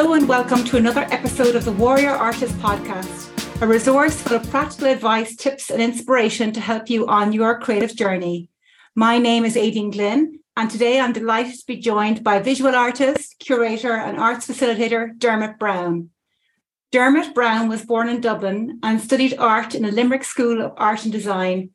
Hello 0.00 0.14
and 0.14 0.26
welcome 0.26 0.64
to 0.64 0.78
another 0.78 1.06
episode 1.10 1.54
of 1.54 1.66
the 1.66 1.72
Warrior 1.72 2.08
Artist 2.12 2.54
Podcast, 2.54 3.60
a 3.60 3.66
resource 3.66 4.18
full 4.18 4.38
of 4.38 4.50
practical 4.50 4.86
advice, 4.86 5.36
tips, 5.36 5.70
and 5.70 5.82
inspiration 5.82 6.52
to 6.52 6.60
help 6.60 6.88
you 6.88 7.06
on 7.06 7.34
your 7.34 7.60
creative 7.60 7.94
journey. 7.94 8.48
My 8.94 9.18
name 9.18 9.44
is 9.44 9.56
Éadaoin 9.56 9.92
Glynn, 9.92 10.40
and 10.56 10.70
today 10.70 10.98
I'm 10.98 11.12
delighted 11.12 11.52
to 11.60 11.66
be 11.66 11.76
joined 11.76 12.24
by 12.24 12.38
visual 12.38 12.74
artist, 12.74 13.38
curator, 13.40 13.92
and 13.92 14.16
arts 14.16 14.48
facilitator 14.48 15.18
Dermot 15.18 15.58
Browne. 15.58 16.08
Dermot 16.92 17.34
Browne 17.34 17.68
was 17.68 17.84
born 17.84 18.08
in 18.08 18.22
Dublin 18.22 18.80
and 18.82 19.02
studied 19.02 19.36
art 19.36 19.74
in 19.74 19.82
the 19.82 19.92
Limerick 19.92 20.24
School 20.24 20.62
of 20.62 20.72
Art 20.78 21.04
and 21.04 21.12
Design. 21.12 21.72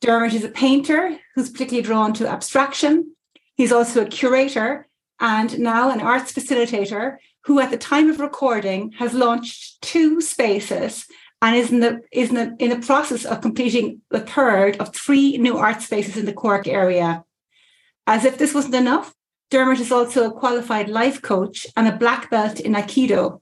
Dermot 0.00 0.34
is 0.34 0.44
a 0.44 0.48
painter 0.50 1.18
who's 1.34 1.50
particularly 1.50 1.82
drawn 1.82 2.12
to 2.12 2.28
abstraction. 2.28 3.16
He's 3.56 3.72
also 3.72 4.02
a 4.02 4.08
curator 4.08 4.86
and 5.18 5.58
now 5.58 5.90
an 5.90 6.00
arts 6.00 6.32
facilitator 6.32 7.16
who 7.46 7.60
at 7.60 7.70
the 7.70 7.78
time 7.78 8.10
of 8.10 8.18
recording 8.18 8.90
has 8.98 9.14
launched 9.14 9.80
two 9.80 10.20
spaces 10.20 11.06
and 11.40 11.54
is 11.54 11.70
in 11.70 11.78
the 11.78 12.00
is 12.10 12.30
in 12.30 12.34
the, 12.34 12.56
in 12.58 12.70
the 12.70 12.84
process 12.84 13.24
of 13.24 13.40
completing 13.40 14.00
the 14.10 14.20
third 14.20 14.76
of 14.78 14.92
three 14.92 15.38
new 15.38 15.56
art 15.56 15.80
spaces 15.80 16.16
in 16.16 16.26
the 16.26 16.32
Cork 16.32 16.66
area. 16.66 17.24
As 18.06 18.24
if 18.24 18.36
this 18.36 18.52
wasn't 18.52 18.74
enough, 18.74 19.14
Dermot 19.50 19.78
is 19.78 19.92
also 19.92 20.26
a 20.26 20.32
qualified 20.32 20.88
life 20.88 21.22
coach 21.22 21.66
and 21.76 21.86
a 21.86 21.96
black 21.96 22.30
belt 22.30 22.58
in 22.58 22.74
Aikido. 22.74 23.40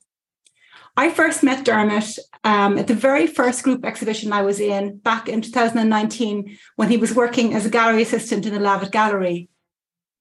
I 0.97 1.11
first 1.11 1.43
met 1.43 1.65
Dermot 1.65 2.19
um, 2.45 2.77
at 2.77 2.89
the 2.89 2.95
very 2.95 3.27
first 3.27 3.63
group 3.63 3.87
exhibition 3.87 4.35
I 4.35 4.43
was 4.43 4.61
in 4.61 4.99
back 4.99 5.31
in 5.31 5.41
2019 5.41 6.59
when 6.77 6.91
he 6.91 6.99
was 6.99 7.15
working 7.15 7.55
as 7.55 7.65
a 7.65 7.71
gallery 7.71 8.03
assistant 8.03 8.45
in 8.45 8.53
the 8.53 8.61
Lavit 8.61 8.91
Gallery. 8.91 9.49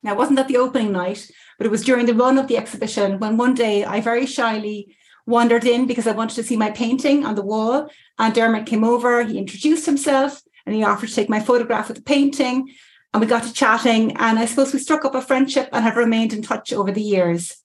Now, 0.04 0.12
it 0.12 0.18
wasn't 0.18 0.40
at 0.40 0.50
the 0.50 0.58
opening 0.58 0.92
night, 0.92 1.32
but 1.58 1.66
it 1.66 1.72
was 1.72 1.84
during 1.84 2.06
the 2.06 2.14
run 2.14 2.38
of 2.38 2.48
the 2.48 2.58
exhibition 2.58 3.20
when 3.20 3.38
one 3.38 3.54
day 3.54 3.86
I 3.86 4.02
very 4.02 4.26
shyly 4.26 4.96
wandered 5.26 5.66
in 5.66 5.88
because 5.88 6.08
I 6.08 6.12
wanted 6.12 6.36
to 6.36 6.44
see 6.44 6.58
my 6.58 6.72
painting 6.72 7.26
on 7.26 7.36
the 7.36 7.42
wall. 7.42 7.90
And 8.20 8.34
Dermot 8.34 8.66
came 8.66 8.84
over, 8.84 9.24
he 9.24 9.38
introduced 9.38 9.86
himself, 9.86 10.42
and 10.66 10.76
he 10.76 10.84
offered 10.84 11.10
to 11.10 11.16
take 11.16 11.30
my 11.30 11.40
photograph 11.40 11.90
of 11.90 11.96
the 11.96 12.02
painting. 12.02 12.70
And 13.14 13.22
we 13.22 13.28
got 13.28 13.44
to 13.44 13.54
chatting. 13.54 14.18
And 14.18 14.38
I 14.38 14.46
suppose 14.46 14.74
we 14.74 14.80
struck 14.80 15.06
up 15.06 15.16
a 15.16 15.22
friendship 15.22 15.70
and 15.72 15.84
have 15.84 15.96
remained 15.96 16.34
in 16.34 16.42
touch 16.42 16.74
over 16.74 16.92
the 16.92 17.02
years. 17.02 17.56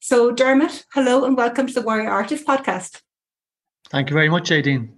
So, 0.00 0.32
Dermot, 0.32 0.84
hello 0.92 1.24
and 1.24 1.36
welcome 1.36 1.68
to 1.68 1.72
the 1.72 1.82
Warrior 1.82 2.10
Artist 2.10 2.46
podcast. 2.46 3.00
Thank 3.88 4.10
you 4.10 4.14
very 4.14 4.28
much, 4.28 4.50
Éadaoin. 4.50 4.90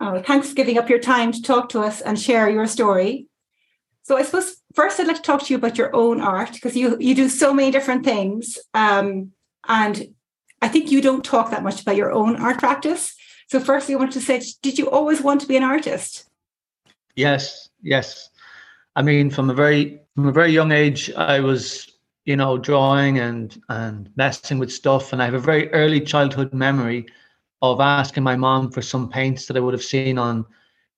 Oh, 0.00 0.20
thanks 0.22 0.48
for 0.48 0.54
giving 0.54 0.78
up 0.78 0.88
your 0.88 0.98
time 0.98 1.30
to 1.32 1.42
talk 1.42 1.68
to 1.70 1.80
us 1.80 2.00
and 2.00 2.18
share 2.18 2.48
your 2.48 2.66
story. 2.66 3.28
So 4.04 4.18
I 4.18 4.22
suppose 4.22 4.56
first 4.74 5.00
I'd 5.00 5.06
like 5.06 5.16
to 5.16 5.22
talk 5.22 5.42
to 5.42 5.52
you 5.52 5.56
about 5.56 5.78
your 5.78 5.94
own 5.96 6.20
art 6.20 6.52
because 6.52 6.76
you 6.76 6.96
you 7.00 7.14
do 7.14 7.28
so 7.28 7.52
many 7.54 7.70
different 7.70 8.04
things, 8.04 8.58
um, 8.74 9.32
and 9.66 10.14
I 10.60 10.68
think 10.68 10.92
you 10.92 11.00
don't 11.00 11.24
talk 11.24 11.50
that 11.50 11.62
much 11.62 11.80
about 11.80 11.96
your 11.96 12.12
own 12.12 12.36
art 12.36 12.58
practice. 12.58 13.14
So 13.48 13.60
firstly, 13.60 13.94
I 13.94 13.98
wanted 13.98 14.12
to 14.12 14.20
say, 14.20 14.42
did 14.62 14.78
you 14.78 14.90
always 14.90 15.22
want 15.22 15.40
to 15.40 15.48
be 15.48 15.56
an 15.56 15.62
artist? 15.62 16.26
Yes, 17.16 17.70
yes. 17.82 18.28
I 18.94 19.02
mean, 19.02 19.30
from 19.30 19.48
a 19.48 19.54
very 19.54 20.00
from 20.14 20.28
a 20.28 20.32
very 20.32 20.52
young 20.52 20.70
age, 20.70 21.10
I 21.14 21.40
was 21.40 21.90
you 22.26 22.36
know 22.36 22.58
drawing 22.58 23.18
and 23.18 23.58
and 23.70 24.10
messing 24.16 24.58
with 24.58 24.70
stuff, 24.70 25.14
and 25.14 25.22
I 25.22 25.24
have 25.24 25.34
a 25.34 25.38
very 25.38 25.72
early 25.72 26.00
childhood 26.00 26.52
memory 26.52 27.06
of 27.62 27.80
asking 27.80 28.22
my 28.22 28.36
mom 28.36 28.70
for 28.70 28.82
some 28.82 29.08
paints 29.08 29.46
that 29.46 29.56
I 29.56 29.60
would 29.60 29.72
have 29.72 29.82
seen 29.82 30.18
on 30.18 30.44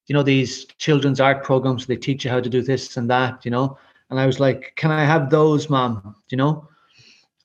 you 0.07 0.15
know 0.15 0.23
these 0.23 0.65
children's 0.79 1.21
art 1.21 1.43
programs 1.43 1.87
they 1.87 1.97
teach 1.97 2.25
you 2.25 2.31
how 2.31 2.41
to 2.41 2.49
do 2.49 2.63
this 2.63 2.97
and 2.97 3.11
that 3.11 3.45
you 3.45 3.51
know? 3.51 3.79
And 4.11 4.21
i 4.21 4.27
was 4.27 4.39
like 4.41 4.73
can 4.77 4.91
i 4.91 5.05
have 5.05 5.31
those 5.31 5.69
mom? 5.69 6.17
You 6.31 6.39
know? 6.39 6.69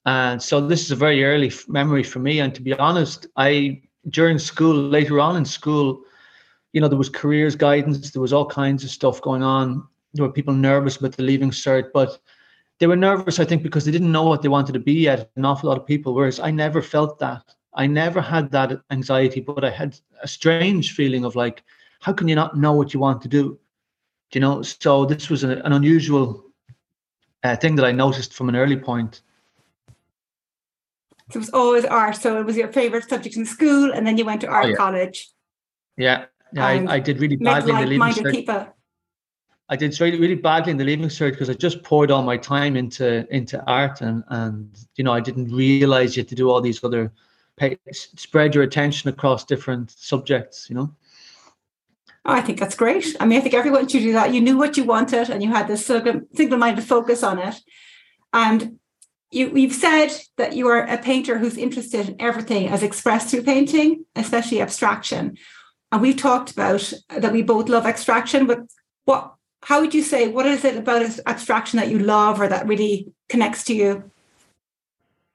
And 0.05 0.41
so 0.41 0.65
this 0.65 0.83
is 0.83 0.91
a 0.91 0.95
very 0.95 1.23
early 1.23 1.51
memory 1.67 2.03
for 2.03 2.19
me. 2.19 2.39
And 2.39 2.53
to 2.55 2.61
be 2.61 2.73
honest 2.73 3.27
i 3.37 3.81
during 4.09 4.39
school 4.39 4.75
later 4.75 5.19
on 5.19 5.37
in 5.37 5.45
school 5.45 6.01
you 6.73 6.81
know 6.81 6.87
there 6.87 6.97
was 6.97 7.09
careers 7.09 7.55
guidance 7.55 8.11
there 8.11 8.21
was 8.21 8.33
all 8.33 8.45
kinds 8.45 8.83
of 8.83 8.89
stuff 8.89 9.21
going 9.21 9.43
on. 9.43 9.87
There 10.13 10.25
were 10.25 10.33
people 10.33 10.53
nervous 10.53 10.97
about 10.97 11.13
the 11.13 11.23
leaving 11.23 11.51
cert 11.51 11.91
but 11.93 12.19
they 12.79 12.87
were 12.87 12.95
nervous 12.95 13.39
i 13.39 13.45
think 13.45 13.63
because 13.63 13.85
they 13.85 13.91
didn't 13.91 14.11
know 14.11 14.23
what 14.23 14.41
they 14.41 14.49
wanted 14.49 14.73
to 14.73 14.79
be 14.79 14.93
yet 14.93 15.29
an 15.35 15.45
awful 15.45 15.69
lot 15.69 15.77
of 15.77 15.85
people 15.85 16.13
whereas 16.13 16.39
i 16.39 16.51
never 16.51 16.81
felt 16.81 17.19
that. 17.19 17.43
I 17.73 17.87
never 17.87 18.19
had 18.19 18.51
that 18.51 18.81
anxiety 18.91 19.39
but 19.39 19.63
i 19.63 19.69
had 19.69 19.97
a 20.21 20.27
strange 20.27 20.93
feeling 20.93 21.23
of 21.25 21.35
like 21.35 21.63
how 22.01 22.11
can 22.11 22.27
you 22.27 22.35
not 22.35 22.57
know 22.57 22.73
what 22.73 22.93
you 22.93 22.99
want 22.99 23.21
to 23.21 23.27
do? 23.27 23.57
Do 24.31 24.39
you 24.39 24.41
know? 24.41 24.61
So 24.63 25.05
this 25.05 25.29
was 25.29 25.43
an, 25.43 25.51
an 25.51 25.71
unusual 25.71 26.43
uh, 27.43 27.55
thing 27.55 27.75
that 27.75 27.85
I 27.85 27.91
noticed 27.91 28.33
from 28.33 28.49
an 28.49 28.55
early 28.55 28.77
point. 28.77 29.21
So 31.29 31.37
it 31.37 31.39
was 31.39 31.49
always 31.51 31.85
art. 31.85 32.17
So 32.17 32.39
it 32.39 32.45
was 32.45 32.57
your 32.57 32.67
favorite 32.67 33.07
subject 33.07 33.37
in 33.37 33.45
school, 33.45 33.91
and 33.93 34.05
then 34.05 34.17
you 34.17 34.25
went 34.25 34.41
to 34.41 34.47
art 34.47 34.65
oh, 34.65 34.69
yeah. 34.69 34.75
college. 34.75 35.29
Yeah, 35.95 36.25
yeah 36.53 36.65
I, 36.65 36.95
I, 36.95 36.99
did 36.99 37.19
really 37.19 37.35
badly 37.35 37.71
in 37.71 37.79
the 37.79 37.85
leaving 37.85 38.23
cert. 38.23 38.31
People. 38.31 38.67
I 39.69 39.75
did 39.75 39.97
really, 40.01 40.19
really 40.19 40.35
badly 40.35 40.71
in 40.71 40.77
the 40.77 40.83
leaving 40.83 41.07
cert 41.07 41.31
because 41.31 41.49
I 41.49 41.53
just 41.53 41.83
poured 41.83 42.11
all 42.11 42.23
my 42.23 42.35
time 42.35 42.75
into 42.75 43.31
into 43.33 43.63
art, 43.65 44.01
and 44.01 44.23
and 44.29 44.75
you 44.95 45.03
know 45.03 45.13
I 45.13 45.19
didn't 45.19 45.53
realize 45.53 46.17
you 46.17 46.21
had 46.21 46.29
to 46.29 46.35
do 46.35 46.49
all 46.49 46.61
these 46.61 46.83
other 46.83 47.13
spread 47.91 48.55
your 48.55 48.63
attention 48.63 49.09
across 49.09 49.45
different 49.45 49.91
subjects. 49.91 50.67
You 50.67 50.75
know. 50.75 50.95
Oh, 52.23 52.33
I 52.33 52.41
think 52.41 52.59
that's 52.59 52.75
great. 52.75 53.15
I 53.19 53.25
mean, 53.25 53.39
I 53.39 53.41
think 53.41 53.55
everyone 53.55 53.87
should 53.87 54.03
do 54.03 54.13
that. 54.13 54.33
You 54.33 54.41
knew 54.41 54.57
what 54.57 54.77
you 54.77 54.83
wanted 54.83 55.29
and 55.29 55.41
you 55.41 55.49
had 55.49 55.67
this 55.67 55.85
single 55.85 56.57
minded 56.57 56.83
focus 56.83 57.23
on 57.23 57.39
it. 57.39 57.55
And 58.31 58.79
you, 59.31 59.49
you've 59.55 59.73
said 59.73 60.09
that 60.37 60.53
you 60.53 60.67
are 60.67 60.85
a 60.85 60.97
painter 60.97 61.37
who's 61.37 61.57
interested 61.57 62.09
in 62.09 62.21
everything 62.21 62.67
as 62.67 62.83
expressed 62.83 63.29
through 63.29 63.43
painting, 63.43 64.05
especially 64.15 64.61
abstraction. 64.61 65.37
And 65.91 66.01
we've 66.01 66.17
talked 66.17 66.51
about 66.51 66.93
that 67.09 67.31
we 67.31 67.41
both 67.41 67.69
love 67.69 67.85
abstraction, 67.85 68.45
but 68.45 68.59
what 69.05 69.33
how 69.63 69.79
would 69.79 69.93
you 69.93 70.01
say 70.01 70.27
what 70.27 70.45
is 70.45 70.65
it 70.65 70.75
about 70.75 71.19
abstraction 71.27 71.77
that 71.77 71.89
you 71.89 71.99
love 71.99 72.41
or 72.41 72.47
that 72.47 72.67
really 72.67 73.11
connects 73.29 73.63
to 73.65 73.75
you? 73.75 74.11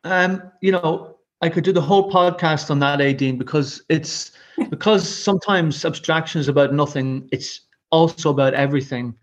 Um, 0.05 0.43
you 0.61 0.73
know, 0.73 1.17
I 1.43 1.49
could 1.49 1.65
do 1.65 1.73
the 1.73 1.81
whole 1.81 2.11
podcast 2.11 2.71
on 2.71 2.79
that, 2.81 3.01
Éadaoin, 3.01 3.39
because 3.39 3.83
it's 3.89 4.33
because 4.71 5.09
sometimes 5.09 5.85
abstraction 5.85 6.41
is 6.41 6.49
about 6.49 6.73
nothing 6.73 7.29
it's 7.33 7.63
also 7.91 8.31
about 8.31 8.55
everything. 8.55 9.15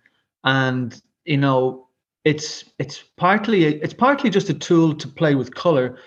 And 0.44 1.00
you 1.26 1.38
know 1.38 1.88
it's 2.26 2.66
it's 2.80 3.04
partly 3.18 3.66
it's 3.66 3.94
partly 3.94 4.30
just 4.30 4.50
a 4.50 4.54
tool 4.54 4.94
to 4.96 5.08
play 5.08 5.36
with 5.36 5.54
color 5.54 5.98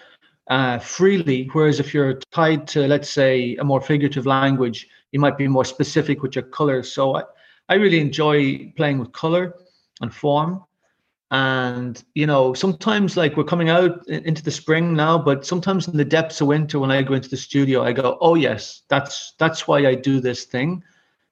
uh, 0.49 0.79
freely. 0.79 1.49
Whereas 1.53 1.81
if 1.81 1.93
you're 1.93 2.19
tied 2.33 2.67
to 2.69 2.87
let's 2.87 3.11
say 3.11 3.57
a 3.57 3.65
more 3.65 3.81
figurative 3.81 4.27
language 4.27 4.89
you 5.17 5.21
might 5.21 5.39
be 5.39 5.49
more 5.49 5.65
specific 5.65 6.23
with 6.23 6.35
your 6.37 6.45
colors 6.45 6.93
so 6.93 7.17
i, 7.17 7.23
I 7.71 7.75
really 7.77 8.01
enjoy 8.01 8.71
playing 8.77 8.99
with 8.99 9.13
color 9.13 9.55
and 10.03 10.13
form 10.13 10.63
and 11.33 12.05
you 12.15 12.27
know 12.27 12.55
sometimes 12.55 13.17
like 13.17 13.37
we're 13.37 13.43
coming 13.43 13.69
out 13.69 14.07
into 14.07 14.43
the 14.45 14.51
spring 14.51 14.95
now 14.95 15.19
but 15.19 15.45
sometimes 15.45 15.89
in 15.89 15.97
the 15.97 16.05
depths 16.05 16.41
of 16.41 16.47
winter 16.47 16.79
when 16.79 16.91
i 16.91 17.03
go 17.03 17.15
into 17.15 17.29
the 17.29 17.37
studio 17.37 17.83
i 17.83 17.93
go 17.93 18.17
oh 18.21 18.37
yes 18.37 18.83
that's 18.89 19.33
that's 19.39 19.67
why 19.67 19.87
i 19.87 19.95
do 19.95 20.21
this 20.21 20.45
thing 20.45 20.83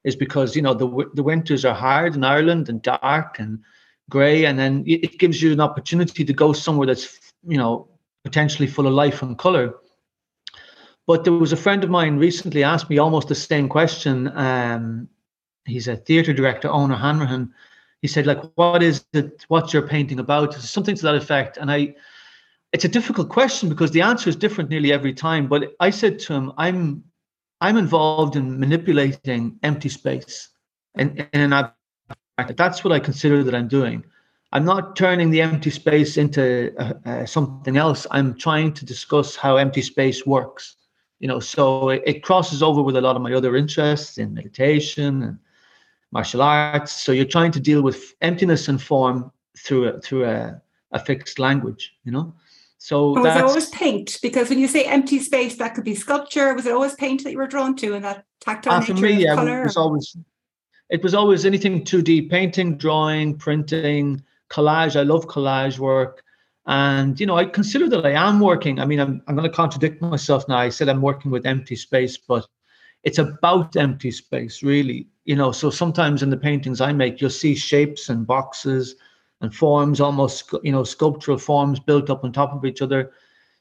is 0.03 0.17
because 0.17 0.57
you 0.57 0.63
know 0.63 0.75
the 0.75 1.11
the 1.15 1.23
winters 1.23 1.65
are 1.65 1.75
hard 1.75 2.17
in 2.17 2.25
ireland 2.25 2.69
and 2.69 2.83
dark 2.83 3.39
and 3.39 3.61
gray 4.11 4.47
and 4.47 4.59
then 4.59 4.83
it 4.85 5.19
gives 5.19 5.41
you 5.41 5.53
an 5.53 5.61
opportunity 5.61 6.25
to 6.25 6.33
go 6.33 6.53
somewhere 6.53 6.89
that's 6.89 7.21
you 7.47 7.57
know 7.57 7.87
potentially 8.25 8.67
full 8.67 8.89
of 8.89 8.93
life 8.93 9.23
and 9.23 9.39
color 9.39 9.75
but 11.07 11.23
there 11.23 11.35
was 11.35 11.53
a 11.53 11.57
friend 11.57 11.85
of 11.85 11.91
mine 11.91 12.17
recently 12.17 12.65
asked 12.65 12.91
me 12.91 12.99
almost 12.99 13.29
the 13.29 13.35
same 13.35 13.69
question 13.69 14.29
um, 14.37 15.09
he's 15.67 15.87
a 15.87 15.97
theater 15.97 16.33
director 16.33 16.69
owner 16.69 16.97
Hanrahan 16.97 17.55
he 18.05 18.09
said 18.09 18.27
like 18.27 18.43
what 18.57 18.83
is 18.83 19.07
it 19.15 19.47
what's 19.49 19.73
your 19.73 19.89
painting 19.89 20.19
about? 20.19 20.53
Something 20.53 20.95
to 20.95 21.03
that 21.05 21.15
effect. 21.15 21.57
And 21.57 21.73
i 21.73 21.95
it's 22.75 22.85
a 22.85 22.89
difficult 22.99 23.31
question 23.31 23.71
because 23.71 23.93
the 23.93 24.03
answer 24.03 24.29
is 24.29 24.37
different 24.37 24.69
nearly 24.69 24.93
every 24.93 25.15
time 25.15 25.47
but 25.47 25.61
i 25.79 25.89
said 25.91 26.19
to 26.19 26.35
him 26.35 26.53
i'm 26.59 27.05
i'm 27.61 27.77
involved 27.79 28.35
in 28.37 28.59
manipulating 28.59 29.43
empty 29.63 29.89
space 29.89 30.49
and, 30.97 31.27
and 31.33 31.55
I, 31.55 31.71
that's 32.63 32.83
what 32.85 32.93
i 32.93 33.01
consider 33.01 33.43
that 33.45 33.55
i'm 33.55 33.69
doing. 33.69 34.05
I'm 34.53 34.67
not 34.67 34.97
turning 34.97 35.31
the 35.31 35.41
empty 35.41 35.71
space 35.71 36.17
into 36.17 36.45
uh, 36.79 36.93
uh, 37.07 37.27
something 37.27 37.77
else. 37.77 38.07
I'm 38.11 38.37
trying 38.47 38.75
to 38.75 38.85
discuss 38.85 39.35
how 39.35 39.57
empty 39.57 39.83
space 39.83 40.27
works 40.27 40.77
you 41.21 41.29
know? 41.29 41.41
So 41.41 41.89
it, 41.89 42.03
it 42.05 42.23
crosses 42.23 42.63
over 42.63 42.83
with 42.83 42.97
a 42.97 43.01
lot 43.01 43.17
of 43.17 43.23
my 43.23 43.33
other 43.33 43.57
interests 43.57 44.19
in 44.19 44.35
meditation 44.35 45.23
and 45.23 45.39
martial 46.15 46.41
arts. 46.41 46.93
So 46.93 47.13
you're 47.13 47.27
trying 47.27 47.51
to 47.53 47.61
deal 47.61 47.83
with 47.83 48.15
emptiness 48.23 48.69
and 48.69 48.81
form 48.81 49.31
through 49.59 49.89
a, 49.89 50.01
through 50.01 50.25
a, 50.25 50.63
a 50.93 50.99
fixed 50.99 51.39
language, 51.39 51.93
you 52.05 52.13
know. 52.13 52.33
So 52.79 53.11
was 53.11 53.37
it 53.37 53.43
always 53.43 53.71
paint? 53.71 54.19
Because 54.23 54.51
when 54.51 54.59
you 54.59 54.69
say 54.69 54.85
empty 54.85 55.19
space, 55.19 55.57
that 55.57 55.75
could 55.75 55.85
be 55.85 55.95
sculpture. 55.95 56.55
Was 56.55 56.67
it 56.67 56.73
always 56.73 56.95
paint 56.95 57.25
that 57.25 57.33
you 57.33 57.39
were 57.39 57.47
drawn 57.47 57.75
to, 57.77 57.95
and 57.95 58.05
that 58.05 58.27
tactile 58.41 58.75
ah, 58.75 58.81
nature 58.81 58.95
for 58.95 59.01
me, 59.01 59.25
yeah, 59.25 59.35
color? 59.35 59.63
It 59.63 59.65
was 59.65 59.77
always 59.77 60.17
it 60.91 61.03
was 61.03 61.15
always 61.15 61.47
anything 61.47 61.83
2D, 61.83 62.31
painting, 62.31 62.77
drawing, 62.77 63.39
printing, 63.39 64.23
collage. 64.51 64.97
I 64.97 65.03
love 65.03 65.27
collage 65.27 65.79
work. 65.79 66.23
And 66.67 67.19
you 67.19 67.25
know, 67.25 67.37
I 67.37 67.47
consider 67.47 67.89
that 67.89 68.05
I 68.05 68.11
am 68.11 68.39
working. 68.39 68.79
I 68.79 68.85
mean, 68.85 69.01
I'm 69.01 69.23
I'm 69.27 69.35
going 69.35 69.49
to 69.49 69.57
contradict 69.57 70.03
myself 70.03 70.47
now. 70.47 70.59
I 70.59 70.69
said 70.69 70.91
I'm 70.91 71.01
working 71.01 71.31
with 71.31 71.47
empty 71.47 71.77
space, 71.77 72.19
but 72.19 72.47
it's 73.03 73.19
about 73.19 73.77
empty 73.77 74.11
space, 74.11 74.63
really. 74.63 75.09
You 75.25 75.37
know, 75.37 75.53
so 75.53 75.71
sometimes 75.71 76.23
in 76.23 76.31
the 76.31 76.37
paintings 76.37 76.81
I 76.81 76.93
make, 76.93 77.21
you'll 77.21 77.31
see 77.31 77.55
shapes 77.55 78.09
and 78.09 78.27
boxes 78.27 78.97
and 79.41 79.55
forms, 79.55 80.01
almost 80.01 80.53
you 80.63 80.73
know, 80.73 80.85
sculptural 80.85 81.39
forms 81.39 81.81
built 81.81 82.11
up 82.11 82.25
on 82.25 82.33
top 82.33 82.53
of 82.53 82.65
each 82.65 82.83
other. 82.83 83.13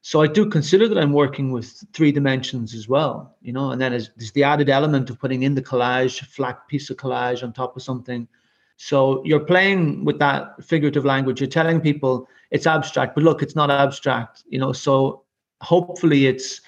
So 0.02 0.22
I 0.22 0.28
do 0.28 0.50
consider 0.50 0.90
that 0.90 0.98
I'm 0.98 1.14
working 1.14 1.52
with 1.52 1.82
three 1.94 2.12
dimensions 2.12 2.76
as 2.76 2.90
well, 2.90 3.38
you 3.42 3.54
know, 3.54 3.72
and 3.72 3.82
then 3.82 3.92
there's 3.92 4.32
the 4.34 4.44
added 4.44 4.70
element 4.70 5.10
of 5.10 5.18
putting 5.18 5.44
in 5.44 5.56
the 5.56 5.62
collage, 5.62 6.20
flat 6.26 6.68
piece 6.68 6.90
of 6.90 6.98
collage 6.98 7.42
on 7.42 7.54
top 7.54 7.78
of 7.78 7.84
something. 7.84 8.28
So 8.76 9.24
you're 9.24 9.40
playing 9.40 10.04
with 10.04 10.20
that 10.20 10.62
figurative 10.62 11.06
language. 11.06 11.40
You're 11.40 11.50
telling 11.50 11.80
people 11.80 12.28
it's 12.52 12.68
abstract, 12.68 13.16
but 13.16 13.24
look, 13.24 13.42
it's 13.42 13.56
not 13.56 13.72
abstract, 13.72 14.44
you 14.50 14.60
know. 14.60 14.74
So 14.74 15.24
hopefully 15.62 16.28
it's 16.28 16.60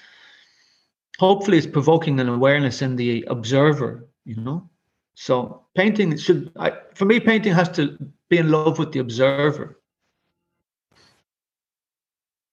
hopefully 1.18 1.58
it's 1.58 1.66
provoking 1.66 2.18
an 2.20 2.30
awareness 2.30 2.80
in 2.80 2.96
the 2.96 3.22
observer, 3.28 4.08
you 4.24 4.36
know. 4.36 4.68
So 5.16 5.64
painting 5.74 6.16
should, 6.16 6.52
I, 6.56 6.72
for 6.94 7.04
me, 7.04 7.18
painting 7.18 7.52
has 7.54 7.68
to 7.70 7.98
be 8.30 8.38
in 8.38 8.50
love 8.50 8.78
with 8.78 8.92
the 8.92 9.00
observer 9.00 9.80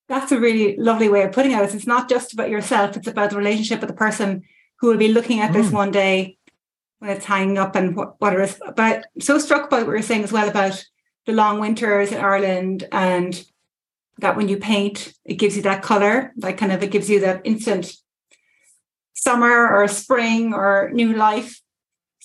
that's 0.08 0.32
a 0.32 0.40
really 0.40 0.76
lovely 0.76 1.08
way 1.08 1.22
of 1.22 1.32
putting 1.32 1.52
it. 1.52 1.74
It's 1.74 1.86
not 1.86 2.08
just 2.08 2.32
about 2.32 2.50
yourself, 2.50 2.96
it's 2.96 3.08
about 3.08 3.30
the 3.30 3.36
relationship 3.36 3.80
with 3.80 3.88
the 3.88 3.96
person 3.96 4.42
who 4.80 4.88
will 4.88 4.96
be 4.96 5.12
looking 5.12 5.40
at 5.40 5.52
this 5.52 5.68
mm. 5.68 5.72
one 5.72 5.90
day 5.90 6.36
when 6.98 7.10
it's 7.10 7.24
hanging 7.24 7.58
up 7.58 7.74
and 7.74 7.96
what, 7.96 8.20
what 8.20 8.34
it 8.34 8.40
is. 8.40 8.60
But 8.76 9.06
so 9.20 9.38
struck 9.38 9.70
by 9.70 9.82
what 9.82 9.92
you're 9.92 10.02
saying 10.02 10.24
as 10.24 10.32
well 10.32 10.48
about 10.48 10.84
the 11.26 11.32
long 11.32 11.58
winters 11.58 12.12
in 12.12 12.18
Ireland 12.18 12.86
and 12.92 13.44
that 14.18 14.36
when 14.36 14.48
you 14.48 14.58
paint, 14.58 15.12
it 15.24 15.34
gives 15.34 15.56
you 15.56 15.62
that 15.62 15.82
color, 15.82 16.32
that 16.36 16.58
kind 16.58 16.72
of 16.72 16.82
it 16.82 16.90
gives 16.90 17.08
you 17.08 17.20
that 17.20 17.40
instant 17.44 17.92
summer 19.14 19.68
or 19.70 19.88
spring 19.88 20.52
or 20.52 20.90
new 20.92 21.14
life. 21.14 21.60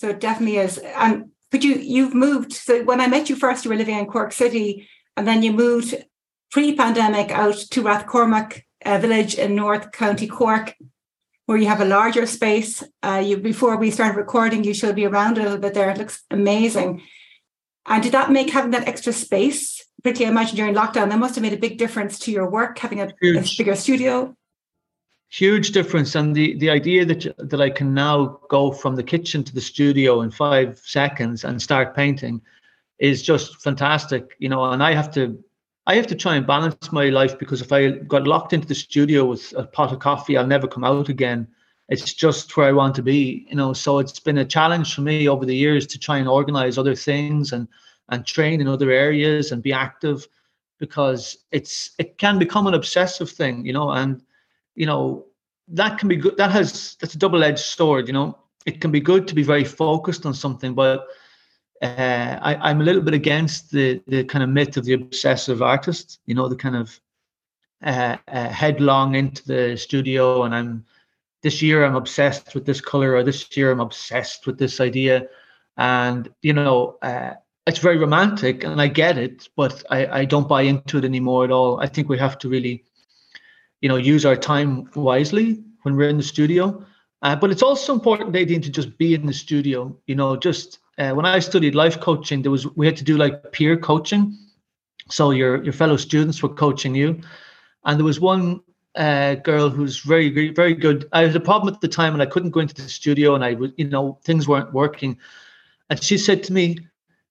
So 0.00 0.08
it 0.08 0.20
definitely 0.20 0.56
is. 0.56 0.78
And 0.78 1.30
but 1.50 1.62
you 1.62 1.74
you've 1.74 2.14
moved. 2.14 2.54
So 2.54 2.82
when 2.84 3.02
I 3.02 3.06
met 3.06 3.28
you 3.28 3.36
first, 3.36 3.64
you 3.64 3.70
were 3.70 3.76
living 3.76 3.98
in 3.98 4.06
Cork 4.06 4.32
City, 4.32 4.88
and 5.14 5.28
then 5.28 5.42
you 5.42 5.52
moved 5.52 5.94
pre-pandemic 6.50 7.30
out 7.30 7.58
to 7.72 7.82
Rathcormac 7.82 8.62
uh, 8.86 8.96
village 8.96 9.34
in 9.34 9.54
North 9.54 9.92
County 9.92 10.26
Cork, 10.26 10.74
where 11.44 11.58
you 11.58 11.66
have 11.66 11.82
a 11.82 11.84
larger 11.84 12.24
space. 12.24 12.82
Uh, 13.02 13.22
you 13.22 13.36
before 13.36 13.76
we 13.76 13.90
started 13.90 14.16
recording, 14.16 14.64
you 14.64 14.72
showed 14.72 14.96
me 14.96 15.04
around 15.04 15.36
a 15.36 15.42
little 15.42 15.58
bit 15.58 15.74
there. 15.74 15.90
It 15.90 15.98
looks 15.98 16.22
amazing. 16.30 17.02
And 17.84 18.02
did 18.02 18.12
that 18.12 18.32
make 18.32 18.48
having 18.50 18.70
that 18.70 18.88
extra 18.88 19.12
space, 19.12 19.84
particularly 20.02 20.30
I 20.30 20.40
imagine 20.40 20.56
during 20.56 20.74
lockdown, 20.74 21.10
that 21.10 21.18
must 21.18 21.34
have 21.34 21.42
made 21.42 21.52
a 21.52 21.66
big 21.66 21.76
difference 21.76 22.18
to 22.20 22.32
your 22.32 22.48
work, 22.48 22.78
having 22.78 23.02
a, 23.02 23.08
a 23.22 23.44
bigger 23.58 23.76
studio? 23.76 24.34
Huge 25.30 25.70
difference. 25.70 26.16
And 26.16 26.34
the, 26.34 26.56
the 26.58 26.70
idea 26.70 27.04
that 27.04 27.34
that 27.38 27.60
I 27.60 27.70
can 27.70 27.94
now 27.94 28.40
go 28.48 28.72
from 28.72 28.96
the 28.96 29.02
kitchen 29.02 29.44
to 29.44 29.54
the 29.54 29.60
studio 29.60 30.22
in 30.22 30.30
five 30.30 30.80
seconds 30.84 31.44
and 31.44 31.62
start 31.62 31.94
painting 31.94 32.40
is 32.98 33.22
just 33.22 33.62
fantastic. 33.62 34.34
You 34.40 34.48
know, 34.48 34.64
and 34.64 34.82
I 34.82 34.92
have 34.92 35.12
to 35.14 35.42
I 35.86 35.94
have 35.94 36.08
to 36.08 36.16
try 36.16 36.34
and 36.34 36.46
balance 36.46 36.90
my 36.90 37.10
life 37.10 37.38
because 37.38 37.60
if 37.62 37.70
I 37.70 37.90
got 37.90 38.26
locked 38.26 38.52
into 38.52 38.66
the 38.66 38.74
studio 38.74 39.24
with 39.24 39.54
a 39.56 39.64
pot 39.64 39.92
of 39.92 40.00
coffee, 40.00 40.36
I'll 40.36 40.46
never 40.46 40.66
come 40.66 40.82
out 40.84 41.08
again. 41.08 41.46
It's 41.88 42.12
just 42.12 42.56
where 42.56 42.68
I 42.68 42.72
want 42.72 42.96
to 42.96 43.02
be, 43.02 43.46
you 43.48 43.54
know. 43.54 43.72
So 43.72 44.00
it's 44.00 44.18
been 44.18 44.38
a 44.38 44.44
challenge 44.44 44.94
for 44.94 45.02
me 45.02 45.28
over 45.28 45.46
the 45.46 45.56
years 45.56 45.86
to 45.88 45.98
try 45.98 46.18
and 46.18 46.28
organize 46.28 46.76
other 46.76 46.96
things 46.96 47.52
and 47.52 47.68
and 48.08 48.26
train 48.26 48.60
in 48.60 48.66
other 48.66 48.90
areas 48.90 49.52
and 49.52 49.62
be 49.62 49.72
active 49.72 50.26
because 50.80 51.38
it's 51.52 51.92
it 51.98 52.18
can 52.18 52.36
become 52.36 52.66
an 52.66 52.74
obsessive 52.74 53.30
thing, 53.30 53.64
you 53.64 53.72
know, 53.72 53.92
and 53.92 54.22
you 54.74 54.86
know 54.86 55.26
that 55.68 55.98
can 55.98 56.08
be 56.08 56.16
good. 56.16 56.36
That 56.36 56.50
has 56.50 56.96
that's 57.00 57.14
a 57.14 57.18
double 57.18 57.44
edged 57.44 57.60
sword, 57.60 58.06
you 58.06 58.12
know. 58.12 58.38
It 58.66 58.80
can 58.80 58.90
be 58.90 59.00
good 59.00 59.26
to 59.28 59.34
be 59.34 59.42
very 59.42 59.64
focused 59.64 60.26
on 60.26 60.34
something, 60.34 60.74
but 60.74 61.06
uh, 61.80 62.38
I, 62.42 62.70
am 62.70 62.80
a 62.80 62.84
little 62.84 63.00
bit 63.00 63.14
against 63.14 63.70
the 63.70 64.02
the 64.06 64.24
kind 64.24 64.42
of 64.42 64.50
myth 64.50 64.76
of 64.76 64.84
the 64.84 64.92
obsessive 64.94 65.62
artist. 65.62 66.20
You 66.26 66.34
know, 66.34 66.48
the 66.48 66.56
kind 66.56 66.76
of 66.76 67.00
uh, 67.82 68.16
uh, 68.28 68.48
headlong 68.48 69.14
into 69.14 69.46
the 69.46 69.76
studio, 69.76 70.42
and 70.42 70.54
I'm 70.54 70.84
this 71.42 71.62
year 71.62 71.84
I'm 71.84 71.96
obsessed 71.96 72.54
with 72.54 72.66
this 72.66 72.80
color, 72.80 73.14
or 73.14 73.22
this 73.22 73.56
year 73.56 73.70
I'm 73.70 73.80
obsessed 73.80 74.46
with 74.46 74.58
this 74.58 74.80
idea, 74.80 75.26
and 75.78 76.28
you 76.42 76.52
know, 76.52 76.98
uh, 77.00 77.34
it's 77.66 77.78
very 77.78 77.96
romantic, 77.96 78.64
and 78.64 78.80
I 78.80 78.88
get 78.88 79.16
it, 79.16 79.48
but 79.56 79.82
I 79.90 80.20
I 80.20 80.24
don't 80.26 80.48
buy 80.48 80.62
into 80.62 80.98
it 80.98 81.04
anymore 81.04 81.44
at 81.44 81.50
all. 81.50 81.80
I 81.80 81.86
think 81.86 82.08
we 82.08 82.18
have 82.18 82.36
to 82.38 82.48
really, 82.50 82.84
you 83.80 83.88
know, 83.88 83.96
use 83.96 84.26
our 84.26 84.36
time 84.36 84.88
wisely 84.94 85.62
when 85.82 85.96
we're 85.96 86.08
in 86.08 86.16
the 86.16 86.22
studio. 86.22 86.84
Uh, 87.22 87.36
but 87.36 87.50
it's 87.50 87.62
also 87.62 87.92
important, 87.92 88.32
Nadine, 88.32 88.62
to 88.62 88.70
just 88.70 88.96
be 88.96 89.14
in 89.14 89.26
the 89.26 89.32
studio. 89.32 89.96
You 90.06 90.14
know, 90.14 90.36
just 90.36 90.78
uh, 90.98 91.12
when 91.12 91.26
I 91.26 91.38
studied 91.38 91.74
life 91.74 92.00
coaching, 92.00 92.42
there 92.42 92.50
was 92.50 92.66
we 92.76 92.86
had 92.86 92.96
to 92.96 93.04
do 93.04 93.16
like 93.16 93.52
peer 93.52 93.76
coaching. 93.76 94.36
So 95.08 95.30
your 95.30 95.62
your 95.62 95.72
fellow 95.72 95.96
students 95.96 96.42
were 96.42 96.48
coaching 96.48 96.94
you, 96.94 97.20
and 97.84 97.98
there 97.98 98.04
was 98.04 98.20
one 98.20 98.60
uh, 98.94 99.34
girl 99.36 99.68
who's 99.68 99.98
very 100.00 100.50
very 100.52 100.74
good. 100.74 101.08
I 101.12 101.22
had 101.22 101.36
a 101.36 101.40
problem 101.40 101.74
at 101.74 101.80
the 101.80 101.88
time, 101.88 102.14
and 102.14 102.22
I 102.22 102.26
couldn't 102.26 102.50
go 102.50 102.60
into 102.60 102.74
the 102.74 102.88
studio, 102.88 103.34
and 103.34 103.44
I 103.44 103.54
was 103.54 103.70
you 103.76 103.88
know 103.88 104.18
things 104.24 104.48
weren't 104.48 104.72
working, 104.72 105.18
and 105.90 106.02
she 106.02 106.16
said 106.16 106.42
to 106.44 106.52
me, 106.54 106.78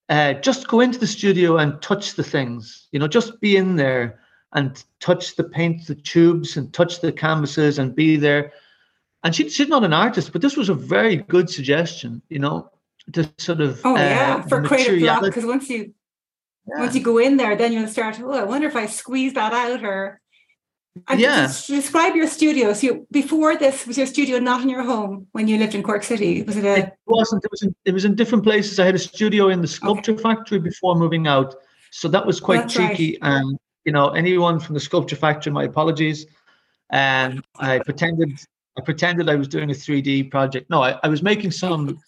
uh, 0.10 0.34
"Just 0.34 0.68
go 0.68 0.81
into 0.81 1.00
the 1.00 1.07
studio 1.07 1.57
and 1.57 1.81
touch 1.81 2.13
the 2.13 2.24
things. 2.24 2.88
You 2.92 3.00
know, 3.00 3.07
just 3.07 3.40
be 3.42 3.57
in 3.57 3.75
there." 3.75 4.19
And 4.54 4.84
touch 5.00 5.36
the 5.36 5.44
paint, 5.44 5.88
the 5.88 5.96
tubes, 5.96 6.57
and 6.57 6.74
touch 6.74 7.01
the 7.01 7.12
canvases 7.12 7.78
and 7.78 7.96
be 7.96 8.16
there. 8.16 8.51
And 9.24 9.36
she, 9.36 9.50
she's 9.50 9.68
not 9.68 9.84
an 9.84 9.94
artist, 9.94 10.31
but 10.31 10.42
this 10.42 10.57
was 10.57 10.69
a 10.69 10.74
very 10.74 11.18
good 11.18 11.50
suggestion, 11.50 12.22
you 12.30 12.40
know 12.40 12.72
to 13.13 13.30
sort 13.38 13.62
of 13.62 13.81
oh 13.84 13.96
yeah 13.96 14.42
uh, 14.44 14.48
for 14.48 14.63
creative 14.63 15.00
block 15.00 15.24
because 15.24 15.46
once 15.46 15.69
you 15.69 15.94
yeah. 16.68 16.81
once 16.81 16.96
you 16.96 17.01
go 17.01 17.18
in 17.18 17.38
there 17.38 17.56
then 17.56 17.74
you'll 17.74 17.88
start 17.88 18.19
oh 18.22 18.31
i 18.31 18.44
wonder 18.44 18.68
if 18.68 18.75
i 18.75 18.86
squeeze 18.86 19.34
that 19.34 19.54
out 19.54 19.84
or 19.84 20.22
and 21.07 21.19
yeah 21.19 21.48
describe 21.68 22.16
your 22.16 22.28
studio 22.28 22.74
so 22.74 22.88
you, 22.88 23.07
before 23.12 23.56
this 23.56 23.86
was 23.88 23.98
your 23.98 24.07
studio 24.07 24.40
not 24.40 24.62
in 24.62 24.69
your 24.69 24.84
home 24.84 25.28
when 25.31 25.48
you 25.48 25.57
lived 25.57 25.75
in 25.75 25.84
cork 25.84 26.04
city 26.04 26.42
was 26.44 26.57
it 26.57 26.66
a 26.66 26.78
it 26.78 26.94
wasn't 27.06 27.44
it 27.44 27.51
was 27.51 27.62
in, 27.62 27.75
it 27.86 27.94
was 27.94 28.06
in 28.06 28.16
different 28.16 28.44
places 28.44 28.80
i 28.80 28.86
had 28.86 28.96
a 28.96 29.00
studio 29.00 29.50
in 29.50 29.62
the 29.62 29.68
sculpture 29.68 30.13
okay. 30.13 30.22
factory 30.22 30.60
before 30.60 30.96
moving 30.96 31.28
out 31.28 31.56
so 31.92 32.07
that 32.07 32.25
was 32.25 32.40
quite 32.40 32.68
cheeky 32.68 33.18
right. 33.22 33.32
and 33.32 33.58
you 33.86 33.91
know 33.91 34.09
anyone 34.09 34.59
from 34.59 34.74
the 34.74 34.79
sculpture 34.79 35.15
factory 35.15 35.51
my 35.51 35.63
apologies 35.63 36.25
and 36.91 37.38
um, 37.38 37.43
i 37.59 37.79
pretended 37.79 38.39
I 38.79 38.81
pretended 38.81 39.29
I 39.29 39.36
was 39.36 39.50
doing 39.50 39.69
a 39.69 39.74
3D 39.74 40.31
project. 40.31 40.69
No, 40.69 40.81
I, 40.81 40.98
I 41.03 41.09
was 41.09 41.21
making 41.21 41.51
some 41.51 42.00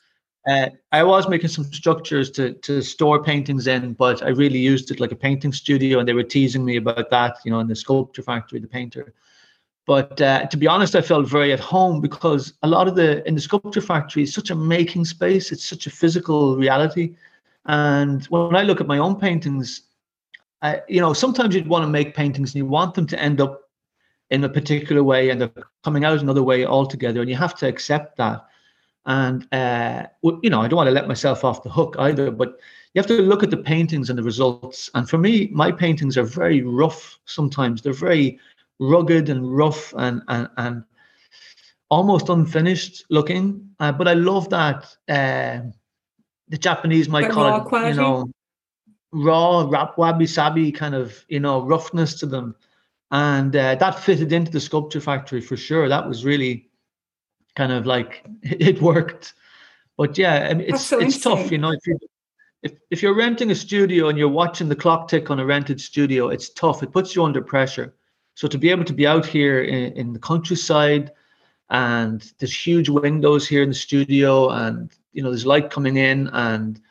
uh, 0.48 0.70
I 0.92 1.04
was 1.04 1.30
making 1.30 1.50
some 1.50 1.66
structures 1.66 2.32
to 2.32 2.54
to 2.54 2.82
store 2.82 3.22
paintings 3.24 3.68
in, 3.68 3.94
but 3.94 4.24
I 4.24 4.30
really 4.30 4.58
used 4.58 4.90
it 4.90 5.00
like 5.00 5.12
a 5.12 5.16
painting 5.28 5.52
studio, 5.52 6.00
and 6.00 6.08
they 6.08 6.14
were 6.14 6.24
teasing 6.24 6.66
me 6.66 6.78
about 6.78 7.10
that, 7.10 7.38
you 7.46 7.52
know, 7.52 7.60
in 7.60 7.68
the 7.68 7.76
sculpture 7.76 8.24
factory, 8.24 8.60
the 8.60 8.68
painter. 8.68 9.14
But 9.86 10.22
uh, 10.22 10.48
to 10.48 10.58
be 10.58 10.68
honest, 10.68 10.96
I 10.96 11.02
felt 11.02 11.28
very 11.28 11.52
at 11.52 11.60
home 11.60 12.00
because 12.00 12.54
a 12.64 12.68
lot 12.68 12.88
of 12.88 12.96
the 12.96 13.28
in 13.28 13.36
the 13.36 13.42
sculpture 13.42 13.82
factory 13.82 14.24
is 14.24 14.34
such 14.34 14.50
a 14.50 14.56
making 14.56 15.06
space. 15.06 15.52
It's 15.52 15.66
such 15.66 15.86
a 15.88 15.92
physical 15.92 16.56
reality, 16.56 17.16
and 17.66 18.26
when 18.28 18.56
I 18.56 18.64
look 18.64 18.80
at 18.80 18.88
my 18.88 18.98
own 18.98 19.18
paintings, 19.18 19.82
I, 20.62 20.82
you 20.88 21.02
know, 21.02 21.14
sometimes 21.14 21.56
you'd 21.56 21.68
want 21.68 21.84
to 21.84 21.90
make 21.90 22.16
paintings 22.16 22.52
and 22.52 22.58
you 22.58 22.66
want 22.66 22.94
them 22.94 23.08
to 23.08 23.20
end 23.20 23.42
up 23.42 23.62
in 24.30 24.44
a 24.44 24.50
particular 24.50 25.04
way, 25.04 25.30
and 25.30 25.42
they're 25.42 25.52
coming 25.84 26.06
out 26.06 26.20
another 26.20 26.44
way 26.44 26.66
altogether, 26.66 27.22
and 27.22 27.30
you 27.30 27.36
have 27.36 27.56
to 27.56 27.68
accept 27.68 28.18
that 28.18 28.46
and 29.06 29.48
uh, 29.52 30.06
you 30.22 30.50
know, 30.50 30.62
I 30.62 30.68
don't 30.68 30.78
want 30.78 30.88
to 30.88 30.94
let 30.94 31.08
myself 31.08 31.44
off 31.44 31.64
the 31.64 31.70
hook 31.70 31.96
either, 31.98 32.30
but 32.30 32.60
you 32.94 33.00
have 33.00 33.08
to 33.08 33.22
look 33.22 33.42
at 33.42 33.50
the 33.50 33.58
paintings 33.58 34.10
and 34.10 34.20
the 34.20 34.24
results. 34.24 34.90
And 34.94 35.10
for 35.10 35.18
me, 35.18 35.50
my 35.52 35.72
paintings 35.72 36.18
are 36.18 36.24
very 36.24 36.62
rough 36.62 37.20
sometimes. 37.26 37.82
They're 37.82 37.94
very 37.94 38.40
rugged 38.80 39.30
and 39.30 39.56
rough 39.56 39.94
and 39.98 40.22
and, 40.28 40.50
and 40.58 40.84
almost 41.90 42.30
unfinished 42.30 43.06
looking. 43.10 43.70
Uh, 43.80 43.92
but 43.92 44.08
I 44.08 44.14
love 44.14 44.50
that 44.50 44.96
uh, 45.10 45.62
the 46.50 46.58
Japanese 46.58 47.10
might 47.10 47.28
but 47.28 47.32
call 47.32 47.58
it, 47.58 47.66
quality. 47.66 47.90
you 47.90 47.96
know, 47.96 48.32
raw, 49.12 49.68
rap, 49.70 49.98
wabi 49.98 50.28
sabi 50.28 50.72
kind 50.72 50.96
of, 50.96 51.24
you 51.28 51.40
know, 51.40 51.62
roughness 51.62 52.16
to 52.20 52.26
them. 52.26 52.56
And 53.12 53.56
uh, 53.56 53.76
that 53.76 54.00
fitted 54.00 54.32
into 54.32 54.52
the 54.52 54.60
sculpture 54.60 55.02
factory 55.02 55.42
for 55.42 55.58
sure. 55.58 55.90
That 55.90 56.08
was 56.08 56.24
really 56.24 56.70
kind 57.56 57.72
of 57.72 57.86
like 57.86 58.26
it 58.42 58.82
worked. 58.82 59.34
But 59.98 60.18
yeah, 60.18 60.48
I 60.50 60.54
mean, 60.54 60.68
it's 60.68 60.86
so 60.86 61.00
it's 61.00 61.20
tough, 61.20 61.52
you 61.52 61.58
know. 61.58 61.72
If 61.72 61.86
you 61.86 61.98
if 62.64 62.74
if 62.90 63.04
you're 63.04 63.16
renting 63.16 63.52
a 63.52 63.56
studio 63.56 64.08
and 64.10 64.18
you're 64.18 64.30
watching 64.30 64.70
the 64.70 64.76
clock 64.76 65.08
tick 65.08 65.30
on 65.30 65.40
a 65.40 65.46
rented 65.46 65.82
studio, 65.82 66.30
it's 66.30 66.50
tough. 66.50 66.82
It 66.82 66.94
puts 66.94 67.16
you 67.16 67.24
under 67.24 67.42
pressure. 67.42 67.94
So 68.36 68.48
to 68.48 68.58
be 68.58 68.70
able 68.70 68.86
to 68.86 68.94
be 68.94 69.06
out 69.06 69.26
here 69.26 69.64
in, 69.64 69.94
in 69.94 70.14
the 70.14 70.20
countryside, 70.20 71.12
and 71.70 72.32
there's 72.40 72.66
huge 72.66 72.90
windows 72.90 73.48
here 73.48 73.62
in 73.62 73.70
the 73.70 73.76
studio, 73.76 74.50
and 74.50 74.92
you 75.12 75.22
know 75.22 75.30
there's 75.30 75.46
light 75.46 75.70
coming 75.70 75.98
in, 75.98 76.30
and 76.30 76.82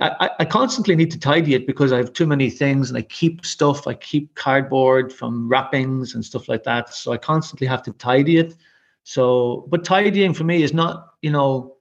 I, 0.00 0.30
I 0.40 0.44
constantly 0.44 0.94
need 0.94 1.10
to 1.12 1.18
tidy 1.18 1.54
it 1.54 1.66
because 1.66 1.90
I 1.90 1.96
have 1.96 2.12
too 2.12 2.26
many 2.26 2.50
things 2.50 2.90
and 2.90 2.98
I 2.98 3.02
keep 3.02 3.46
stuff. 3.46 3.86
I 3.86 3.94
keep 3.94 4.34
cardboard 4.34 5.10
from 5.10 5.48
wrappings 5.48 6.14
and 6.14 6.22
stuff 6.24 6.48
like 6.48 6.64
that. 6.64 6.92
So 6.92 7.12
I 7.12 7.16
constantly 7.16 7.66
have 7.66 7.82
to 7.84 7.92
tidy 7.92 8.36
it. 8.36 8.56
So, 9.04 9.66
but 9.68 9.84
tidying 9.84 10.34
for 10.34 10.44
me 10.44 10.62
is 10.62 10.74
not, 10.74 11.14
you 11.22 11.30
know, 11.30 11.76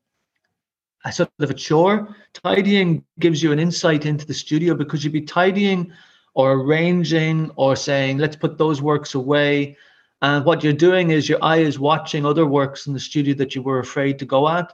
a 1.04 1.12
sort 1.12 1.30
of 1.40 1.50
a 1.50 1.54
chore. 1.54 2.16
Tidying 2.34 3.04
gives 3.20 3.44
you 3.44 3.52
an 3.52 3.60
insight 3.60 4.06
into 4.06 4.26
the 4.26 4.34
studio 4.34 4.76
because 4.76 5.04
you'd 5.04 5.12
be 5.12 5.22
tidying 5.22 5.92
or 6.36 6.54
arranging 6.54 7.52
or 7.58 7.76
saying, 7.76 8.18
let's 8.18 8.38
put 8.38 8.58
those 8.58 8.82
works 8.82 9.16
away. 9.16 9.76
And 10.22 10.46
what 10.46 10.64
you're 10.64 10.74
doing 10.74 11.12
is 11.12 11.28
your 11.28 11.44
eye 11.44 11.58
is 11.58 11.80
watching 11.80 12.26
other 12.26 12.46
works 12.46 12.88
in 12.88 12.94
the 12.94 13.00
studio 13.00 13.36
that 13.36 13.56
you 13.56 13.62
were 13.62 13.80
afraid 13.80 14.20
to 14.20 14.26
go 14.26 14.48
at. 14.48 14.72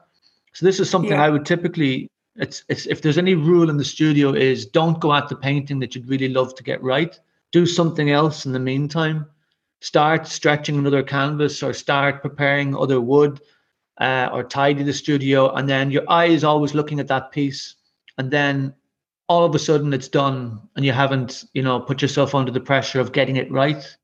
So 0.53 0.65
this 0.65 0.79
is 0.79 0.89
something 0.89 1.11
yeah. 1.11 1.23
I 1.23 1.29
would 1.29 1.45
typically 1.45 2.07
it's 2.35 2.63
it's 2.69 2.85
if 2.85 3.01
there's 3.01 3.17
any 3.17 3.35
rule 3.35 3.69
in 3.69 3.77
the 3.77 3.85
studio 3.85 4.33
is 4.33 4.65
don't 4.65 4.99
go 4.99 5.13
at 5.13 5.27
the 5.27 5.35
painting 5.35 5.79
that 5.79 5.95
you'd 5.95 6.07
really 6.07 6.29
love 6.29 6.55
to 6.55 6.63
get 6.63 6.81
right. 6.81 7.19
Do 7.51 7.65
something 7.65 8.11
else 8.11 8.45
in 8.45 8.53
the 8.53 8.59
meantime. 8.59 9.25
Start 9.81 10.27
stretching 10.27 10.77
another 10.77 11.03
canvas 11.03 11.61
or 11.61 11.73
start 11.73 12.21
preparing 12.21 12.75
other 12.75 13.01
wood 13.01 13.41
uh, 13.99 14.29
or 14.31 14.43
tidy 14.43 14.83
the 14.83 14.93
studio. 14.93 15.51
And 15.53 15.67
then 15.67 15.91
your 15.91 16.03
eye 16.09 16.27
is 16.27 16.43
always 16.43 16.73
looking 16.73 16.99
at 16.99 17.07
that 17.07 17.31
piece. 17.31 17.75
And 18.17 18.31
then 18.31 18.73
all 19.27 19.43
of 19.43 19.53
a 19.55 19.59
sudden 19.59 19.91
it's 19.91 20.07
done 20.07 20.61
and 20.75 20.85
you 20.85 20.91
haven't, 20.93 21.45
you 21.53 21.61
know, 21.61 21.79
put 21.79 22.01
yourself 22.01 22.33
under 22.35 22.51
the 22.51 22.59
pressure 22.59 22.99
of 22.99 23.11
getting 23.11 23.35
it 23.35 23.51
right. 23.51 23.97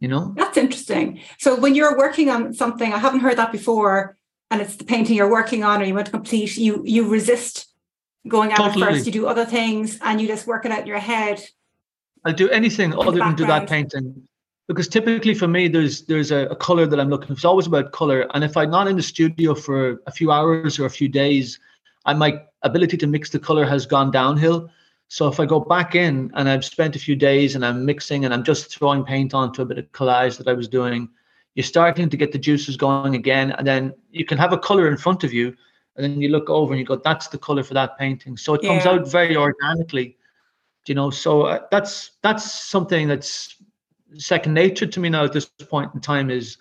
You 0.00 0.08
know? 0.08 0.34
That's 0.36 0.56
interesting. 0.56 1.20
So 1.38 1.54
when 1.54 1.74
you're 1.74 1.96
working 1.96 2.30
on 2.30 2.54
something, 2.54 2.92
I 2.92 2.98
haven't 2.98 3.20
heard 3.20 3.38
that 3.38 3.52
before 3.52 4.17
and 4.50 4.60
it's 4.60 4.76
the 4.76 4.84
painting 4.84 5.16
you're 5.16 5.30
working 5.30 5.64
on 5.64 5.80
or 5.80 5.84
you 5.84 5.94
want 5.94 6.06
to 6.06 6.12
complete, 6.12 6.56
you 6.56 6.82
you 6.84 7.08
resist 7.08 7.66
going 8.26 8.52
out 8.52 8.58
totally. 8.58 8.86
first. 8.86 9.06
You 9.06 9.12
do 9.12 9.26
other 9.26 9.44
things 9.44 9.98
and 10.02 10.20
you 10.20 10.26
just 10.26 10.46
work 10.46 10.64
it 10.64 10.72
out 10.72 10.80
in 10.80 10.86
your 10.86 10.98
head. 10.98 11.42
I'll 12.24 12.32
do 12.32 12.48
anything 12.50 12.94
other 12.94 13.18
than 13.18 13.36
do 13.36 13.46
that 13.46 13.68
painting. 13.68 14.26
Because 14.66 14.88
typically 14.88 15.32
for 15.34 15.48
me, 15.48 15.68
there's 15.68 16.02
there's 16.02 16.30
a, 16.30 16.46
a 16.48 16.56
color 16.56 16.86
that 16.86 17.00
I'm 17.00 17.08
looking 17.08 17.28
for. 17.28 17.32
It's 17.34 17.44
always 17.44 17.66
about 17.66 17.92
color. 17.92 18.26
And 18.34 18.44
if 18.44 18.56
I'm 18.56 18.70
not 18.70 18.88
in 18.88 18.96
the 18.96 19.02
studio 19.02 19.54
for 19.54 20.02
a 20.06 20.12
few 20.12 20.30
hours 20.30 20.78
or 20.78 20.86
a 20.86 20.90
few 20.90 21.08
days, 21.08 21.58
I 22.04 22.14
my 22.14 22.42
ability 22.62 22.96
to 22.98 23.06
mix 23.06 23.30
the 23.30 23.38
color 23.38 23.64
has 23.64 23.86
gone 23.86 24.10
downhill. 24.10 24.70
So 25.08 25.26
if 25.26 25.40
I 25.40 25.46
go 25.46 25.58
back 25.58 25.94
in 25.94 26.30
and 26.34 26.48
I've 26.50 26.64
spent 26.64 26.96
a 26.96 26.98
few 26.98 27.16
days 27.16 27.54
and 27.54 27.64
I'm 27.64 27.86
mixing 27.86 28.26
and 28.26 28.34
I'm 28.34 28.44
just 28.44 28.70
throwing 28.70 29.04
paint 29.04 29.32
onto 29.32 29.62
a 29.62 29.64
bit 29.64 29.78
of 29.78 29.90
collage 29.92 30.36
that 30.36 30.48
I 30.48 30.52
was 30.52 30.68
doing, 30.68 31.08
you're 31.58 31.64
starting 31.64 32.08
to 32.08 32.16
get 32.16 32.30
the 32.30 32.38
juices 32.38 32.76
going 32.76 33.16
again 33.16 33.50
and 33.58 33.66
then 33.66 33.92
you 34.10 34.24
can 34.24 34.38
have 34.38 34.52
a 34.52 34.58
color 34.58 34.88
in 34.88 34.96
front 34.96 35.24
of 35.24 35.32
you 35.32 35.52
and 35.96 36.04
then 36.04 36.20
you 36.20 36.28
look 36.28 36.48
over 36.48 36.72
and 36.72 36.78
you 36.78 36.86
go 36.86 36.96
that's 36.96 37.26
the 37.26 37.38
color 37.38 37.64
for 37.64 37.74
that 37.74 37.98
painting. 37.98 38.36
So 38.36 38.54
it 38.54 38.62
yeah. 38.62 38.70
comes 38.70 38.86
out 38.86 39.10
very 39.10 39.36
organically 39.36 40.16
you 40.88 40.94
know? 40.94 41.10
So 41.10 41.42
uh, 41.42 41.60
that's 41.70 42.12
that's 42.22 42.50
something 42.50 43.08
that's 43.08 43.56
second 44.16 44.54
nature 44.54 44.86
to 44.86 45.00
me 45.00 45.10
now 45.10 45.24
at 45.24 45.32
this 45.32 45.46
point 45.46 45.94
in 45.94 46.00
time 46.00 46.30
is 46.30 46.56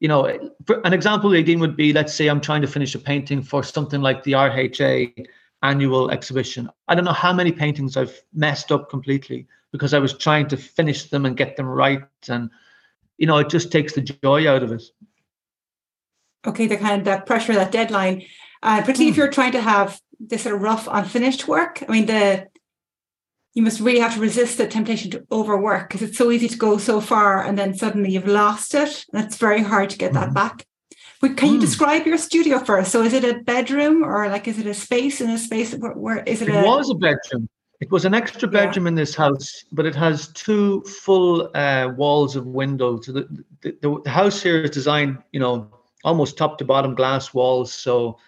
you 0.00 0.08
know 0.08 0.24
an 0.26 0.92
example 0.92 1.30
Éadaoin 1.30 1.60
would 1.60 1.76
be 1.76 1.92
let's 1.92 2.12
say 2.12 2.26
I'm 2.26 2.40
trying 2.40 2.62
to 2.62 2.68
finish 2.68 2.94
a 2.94 2.98
painting 2.98 3.42
for 3.42 3.62
something 3.62 4.00
like 4.00 4.24
the 4.24 4.32
RHA 4.32 5.26
annual 5.62 6.10
exhibition. 6.10 6.68
I 6.88 6.94
don't 6.94 7.04
know 7.04 7.12
how 7.12 7.32
many 7.32 7.52
paintings 7.52 7.96
I've 7.96 8.20
messed 8.32 8.72
up 8.72 8.90
completely 8.90 9.46
because 9.72 9.94
I 9.94 9.98
was 9.98 10.16
trying 10.16 10.48
to 10.48 10.56
finish 10.56 11.10
them 11.10 11.26
and 11.26 11.36
get 11.36 11.56
them 11.56 11.66
right 11.66 12.02
and 12.28 12.50
you 13.18 13.26
know, 13.26 13.38
it 13.38 13.50
just 13.50 13.70
takes 13.70 13.92
the 13.92 14.00
joy 14.00 14.48
out 14.48 14.62
of 14.62 14.72
it. 14.72 14.82
Okay, 16.46 16.66
the 16.66 16.76
kind 16.76 17.00
of 17.00 17.04
that 17.04 17.26
pressure, 17.26 17.52
that 17.54 17.72
deadline, 17.72 18.22
uh, 18.62 18.80
particularly 18.80 19.06
mm. 19.06 19.10
if 19.10 19.14
hmm. 19.16 19.20
you're 19.20 19.30
trying 19.30 19.52
to 19.52 19.60
have 19.60 20.00
this 20.20 20.42
sort 20.42 20.54
of 20.54 20.62
rough, 20.62 20.88
unfinished 20.90 21.46
work. 21.48 21.82
I 21.86 21.92
mean, 21.92 22.06
the 22.06 22.46
you 23.54 23.62
must 23.62 23.80
really 23.80 23.98
have 23.98 24.14
to 24.14 24.20
resist 24.20 24.56
the 24.56 24.68
temptation 24.68 25.10
to 25.10 25.26
overwork 25.32 25.88
because 25.88 26.02
it's 26.02 26.16
so 26.16 26.30
easy 26.30 26.48
to 26.48 26.56
go 26.56 26.78
so 26.78 27.00
far 27.00 27.42
and 27.42 27.58
then 27.58 27.74
suddenly 27.74 28.12
you've 28.12 28.28
lost 28.28 28.72
it, 28.74 29.04
and 29.12 29.24
it's 29.24 29.36
very 29.36 29.62
hard 29.62 29.90
to 29.90 29.98
get 29.98 30.12
mm-hmm. 30.12 30.20
that 30.20 30.34
back. 30.34 30.64
But 31.20 31.36
can 31.36 31.48
mm. 31.48 31.52
you 31.52 31.58
hmm. 31.58 31.64
describe 31.64 32.06
your 32.06 32.18
studio 32.18 32.60
first? 32.60 32.92
So, 32.92 33.02
is 33.02 33.12
it 33.12 33.24
a 33.24 33.40
bedroom 33.40 34.04
or 34.04 34.28
like 34.28 34.46
is 34.46 34.60
it 34.60 34.66
a 34.66 34.74
space 34.74 35.20
in 35.20 35.28
a 35.30 35.38
space? 35.38 35.74
Where, 35.74 35.92
where 35.92 36.22
is 36.22 36.40
it? 36.40 36.48
It 36.48 36.54
a, 36.54 36.62
was 36.62 36.88
a 36.90 36.94
bedroom. 36.94 37.48
It 37.80 37.90
was 37.92 38.04
an 38.04 38.14
extra 38.14 38.48
bedroom 38.48 38.86
yeah. 38.86 38.88
in 38.88 38.94
this 38.96 39.14
house, 39.14 39.64
but 39.70 39.86
it 39.86 39.94
has 39.94 40.28
two 40.28 40.82
full 40.82 41.50
uh, 41.54 41.92
walls 41.96 42.34
of 42.34 42.46
windows. 42.46 43.06
The, 43.06 43.28
the, 43.60 44.00
the 44.04 44.10
house 44.10 44.42
here 44.42 44.62
is 44.62 44.70
designed, 44.70 45.18
you 45.32 45.38
know, 45.38 45.70
almost 46.02 46.36
top 46.36 46.58
to 46.58 46.64
bottom 46.64 46.96
glass 46.96 47.32
walls. 47.32 47.72
So, 47.72 48.18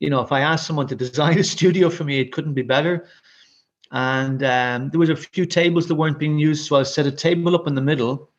you 0.00 0.08
know, 0.08 0.22
if 0.22 0.32
I 0.32 0.40
asked 0.40 0.66
someone 0.66 0.86
to 0.86 0.94
design 0.94 1.38
a 1.44 1.44
studio 1.44 1.90
for 1.90 2.04
me, 2.04 2.18
it 2.18 2.32
couldn't 2.32 2.54
be 2.54 2.62
better. 2.62 3.06
And 3.90 4.42
um, 4.42 4.90
there 4.90 4.98
was 5.00 5.10
a 5.10 5.16
few 5.16 5.44
tables 5.44 5.86
that 5.86 5.94
weren't 5.94 6.18
being 6.18 6.38
used, 6.38 6.66
so 6.66 6.76
I 6.76 6.82
set 6.82 7.06
a 7.06 7.12
table 7.12 7.54
up 7.54 7.66
in 7.66 7.74
the 7.74 7.82
middle, 7.82 8.30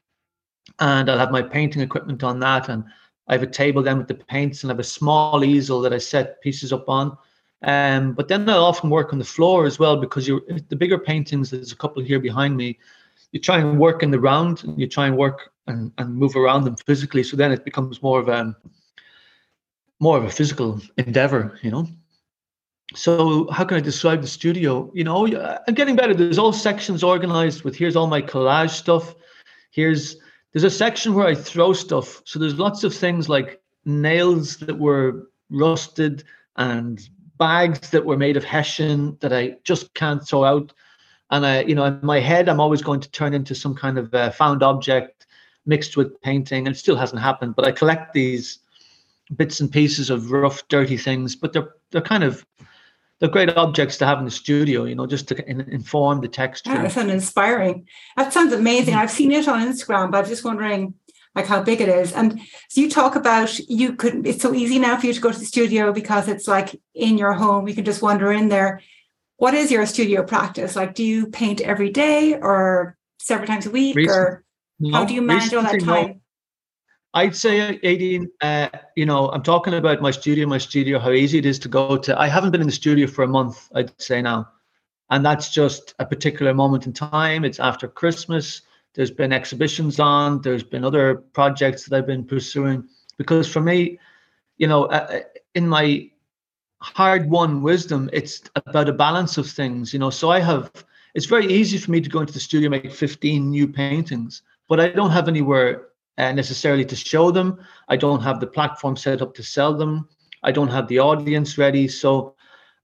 and 0.79 1.09
I'll 1.09 1.19
have 1.19 1.31
my 1.31 1.43
painting 1.43 1.81
equipment 1.81 2.23
on 2.23 2.39
that, 2.39 2.69
and 2.69 2.83
I 3.27 3.33
have 3.33 3.43
a 3.43 3.47
table 3.47 3.83
then 3.83 3.99
with 3.99 4.07
the 4.07 4.15
paints, 4.15 4.63
and 4.63 4.71
I 4.71 4.73
have 4.73 4.79
a 4.79 4.83
small 4.83 5.45
easel 5.45 5.79
that 5.81 5.93
I 5.93 5.99
set 5.99 6.41
pieces 6.41 6.73
up 6.73 6.89
on 6.89 7.15
um, 7.63 8.13
but 8.13 8.27
then 8.27 8.47
I 8.49 8.53
often 8.53 8.89
work 8.89 9.13
on 9.13 9.19
the 9.19 9.25
floor 9.25 9.65
as 9.65 9.79
well 9.79 9.97
because 9.97 10.27
you're 10.27 10.41
the 10.69 10.75
bigger 10.75 10.97
paintings. 10.97 11.51
There's 11.51 11.71
a 11.71 11.75
couple 11.75 12.03
here 12.03 12.19
behind 12.19 12.57
me. 12.57 12.77
You 13.31 13.39
try 13.39 13.59
and 13.59 13.79
work 13.79 14.03
in 14.03 14.11
the 14.11 14.19
round, 14.19 14.63
and 14.63 14.79
you 14.79 14.87
try 14.87 15.07
and 15.07 15.17
work 15.17 15.51
and, 15.67 15.91
and 15.97 16.15
move 16.15 16.35
around 16.35 16.63
them 16.63 16.75
physically. 16.75 17.23
So 17.23 17.35
then 17.37 17.51
it 17.51 17.65
becomes 17.65 18.01
more 18.01 18.19
of 18.19 18.29
a 18.29 18.55
more 19.99 20.17
of 20.17 20.25
a 20.25 20.29
physical 20.29 20.81
endeavor, 20.97 21.57
you 21.61 21.71
know. 21.71 21.87
So 22.93 23.49
how 23.49 23.63
can 23.65 23.77
I 23.77 23.81
describe 23.81 24.21
the 24.21 24.27
studio? 24.27 24.91
You 24.93 25.03
know, 25.03 25.25
I'm 25.67 25.73
getting 25.73 25.95
better. 25.95 26.13
There's 26.13 26.37
all 26.37 26.53
sections 26.53 27.03
organized 27.03 27.63
with 27.63 27.75
here's 27.75 27.95
all 27.95 28.07
my 28.07 28.21
collage 28.21 28.71
stuff. 28.71 29.15
Here's 29.71 30.17
there's 30.53 30.63
a 30.63 30.69
section 30.69 31.13
where 31.13 31.27
I 31.27 31.35
throw 31.35 31.73
stuff. 31.73 32.21
So 32.25 32.39
there's 32.39 32.59
lots 32.59 32.83
of 32.83 32.93
things 32.93 33.27
like 33.27 33.61
nails 33.85 34.57
that 34.57 34.77
were 34.77 35.29
rusted 35.49 36.23
and 36.57 37.07
bags 37.37 37.89
that 37.89 38.05
were 38.05 38.17
made 38.17 38.37
of 38.37 38.43
hessian 38.43 39.17
that 39.21 39.33
I 39.33 39.57
just 39.63 39.93
can't 39.93 40.25
throw 40.25 40.43
out. 40.43 40.73
And 41.31 41.45
I, 41.45 41.61
you 41.61 41.75
know, 41.75 41.85
in 41.85 41.99
my 42.03 42.19
head, 42.19 42.47
I'm 42.47 42.59
always 42.59 42.81
going 42.81 42.99
to 42.99 43.11
turn 43.11 43.33
into 43.33 43.55
some 43.55 43.75
kind 43.75 43.97
of 43.97 44.13
uh, 44.13 44.31
found 44.31 44.63
object 44.63 45.25
mixed 45.65 45.97
with 45.97 46.21
painting. 46.21 46.67
And 46.67 46.75
it 46.75 46.79
still 46.79 46.95
hasn't 46.95 47.21
happened, 47.21 47.55
but 47.55 47.65
I 47.65 47.71
collect 47.71 48.13
these 48.13 48.59
bits 49.35 49.59
and 49.59 49.71
pieces 49.71 50.09
of 50.09 50.31
rough, 50.31 50.67
dirty 50.67 50.97
things. 50.97 51.35
But 51.35 51.53
they're 51.53 51.73
they're 51.91 52.01
kind 52.01 52.23
of 52.23 52.45
they're 53.19 53.29
great 53.29 53.49
objects 53.57 53.97
to 53.97 54.05
have 54.05 54.19
in 54.19 54.25
the 54.25 54.31
studio, 54.31 54.83
you 54.85 54.95
know, 54.95 55.07
just 55.07 55.27
to 55.29 55.49
in, 55.49 55.61
inform 55.61 56.21
the 56.21 56.27
texture. 56.27 56.71
Yeah, 56.71 56.83
that 56.83 56.91
sounds 56.91 57.11
inspiring. 57.11 57.87
That 58.17 58.33
sounds 58.33 58.53
amazing. 58.53 58.93
Mm-hmm. 58.93 59.03
I've 59.03 59.11
seen 59.11 59.31
it 59.31 59.47
on 59.47 59.61
Instagram, 59.61 60.11
but 60.11 60.23
I'm 60.23 60.29
just 60.29 60.43
wondering 60.43 60.93
like 61.35 61.45
how 61.45 61.61
big 61.61 61.81
it 61.81 61.89
is. 61.89 62.13
And 62.13 62.39
so 62.69 62.81
you 62.81 62.89
talk 62.89 63.15
about 63.15 63.57
you 63.59 63.93
could 63.95 64.25
it's 64.25 64.41
so 64.41 64.53
easy 64.53 64.79
now 64.79 64.97
for 64.97 65.07
you 65.07 65.13
to 65.13 65.21
go 65.21 65.31
to 65.31 65.39
the 65.39 65.45
studio 65.45 65.91
because 65.91 66.27
it's 66.27 66.47
like 66.47 66.79
in 66.93 67.17
your 67.17 67.33
home. 67.33 67.67
You 67.67 67.75
can 67.75 67.85
just 67.85 68.01
wander 68.01 68.31
in 68.31 68.49
there. 68.49 68.81
What 69.37 69.53
is 69.53 69.69
your 69.69 69.85
studio 69.85 70.23
practice? 70.23 70.75
Like 70.75 70.95
do 70.95 71.03
you 71.03 71.27
paint 71.27 71.61
every 71.61 71.89
day 71.89 72.39
or 72.39 72.97
several 73.19 73.47
times 73.47 73.65
a 73.65 73.71
week 73.71 73.95
Recent, 73.95 74.17
or 74.17 74.43
no, 74.79 74.97
how 74.97 75.05
do 75.05 75.13
you 75.13 75.21
manage 75.21 75.53
all 75.53 75.63
that 75.63 75.81
time? 75.81 76.07
No. 76.07 76.19
I'd 77.15 77.35
say, 77.35 77.79
Éadaoin, 77.81 78.27
uh, 78.41 78.67
you 78.97 79.05
know, 79.05 79.29
I'm 79.29 79.41
talking 79.41 79.73
about 79.73 80.01
my 80.01 80.11
studio, 80.11 80.47
my 80.47 80.57
studio, 80.57 80.99
how 80.99 81.11
easy 81.11 81.37
it 81.37 81.45
is 81.45 81.57
to 81.59 81.69
go 81.69 81.95
to. 81.95 82.19
I 82.19 82.27
haven't 82.27 82.51
been 82.51 82.59
in 82.59 82.67
the 82.67 82.73
studio 82.73 83.07
for 83.07 83.23
a 83.23 83.27
month, 83.27 83.69
I'd 83.73 83.99
say 84.01 84.21
now. 84.21 84.49
And 85.09 85.25
that's 85.25 85.49
just 85.49 85.95
a 85.99 86.05
particular 86.05 86.53
moment 86.53 86.87
in 86.87 86.91
time. 86.91 87.45
It's 87.45 87.59
after 87.59 87.87
Christmas. 87.87 88.63
There's 88.95 89.11
been 89.11 89.33
exhibitions 89.33 89.99
on. 89.99 90.41
There's 90.41 90.63
been 90.63 90.85
other 90.85 91.15
projects 91.15 91.85
that 91.85 91.95
I've 91.95 92.07
been 92.07 92.25
pursuing. 92.25 92.87
Because 93.17 93.47
for 93.51 93.61
me, 93.61 93.99
you 94.57 94.67
know, 94.67 94.85
uh, 94.85 95.07
uh 95.11 95.19
in 95.53 95.67
my 95.67 96.09
hard-won 96.81 97.61
wisdom, 97.61 98.09
it's 98.13 98.41
about 98.55 98.89
a 98.89 98.93
balance 98.93 99.37
of 99.37 99.49
things. 99.49 99.93
You 99.93 99.99
know, 99.99 100.09
so 100.09 100.31
I 100.31 100.39
have. 100.39 100.71
It's 101.13 101.25
very 101.27 101.45
easy 101.45 101.77
for 101.77 101.91
me 101.91 102.01
to 102.01 102.09
go 102.09 102.19
into 102.19 102.33
the 102.33 102.41
studio 102.41 102.69
make 102.69 102.91
15 102.91 103.49
new 103.49 103.69
paintings, 103.69 104.41
but 104.67 104.81
I 104.81 104.89
don't 104.89 105.11
have 105.11 105.29
anywhere 105.29 105.87
uh, 106.17 106.33
necessarily 106.33 106.83
to 106.85 106.95
show 106.95 107.31
them. 107.31 107.59
I 107.87 107.95
don't 107.95 108.21
have 108.21 108.41
the 108.41 108.47
platform 108.47 108.97
set 108.97 109.21
up 109.21 109.33
to 109.35 109.43
sell 109.43 109.73
them. 109.73 110.09
I 110.43 110.51
don't 110.51 110.67
have 110.67 110.89
the 110.89 110.99
audience 110.99 111.57
ready. 111.57 111.87
So 111.87 112.35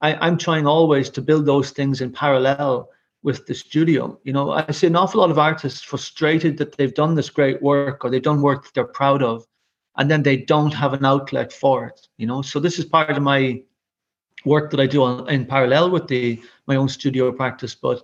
I, 0.01 0.15
I'm 0.15 0.37
trying 0.37 0.65
always 0.65 1.09
to 1.11 1.21
build 1.21 1.45
those 1.45 1.71
things 1.71 2.01
in 2.01 2.11
parallel 2.11 2.89
with 3.23 3.45
the 3.45 3.53
studio. 3.53 4.19
You 4.23 4.33
know, 4.33 4.51
I 4.51 4.71
see 4.71 4.87
an 4.87 4.95
awful 4.95 5.21
lot 5.21 5.31
of 5.31 5.39
artists 5.39 5.81
frustrated 5.81 6.57
that 6.57 6.77
they've 6.77 6.93
done 6.93 7.15
this 7.15 7.29
great 7.29 7.61
work 7.61 8.03
or 8.03 8.09
they've 8.09 8.21
done 8.21 8.41
work 8.41 8.63
that 8.63 8.73
they're 8.73 8.85
proud 8.85 9.21
of, 9.21 9.45
and 9.97 10.09
then 10.09 10.23
they 10.23 10.37
don't 10.37 10.73
have 10.73 10.93
an 10.93 11.05
outlet 11.05 11.53
for 11.53 11.85
it. 11.85 12.07
You 12.17 12.27
know, 12.27 12.41
so 12.41 12.59
this 12.59 12.79
is 12.79 12.85
part 12.85 13.11
of 13.11 13.23
my 13.23 13.61
work 14.45 14.71
that 14.71 14.79
I 14.79 14.87
do 14.87 15.03
on, 15.03 15.29
in 15.29 15.45
parallel 15.45 15.91
with 15.91 16.07
the 16.07 16.41
my 16.67 16.75
own 16.75 16.89
studio 16.89 17.31
practice. 17.31 17.75
But 17.75 18.03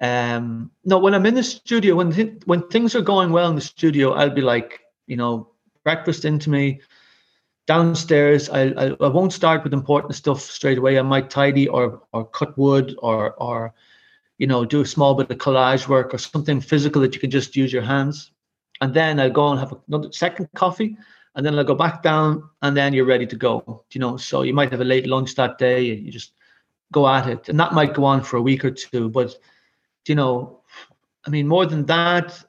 um, 0.00 0.70
no, 0.84 0.98
when 0.98 1.14
I'm 1.14 1.26
in 1.26 1.34
the 1.34 1.42
studio, 1.42 1.96
when 1.96 2.12
th- 2.12 2.42
when 2.44 2.68
things 2.68 2.94
are 2.94 3.02
going 3.02 3.30
well 3.30 3.48
in 3.48 3.54
the 3.54 3.62
studio, 3.62 4.12
I'll 4.12 4.30
be 4.30 4.42
like, 4.42 4.80
you 5.06 5.16
know, 5.16 5.50
breakfast 5.84 6.24
into 6.24 6.50
me, 6.50 6.80
downstairs 7.66 8.50
I, 8.50 8.64
I, 8.72 8.96
I 9.00 9.08
won't 9.08 9.32
start 9.32 9.64
with 9.64 9.72
important 9.72 10.14
stuff 10.14 10.40
straight 10.40 10.78
away 10.78 10.98
i 10.98 11.02
might 11.02 11.30
tidy 11.30 11.66
or 11.68 12.02
or 12.12 12.26
cut 12.26 12.56
wood 12.58 12.94
or 12.98 13.32
or 13.34 13.72
you 14.44 14.48
know 14.48 14.62
do 14.62 14.82
a 14.82 14.86
small 14.86 15.14
bit 15.14 15.30
of 15.30 15.38
collage 15.38 15.88
work 15.88 16.12
or 16.12 16.18
something 16.18 16.60
physical 16.60 17.00
that 17.00 17.14
you 17.14 17.18
can 17.18 17.30
just 17.30 17.56
use 17.56 17.72
your 17.72 17.80
hands 17.82 18.30
and 18.82 18.92
then 18.92 19.18
i'll 19.18 19.30
go 19.30 19.48
and 19.48 19.58
have 19.58 19.72
another 19.88 20.12
second 20.12 20.46
coffee 20.54 20.98
and 21.34 21.46
then 21.46 21.58
i'll 21.58 21.64
go 21.64 21.74
back 21.74 22.02
down 22.02 22.46
and 22.60 22.76
then 22.76 22.92
you're 22.92 23.06
ready 23.06 23.26
to 23.26 23.36
go 23.36 23.82
you 23.94 23.98
know 23.98 24.18
so 24.18 24.42
you 24.42 24.52
might 24.52 24.70
have 24.70 24.82
a 24.82 24.90
late 24.92 25.06
lunch 25.06 25.34
that 25.34 25.56
day 25.56 25.92
and 25.92 26.04
you 26.04 26.12
just 26.12 26.32
go 26.92 27.08
at 27.08 27.26
it 27.26 27.48
and 27.48 27.58
that 27.58 27.72
might 27.72 27.94
go 27.94 28.04
on 28.04 28.22
for 28.22 28.36
a 28.36 28.42
week 28.42 28.66
or 28.66 28.70
two 28.70 29.08
but 29.08 29.34
you 30.06 30.14
know 30.14 30.60
i 31.26 31.30
mean 31.30 31.48
more 31.48 31.64
than 31.64 31.86
that 31.86 32.44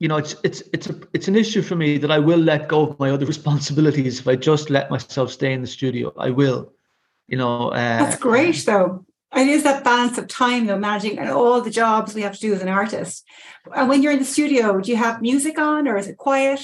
you 0.00 0.06
know, 0.06 0.16
it's 0.16 0.36
it's 0.44 0.62
it's 0.72 0.88
a 0.88 0.94
it's 1.12 1.26
an 1.26 1.34
issue 1.34 1.60
for 1.60 1.74
me 1.74 1.98
that 1.98 2.12
I 2.12 2.20
will 2.20 2.38
let 2.38 2.68
go 2.68 2.82
of 2.82 3.00
my 3.00 3.10
other 3.10 3.26
responsibilities 3.34 4.20
if 4.20 4.28
I 4.28 4.36
just 4.36 4.70
let 4.70 4.92
myself 4.92 5.32
stay 5.32 5.52
in 5.52 5.60
the 5.60 5.66
studio. 5.66 6.12
I 6.16 6.30
will, 6.30 6.72
you 7.26 7.36
know. 7.36 7.70
Uh, 7.70 7.98
That's 8.04 8.20
great, 8.20 8.64
though. 8.64 9.04
It 9.36 9.46
is 9.46 9.62
that 9.64 9.84
balance 9.84 10.16
of 10.16 10.26
time, 10.26 10.66
though, 10.66 10.78
managing 10.78 11.18
and 11.18 11.28
all 11.28 11.60
the 11.60 11.70
jobs 11.70 12.14
we 12.14 12.22
have 12.22 12.34
to 12.34 12.40
do 12.40 12.54
as 12.54 12.62
an 12.62 12.68
artist. 12.68 13.24
And 13.74 13.88
when 13.88 14.02
you're 14.02 14.12
in 14.12 14.18
the 14.18 14.24
studio, 14.24 14.80
do 14.80 14.90
you 14.90 14.96
have 14.96 15.20
music 15.20 15.58
on, 15.58 15.86
or 15.86 15.96
is 15.98 16.08
it 16.08 16.16
quiet? 16.16 16.60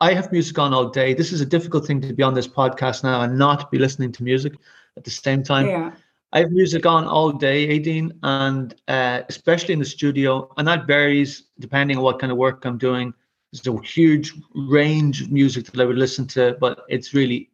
I 0.00 0.14
have 0.14 0.32
music 0.32 0.58
on 0.58 0.72
all 0.72 0.88
day. 0.88 1.12
This 1.12 1.32
is 1.32 1.42
a 1.42 1.46
difficult 1.46 1.86
thing 1.86 2.00
to 2.00 2.14
be 2.14 2.22
on 2.22 2.32
this 2.32 2.48
podcast 2.48 3.04
now 3.04 3.20
and 3.20 3.38
not 3.38 3.70
be 3.70 3.78
listening 3.78 4.12
to 4.12 4.24
music 4.24 4.54
at 4.96 5.04
the 5.04 5.10
same 5.10 5.42
time. 5.42 5.66
Yeah. 5.66 5.92
I 6.32 6.40
have 6.40 6.52
music 6.52 6.86
on 6.86 7.04
all 7.04 7.32
day, 7.32 7.66
Éadaoin, 7.78 8.12
and 8.22 8.74
uh, 8.88 9.22
especially 9.28 9.74
in 9.74 9.80
the 9.80 9.84
studio, 9.84 10.50
and 10.56 10.66
that 10.66 10.86
varies 10.86 11.44
depending 11.58 11.96
on 11.98 12.02
what 12.02 12.20
kind 12.20 12.30
of 12.32 12.38
work 12.38 12.64
I'm 12.64 12.78
doing. 12.78 13.12
There's 13.52 13.66
a 13.66 13.82
huge 13.82 14.32
range 14.54 15.20
of 15.22 15.32
music 15.32 15.66
that 15.66 15.80
I 15.80 15.84
would 15.84 15.98
listen 15.98 16.26
to, 16.28 16.56
but 16.60 16.84
it's 16.88 17.12
really, 17.12 17.50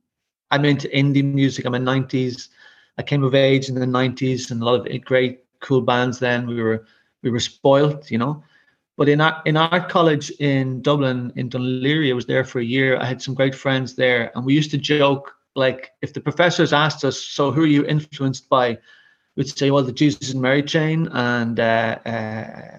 I'm 0.50 0.64
into 0.66 0.88
indie 0.88 1.24
music. 1.24 1.64
I'm 1.64 1.74
in 1.74 1.84
90s. 1.84 2.48
I 2.98 3.02
came 3.02 3.24
of 3.24 3.34
age 3.34 3.68
in 3.68 3.74
the 3.74 3.86
90s, 3.86 4.50
and 4.50 4.62
a 4.62 4.64
lot 4.64 4.86
of 4.86 5.04
great, 5.04 5.40
cool 5.60 5.80
bands. 5.80 6.18
Then 6.18 6.46
we 6.46 6.62
were 6.62 6.86
we 7.22 7.30
were 7.30 7.40
spoiled, 7.40 8.10
you 8.10 8.18
know. 8.18 8.42
But 8.96 9.08
in 9.08 9.20
art, 9.20 9.46
in 9.46 9.56
art 9.56 9.88
college 9.88 10.30
in 10.38 10.80
Dublin, 10.80 11.32
in 11.36 11.50
Laoghaire, 11.50 12.10
I 12.10 12.14
was 12.14 12.26
there 12.26 12.44
for 12.44 12.60
a 12.60 12.64
year. 12.64 12.96
I 12.98 13.04
had 13.04 13.20
some 13.20 13.34
great 13.34 13.54
friends 13.54 13.94
there, 13.94 14.32
and 14.34 14.44
we 14.44 14.54
used 14.54 14.70
to 14.70 14.78
joke 14.78 15.36
like 15.56 15.92
if 16.02 16.12
the 16.12 16.20
professors 16.20 16.72
asked 16.72 17.04
us, 17.04 17.20
so 17.20 17.50
who 17.50 17.62
are 17.62 17.66
you 17.66 17.84
influenced 17.86 18.48
by? 18.48 18.78
We'd 19.36 19.48
say, 19.48 19.70
well, 19.70 19.82
the 19.82 19.92
Jesus 19.92 20.32
and 20.32 20.40
Mary 20.40 20.62
chain 20.62 21.08
and 21.12 21.58
uh, 21.58 21.98
uh, 22.06 22.78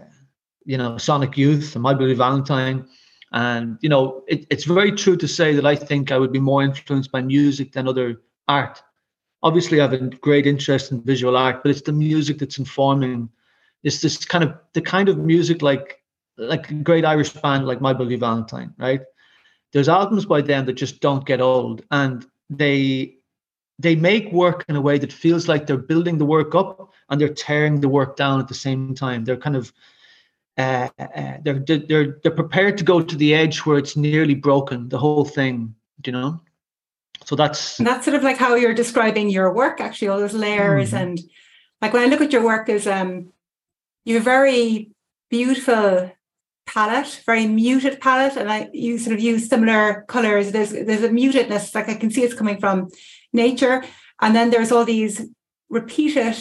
you 0.66 0.78
know 0.78 0.98
Sonic 0.98 1.38
Youth 1.38 1.76
and 1.76 1.84
My 1.84 1.94
Bloody 1.94 2.14
Valentine. 2.14 2.88
And 3.34 3.78
you 3.82 3.90
know, 3.90 4.24
it, 4.28 4.46
it's 4.50 4.64
very 4.64 4.92
true 4.92 5.18
to 5.18 5.28
say 5.28 5.54
that 5.54 5.66
I 5.66 5.76
think 5.76 6.12
I 6.12 6.18
would 6.18 6.32
be 6.32 6.40
more 6.40 6.64
influenced 6.64 7.12
by 7.12 7.22
music 7.22 7.74
than 7.74 7.88
other 7.88 8.22
art. 8.48 8.82
Obviously, 9.48 9.80
I 9.80 9.84
have 9.84 9.94
a 9.94 10.10
great 10.28 10.46
interest 10.46 10.92
in 10.92 11.02
visual 11.02 11.38
art, 11.38 11.64
but 11.64 11.72
it's 11.72 11.82
the 11.90 11.94
music 11.94 12.38
that's 12.40 12.58
informing. 12.58 13.30
It's 13.84 14.02
this 14.02 14.26
kind 14.34 14.44
of 14.44 14.52
the 14.74 14.82
kind 14.82 15.08
of 15.10 15.18
music 15.18 15.62
like 15.62 16.04
like 16.38 16.70
a 16.70 16.74
great 16.74 17.06
Irish 17.06 17.32
band 17.32 17.66
like 17.66 17.82
My 17.82 17.94
Bloody 17.94 18.18
Valentine, 18.18 18.74
right? 18.78 19.02
There's 19.72 19.90
albums 19.90 20.26
by 20.26 20.42
them 20.42 20.66
that 20.66 20.74
just 20.74 21.00
don't 21.00 21.26
get 21.26 21.42
old, 21.42 21.84
and 21.92 22.26
they 22.50 23.16
they 23.80 23.96
make 23.96 24.32
work 24.32 24.66
in 24.68 24.76
a 24.76 24.82
way 24.82 24.98
that 24.98 25.14
feels 25.14 25.48
like 25.48 25.66
they're 25.66 25.88
building 25.92 26.18
the 26.18 26.26
work 26.26 26.56
up 26.56 26.92
and 27.10 27.22
they're 27.22 27.34
tearing 27.46 27.80
the 27.80 27.90
work 27.90 28.16
down 28.16 28.40
at 28.40 28.48
the 28.48 28.62
same 28.66 28.96
time. 28.96 29.24
They're 29.24 29.44
kind 29.48 29.56
of 29.56 29.72
uh, 30.58 30.90
uh, 31.00 31.38
they're 31.44 31.60
they're 31.60 32.20
they're 32.22 32.42
prepared 32.44 32.78
to 32.80 32.84
go 32.84 33.02
to 33.02 33.16
the 33.16 33.34
edge 33.34 33.60
where 33.60 33.78
it's 33.78 33.96
nearly 33.96 34.36
broken, 34.36 34.90
the 34.90 34.98
whole 34.98 35.26
thing. 35.26 35.76
You 36.06 36.12
know, 36.12 36.42
so 37.28 37.36
that's 37.36 37.78
and 37.78 37.86
that's 37.86 38.06
sort 38.06 38.16
of 38.16 38.24
like 38.24 38.38
how 38.38 38.56
you're 38.56 38.74
describing 38.74 39.30
your 39.30 39.52
work. 39.52 39.82
Actually, 39.82 40.08
all 40.08 40.20
those 40.20 40.34
layers 40.34 40.92
mm-hmm. 40.92 41.04
and 41.04 41.20
like 41.82 41.92
when 41.92 42.04
I 42.04 42.06
look 42.06 42.22
at 42.22 42.32
your 42.32 42.44
work, 42.44 42.70
is 42.70 42.88
um, 42.88 43.34
you 44.06 44.16
have 44.16 44.24
very 44.24 44.90
beautiful 45.30 46.10
palette, 46.66 47.22
very 47.26 47.46
muted 47.48 48.00
palette, 48.00 48.38
and 48.38 48.50
I 48.50 48.70
you 48.72 48.98
sort 48.98 49.14
of 49.14 49.20
use 49.20 49.50
similar 49.50 50.06
colors. 50.08 50.54
There's 50.54 50.72
there's 50.72 51.04
a 51.04 51.10
mutedness, 51.10 51.76
like 51.76 51.90
I 51.90 51.96
can 51.96 52.12
see 52.12 52.24
it's 52.24 52.34
coming 52.34 52.60
from 52.60 52.90
nature, 53.34 53.84
and 54.22 54.34
then 54.34 54.50
there's 54.50 54.72
all 54.72 54.86
these 54.86 55.28
repeated 55.70 56.38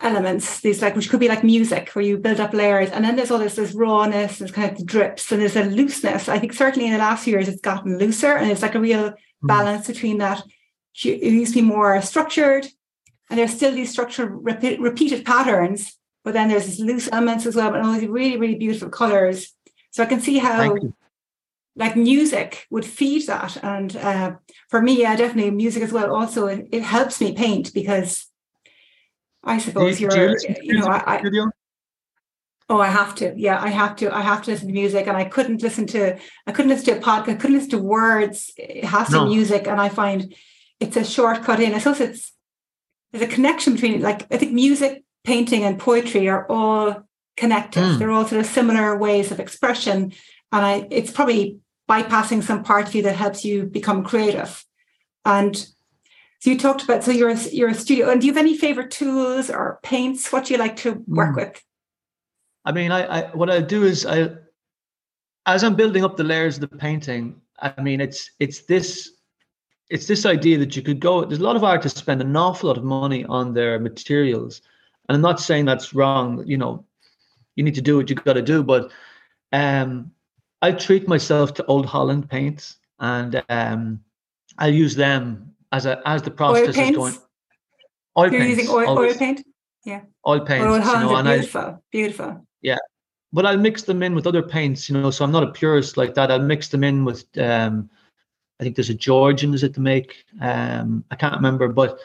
elements, 0.00 0.60
these 0.60 0.80
like 0.80 0.96
which 0.96 1.10
could 1.10 1.20
be 1.20 1.28
like 1.28 1.44
music, 1.44 1.90
where 1.90 2.04
you 2.04 2.16
build 2.16 2.40
up 2.40 2.54
layers, 2.54 2.88
and 2.88 3.04
then 3.04 3.16
there's 3.16 3.30
all 3.30 3.38
this 3.38 3.56
this 3.56 3.74
rawness, 3.74 4.38
there's 4.38 4.50
kind 4.50 4.72
of 4.72 4.86
drips, 4.86 5.30
and 5.30 5.42
there's 5.42 5.56
a 5.56 5.64
looseness. 5.64 6.26
I 6.28 6.38
think 6.38 6.54
certainly 6.54 6.86
in 6.86 6.94
the 6.94 6.98
last 6.98 7.24
few 7.24 7.34
years 7.34 7.48
it's 7.48 7.60
gotten 7.60 7.98
looser, 7.98 8.34
and 8.34 8.50
it's 8.50 8.62
like 8.62 8.74
a 8.74 8.80
real. 8.80 9.14
Balance 9.42 9.86
between 9.86 10.18
that. 10.18 10.42
It 11.04 11.22
used 11.22 11.54
to 11.54 11.60
be 11.60 11.66
more 11.66 12.00
structured, 12.02 12.66
and 13.30 13.38
there's 13.38 13.54
still 13.54 13.74
these 13.74 13.90
structured 13.90 14.30
repeat, 14.32 14.80
repeated 14.80 15.24
patterns 15.24 15.98
but 16.28 16.34
then 16.34 16.48
there's 16.48 16.66
these 16.66 16.80
loose 16.80 17.08
elements 17.10 17.46
as 17.46 17.56
well, 17.56 17.70
but 17.70 17.80
all 17.80 17.94
these 17.94 18.06
really, 18.06 18.36
really 18.36 18.56
beautiful 18.56 18.90
colors. 18.90 19.54
So 19.92 20.02
I 20.02 20.06
can 20.06 20.20
see 20.20 20.36
how 20.36 20.76
like 21.74 21.96
music 21.96 22.66
would 22.70 22.84
feed 22.84 23.26
that. 23.28 23.56
And 23.64 23.96
uh, 23.96 24.36
for 24.68 24.82
me, 24.82 25.00
yeah, 25.00 25.16
definitely 25.16 25.52
music 25.52 25.82
as 25.82 25.90
well. 25.90 26.14
Also, 26.14 26.46
it, 26.46 26.68
it 26.70 26.82
helps 26.82 27.18
me 27.20 27.32
paint 27.32 27.72
because 27.72 28.26
I 29.42 29.56
suppose 29.56 30.00
you, 30.02 30.10
you're, 30.12 30.30
you, 30.30 30.56
you 30.62 30.78
know, 30.78 30.88
I, 30.88 31.16
I, 31.16 31.22
Oh, 32.70 32.80
I 32.80 32.88
have 32.88 33.14
to. 33.16 33.32
Yeah, 33.36 33.60
I 33.60 33.68
have 33.68 33.96
to. 33.96 34.14
I 34.14 34.20
have 34.20 34.42
to 34.42 34.50
listen 34.50 34.68
to 34.68 34.74
music, 34.74 35.06
and 35.06 35.16
I 35.16 35.24
couldn't 35.24 35.62
listen 35.62 35.86
to. 35.88 36.18
I 36.46 36.52
couldn't 36.52 36.70
listen 36.70 36.86
to 36.86 36.98
a 36.98 37.02
podcast. 37.02 37.30
I 37.30 37.34
couldn't 37.34 37.56
listen 37.56 37.70
to 37.70 37.78
words. 37.78 38.52
It 38.56 38.84
has 38.84 39.08
to 39.08 39.14
no. 39.14 39.26
music, 39.26 39.66
and 39.66 39.80
I 39.80 39.88
find 39.88 40.34
it's 40.78 40.96
a 40.96 41.04
shortcut 41.04 41.60
in. 41.60 41.74
I 41.74 41.78
suppose 41.78 42.00
it's 42.00 42.32
there's 43.10 43.24
a 43.24 43.34
connection 43.34 43.74
between 43.74 44.02
like 44.02 44.32
I 44.32 44.36
think 44.36 44.52
music 44.52 45.02
painting 45.24 45.64
and 45.64 45.78
poetry 45.78 46.28
are 46.28 46.46
all 46.50 47.08
connected. 47.38 47.82
Mm. 47.82 47.98
They're 47.98 48.10
all 48.10 48.26
sort 48.26 48.40
of 48.40 48.46
similar 48.46 48.96
ways 48.96 49.30
of 49.30 49.40
expression. 49.40 50.12
And 50.52 50.66
I, 50.66 50.86
it's 50.90 51.10
probably 51.10 51.58
bypassing 51.88 52.42
some 52.42 52.62
part 52.62 52.88
of 52.88 52.94
you 52.94 53.02
that 53.02 53.16
helps 53.16 53.44
you 53.44 53.64
become 53.64 54.04
creative. 54.04 54.64
And 55.24 55.56
so 55.56 56.50
you 56.50 56.58
talked 56.58 56.82
about, 56.82 57.04
so 57.04 57.10
you're 57.10 57.30
a, 57.30 57.38
you're 57.50 57.70
a 57.70 57.74
studio, 57.74 58.10
and 58.10 58.20
do 58.20 58.26
you 58.26 58.32
have 58.32 58.40
any 58.40 58.56
favorite 58.56 58.90
tools 58.90 59.50
or 59.50 59.80
paints? 59.82 60.32
What 60.32 60.46
do 60.46 60.54
you 60.54 60.58
like 60.58 60.76
to 60.76 61.02
work 61.06 61.34
mm. 61.34 61.36
with? 61.36 61.62
I 62.68 62.72
mean, 62.72 62.92
I, 62.92 63.00
I 63.06 63.22
what 63.34 63.48
I 63.48 63.62
do 63.62 63.84
is 63.84 64.04
I, 64.04 64.28
as 65.46 65.64
I'm 65.64 65.74
building 65.74 66.04
up 66.04 66.18
the 66.18 66.24
layers 66.24 66.56
of 66.56 66.60
the 66.60 66.76
painting, 66.76 67.40
I 67.60 67.80
mean, 67.80 67.98
it's 67.98 68.30
it's 68.40 68.60
this 68.60 69.10
it's 69.88 70.06
this 70.06 70.26
idea 70.26 70.58
that 70.58 70.76
you 70.76 70.82
could 70.82 71.00
go. 71.00 71.24
There's 71.24 71.40
a 71.40 71.44
lot 71.44 71.56
of 71.56 71.64
artists 71.64 71.98
spend 71.98 72.20
an 72.20 72.36
awful 72.36 72.68
lot 72.68 72.76
of 72.76 72.84
money 72.84 73.24
on 73.24 73.54
their 73.54 73.78
materials, 73.78 74.60
and 75.08 75.16
I'm 75.16 75.22
not 75.22 75.40
saying 75.40 75.64
that's 75.64 75.94
wrong. 75.94 76.46
You 76.46 76.58
know, 76.58 76.84
you 77.56 77.64
need 77.64 77.74
to 77.74 77.80
do 77.80 77.96
what 77.96 78.10
you 78.10 78.16
got 78.16 78.34
to 78.34 78.42
do, 78.42 78.62
but 78.62 78.92
um, 79.52 80.10
I 80.60 80.72
treat 80.72 81.08
myself 81.08 81.54
to 81.54 81.64
Old 81.64 81.86
Holland 81.86 82.28
paints, 82.28 82.76
and 83.00 83.42
um, 83.48 84.00
I'll 84.58 84.74
use 84.74 84.94
them 84.94 85.54
as 85.72 85.86
a 85.86 86.02
as 86.04 86.20
the 86.20 86.32
process 86.32 86.76
is 86.76 86.94
going. 86.94 87.16
Oil 88.18 88.30
You're 88.30 88.42
paints, 88.42 88.58
using 88.58 88.74
oil, 88.74 88.98
oil 88.98 89.14
paint, 89.14 89.46
yeah. 89.86 90.02
Oil 90.26 90.40
paints, 90.40 90.66
Old 90.66 90.82
Holland 90.82 91.08
you 91.08 91.22
know, 91.22 91.22
beautiful, 91.22 91.60
I, 91.60 91.76
beautiful. 91.90 92.47
Yeah, 92.62 92.78
but 93.32 93.46
I'll 93.46 93.58
mix 93.58 93.82
them 93.82 94.02
in 94.02 94.14
with 94.14 94.26
other 94.26 94.42
paints, 94.42 94.88
you 94.88 94.98
know. 95.00 95.10
So 95.10 95.24
I'm 95.24 95.32
not 95.32 95.42
a 95.44 95.52
purist 95.52 95.96
like 95.96 96.14
that. 96.14 96.30
I'll 96.30 96.40
mix 96.40 96.68
them 96.68 96.84
in 96.84 97.04
with. 97.04 97.24
Um, 97.38 97.90
I 98.60 98.64
think 98.64 98.76
there's 98.76 98.90
a 98.90 98.94
Georgian 98.94 99.54
is 99.54 99.62
it 99.62 99.74
to 99.74 99.80
make. 99.80 100.24
Um, 100.40 101.04
I 101.10 101.16
can't 101.16 101.36
remember, 101.36 101.68
but 101.68 102.00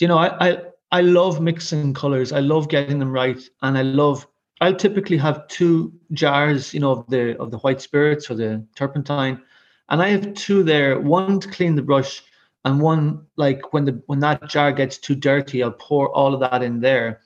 you 0.00 0.08
know, 0.08 0.18
I, 0.18 0.48
I 0.50 0.62
I 0.90 1.00
love 1.02 1.40
mixing 1.40 1.94
colors. 1.94 2.32
I 2.32 2.40
love 2.40 2.68
getting 2.68 2.98
them 2.98 3.12
right, 3.12 3.40
and 3.62 3.78
I 3.78 3.82
love. 3.82 4.26
I'll 4.60 4.74
typically 4.76 5.16
have 5.18 5.46
two 5.48 5.92
jars, 6.12 6.72
you 6.72 6.80
know, 6.80 6.92
of 6.92 7.06
the 7.08 7.38
of 7.38 7.50
the 7.50 7.58
white 7.58 7.80
spirits 7.80 8.30
or 8.30 8.34
the 8.34 8.64
turpentine, 8.74 9.40
and 9.88 10.02
I 10.02 10.08
have 10.08 10.34
two 10.34 10.62
there. 10.62 10.98
One 11.00 11.38
to 11.40 11.48
clean 11.48 11.74
the 11.74 11.82
brush, 11.82 12.22
and 12.64 12.80
one 12.80 13.26
like 13.36 13.72
when 13.72 13.84
the 13.84 14.02
when 14.06 14.20
that 14.20 14.48
jar 14.48 14.72
gets 14.72 14.98
too 14.98 15.14
dirty, 15.14 15.62
I'll 15.62 15.72
pour 15.72 16.08
all 16.10 16.34
of 16.34 16.40
that 16.40 16.62
in 16.62 16.80
there. 16.80 17.20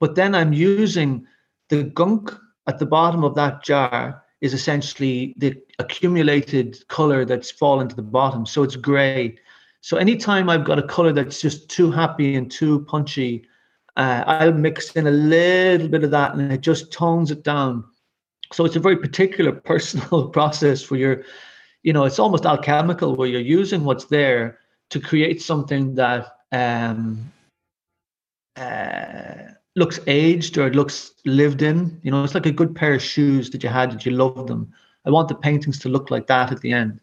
But 0.00 0.14
then 0.14 0.34
I'm 0.34 0.52
using 0.52 1.26
the 1.70 1.84
gunk 1.84 2.32
at 2.66 2.78
the 2.78 2.86
bottom 2.86 3.24
of 3.24 3.34
that 3.36 3.64
jar 3.64 4.22
is 4.40 4.54
essentially 4.54 5.34
the 5.38 5.54
accumulated 5.78 6.86
color 6.88 7.24
that's 7.24 7.50
fallen 7.50 7.88
to 7.88 7.96
the 7.96 8.02
bottom. 8.02 8.44
So 8.44 8.62
it's 8.62 8.76
gray. 8.76 9.38
So 9.80 9.96
anytime 9.96 10.50
I've 10.50 10.64
got 10.64 10.78
a 10.78 10.82
color 10.82 11.12
that's 11.12 11.40
just 11.40 11.70
too 11.70 11.90
happy 11.90 12.34
and 12.34 12.50
too 12.50 12.84
punchy, 12.84 13.46
uh, 13.96 14.24
I'll 14.26 14.52
mix 14.52 14.92
in 14.92 15.06
a 15.06 15.10
little 15.10 15.88
bit 15.88 16.04
of 16.04 16.10
that 16.10 16.34
and 16.34 16.52
it 16.52 16.60
just 16.60 16.92
tones 16.92 17.30
it 17.30 17.44
down. 17.44 17.84
So 18.52 18.64
it's 18.64 18.76
a 18.76 18.80
very 18.80 18.96
particular 18.96 19.52
personal 19.72 20.28
process 20.36 20.90
where 20.90 21.00
you're, 21.00 21.24
you 21.82 21.92
know, 21.92 22.04
it's 22.04 22.18
almost 22.18 22.46
alchemical 22.46 23.16
where 23.16 23.28
you're 23.28 23.40
using 23.40 23.84
what's 23.84 24.06
there 24.06 24.58
to 24.90 25.00
create 25.00 25.40
something 25.40 25.94
that 25.94 26.26
um, 26.52 27.32
uh, 28.56 29.52
looks 29.80 29.98
aged 30.06 30.58
or 30.58 30.68
it 30.68 30.76
looks 30.76 31.12
lived 31.24 31.62
in. 31.62 31.98
You 32.04 32.12
know, 32.12 32.22
it's 32.22 32.34
like 32.34 32.46
a 32.46 32.52
good 32.52 32.76
pair 32.76 32.94
of 32.94 33.02
shoes 33.02 33.50
that 33.50 33.64
you 33.64 33.68
had 33.68 33.90
that 33.90 34.06
you 34.06 34.12
love 34.12 34.46
them. 34.46 34.72
I 35.04 35.10
want 35.10 35.28
the 35.28 35.34
paintings 35.34 35.78
to 35.80 35.88
look 35.88 36.10
like 36.10 36.28
that 36.28 36.52
at 36.52 36.60
the 36.60 36.72
end. 36.72 37.00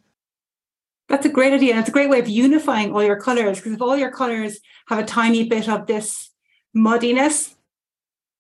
That's 1.09 1.25
a 1.25 1.29
great 1.29 1.53
idea. 1.53 1.71
And 1.71 1.79
it's 1.79 1.89
a 1.89 1.97
great 1.97 2.09
way 2.09 2.19
of 2.19 2.29
unifying 2.29 2.93
all 2.93 3.03
your 3.03 3.19
colors 3.19 3.57
because 3.57 3.73
if 3.73 3.81
all 3.81 3.97
your 3.97 4.11
colors 4.11 4.59
have 4.87 4.99
a 4.99 5.05
tiny 5.05 5.49
bit 5.49 5.67
of 5.67 5.87
this 5.87 6.29
muddiness, 6.73 7.55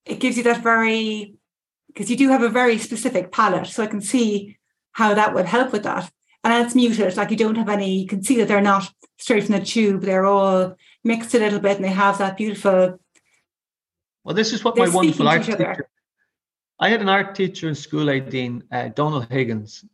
it 0.05 0.19
gives 0.19 0.37
you 0.37 0.43
that 0.43 0.63
very, 0.63 1.35
because 1.87 2.09
you 2.09 2.15
do 2.15 2.29
have 2.29 2.43
a 2.43 2.49
very 2.49 2.77
specific 2.77 3.31
palette. 3.31 3.67
So 3.67 3.83
I 3.83 3.87
can 3.87 4.01
see 4.01 4.57
how 4.91 5.13
that 5.13 5.33
would 5.33 5.45
help 5.45 5.71
with 5.71 5.83
that. 5.83 6.11
And 6.43 6.65
it's 6.65 6.75
muted, 6.75 7.17
like 7.17 7.31
you 7.31 7.37
don't 7.37 7.55
have 7.55 7.69
any, 7.69 8.01
you 8.01 8.07
can 8.07 8.23
see 8.23 8.37
that 8.37 8.47
they're 8.47 8.61
not 8.61 8.91
straight 9.17 9.45
from 9.45 9.55
the 9.55 9.65
tube. 9.65 10.01
They're 10.03 10.25
all 10.25 10.75
mixed 11.03 11.33
a 11.33 11.39
little 11.39 11.59
bit 11.59 11.77
and 11.77 11.85
they 11.85 11.89
have 11.89 12.19
that 12.19 12.37
beautiful. 12.37 12.99
Well, 14.27 14.35
this 14.35 14.51
is 14.51 14.61
what 14.61 14.77
my 14.77 14.89
wonderful 14.89 15.25
art 15.25 15.43
teacher. 15.43 15.89
I 16.81 16.89
had 16.89 16.99
an 16.99 17.07
art 17.07 17.33
teacher 17.33 17.69
in 17.69 17.75
school, 17.75 18.07
Éadaoin, 18.07 18.61
uh, 18.73 18.89
Donald 18.89 19.31
Higgins, 19.31 19.85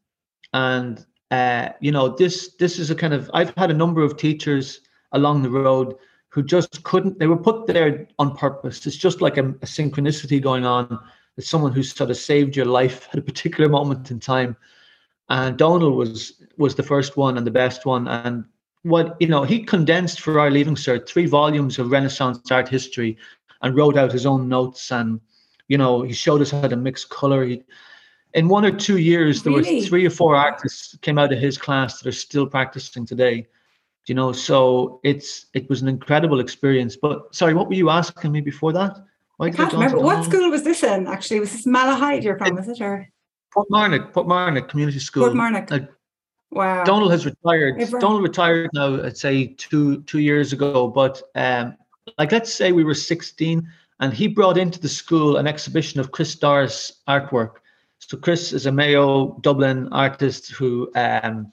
and 0.54 1.06
uh, 1.30 1.70
you 1.82 1.92
know 1.92 2.10
this 2.10 2.56
this 2.56 2.80
is 2.80 2.90
a 2.90 2.96
kind 2.96 3.14
of 3.14 3.30
I've 3.36 3.54
had 3.56 3.70
a 3.70 3.76
number 3.76 4.02
of 4.02 4.18
teachers 4.18 4.82
along 5.12 5.44
the 5.44 5.52
road 5.52 5.94
who 6.30 6.42
just 6.42 6.82
couldn't. 6.82 7.20
They 7.20 7.28
were 7.28 7.38
put 7.38 7.68
there 7.68 8.08
on 8.18 8.36
purpose. 8.36 8.88
It's 8.88 8.98
just 8.98 9.22
like 9.22 9.38
a, 9.38 9.50
a 9.50 9.68
synchronicity 9.68 10.42
going 10.42 10.66
on. 10.66 11.00
It's 11.38 11.48
someone 11.48 11.72
who 11.72 11.84
sort 11.84 12.10
of 12.10 12.18
saved 12.18 12.56
your 12.56 12.66
life 12.66 13.10
at 13.14 13.20
a 13.20 13.22
particular 13.22 13.70
moment 13.70 14.10
in 14.10 14.20
time. 14.20 14.58
And 15.30 15.60
Donald 15.60 15.96
was 15.96 16.42
was 16.58 16.74
the 16.74 16.82
first 16.82 17.18
one 17.18 17.38
and 17.38 17.46
the 17.46 17.52
best 17.52 17.86
one. 17.86 18.08
And 18.08 18.46
what 18.82 19.16
you 19.20 19.28
know, 19.28 19.44
he 19.44 19.60
condensed 19.64 20.22
for 20.22 20.40
our 20.40 20.50
leaving 20.50 20.74
cert 20.74 21.08
three 21.08 21.28
volumes 21.28 21.78
of 21.78 21.92
Renaissance 21.92 22.52
art 22.52 22.68
history 22.68 23.16
and 23.64 23.76
wrote 23.76 23.98
out 23.98 24.12
his 24.12 24.26
own 24.26 24.48
notes 24.48 24.92
and 24.92 25.20
you 25.68 25.78
know 25.78 26.04
he 26.04 26.14
showed 26.14 26.42
us 26.42 26.52
how 26.52 26.68
to 26.68 26.76
mix 26.76 27.04
color. 27.06 27.44
He, 27.44 27.64
in 28.34 28.48
one 28.48 28.66
or 28.66 28.72
two 28.72 28.98
years 28.98 29.44
there 29.44 29.54
really? 29.54 29.82
were 29.82 29.88
three 29.88 30.06
or 30.06 30.10
four 30.10 30.36
artists 30.36 30.98
came 31.02 31.18
out 31.18 31.34
of 31.34 31.40
his 31.40 31.58
class 31.58 32.00
that 32.00 32.10
are 32.10 32.12
still 32.12 32.46
practicing 32.46 33.06
today 33.06 33.48
you 34.08 34.16
know? 34.16 34.32
So 34.32 35.00
it's 35.04 35.48
it 35.54 35.70
was 35.70 35.82
an 35.82 35.88
incredible 35.88 36.40
experience. 36.40 36.96
But 36.96 37.34
sorry 37.34 37.54
what 37.54 37.68
were 37.68 37.76
you 37.76 37.90
asking 37.90 38.32
me 38.32 38.42
before 38.42 38.74
that? 38.74 38.98
Why 39.38 39.48
I 39.48 39.52
can't 39.52 39.74
remember. 39.74 40.00
what 40.00 40.24
school 40.26 40.50
was 40.50 40.64
this 40.64 40.84
in 40.84 41.08
actually? 41.08 41.40
Was 41.40 41.52
this 41.52 41.66
Malahide 41.66 42.24
you're 42.24 42.38
from 42.38 42.58
is 42.58 42.68
it 42.68 42.82
or? 42.82 43.10
Portmarnock 43.56 44.14
Portmarnock 44.14 44.70
Community 44.70 45.00
School. 45.00 45.30
Portmarnock 45.30 45.72
uh, 45.72 45.86
wow. 46.52 46.84
Donald 46.84 47.12
has 47.12 47.26
retired. 47.26 47.80
Donald 48.00 48.24
retired 48.24 48.70
now 48.74 49.02
I'd 49.04 49.18
say 49.18 49.48
two 49.58 50.02
two 50.04 50.20
years 50.20 50.54
ago 50.54 50.88
but 50.88 51.22
um 51.36 51.76
like 52.18 52.32
let's 52.32 52.54
say 52.54 52.72
we 52.72 52.84
were 52.84 52.94
16 52.94 53.68
and 54.00 54.14
he 54.14 54.28
brought 54.28 54.58
into 54.58 54.80
the 54.80 54.90
school 54.90 55.38
an 55.38 55.48
exhibition 55.48 56.00
of 56.00 56.12
Chris 56.12 56.36
Doris 56.36 57.02
artwork. 57.08 57.56
So 58.00 58.18
Chris 58.18 58.52
is 58.52 58.66
a 58.66 58.72
Mayo 58.72 59.38
Dublin 59.42 59.88
artist 59.94 60.52
who, 60.52 60.92
um, 60.96 61.52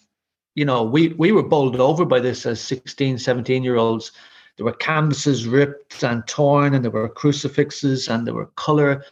you 0.56 0.64
know, 0.64 0.82
we 0.82 1.08
we 1.10 1.32
were 1.32 1.44
bowled 1.44 1.76
over 1.76 2.04
by 2.04 2.18
this 2.18 2.44
as 2.46 2.60
16, 2.60 3.18
17 3.18 3.62
year 3.62 3.76
olds. 3.76 4.12
There 4.56 4.66
were 4.66 4.72
canvases 4.72 5.46
ripped 5.46 6.02
and 6.02 6.26
torn, 6.26 6.74
and 6.74 6.84
there 6.84 6.90
were 6.90 7.08
crucifixes, 7.08 8.08
and 8.08 8.26
there 8.26 8.34
were 8.34 8.46
color, 8.56 9.04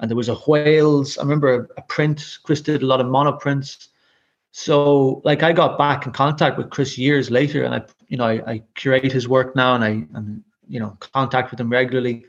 and 0.00 0.10
there 0.10 0.16
was 0.16 0.30
a 0.30 0.34
whales. 0.34 1.18
I 1.18 1.22
remember 1.22 1.68
a 1.76 1.82
print. 1.82 2.38
Chris 2.44 2.62
did 2.62 2.82
a 2.82 2.86
lot 2.86 3.00
of 3.00 3.06
monoprints. 3.06 3.88
So, 4.52 5.20
like, 5.22 5.42
I 5.42 5.52
got 5.52 5.76
back 5.76 6.06
in 6.06 6.12
contact 6.12 6.56
with 6.56 6.70
Chris 6.70 6.96
years 6.96 7.30
later, 7.30 7.62
and 7.62 7.74
I, 7.74 7.82
you 8.08 8.16
know, 8.16 8.24
I, 8.24 8.52
I 8.52 8.62
curate 8.74 9.12
his 9.12 9.28
work 9.28 9.54
now, 9.54 9.74
and 9.74 9.84
I, 9.84 9.90
and 10.14 10.42
you 10.68 10.80
know, 10.80 10.96
contact 11.00 11.50
with 11.50 11.60
him 11.60 11.70
regularly 11.70 12.26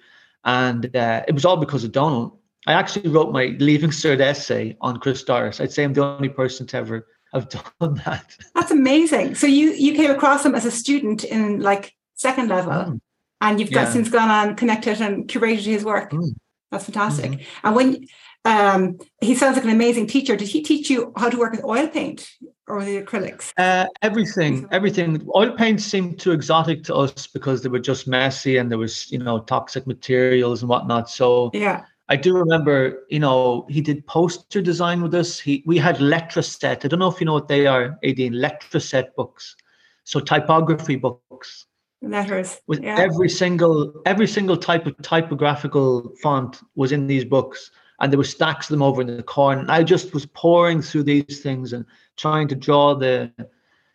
and 0.47 0.95
uh, 0.95 1.23
it 1.28 1.34
was 1.34 1.45
all 1.45 1.58
because 1.58 1.84
of 1.84 1.91
Donald. 1.91 2.38
I 2.65 2.73
actually 2.73 3.10
wrote 3.10 3.32
my 3.32 3.56
leaving 3.60 3.91
cert 3.91 4.19
essay 4.19 4.76
on 4.82 5.00
Chris 5.00 5.23
Doris. 5.23 5.62
I'd 5.62 5.71
say 5.71 5.84
I'm 5.84 5.93
the 5.93 6.04
only 6.04 6.30
person 6.30 6.65
to 6.67 6.78
ever 6.78 7.08
have 7.34 7.50
done 7.80 7.95
that. 8.06 8.36
That's 8.56 8.71
amazing. 8.71 9.36
So 9.36 9.45
you 9.45 9.71
you 9.73 9.93
came 9.93 10.10
across 10.10 10.45
him 10.45 10.56
as 10.56 10.65
a 10.65 10.71
student 10.71 11.23
in 11.26 11.60
like 11.60 11.93
second 12.15 12.50
level, 12.50 12.71
mm. 12.71 13.02
and 13.41 13.60
you've 13.60 13.71
got 13.71 13.88
yeah. 13.88 13.93
since 13.93 14.10
gone 14.10 14.30
on 14.30 14.56
connected 14.56 15.02
and 15.02 15.28
curated 15.28 15.65
his 15.65 15.84
work. 15.84 16.12
Mm. 16.12 16.36
That's 16.71 16.86
fantastic. 16.86 17.32
Mm-hmm. 17.32 17.67
And 17.67 17.76
when 17.76 18.08
um, 18.47 18.99
he 19.21 19.36
sounds 19.36 19.55
like 19.55 19.65
an 19.65 19.71
amazing 19.71 20.07
teacher, 20.07 20.36
did 20.36 20.47
he 20.47 20.62
teach 20.62 20.89
you 20.89 21.12
how 21.17 21.29
to 21.29 21.38
work 21.38 21.51
with 21.51 21.63
oil 21.63 21.88
paint? 21.88 22.29
or 22.67 22.83
the 22.83 23.01
acrylics? 23.01 23.53
Uh, 23.57 23.88
everything, 24.01 24.67
everything. 24.71 25.25
Oil 25.36 25.51
paints 25.51 25.86
seemed 25.86 26.19
too 26.19 26.31
exotic 26.31 26.83
to 26.83 26.95
us 26.95 27.27
because 27.27 27.62
they 27.62 27.69
were 27.69 27.79
just 27.79 28.07
messy 28.07 28.57
and 28.57 28.69
there 28.69 28.77
was, 28.77 29.12
you 29.12 29.19
know, 29.19 29.39
toxic 29.39 29.88
materials 29.88 30.62
and 30.62 30.69
whatnot. 30.69 31.10
So 31.10 31.49
yeah, 31.53 31.86
I 32.10 32.15
do 32.15 32.38
remember, 32.38 33.03
you 33.10 33.19
know, 33.19 33.65
he 33.69 33.81
did 33.81 34.05
poster 34.07 34.62
design 34.62 35.01
with 35.01 35.13
us. 35.15 35.39
He 35.39 35.63
we 35.65 35.77
had 35.77 35.97
Letraset. 35.97 36.83
I 36.83 36.88
don't 36.88 36.99
know 36.99 37.10
if 37.10 37.19
you 37.19 37.25
know 37.25 37.33
what 37.33 37.47
they 37.47 37.67
are, 37.67 37.97
Éadaoin. 38.03 38.33
Letraset 38.33 39.15
books, 39.15 39.55
so 40.03 40.19
typography 40.19 40.95
books. 40.95 41.65
Letters 42.01 42.62
with 42.67 42.83
yeah. 42.83 42.95
every 42.99 43.27
single 43.27 44.01
every 44.05 44.27
single 44.27 44.55
type 44.55 44.86
of 44.86 44.95
typographical 45.01 46.13
font 46.21 46.62
was 46.75 46.91
in 46.91 47.07
these 47.07 47.25
books 47.25 47.71
and 47.99 48.12
there 48.12 48.17
were 48.17 48.23
stacks 48.23 48.67
of 48.67 48.71
them 48.71 48.83
over 48.83 49.01
in 49.01 49.07
the 49.07 49.23
corner. 49.23 49.60
And 49.60 49.71
I 49.71 49.83
just 49.83 50.13
was 50.13 50.25
pouring 50.27 50.81
through 50.81 51.03
these 51.03 51.39
things 51.41 51.73
and 51.73 51.86
trying 52.15 52.47
to 52.49 52.55
draw 52.55 52.93
the, 52.93 53.31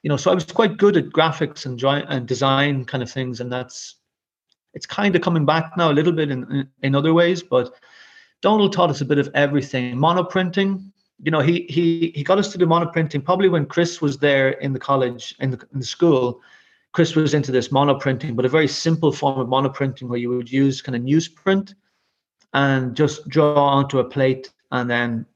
you 0.03 0.09
know, 0.09 0.17
so 0.17 0.31
I 0.31 0.35
was 0.35 0.45
quite 0.45 0.77
good 0.77 0.97
at 0.97 1.07
graphics 1.07 1.67
and 1.67 1.79
drawing 1.79 2.05
and 2.09 2.27
design 2.27 2.85
kind 2.85 3.03
of 3.03 3.11
things, 3.11 3.41
and 3.41 3.53
that's 3.53 3.97
it's 4.75 4.87
kind 4.87 5.15
of 5.15 5.23
coming 5.23 5.45
back 5.45 5.77
now 5.77 5.91
a 5.91 5.95
little 5.95 6.13
bit 6.13 6.31
in 6.31 6.69
in 6.83 6.95
other 6.95 7.15
ways. 7.15 7.43
But 7.43 7.75
Donald 8.41 8.73
taught 8.73 8.91
us 8.91 9.01
a 9.01 9.05
bit 9.05 9.19
of 9.19 9.31
everything. 9.35 9.97
Monoprinting, 9.97 10.91
you 11.23 11.31
know, 11.31 11.41
he 11.41 11.67
he 11.69 12.13
he 12.15 12.25
got 12.25 12.39
us 12.39 12.51
to 12.53 12.59
do 12.59 12.67
monoprinting 12.67 13.25
probably 13.25 13.49
when 13.49 13.67
Chris 13.67 14.01
was 14.01 14.19
there 14.19 14.51
in 14.51 14.73
the 14.73 14.81
college 14.81 15.37
in 15.39 15.53
the 15.53 15.61
in 15.73 15.79
the 15.79 15.87
school. 15.87 16.41
Chris 16.91 17.15
was 17.15 17.33
into 17.33 17.53
this 17.53 17.69
monoprinting, 17.69 18.37
but 18.37 18.45
a 18.45 18.51
very 18.51 18.69
simple 18.69 19.13
form 19.13 19.39
of 19.39 19.49
monoprinting 19.49 20.09
where 20.09 20.19
you 20.19 20.29
would 20.29 20.51
use 20.51 20.83
kind 20.83 20.95
of 20.95 21.03
newsprint 21.03 21.75
and 22.53 22.95
just 22.95 23.29
draw 23.29 23.67
onto 23.67 23.99
a 23.99 24.05
plate 24.05 24.51
and 24.73 24.91
then 24.91 25.27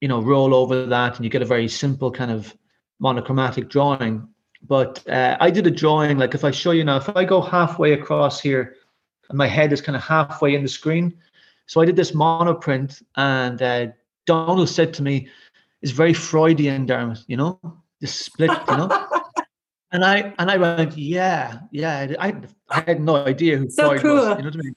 you 0.00 0.08
know 0.08 0.20
roll 0.20 0.54
over 0.54 0.86
that 0.86 1.16
and 1.16 1.24
you 1.24 1.30
get 1.30 1.42
a 1.42 1.46
very 1.46 1.68
simple 1.68 2.10
kind 2.10 2.30
of 2.30 2.54
monochromatic 3.00 3.68
drawing. 3.68 4.28
But 4.66 5.08
uh, 5.08 5.36
i 5.40 5.50
did 5.50 5.66
a 5.66 5.70
drawing 5.70 6.18
like 6.18 6.34
if 6.34 6.44
i 6.44 6.50
show 6.50 6.72
you 6.72 6.84
now 6.84 6.96
if 6.96 7.08
i 7.16 7.24
go 7.24 7.40
halfway 7.40 7.92
across 7.92 8.40
here 8.40 8.74
and 9.28 9.38
my 9.38 9.46
head 9.46 9.72
is 9.72 9.80
kind 9.80 9.94
of 9.96 10.02
halfway 10.02 10.54
in 10.54 10.62
the 10.62 10.68
screen. 10.68 11.16
So 11.66 11.80
i 11.80 11.84
did 11.84 11.96
this 11.96 12.12
monoprint 12.12 13.02
and 13.16 13.62
uh, 13.62 13.86
donald 14.26 14.68
said 14.68 14.92
to 14.94 15.02
me 15.02 15.28
it's 15.80 15.92
very 15.92 16.12
freudian 16.14 16.86
dermot 16.86 17.20
you 17.28 17.36
know? 17.36 17.60
This 18.00 18.14
split 18.14 18.50
you 18.68 18.76
know? 18.76 19.06
And 19.90 20.04
i 20.04 20.34
and 20.38 20.50
i 20.50 20.58
went 20.58 20.98
yeah 20.98 21.60
yeah 21.72 22.14
i, 22.20 22.34
I 22.68 22.80
had 22.80 23.00
no 23.00 23.16
idea 23.16 23.56
who 23.56 23.70
so 23.70 23.88
Freud 23.88 24.02
cool. 24.02 24.14
was 24.16 24.28
you 24.36 24.42
know 24.42 24.48
what 24.48 24.54
i 24.54 24.58
mean 24.58 24.74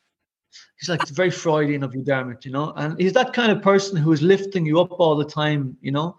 he's 0.80 0.90
like 0.90 1.02
it's 1.02 1.12
very 1.12 1.32
Freudian 1.32 1.84
of 1.84 1.96
you, 1.96 2.04
Dermot, 2.04 2.46
you 2.46 2.52
know. 2.52 2.74
And 2.76 3.00
he's 3.00 3.14
that 3.14 3.34
kind 3.34 3.52
of 3.52 3.62
person 3.62 3.98
who 3.98 4.12
is 4.12 4.22
lifting 4.22 4.66
you 4.66 4.80
up 4.80 4.92
all 4.92 5.16
the 5.16 5.26
time, 5.26 5.78
you 5.82 5.92
know. 5.92 6.18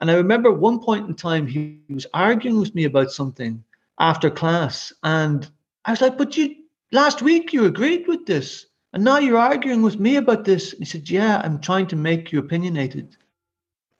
And 0.00 0.10
I 0.10 0.14
remember 0.14 0.52
one 0.52 0.80
point 0.80 1.08
in 1.08 1.14
time 1.14 1.46
he, 1.46 1.78
was 1.88 2.06
arguing 2.12 2.58
with 2.58 2.74
me 2.74 2.84
about 2.84 3.12
something 3.12 3.62
after 4.00 4.30
class, 4.30 4.92
and 5.02 5.48
I 5.84 5.92
was 5.92 6.00
like, 6.00 6.18
"But 6.18 6.36
you 6.36 6.56
last 6.90 7.22
week 7.22 7.52
you 7.52 7.66
agreed 7.66 8.08
with 8.08 8.26
this, 8.26 8.66
and 8.92 9.04
now 9.04 9.18
you're 9.18 9.38
arguing 9.38 9.82
with 9.82 10.00
me 10.00 10.16
about 10.16 10.44
this." 10.44 10.72
he 10.72 10.84
said, 10.84 11.08
"Yeah, 11.08 11.40
I'm 11.44 11.60
trying 11.60 11.86
to 11.88 11.96
make 11.96 12.32
you 12.32 12.40
opinionated. 12.40 13.16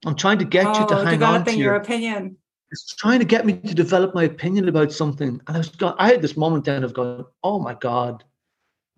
I'm 0.05 0.17
trying 0.17 0.39
to 0.39 0.45
get 0.45 0.67
oh, 0.67 0.81
you 0.81 0.89
to 0.89 0.99
oh, 0.99 1.05
hang 1.05 1.23
on 1.23 1.45
to 1.45 1.53
your, 1.53 1.59
your 1.59 1.75
opinion." 1.77 2.37
It's 2.73 2.97
trying 2.97 3.21
to 3.21 3.27
get 3.27 3.47
me 3.47 3.53
to 3.59 3.75
develop 3.75 4.15
my 4.15 4.25
opinion 4.25 4.69
about 4.69 4.91
something, 4.91 5.41
and 5.47 5.57
I 5.57 5.59
was, 5.59 5.71
I 5.99 6.09
had 6.09 6.23
this 6.23 6.37
moment 6.37 6.65
then 6.65 6.83
of 6.83 6.95
going, 6.95 7.25
"Oh 7.45 7.61
my 7.61 7.75
god." 7.75 8.25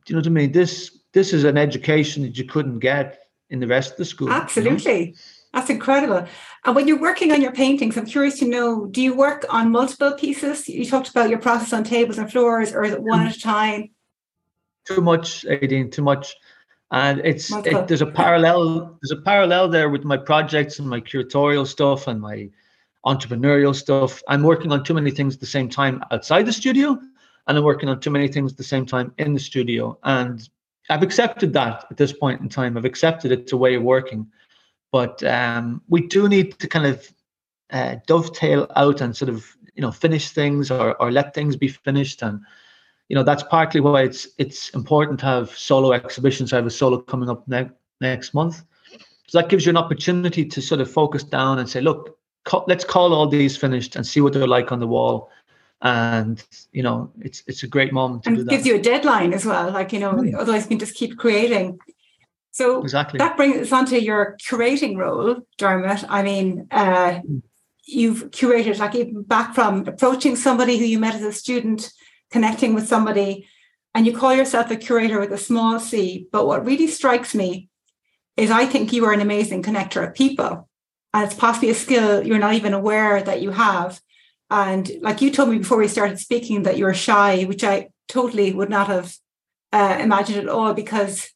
Do 0.04 0.12
you 0.12 0.16
know 0.16 0.20
what 0.20 0.26
I 0.26 0.30
mean? 0.30 0.52
This 0.52 0.98
this 1.12 1.32
is 1.32 1.44
an 1.44 1.56
education 1.56 2.22
that 2.24 2.36
you 2.36 2.44
couldn't 2.44 2.80
get 2.80 3.20
in 3.50 3.60
the 3.60 3.66
rest 3.66 3.92
of 3.92 3.96
the 3.96 4.04
school. 4.04 4.30
Absolutely. 4.30 4.98
You 4.98 5.06
know? 5.06 5.12
That's 5.54 5.70
incredible. 5.70 6.26
And 6.64 6.74
when 6.74 6.88
you're 6.88 7.00
working 7.00 7.30
on 7.30 7.40
your 7.40 7.52
paintings, 7.52 7.96
I'm 7.96 8.06
curious 8.06 8.40
to 8.40 8.48
know 8.48 8.86
do 8.86 9.00
you 9.00 9.14
work 9.14 9.46
on 9.48 9.70
multiple 9.70 10.12
pieces? 10.12 10.68
You 10.68 10.84
talked 10.84 11.08
about 11.08 11.30
your 11.30 11.38
process 11.38 11.72
on 11.72 11.84
tables 11.84 12.18
and 12.18 12.30
floors, 12.30 12.72
or 12.72 12.82
is 12.84 12.92
it 12.92 13.02
one 13.02 13.26
at 13.26 13.36
a 13.36 13.40
time? 13.40 13.90
Too 14.84 15.00
much, 15.00 15.44
Éadaoin, 15.44 15.92
too 15.92 16.02
much. 16.02 16.34
And 16.90 17.20
it's 17.20 17.52
it, 17.52 17.88
there's 17.88 18.02
a 18.02 18.06
parallel 18.06 18.98
there's 19.00 19.18
a 19.18 19.22
parallel 19.22 19.68
there 19.68 19.88
with 19.88 20.04
my 20.04 20.16
projects 20.16 20.78
and 20.80 20.88
my 20.88 21.00
curatorial 21.00 21.66
stuff 21.66 22.08
and 22.08 22.20
my 22.20 22.50
entrepreneurial 23.06 23.74
stuff. 23.74 24.22
I'm 24.28 24.42
working 24.42 24.72
on 24.72 24.82
too 24.82 24.94
many 24.94 25.10
things 25.10 25.34
at 25.34 25.40
the 25.40 25.46
same 25.46 25.68
time 25.68 26.02
outside 26.10 26.46
the 26.46 26.52
studio, 26.52 26.98
and 27.46 27.58
I'm 27.58 27.64
working 27.64 27.88
on 27.88 28.00
too 28.00 28.10
many 28.10 28.28
things 28.28 28.52
at 28.52 28.58
the 28.58 28.64
same 28.64 28.86
time 28.86 29.12
in 29.18 29.34
the 29.34 29.40
studio. 29.40 29.98
And 30.02 30.48
I've 30.90 31.02
accepted 31.02 31.52
that 31.54 31.86
at 31.90 31.96
this 31.96 32.12
point 32.12 32.40
in 32.40 32.48
time. 32.48 32.76
I've 32.76 32.84
accepted 32.84 33.32
it's 33.32 33.52
a 33.52 33.56
way 33.56 33.74
of 33.74 33.82
working, 33.82 34.26
but 34.92 35.22
um, 35.24 35.82
we 35.88 36.06
do 36.06 36.28
need 36.28 36.58
to 36.58 36.68
kind 36.68 36.86
of 36.86 37.12
uh, 37.70 37.96
dovetail 38.06 38.70
out 38.76 39.00
and 39.00 39.16
sort 39.16 39.28
of 39.28 39.56
you 39.74 39.82
know 39.82 39.90
finish 39.90 40.30
things 40.30 40.70
or 40.70 40.94
or 41.02 41.10
let 41.10 41.34
things 41.34 41.56
be 41.56 41.68
finished, 41.68 42.22
and 42.22 42.40
you 43.08 43.16
know 43.16 43.22
that's 43.22 43.42
partly 43.44 43.80
why 43.80 44.02
it's 44.02 44.28
it's 44.38 44.70
important 44.70 45.20
to 45.20 45.26
have 45.26 45.50
solo 45.50 45.92
exhibitions. 45.92 46.52
I 46.52 46.56
have 46.56 46.66
a 46.66 46.70
solo 46.70 46.98
coming 46.98 47.30
up 47.30 47.48
next 47.48 47.74
next 48.00 48.34
month, 48.34 48.62
so 49.26 49.40
that 49.40 49.48
gives 49.48 49.64
you 49.64 49.70
an 49.70 49.78
opportunity 49.78 50.44
to 50.44 50.60
sort 50.60 50.80
of 50.80 50.90
focus 50.90 51.24
down 51.24 51.58
and 51.58 51.68
say, 51.68 51.80
look, 51.80 52.18
let's 52.66 52.84
call 52.84 53.14
all 53.14 53.26
these 53.26 53.56
finished 53.56 53.96
and 53.96 54.06
see 54.06 54.20
what 54.20 54.34
they're 54.34 54.46
like 54.46 54.70
on 54.70 54.80
the 54.80 54.86
wall 54.86 55.30
and 55.82 56.44
you 56.72 56.82
know 56.82 57.12
it's 57.20 57.42
it's 57.46 57.62
a 57.62 57.66
great 57.66 57.92
moment 57.92 58.22
to 58.22 58.28
and 58.28 58.38
do 58.38 58.44
that. 58.44 58.50
gives 58.50 58.66
you 58.66 58.74
a 58.74 58.82
deadline 58.82 59.32
as 59.32 59.44
well 59.44 59.70
like 59.70 59.92
you 59.92 59.98
know 59.98 60.12
mm. 60.12 60.34
otherwise 60.34 60.62
you 60.62 60.68
can 60.68 60.78
just 60.78 60.94
keep 60.94 61.18
creating 61.18 61.78
so 62.50 62.80
exactly 62.80 63.18
that 63.18 63.36
brings 63.36 63.56
us 63.58 63.72
onto 63.72 63.96
your 63.96 64.36
curating 64.42 64.96
role 64.96 65.36
dermot 65.58 66.04
i 66.08 66.22
mean 66.22 66.66
uh, 66.70 67.12
mm. 67.12 67.42
you've 67.86 68.30
curated 68.30 68.78
like 68.78 68.94
even 68.94 69.22
back 69.22 69.54
from 69.54 69.86
approaching 69.86 70.36
somebody 70.36 70.78
who 70.78 70.84
you 70.84 70.98
met 70.98 71.14
as 71.14 71.22
a 71.22 71.32
student 71.32 71.90
connecting 72.30 72.74
with 72.74 72.88
somebody 72.88 73.46
and 73.94 74.06
you 74.06 74.16
call 74.16 74.34
yourself 74.34 74.70
a 74.70 74.76
curator 74.76 75.20
with 75.20 75.32
a 75.32 75.38
small 75.38 75.78
c 75.78 76.26
but 76.32 76.46
what 76.46 76.64
really 76.64 76.86
strikes 76.86 77.34
me 77.34 77.68
is 78.36 78.50
i 78.50 78.64
think 78.64 78.92
you 78.92 79.04
are 79.04 79.12
an 79.12 79.20
amazing 79.20 79.62
connector 79.62 80.06
of 80.06 80.14
people 80.14 80.68
and 81.12 81.24
it's 81.24 81.34
possibly 81.34 81.68
a 81.68 81.74
skill 81.74 82.26
you're 82.26 82.38
not 82.38 82.54
even 82.54 82.72
aware 82.72 83.22
that 83.22 83.42
you 83.42 83.50
have 83.50 84.00
and 84.50 84.90
like 85.00 85.22
you 85.22 85.30
told 85.30 85.48
me 85.48 85.58
before 85.58 85.78
we 85.78 85.88
started 85.88 86.18
speaking 86.18 86.64
that 86.64 86.76
you're 86.76 86.94
shy, 86.94 87.44
which 87.44 87.64
I 87.64 87.88
totally 88.08 88.52
would 88.52 88.70
not 88.70 88.88
have 88.88 89.16
uh, 89.72 89.98
imagined 90.00 90.38
at 90.38 90.48
all 90.48 90.74
because 90.74 91.30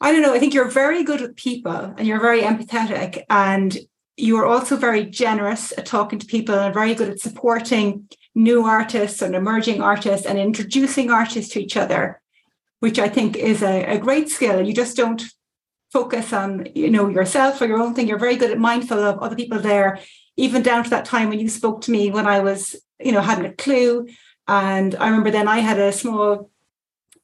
I 0.00 0.12
don't 0.12 0.22
know, 0.22 0.34
I 0.34 0.38
think 0.38 0.54
you're 0.54 0.68
very 0.68 1.04
good 1.04 1.20
with 1.20 1.36
people 1.36 1.94
and 1.96 2.06
you're 2.06 2.20
very 2.20 2.42
empathetic 2.42 3.22
and 3.30 3.76
you're 4.16 4.46
also 4.46 4.76
very 4.76 5.06
generous 5.06 5.72
at 5.76 5.86
talking 5.86 6.18
to 6.18 6.26
people 6.26 6.54
and 6.54 6.74
very 6.74 6.94
good 6.94 7.08
at 7.08 7.20
supporting 7.20 8.08
new 8.34 8.64
artists 8.64 9.22
and 9.22 9.34
emerging 9.34 9.80
artists 9.80 10.26
and 10.26 10.38
introducing 10.38 11.10
artists 11.10 11.52
to 11.52 11.60
each 11.60 11.76
other, 11.76 12.20
which 12.80 12.98
I 12.98 13.08
think 13.08 13.36
is 13.36 13.62
a, 13.62 13.84
a 13.84 13.98
great 13.98 14.28
skill. 14.28 14.60
You 14.60 14.74
just 14.74 14.96
don't 14.96 15.22
focus 15.92 16.32
on 16.32 16.66
you 16.74 16.90
know 16.90 17.08
yourself 17.08 17.60
or 17.60 17.66
your 17.66 17.80
own 17.80 17.94
thing. 17.94 18.08
You're 18.08 18.18
very 18.18 18.36
good 18.36 18.50
at 18.50 18.58
mindful 18.58 18.98
of 18.98 19.18
other 19.18 19.36
people 19.36 19.60
there 19.60 20.00
even 20.36 20.62
down 20.62 20.84
to 20.84 20.90
that 20.90 21.04
time 21.04 21.28
when 21.28 21.40
you 21.40 21.48
spoke 21.48 21.82
to 21.82 21.90
me 21.90 22.10
when 22.10 22.26
I 22.26 22.40
was, 22.40 22.76
you 23.00 23.12
know, 23.12 23.20
hadn't 23.20 23.46
a 23.46 23.52
clue. 23.52 24.08
And 24.48 24.94
I 24.96 25.06
remember 25.06 25.30
then 25.30 25.48
I 25.48 25.58
had 25.58 25.78
a 25.78 25.92
small 25.92 26.50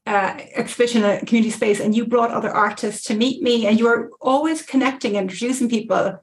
uh, 0.07 0.39
exhibition, 0.55 1.05
in 1.05 1.11
a 1.11 1.25
community 1.25 1.51
space, 1.51 1.81
and 1.81 1.95
you 1.95 2.07
brought 2.07 2.31
other 2.31 2.51
artists 2.51 3.05
to 3.05 3.15
meet 3.15 3.43
me, 3.43 3.67
and 3.67 3.79
you 3.79 3.87
were 3.87 4.11
always 4.21 4.63
connecting 4.63 5.17
and 5.17 5.31
introducing 5.31 5.69
people. 5.69 6.21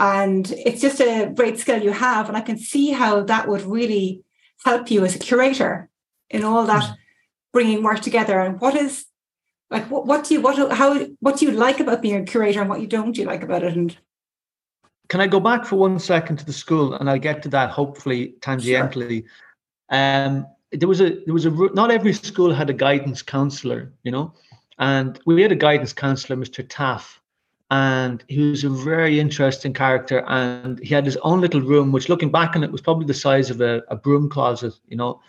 And 0.00 0.50
it's 0.52 0.80
just 0.80 1.00
a 1.00 1.32
great 1.34 1.58
skill 1.58 1.82
you 1.82 1.92
have. 1.92 2.28
And 2.28 2.36
I 2.36 2.40
can 2.40 2.58
see 2.58 2.92
how 2.92 3.22
that 3.22 3.48
would 3.48 3.62
really 3.62 4.22
help 4.64 4.90
you 4.90 5.04
as 5.04 5.16
a 5.16 5.18
curator 5.18 5.88
in 6.30 6.44
all 6.44 6.64
that 6.66 6.84
mm. 6.84 6.96
bringing 7.52 7.82
work 7.82 8.00
together. 8.00 8.38
And 8.40 8.60
what 8.60 8.74
is 8.74 9.06
like, 9.70 9.90
what, 9.90 10.06
what 10.06 10.24
do 10.24 10.34
you, 10.34 10.40
what, 10.40 10.72
how, 10.72 10.98
what 11.20 11.38
do 11.38 11.46
you 11.46 11.52
like 11.52 11.80
about 11.80 12.02
being 12.02 12.16
a 12.16 12.24
curator 12.24 12.60
and 12.60 12.68
what 12.68 12.80
you 12.80 12.86
don't 12.86 13.16
you 13.16 13.24
like 13.24 13.42
about 13.42 13.64
it? 13.64 13.74
And 13.74 13.96
can 15.08 15.20
I 15.20 15.26
go 15.26 15.40
back 15.40 15.64
for 15.64 15.76
one 15.76 15.98
second 15.98 16.36
to 16.38 16.46
the 16.46 16.52
school, 16.52 16.94
and 16.94 17.08
I'll 17.08 17.18
get 17.18 17.42
to 17.42 17.48
that 17.50 17.70
hopefully 17.70 18.34
tangentially. 18.40 19.24
Sure. 19.24 19.98
Um, 20.26 20.46
there 20.70 20.88
was 20.88 21.00
a 21.00 21.22
there 21.24 21.34
was 21.34 21.46
a 21.46 21.50
not 21.50 21.90
every 21.90 22.12
school 22.12 22.52
had 22.52 22.70
a 22.70 22.74
guidance 22.74 23.22
counselor, 23.22 23.92
you 24.02 24.12
know, 24.12 24.34
and 24.78 25.18
we 25.24 25.40
had 25.42 25.52
a 25.52 25.56
guidance 25.56 25.92
counselor, 25.92 26.36
Mr. 26.36 26.64
Taff, 26.68 27.20
and 27.70 28.22
he 28.28 28.50
was 28.50 28.64
a 28.64 28.68
very 28.68 29.18
interesting 29.18 29.72
character, 29.72 30.24
and 30.28 30.78
he 30.80 30.94
had 30.94 31.06
his 31.06 31.16
own 31.18 31.40
little 31.40 31.62
room, 31.62 31.90
which 31.90 32.08
looking 32.10 32.30
back 32.30 32.54
on 32.54 32.64
it 32.64 32.72
was 32.72 32.82
probably 32.82 33.06
the 33.06 33.14
size 33.14 33.50
of 33.50 33.60
a, 33.62 33.82
a 33.88 33.96
broom 33.96 34.28
closet, 34.28 34.74
you 34.88 34.96
know. 34.96 35.20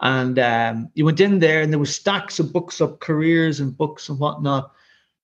And 0.00 0.38
um, 0.38 0.90
you 0.94 1.04
went 1.04 1.20
in 1.20 1.38
there, 1.38 1.60
and 1.60 1.72
there 1.72 1.78
was 1.78 1.94
stacks 1.94 2.38
of 2.38 2.52
books 2.52 2.80
of 2.80 3.00
careers 3.00 3.60
and 3.60 3.76
books 3.76 4.08
and 4.08 4.18
whatnot. 4.18 4.72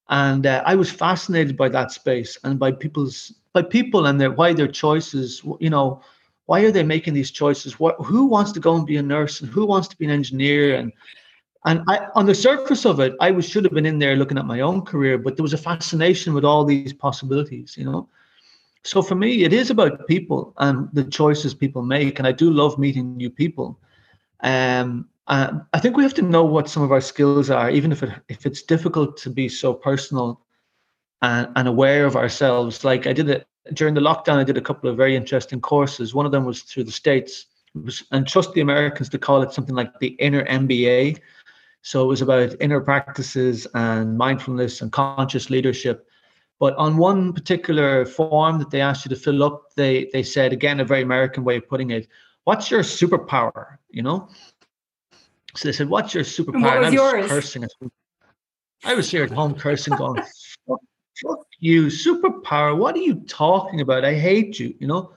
And 0.08 0.46
uh, 0.46 0.62
I 0.66 0.74
was 0.74 0.90
fascinated 0.90 1.56
by 1.56 1.68
that 1.70 1.90
space 1.90 2.38
and 2.44 2.58
by 2.58 2.72
people's 2.72 3.32
by 3.52 3.62
people 3.62 4.06
and 4.06 4.20
their 4.20 4.32
why 4.32 4.52
their 4.52 4.68
choices. 4.68 5.42
You 5.60 5.70
know, 5.70 6.02
why 6.46 6.60
are 6.60 6.70
they 6.70 6.82
making 6.82 7.14
these 7.14 7.30
choices? 7.30 7.80
What 7.80 7.96
who 8.04 8.26
wants 8.26 8.52
to 8.52 8.60
go 8.60 8.76
and 8.76 8.86
be 8.86 8.98
a 8.98 9.02
nurse 9.02 9.40
and 9.40 9.50
who 9.50 9.64
wants 9.64 9.88
to 9.88 9.96
be 9.96 10.04
an 10.04 10.10
engineer 10.10 10.76
and 10.76 10.92
and 11.66 11.82
I, 11.88 12.08
on 12.14 12.26
the 12.26 12.34
surface 12.34 12.84
of 12.84 13.00
it, 13.00 13.14
I 13.20 13.30
was 13.30 13.48
should 13.48 13.64
have 13.64 13.72
been 13.72 13.86
in 13.86 13.98
there 13.98 14.16
looking 14.16 14.36
at 14.36 14.44
my 14.44 14.60
own 14.60 14.82
career, 14.82 15.16
but 15.16 15.36
there 15.36 15.42
was 15.42 15.54
a 15.54 15.58
fascination 15.58 16.34
with 16.34 16.44
all 16.44 16.64
these 16.64 16.92
possibilities, 16.92 17.74
you 17.78 17.84
know. 17.84 18.06
So 18.82 19.00
for 19.00 19.14
me, 19.14 19.44
it 19.44 19.54
is 19.54 19.70
about 19.70 20.06
people 20.06 20.52
and 20.58 20.90
the 20.92 21.04
choices 21.04 21.54
people 21.54 21.82
make, 21.82 22.18
and 22.18 22.28
I 22.28 22.32
do 22.32 22.50
love 22.50 22.78
meeting 22.78 23.16
new 23.16 23.30
people. 23.30 23.78
Um, 24.40 25.08
uh, 25.26 25.58
I 25.72 25.80
think 25.80 25.96
we 25.96 26.02
have 26.02 26.14
to 26.14 26.22
know 26.22 26.44
what 26.44 26.68
some 26.68 26.82
of 26.82 26.92
our 26.92 27.00
skills 27.00 27.50
are, 27.50 27.70
even 27.70 27.92
if 27.92 28.02
it 28.02 28.10
if 28.28 28.44
it's 28.46 28.62
difficult 28.62 29.16
to 29.18 29.30
be 29.30 29.48
so 29.48 29.72
personal 29.72 30.44
and, 31.22 31.48
and 31.56 31.68
aware 31.68 32.04
of 32.04 32.16
ourselves. 32.16 32.84
Like 32.84 33.06
I 33.06 33.12
did 33.12 33.30
it 33.30 33.46
during 33.72 33.94
the 33.94 34.00
lockdown, 34.00 34.36
I 34.36 34.44
did 34.44 34.58
a 34.58 34.62
couple 34.62 34.90
of 34.90 34.96
very 34.96 35.16
interesting 35.16 35.60
courses. 35.60 36.14
One 36.14 36.26
of 36.26 36.32
them 36.32 36.44
was 36.44 36.62
through 36.62 36.84
the 36.84 36.92
states, 36.92 37.46
was, 37.74 38.02
and 38.12 38.26
trust 38.26 38.52
the 38.52 38.60
Americans 38.60 39.08
to 39.10 39.18
call 39.18 39.42
it 39.42 39.52
something 39.52 39.74
like 39.74 39.98
the 39.98 40.08
inner 40.08 40.44
MBA. 40.44 41.18
So 41.80 42.02
it 42.04 42.06
was 42.06 42.22
about 42.22 42.56
inner 42.60 42.80
practices 42.80 43.66
and 43.74 44.18
mindfulness 44.18 44.82
and 44.82 44.92
conscious 44.92 45.48
leadership. 45.50 46.06
But 46.60 46.74
on 46.76 46.96
one 46.98 47.32
particular 47.32 48.06
form 48.06 48.58
that 48.58 48.70
they 48.70 48.80
asked 48.80 49.04
you 49.04 49.08
to 49.10 49.16
fill 49.16 49.42
up, 49.42 49.74
they 49.76 50.08
they 50.12 50.22
said 50.22 50.52
again 50.52 50.80
a 50.80 50.84
very 50.84 51.02
American 51.02 51.44
way 51.44 51.56
of 51.56 51.68
putting 51.68 51.90
it, 51.90 52.08
"What's 52.44 52.70
your 52.70 52.82
superpower?" 52.82 53.78
You 53.90 54.02
know, 54.02 54.28
so 55.56 55.68
they 55.68 55.72
said, 55.72 55.88
"What's 55.88 56.14
your 56.14 56.24
superpower?" 56.24 56.54
And 56.54 56.62
what 56.64 56.78
was, 56.78 56.86
and 56.88 56.98
I 56.98 57.02
was 57.02 57.12
yours? 57.12 57.28
cursing. 57.30 57.64
I 58.84 58.94
was 58.94 59.10
here 59.10 59.24
at 59.24 59.30
home 59.30 59.54
cursing, 59.54 59.94
going, 59.94 60.22
"Fuck, 60.66 60.80
fuck 61.22 61.46
you, 61.60 61.86
superpower. 61.86 62.76
What 62.76 62.96
are 62.96 63.02
you 63.02 63.16
talking 63.26 63.80
about? 63.80 64.04
I 64.04 64.14
hate 64.14 64.58
you." 64.58 64.74
You 64.78 64.86
know. 64.86 65.12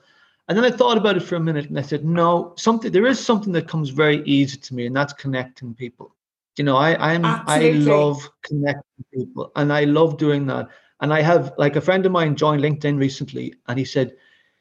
And 0.48 0.56
then 0.56 0.64
I 0.64 0.70
thought 0.70 0.96
about 0.96 1.18
it 1.18 1.22
for 1.22 1.36
a 1.36 1.40
minute, 1.40 1.68
and 1.68 1.78
I 1.78 1.82
said, 1.82 2.04
"No, 2.04 2.54
something. 2.56 2.90
There 2.90 3.06
is 3.06 3.20
something 3.20 3.52
that 3.52 3.68
comes 3.68 3.90
very 3.90 4.22
easy 4.24 4.56
to 4.56 4.74
me, 4.74 4.86
and 4.86 4.96
that's 4.96 5.12
connecting 5.12 5.74
people. 5.74 6.14
You 6.56 6.64
know, 6.64 6.76
I 6.76 6.94
I'm 7.12 7.24
Absolutely. 7.24 7.92
I 7.92 7.96
love 7.96 8.30
connecting 8.42 9.04
people, 9.12 9.52
and 9.56 9.72
I 9.72 9.84
love 9.84 10.16
doing 10.16 10.46
that. 10.46 10.68
And 11.00 11.12
I 11.12 11.20
have 11.22 11.52
like 11.58 11.76
a 11.76 11.80
friend 11.80 12.06
of 12.06 12.12
mine 12.12 12.34
joined 12.34 12.62
LinkedIn 12.62 12.98
recently, 12.98 13.54
and 13.66 13.78
he 13.78 13.84
said." 13.84 14.16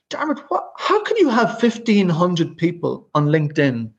Damn 0.09 0.31
it, 0.31 0.39
what 0.47 0.71
how 0.77 1.03
can 1.03 1.17
you 1.17 1.27
have 1.27 1.59
1500 1.61 2.55
people 2.57 3.09
on 3.13 3.27
LinkedIn 3.27 3.91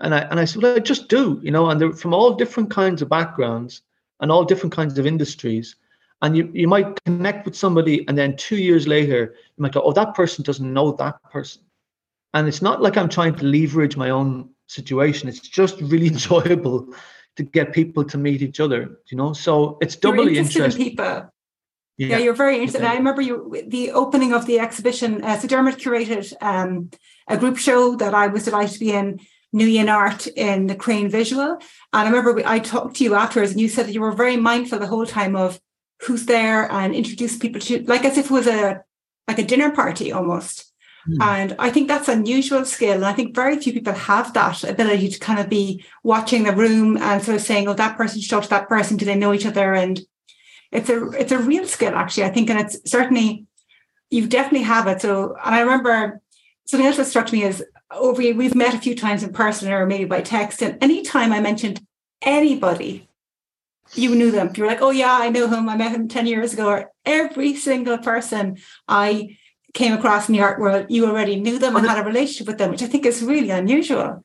and 0.00 0.14
I 0.14 0.20
and 0.20 0.38
I 0.38 0.44
said, 0.44 0.62
well, 0.62 0.76
I 0.76 0.78
just 0.78 1.08
do, 1.08 1.40
you 1.42 1.50
know, 1.50 1.70
and 1.70 1.80
they're 1.80 1.92
from 1.92 2.14
all 2.14 2.34
different 2.34 2.70
kinds 2.70 3.02
of 3.02 3.08
backgrounds 3.08 3.82
and 4.20 4.30
all 4.30 4.44
different 4.44 4.74
kinds 4.74 4.98
of 4.98 5.06
industries. 5.06 5.76
And 6.22 6.36
you, 6.36 6.50
you 6.52 6.66
might 6.66 7.02
connect 7.04 7.44
with 7.44 7.56
somebody, 7.56 8.06
and 8.08 8.18
then 8.18 8.36
two 8.36 8.56
years 8.56 8.88
later, 8.88 9.34
you 9.56 9.62
might 9.62 9.72
go, 9.72 9.82
oh, 9.82 9.92
that 9.92 10.14
person 10.14 10.42
doesn't 10.42 10.72
know 10.72 10.92
that 10.92 11.22
person. 11.30 11.62
And 12.34 12.48
it's 12.48 12.60
not 12.60 12.82
like 12.82 12.96
I'm 12.96 13.08
trying 13.08 13.36
to 13.36 13.44
leverage 13.44 13.96
my 13.96 14.10
own 14.10 14.50
situation. 14.66 15.28
It's 15.28 15.40
just 15.40 15.80
really 15.80 16.06
enjoyable 16.16 16.92
to 17.36 17.42
get 17.44 17.72
people 17.72 18.04
to 18.04 18.18
meet 18.18 18.42
each 18.42 18.58
other, 18.58 18.98
you 19.10 19.16
know. 19.16 19.32
So 19.32 19.78
it's 19.80 19.94
doubly 19.94 20.34
you're 20.34 20.42
interesting. 20.42 20.82
In 20.82 20.88
people. 20.90 21.32
Yeah. 21.96 22.08
yeah. 22.08 22.18
you're 22.18 22.34
very 22.34 22.56
interested. 22.56 22.82
Yeah. 22.82 22.92
I 22.92 22.96
remember 22.96 23.22
you 23.22 23.64
the 23.66 23.92
opening 23.92 24.32
of 24.32 24.46
the 24.46 24.58
exhibition. 24.58 25.22
Uh, 25.22 25.38
so 25.38 25.46
Dermot 25.46 25.78
curated 25.78 26.32
um, 26.40 26.90
a 27.28 27.36
group 27.36 27.58
show 27.58 27.94
that 27.96 28.12
I 28.12 28.26
was 28.26 28.44
delighted 28.44 28.74
to 28.74 28.80
be 28.80 28.92
in 28.92 29.20
Nuyen 29.54 29.92
Art 29.92 30.26
in 30.26 30.66
the 30.66 30.74
Crane 30.74 31.08
Visual. 31.08 31.52
And 31.52 31.60
I 31.92 32.04
remember 32.04 32.32
we, 32.32 32.44
I 32.44 32.58
talked 32.58 32.96
to 32.96 33.04
you 33.04 33.14
afterwards 33.14 33.52
and 33.52 33.60
you 33.60 33.68
said 33.68 33.86
that 33.86 33.92
you 33.92 34.00
were 34.00 34.12
very 34.12 34.36
mindful 34.36 34.78
the 34.78 34.86
whole 34.86 35.06
time 35.06 35.36
of 35.36 35.60
who's 36.02 36.26
there 36.26 36.70
and 36.70 36.94
introduce 36.94 37.38
people 37.38 37.60
to, 37.62 37.82
like 37.84 38.04
as 38.04 38.18
if 38.18 38.26
it 38.26 38.30
was 38.30 38.46
a, 38.46 38.82
like 39.26 39.38
a 39.38 39.44
dinner 39.44 39.70
party 39.70 40.12
almost. 40.12 40.72
Mm. 41.08 41.22
And 41.22 41.56
I 41.58 41.70
think 41.70 41.88
that's 41.88 42.08
unusual 42.08 42.64
skill. 42.64 42.96
And 42.96 43.06
I 43.06 43.12
think 43.12 43.34
very 43.34 43.58
few 43.58 43.72
people 43.72 43.94
have 43.94 44.32
that 44.34 44.62
ability 44.64 45.08
to 45.08 45.18
kind 45.18 45.40
of 45.40 45.48
be 45.48 45.84
watching 46.02 46.44
the 46.44 46.52
room 46.52 46.96
and 46.98 47.22
sort 47.22 47.36
of 47.36 47.42
saying, 47.42 47.68
oh, 47.68 47.74
that 47.74 47.96
person 47.96 48.20
should 48.20 48.30
talk 48.30 48.44
to 48.44 48.50
that 48.50 48.68
person. 48.68 48.96
Do 48.96 49.06
they 49.06 49.14
know 49.14 49.32
each 49.32 49.46
other? 49.46 49.74
And 49.74 50.00
it's 50.70 50.90
a, 50.90 51.08
it's 51.10 51.32
a 51.32 51.38
real 51.38 51.66
skill 51.66 51.94
actually, 51.94 52.24
I 52.24 52.30
think. 52.30 52.50
And 52.50 52.60
it's 52.60 52.78
certainly, 52.90 53.46
you 54.10 54.26
definitely 54.26 54.64
have 54.64 54.86
it. 54.86 55.00
So, 55.00 55.36
and 55.44 55.54
I 55.54 55.60
remember 55.60 56.20
something 56.66 56.86
else 56.86 56.98
that 56.98 57.06
struck 57.06 57.32
me 57.32 57.42
is 57.44 57.64
Oh, 57.90 58.10
over 58.10 58.20
we've 58.20 58.54
met 58.54 58.74
a 58.74 58.78
few 58.78 58.94
times 58.94 59.22
in 59.22 59.32
person 59.32 59.72
or 59.72 59.86
maybe 59.86 60.04
by 60.04 60.20
text. 60.20 60.62
And 60.62 60.82
anytime 60.82 61.32
i 61.32 61.40
mentioned 61.40 61.80
anybody 62.22 63.08
you 63.94 64.14
knew 64.14 64.30
them. 64.30 64.50
You 64.54 64.64
were 64.64 64.68
like 64.68 64.82
oh 64.82 64.90
yeah 64.90 65.18
i 65.20 65.30
know 65.30 65.48
him. 65.48 65.68
I 65.68 65.76
met 65.76 65.92
him 65.92 66.08
10 66.08 66.26
years 66.26 66.52
ago. 66.52 66.68
Or 66.68 66.90
every 67.06 67.56
single 67.56 67.98
person 67.98 68.58
i 68.88 69.36
came 69.74 69.92
across 69.92 70.28
in 70.28 70.34
the 70.34 70.40
art 70.40 70.60
world 70.60 70.86
you 70.88 71.06
already 71.06 71.36
knew 71.36 71.58
them 71.58 71.76
and 71.76 71.86
had 71.86 71.98
a 71.98 72.04
relationship 72.04 72.46
with 72.46 72.58
them 72.58 72.70
which 72.70 72.82
i 72.82 72.86
think 72.86 73.06
is 73.06 73.22
really 73.22 73.50
unusual. 73.50 74.22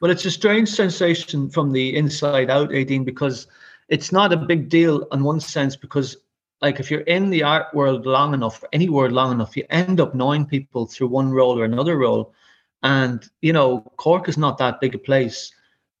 Well 0.00 0.10
it's 0.10 0.24
a 0.24 0.30
strange 0.30 0.68
sensation 0.68 1.48
from 1.50 1.72
the 1.72 1.96
inside 1.96 2.50
out 2.50 2.70
Éadaoin 2.70 3.04
because 3.04 3.46
it's 3.88 4.10
not 4.10 4.32
a 4.32 4.36
big 4.36 4.68
deal 4.68 5.06
in 5.12 5.22
one 5.22 5.40
sense 5.40 5.76
because 5.76 6.16
like 6.60 6.80
if 6.80 6.90
you're 6.90 7.00
in 7.02 7.30
the 7.30 7.44
art 7.44 7.72
world 7.72 8.04
long 8.04 8.34
enough 8.34 8.64
any 8.72 8.88
world 8.88 9.12
long 9.12 9.30
enough 9.30 9.56
you 9.56 9.64
end 9.70 10.00
up 10.00 10.12
knowing 10.14 10.44
people 10.44 10.86
through 10.86 11.08
one 11.08 11.30
role 11.30 11.56
or 11.56 11.64
another 11.64 11.96
role 11.96 12.34
and, 12.82 13.28
you 13.42 13.52
know, 13.52 13.80
Cork 13.96 14.28
is 14.28 14.38
not 14.38 14.58
that 14.58 14.80
big 14.80 14.94
a 14.94 14.98
place. 14.98 15.52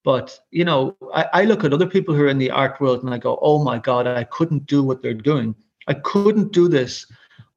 But, 0.02 0.38
you 0.50 0.64
know, 0.64 0.96
I, 1.14 1.26
I 1.32 1.44
look 1.44 1.62
at 1.62 1.74
other 1.74 1.86
people 1.86 2.14
who 2.14 2.22
are 2.22 2.28
in 2.28 2.38
the 2.38 2.50
art 2.50 2.80
world 2.80 3.04
and 3.04 3.12
I 3.12 3.18
go, 3.18 3.38
oh 3.42 3.62
my 3.62 3.78
God, 3.78 4.06
I 4.06 4.24
couldn't 4.24 4.66
do 4.66 4.82
what 4.82 5.02
they're 5.02 5.12
doing. 5.12 5.54
I 5.88 5.94
couldn't 5.94 6.52
do 6.52 6.68
this 6.68 7.06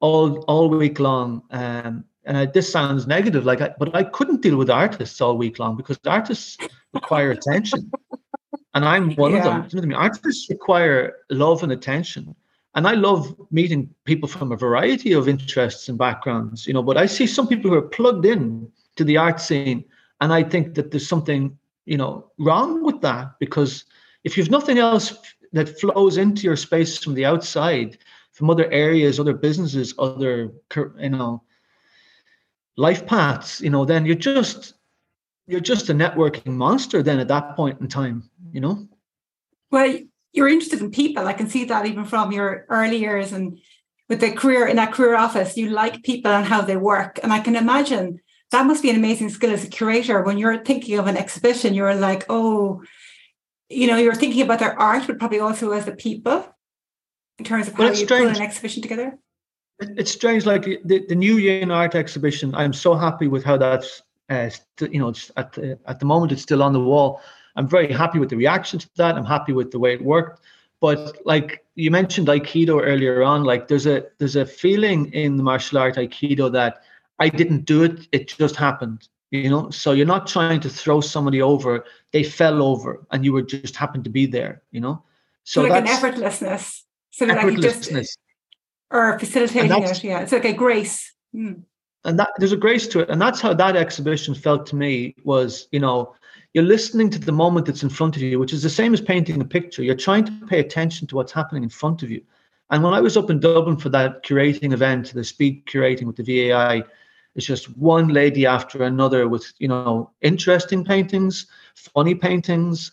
all 0.00 0.40
all 0.42 0.68
week 0.68 0.98
long. 0.98 1.42
Um, 1.50 2.04
and 2.26 2.36
I, 2.36 2.46
this 2.46 2.70
sounds 2.70 3.06
negative, 3.06 3.44
like, 3.44 3.60
I, 3.60 3.74
but 3.78 3.94
I 3.94 4.04
couldn't 4.04 4.42
deal 4.42 4.56
with 4.56 4.70
artists 4.70 5.20
all 5.20 5.36
week 5.36 5.58
long 5.58 5.76
because 5.76 5.98
artists 6.06 6.56
require 6.92 7.30
attention, 7.30 7.90
and 8.74 8.84
I'm 8.84 9.14
one 9.16 9.32
yeah. 9.32 9.38
of 9.38 9.44
them. 9.44 9.68
You 9.70 9.76
know 9.76 9.82
I 9.82 9.86
mean? 9.86 9.98
Artists 9.98 10.48
require 10.48 11.16
love 11.30 11.62
and 11.62 11.72
attention, 11.72 12.34
and 12.74 12.86
I 12.88 12.92
love 12.92 13.34
meeting 13.50 13.88
people 14.04 14.28
from 14.28 14.52
a 14.52 14.56
variety 14.56 15.12
of 15.12 15.28
interests 15.28 15.88
and 15.88 15.98
backgrounds. 15.98 16.66
You 16.66 16.74
know, 16.74 16.82
but 16.82 16.96
I 16.96 17.06
see 17.06 17.26
some 17.26 17.46
people 17.46 17.70
who 17.70 17.76
are 17.76 17.82
plugged 17.82 18.24
in 18.24 18.70
to 18.96 19.04
the 19.04 19.16
art 19.16 19.40
scene, 19.40 19.84
and 20.20 20.32
I 20.32 20.42
think 20.42 20.74
that 20.74 20.90
there's 20.90 21.08
something 21.08 21.56
you 21.86 21.96
know 21.96 22.30
wrong 22.38 22.82
with 22.82 23.00
that 23.02 23.38
because 23.38 23.84
if 24.24 24.36
you've 24.36 24.50
nothing 24.50 24.78
else 24.78 25.14
that 25.52 25.78
flows 25.80 26.16
into 26.16 26.42
your 26.42 26.56
space 26.56 26.98
from 26.98 27.14
the 27.14 27.24
outside, 27.24 27.98
from 28.32 28.50
other 28.50 28.70
areas, 28.70 29.20
other 29.20 29.34
businesses, 29.34 29.94
other 29.98 30.52
you 30.76 31.10
know 31.10 31.42
life 32.76 33.06
paths, 33.06 33.60
you 33.60 33.70
know, 33.70 33.84
then 33.84 34.06
you're 34.06 34.14
just 34.14 34.74
you're 35.46 35.60
just 35.60 35.90
a 35.90 35.94
networking 35.94 36.54
monster 36.54 37.02
then 37.02 37.18
at 37.18 37.28
that 37.28 37.54
point 37.54 37.80
in 37.80 37.88
time, 37.88 38.28
you 38.52 38.60
know. 38.60 38.88
Well, 39.70 39.98
you're 40.32 40.48
interested 40.48 40.80
in 40.80 40.90
people. 40.90 41.26
I 41.26 41.34
can 41.34 41.48
see 41.48 41.64
that 41.66 41.86
even 41.86 42.04
from 42.04 42.32
your 42.32 42.66
early 42.68 42.96
years 42.96 43.32
and 43.32 43.58
with 44.08 44.20
the 44.20 44.32
career 44.32 44.66
in 44.66 44.76
that 44.76 44.92
career 44.92 45.16
office, 45.16 45.56
you 45.56 45.70
like 45.70 46.02
people 46.02 46.30
and 46.30 46.46
how 46.46 46.62
they 46.62 46.76
work. 46.76 47.20
And 47.22 47.32
I 47.32 47.40
can 47.40 47.56
imagine 47.56 48.20
that 48.50 48.66
must 48.66 48.82
be 48.82 48.90
an 48.90 48.96
amazing 48.96 49.30
skill 49.30 49.52
as 49.52 49.64
a 49.64 49.68
curator. 49.68 50.22
When 50.22 50.38
you're 50.38 50.64
thinking 50.64 50.98
of 50.98 51.06
an 51.06 51.16
exhibition, 51.16 51.74
you're 51.74 51.94
like, 51.94 52.24
oh, 52.28 52.82
you 53.68 53.86
know, 53.86 53.96
you're 53.96 54.14
thinking 54.14 54.42
about 54.42 54.58
their 54.58 54.78
art, 54.78 55.06
but 55.06 55.18
probably 55.18 55.40
also 55.40 55.72
as 55.72 55.86
the 55.86 55.92
people 55.92 56.46
in 57.38 57.44
terms 57.44 57.68
of 57.68 57.74
how 57.74 57.88
you 57.88 57.94
strange. 57.94 58.28
put 58.28 58.36
an 58.36 58.42
exhibition 58.42 58.82
together. 58.82 59.18
It's 59.80 60.12
strange, 60.12 60.46
like 60.46 60.64
the, 60.84 61.04
the 61.08 61.14
New 61.16 61.38
Year 61.38 61.60
in 61.60 61.70
Art 61.70 61.94
exhibition. 61.94 62.54
I'm 62.54 62.72
so 62.72 62.94
happy 62.94 63.26
with 63.26 63.42
how 63.42 63.56
that's, 63.56 64.02
uh, 64.30 64.50
you 64.80 65.00
know, 65.00 65.12
at 65.36 65.52
the, 65.52 65.78
at 65.86 65.98
the 65.98 66.06
moment 66.06 66.32
it's 66.32 66.42
still 66.42 66.62
on 66.62 66.72
the 66.72 66.80
wall. 66.80 67.20
I'm 67.56 67.68
very 67.68 67.92
happy 67.92 68.18
with 68.18 68.30
the 68.30 68.36
reaction 68.36 68.78
to 68.78 68.88
that. 68.96 69.16
I'm 69.16 69.24
happy 69.24 69.52
with 69.52 69.70
the 69.72 69.78
way 69.78 69.94
it 69.94 70.02
worked. 70.02 70.42
But 70.80 71.24
like 71.24 71.64
you 71.76 71.90
mentioned 71.90 72.28
Aikido 72.28 72.80
earlier 72.82 73.22
on, 73.22 73.44
like 73.44 73.68
there's 73.68 73.86
a 73.86 74.04
there's 74.18 74.36
a 74.36 74.44
feeling 74.44 75.12
in 75.12 75.36
the 75.36 75.42
martial 75.42 75.78
art 75.78 75.96
Aikido 75.96 76.52
that 76.52 76.82
I 77.18 77.28
didn't 77.28 77.64
do 77.64 77.82
it, 77.84 78.08
it 78.12 78.28
just 78.28 78.56
happened. 78.56 79.08
You 79.30 79.50
know, 79.50 79.70
so 79.70 79.92
you're 79.92 80.06
not 80.06 80.28
trying 80.28 80.60
to 80.60 80.68
throw 80.68 81.00
somebody 81.00 81.42
over, 81.42 81.84
they 82.12 82.22
fell 82.22 82.62
over 82.62 83.04
and 83.10 83.24
you 83.24 83.32
were 83.32 83.42
just 83.42 83.74
happened 83.74 84.04
to 84.04 84.10
be 84.10 84.26
there, 84.26 84.62
you 84.70 84.80
know. 84.80 85.02
So, 85.42 85.62
so 85.62 85.68
like 85.68 85.84
an 85.84 85.88
effortlessness. 85.88 86.82
So 87.10 87.26
like 87.26 87.60
just 87.60 87.92
or 88.90 89.18
facilitating 89.18 89.70
it, 89.70 90.04
yeah. 90.04 90.20
It's 90.20 90.32
like 90.32 90.44
a 90.44 90.52
grace. 90.52 91.12
Mm. 91.34 91.62
And 92.04 92.18
that 92.18 92.30
there's 92.38 92.52
a 92.52 92.56
grace 92.56 92.86
to 92.88 93.00
it. 93.00 93.10
And 93.10 93.20
that's 93.20 93.40
how 93.40 93.54
that 93.54 93.76
exhibition 93.76 94.34
felt 94.34 94.66
to 94.66 94.76
me 94.76 95.16
was, 95.24 95.68
you 95.72 95.80
know, 95.80 96.14
you're 96.52 96.64
listening 96.64 97.10
to 97.10 97.18
the 97.18 97.32
moment 97.32 97.66
that's 97.66 97.82
in 97.82 97.88
front 97.88 98.14
of 98.14 98.22
you, 98.22 98.38
which 98.38 98.52
is 98.52 98.62
the 98.62 98.70
same 98.70 98.94
as 98.94 99.00
painting 99.00 99.40
a 99.40 99.44
picture. 99.44 99.82
You're 99.82 99.96
trying 99.96 100.24
to 100.26 100.46
pay 100.46 100.60
attention 100.60 101.08
to 101.08 101.16
what's 101.16 101.32
happening 101.32 101.64
in 101.64 101.68
front 101.68 102.04
of 102.04 102.10
you. 102.10 102.22
And 102.70 102.82
when 102.82 102.94
I 102.94 103.00
was 103.00 103.16
up 103.16 103.30
in 103.30 103.40
Dublin 103.40 103.76
for 103.76 103.88
that 103.90 104.24
curating 104.24 104.72
event, 104.72 105.12
the 105.12 105.24
speed 105.24 105.66
curating 105.66 106.04
with 106.04 106.16
the 106.16 106.50
VAI, 106.50 106.84
it's 107.34 107.46
just 107.46 107.76
one 107.76 108.08
lady 108.08 108.46
after 108.46 108.84
another 108.84 109.28
with, 109.28 109.52
you 109.58 109.68
know, 109.68 110.10
interesting 110.20 110.84
paintings, 110.84 111.46
funny 111.74 112.14
paintings. 112.14 112.92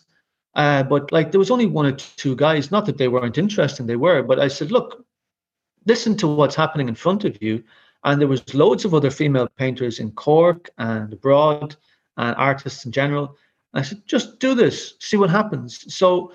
Uh, 0.54 0.82
but 0.82 1.10
like 1.12 1.30
there 1.30 1.38
was 1.38 1.50
only 1.50 1.66
one 1.66 1.86
or 1.86 1.92
two 1.92 2.36
guys, 2.36 2.70
not 2.70 2.84
that 2.86 2.98
they 2.98 3.08
weren't 3.08 3.38
interesting, 3.38 3.86
they 3.86 3.96
were, 3.96 4.22
but 4.22 4.38
I 4.38 4.48
said, 4.48 4.70
look, 4.70 5.06
listen 5.86 6.16
to 6.18 6.26
what's 6.28 6.54
happening 6.56 6.88
in 6.88 6.94
front 6.94 7.24
of 7.24 7.40
you. 7.42 7.62
And 8.04 8.20
there 8.20 8.28
was 8.28 8.52
loads 8.52 8.84
of 8.84 8.94
other 8.94 9.10
female 9.10 9.48
painters 9.56 10.00
in 10.00 10.10
Cork 10.12 10.68
and 10.78 11.12
abroad 11.12 11.76
and 12.16 12.36
artists 12.36 12.84
in 12.84 12.92
general. 12.92 13.36
I 13.74 13.82
said, 13.82 14.02
just 14.06 14.38
do 14.40 14.54
this, 14.54 14.94
see 15.00 15.16
what 15.16 15.30
happens. 15.30 15.94
So, 15.94 16.32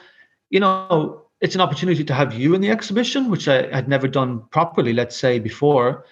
you 0.49 0.59
know, 0.59 1.23
it's 1.41 1.55
an 1.55 1.61
opportunity 1.61 2.03
to 2.03 2.13
have 2.13 2.33
you 2.33 2.55
in 2.55 2.61
the 2.61 2.71
exhibition, 2.71 3.29
which 3.29 3.47
I 3.47 3.67
had 3.67 3.87
never 3.87 4.07
done 4.07 4.43
properly, 4.49 4.93
let's 4.93 5.15
say, 5.15 5.37
before. 5.37 6.05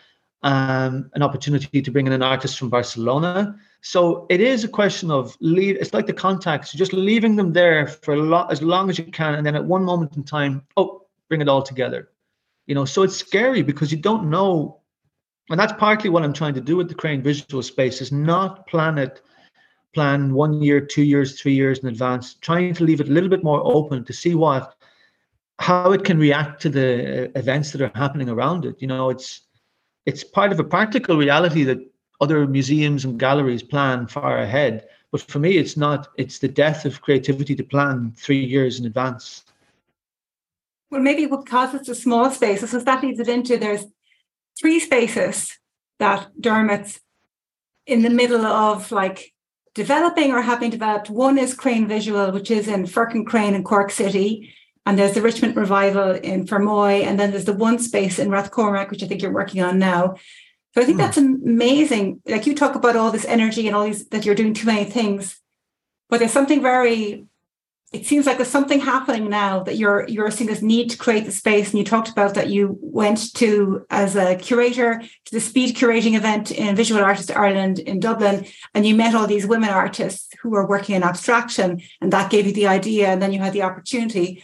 Um, 0.43 1.09
an 1.15 1.23
opportunity 1.23 1.81
to 1.81 1.91
bring 1.91 2.05
in 2.05 2.13
an 2.13 2.21
artist 2.21 2.59
from 2.59 2.69
Barcelona. 2.69 3.55
So 3.81 4.27
it 4.29 4.41
is 4.41 4.63
a 4.63 4.67
question 4.67 5.09
of 5.09 5.35
leave. 5.39 5.75
It's 5.77 5.91
like 5.91 6.05
the 6.05 6.13
contacts, 6.13 6.71
just 6.71 6.93
leaving 6.93 7.35
them 7.35 7.51
there 7.51 7.87
for 7.87 8.13
a 8.13 8.21
lot 8.21 8.51
as 8.51 8.61
long 8.61 8.91
as 8.91 8.99
you 8.99 9.05
can, 9.05 9.35
and 9.35 9.45
then 9.45 9.55
at 9.55 9.65
one 9.65 9.83
moment 9.83 10.15
in 10.15 10.23
time, 10.23 10.61
oh, 10.77 11.07
bring 11.29 11.41
it 11.41 11.49
all 11.49 11.63
together. 11.63 12.09
You 12.67 12.75
know, 12.75 12.85
so 12.85 13.01
it's 13.01 13.15
scary 13.15 13.63
because 13.63 13.91
you 13.91 13.97
don't 13.97 14.29
know, 14.29 14.81
and 15.49 15.59
that's 15.59 15.73
partly 15.73 16.11
what 16.11 16.23
I'm 16.23 16.33
trying 16.33 16.53
to 16.55 16.61
do 16.61 16.77
with 16.77 16.89
the 16.89 16.95
Crane 16.95 17.23
Visual 17.23 17.63
Space 17.63 18.01
is 18.01 18.11
not 18.11 18.67
plan 18.67 18.99
it 18.99 19.21
plan 19.95 20.33
one 20.33 20.61
year, 20.61 20.81
two 20.81 21.03
years, 21.03 21.41
three 21.41 21.53
years 21.53 21.79
in 21.79 21.87
advance, 21.87 22.35
trying 22.35 22.73
to 22.75 22.83
leave 22.83 22.99
it 23.01 23.07
a 23.07 23.11
little 23.11 23.29
bit 23.29 23.43
more 23.43 23.61
open 23.63 24.03
to 24.05 24.13
see 24.13 24.35
what 24.35 24.75
how 25.59 25.93
it 25.93 26.03
can 26.03 26.19
react 26.19 26.61
to 26.61 26.69
the 26.69 27.27
uh, 27.27 27.39
events 27.39 27.71
that 27.71 27.81
are 27.81 27.91
happening 27.95 28.29
around 28.29 28.65
it. 28.65 28.75
You 28.79 28.87
know, 28.87 29.09
it's 29.09 29.44
it's 30.05 30.23
part 30.23 30.51
of 30.51 30.59
a 30.59 30.63
practical 30.63 31.17
reality 31.17 31.63
that 31.63 31.79
other 32.21 32.47
museums 32.47 33.05
and 33.05 33.19
galleries 33.19 33.63
plan 33.63 34.07
far 34.07 34.37
ahead. 34.37 34.87
But 35.11 35.21
for 35.21 35.39
me, 35.39 35.57
it's 35.57 35.77
not. 35.77 36.09
It's 36.17 36.39
the 36.39 36.47
death 36.47 36.85
of 36.85 37.01
creativity 37.01 37.55
to 37.55 37.63
plan 37.63 38.13
three 38.15 38.43
years 38.43 38.79
in 38.79 38.85
advance. 38.85 39.43
Well, 40.91 41.01
maybe 41.01 41.25
because 41.25 41.73
it's 41.73 41.89
a 41.89 41.95
small 41.95 42.29
space, 42.31 42.69
so 42.69 42.79
that 42.79 43.03
leads 43.03 43.19
it 43.19 43.27
into 43.27 43.57
there's 43.57 43.85
three 44.59 44.79
spaces 44.79 45.57
that 45.99 46.29
Dermot's 46.39 46.99
in 47.85 48.01
the 48.01 48.09
middle 48.09 48.45
of 48.45 48.91
like 48.91 49.33
developing 49.73 50.31
or 50.31 50.41
having 50.41 50.69
developed. 50.69 51.09
One 51.09 51.37
is 51.37 51.53
Crane 51.53 51.87
Visual, 51.87 52.31
which 52.31 52.49
is 52.51 52.67
in 52.67 52.85
Firkin 52.85 53.25
Crane 53.25 53.55
in 53.55 53.63
Cork 53.63 53.91
City. 53.91 54.53
And 54.85 54.99
there's 54.99 55.13
the 55.13 55.21
Richmond 55.21 55.55
Revival 55.55 56.11
in 56.11 56.45
Fermoy. 56.45 57.03
And 57.03 57.19
then 57.19 57.31
there's 57.31 57.45
the 57.45 57.53
one 57.53 57.79
space 57.79 58.19
in 58.19 58.29
Rathcormac, 58.29 58.91
which 58.91 59.03
I 59.03 59.07
think 59.07 59.21
you're 59.21 59.31
working 59.31 59.61
on 59.61 59.79
now. 59.79 60.15
So 60.73 60.81
I 60.81 60.85
think 60.85 60.97
mm. 60.97 61.01
that's 61.01 61.17
amazing. 61.17 62.21
Like 62.25 62.45
you 62.45 62.53
talk 62.53 62.75
about 62.75 62.95
all 62.95 63.11
this 63.11 63.25
energy 63.25 63.65
and 63.67 63.75
all 63.75 63.85
these 63.85 64.07
that 64.09 64.25
you're 64.25 64.35
doing 64.35 64.53
too 64.53 64.67
many 64.67 64.85
things. 64.85 65.39
But 66.09 66.19
there's 66.19 66.33
something 66.33 66.61
very 66.61 67.25
it 67.95 68.05
seems 68.05 68.25
like 68.25 68.37
there's 68.37 68.49
something 68.49 68.81
happening 68.81 69.29
now 69.29 69.63
that 69.63 69.77
you're 69.77 70.07
you're 70.09 70.31
seeing 70.31 70.49
this 70.49 70.61
need 70.61 70.89
to 70.89 70.97
create 70.97 71.25
the 71.25 71.31
space 71.31 71.69
and 71.69 71.79
you 71.79 71.85
talked 71.85 72.09
about 72.09 72.33
that 72.33 72.49
you 72.49 72.77
went 72.81 73.33
to 73.35 73.85
as 73.89 74.15
a 74.15 74.35
curator 74.35 75.01
to 75.25 75.31
the 75.31 75.39
speed 75.39 75.75
curating 75.75 76.15
event 76.15 76.51
in 76.51 76.75
visual 76.75 77.01
Artists 77.01 77.31
ireland 77.31 77.79
in 77.79 77.99
dublin 77.99 78.45
and 78.73 78.85
you 78.85 78.95
met 78.95 79.15
all 79.15 79.27
these 79.27 79.47
women 79.47 79.69
artists 79.69 80.27
who 80.41 80.49
were 80.49 80.67
working 80.67 80.95
in 80.95 81.03
abstraction 81.03 81.81
and 82.01 82.11
that 82.11 82.31
gave 82.31 82.47
you 82.47 82.53
the 82.53 82.67
idea 82.67 83.07
and 83.07 83.21
then 83.21 83.31
you 83.31 83.39
had 83.39 83.53
the 83.53 83.61
opportunity 83.61 84.43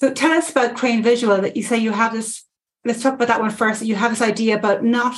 so 0.00 0.12
tell 0.12 0.32
us 0.32 0.50
about 0.50 0.76
crane 0.76 1.02
visual 1.02 1.40
that 1.40 1.56
you 1.56 1.62
say 1.62 1.76
you 1.76 1.92
have 1.92 2.12
this 2.12 2.44
let's 2.84 3.02
talk 3.02 3.14
about 3.14 3.28
that 3.28 3.40
one 3.40 3.50
first 3.50 3.84
you 3.84 3.94
have 3.94 4.10
this 4.10 4.22
idea 4.22 4.56
about 4.56 4.84
not 4.84 5.16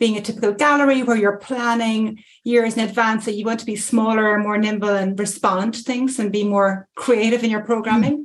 being 0.00 0.16
a 0.16 0.20
typical 0.20 0.52
gallery 0.52 1.02
where 1.02 1.16
you're 1.16 1.36
planning 1.36 2.24
years 2.42 2.76
in 2.76 2.88
advance 2.88 3.26
that 3.26 3.34
you 3.34 3.44
want 3.44 3.60
to 3.60 3.66
be 3.66 3.76
smaller, 3.76 4.34
and 4.34 4.42
more 4.42 4.58
nimble, 4.58 4.88
and 4.88 5.16
respond 5.18 5.74
to 5.74 5.82
things 5.82 6.18
and 6.18 6.32
be 6.32 6.42
more 6.42 6.88
creative 6.96 7.44
in 7.44 7.50
your 7.50 7.60
programming? 7.60 8.16
Hmm. 8.16 8.22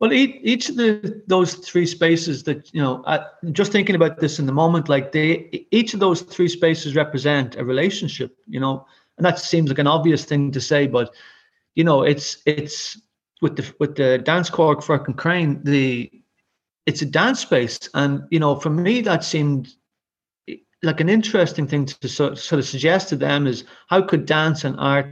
Well, 0.00 0.12
each, 0.12 0.38
each 0.42 0.68
of 0.68 0.76
the 0.76 1.22
those 1.26 1.54
three 1.54 1.86
spaces 1.86 2.42
that 2.42 2.72
you 2.74 2.82
know, 2.82 3.02
I, 3.06 3.24
just 3.52 3.72
thinking 3.72 3.94
about 3.96 4.20
this 4.20 4.38
in 4.38 4.44
the 4.44 4.52
moment, 4.52 4.90
like 4.90 5.12
they 5.12 5.66
each 5.70 5.94
of 5.94 6.00
those 6.00 6.20
three 6.20 6.48
spaces 6.48 6.94
represent 6.94 7.56
a 7.56 7.64
relationship, 7.64 8.36
you 8.46 8.60
know, 8.60 8.86
and 9.16 9.24
that 9.24 9.38
seems 9.38 9.70
like 9.70 9.78
an 9.78 9.86
obvious 9.86 10.26
thing 10.26 10.52
to 10.52 10.60
say, 10.60 10.86
but 10.86 11.14
you 11.74 11.84
know, 11.84 12.02
it's 12.02 12.38
it's 12.44 13.00
with 13.44 13.56
the 13.56 13.74
with 13.78 13.94
the 13.94 14.16
dance 14.16 14.48
cork 14.48 14.82
Firkin 14.82 15.12
Crane, 15.12 15.62
the 15.64 16.10
it's 16.86 17.02
a 17.02 17.06
dance 17.06 17.40
space, 17.40 17.78
and 17.92 18.22
you 18.30 18.40
know, 18.40 18.56
for 18.56 18.70
me 18.70 19.02
that 19.02 19.22
seemed 19.22 19.68
like 20.82 21.00
an 21.00 21.10
interesting 21.10 21.66
thing 21.66 21.84
to 21.84 22.08
sort, 22.08 22.38
sort 22.38 22.58
of 22.58 22.66
suggest 22.66 23.10
to 23.10 23.16
them 23.16 23.46
is 23.46 23.64
how 23.88 24.00
could 24.00 24.24
dance 24.24 24.64
and 24.64 24.80
art 24.80 25.08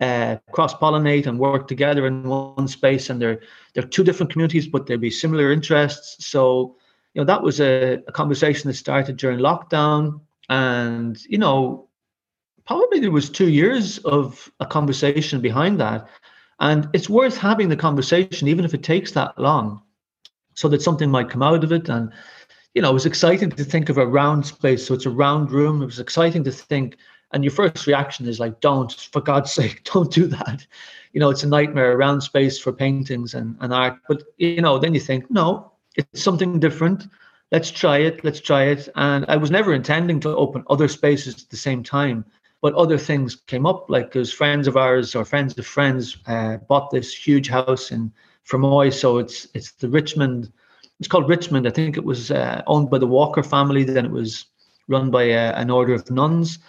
uh, 0.00 0.36
cross 0.52 0.74
pollinate 0.74 1.26
and 1.26 1.38
work 1.38 1.66
together 1.66 2.06
in 2.06 2.28
one 2.28 2.68
space? 2.68 3.08
And 3.08 3.20
they're 3.22 3.40
they're 3.72 3.92
two 3.96 4.04
different 4.04 4.30
communities 4.32 4.66
but 4.66 4.86
there'd 4.86 5.00
be 5.00 5.10
similar 5.10 5.50
interests. 5.50 6.26
So 6.26 6.76
you 7.14 7.22
know 7.22 7.26
that 7.26 7.42
was 7.42 7.58
a, 7.58 8.02
a 8.06 8.12
conversation 8.12 8.68
that 8.68 8.74
started 8.74 9.16
during 9.16 9.38
lockdown. 9.38 10.20
And 10.50 11.16
you 11.24 11.38
know 11.38 11.88
probably 12.66 13.00
there 13.00 13.10
was 13.10 13.30
two 13.30 13.48
years 13.48 13.96
of 14.16 14.52
a 14.60 14.66
conversation 14.66 15.40
behind 15.40 15.80
that 15.80 16.06
and 16.62 16.88
it's 16.94 17.10
worth 17.10 17.36
having 17.36 17.68
the 17.68 17.76
conversation 17.76 18.48
even 18.48 18.64
if 18.64 18.72
it 18.72 18.82
takes 18.82 19.12
that 19.12 19.38
long 19.38 19.82
so 20.54 20.68
that 20.68 20.80
something 20.80 21.10
might 21.10 21.28
come 21.28 21.42
out 21.42 21.62
of 21.62 21.72
it 21.72 21.90
and 21.90 22.10
you 22.74 22.80
know, 22.80 22.90
it 22.90 22.94
was 22.94 23.06
exciting 23.06 23.50
to 23.50 23.64
think 23.64 23.88
of 23.88 23.98
a 23.98 24.06
round 24.06 24.46
space. 24.46 24.86
So 24.86 24.94
it's 24.94 25.06
a 25.06 25.10
round 25.10 25.50
room. 25.50 25.82
It 25.82 25.86
was 25.86 26.00
exciting 26.00 26.44
to 26.44 26.52
think. 26.52 26.96
And 27.32 27.44
your 27.44 27.50
first 27.50 27.86
reaction 27.86 28.26
is 28.26 28.40
like, 28.40 28.60
don't, 28.60 28.92
for 28.92 29.20
God's 29.20 29.52
sake, 29.60 29.84
don't 29.84 30.12
do 30.12 30.26
that. 30.28 30.66
You 31.12 31.20
know, 31.20 31.30
it's 31.30 31.42
a 31.42 31.48
nightmare, 31.48 31.92
a 31.92 31.96
round 31.96 32.22
space 32.22 32.58
for 32.58 32.72
paintings 32.72 33.34
and, 33.34 33.56
and 33.60 33.72
art. 33.72 33.98
But, 34.08 34.22
you 34.38 34.62
know, 34.62 34.78
then 34.78 34.94
you 34.94 35.00
think, 35.00 35.30
no, 35.30 35.72
it's 35.96 36.22
something 36.22 36.58
different. 36.58 37.04
let's 37.50 37.70
try 37.70 37.98
it, 37.98 38.24
let's 38.24 38.40
try 38.40 38.64
it. 38.64 38.88
And 38.96 39.26
I 39.28 39.36
was 39.36 39.50
never 39.50 39.74
intending 39.74 40.20
to 40.20 40.34
open 40.36 40.64
other 40.70 40.88
spaces 40.88 41.42
at 41.42 41.50
the 41.50 41.56
same 41.56 41.82
time, 41.82 42.24
but 42.62 42.74
other 42.74 42.96
things 42.96 43.36
came 43.36 43.66
up. 43.66 43.90
Like 43.90 44.06
because 44.06 44.32
friends 44.32 44.66
of 44.66 44.76
ours 44.76 45.14
or 45.14 45.24
friends 45.26 45.58
of 45.58 45.66
friends 45.66 46.16
uh, 46.26 46.56
bought 46.68 46.90
this 46.90 47.12
huge 47.12 47.48
house 47.48 47.90
in 47.90 48.10
Fermoy, 48.48 48.92
so 48.92 49.18
it's 49.18 49.48
it's 49.52 49.72
the 49.72 49.88
Richmond. 49.88 50.50
It's 50.98 51.08
called 51.08 51.28
Richmond. 51.28 51.66
I 51.66 51.70
think 51.70 51.96
it 51.96 52.04
was 52.04 52.30
uh, 52.30 52.62
owned 52.68 52.88
by 52.88 52.98
the 52.98 53.06
Walker 53.06 53.42
family. 53.42 53.84
Then 53.84 54.06
it 54.06 54.10
was 54.10 54.46
run 54.88 55.10
by 55.10 55.24
a, 55.24 55.50
uh, 55.50 55.60
an 55.60 55.70
order 55.70 55.92
of 55.92 56.08
nuns, 56.10 56.60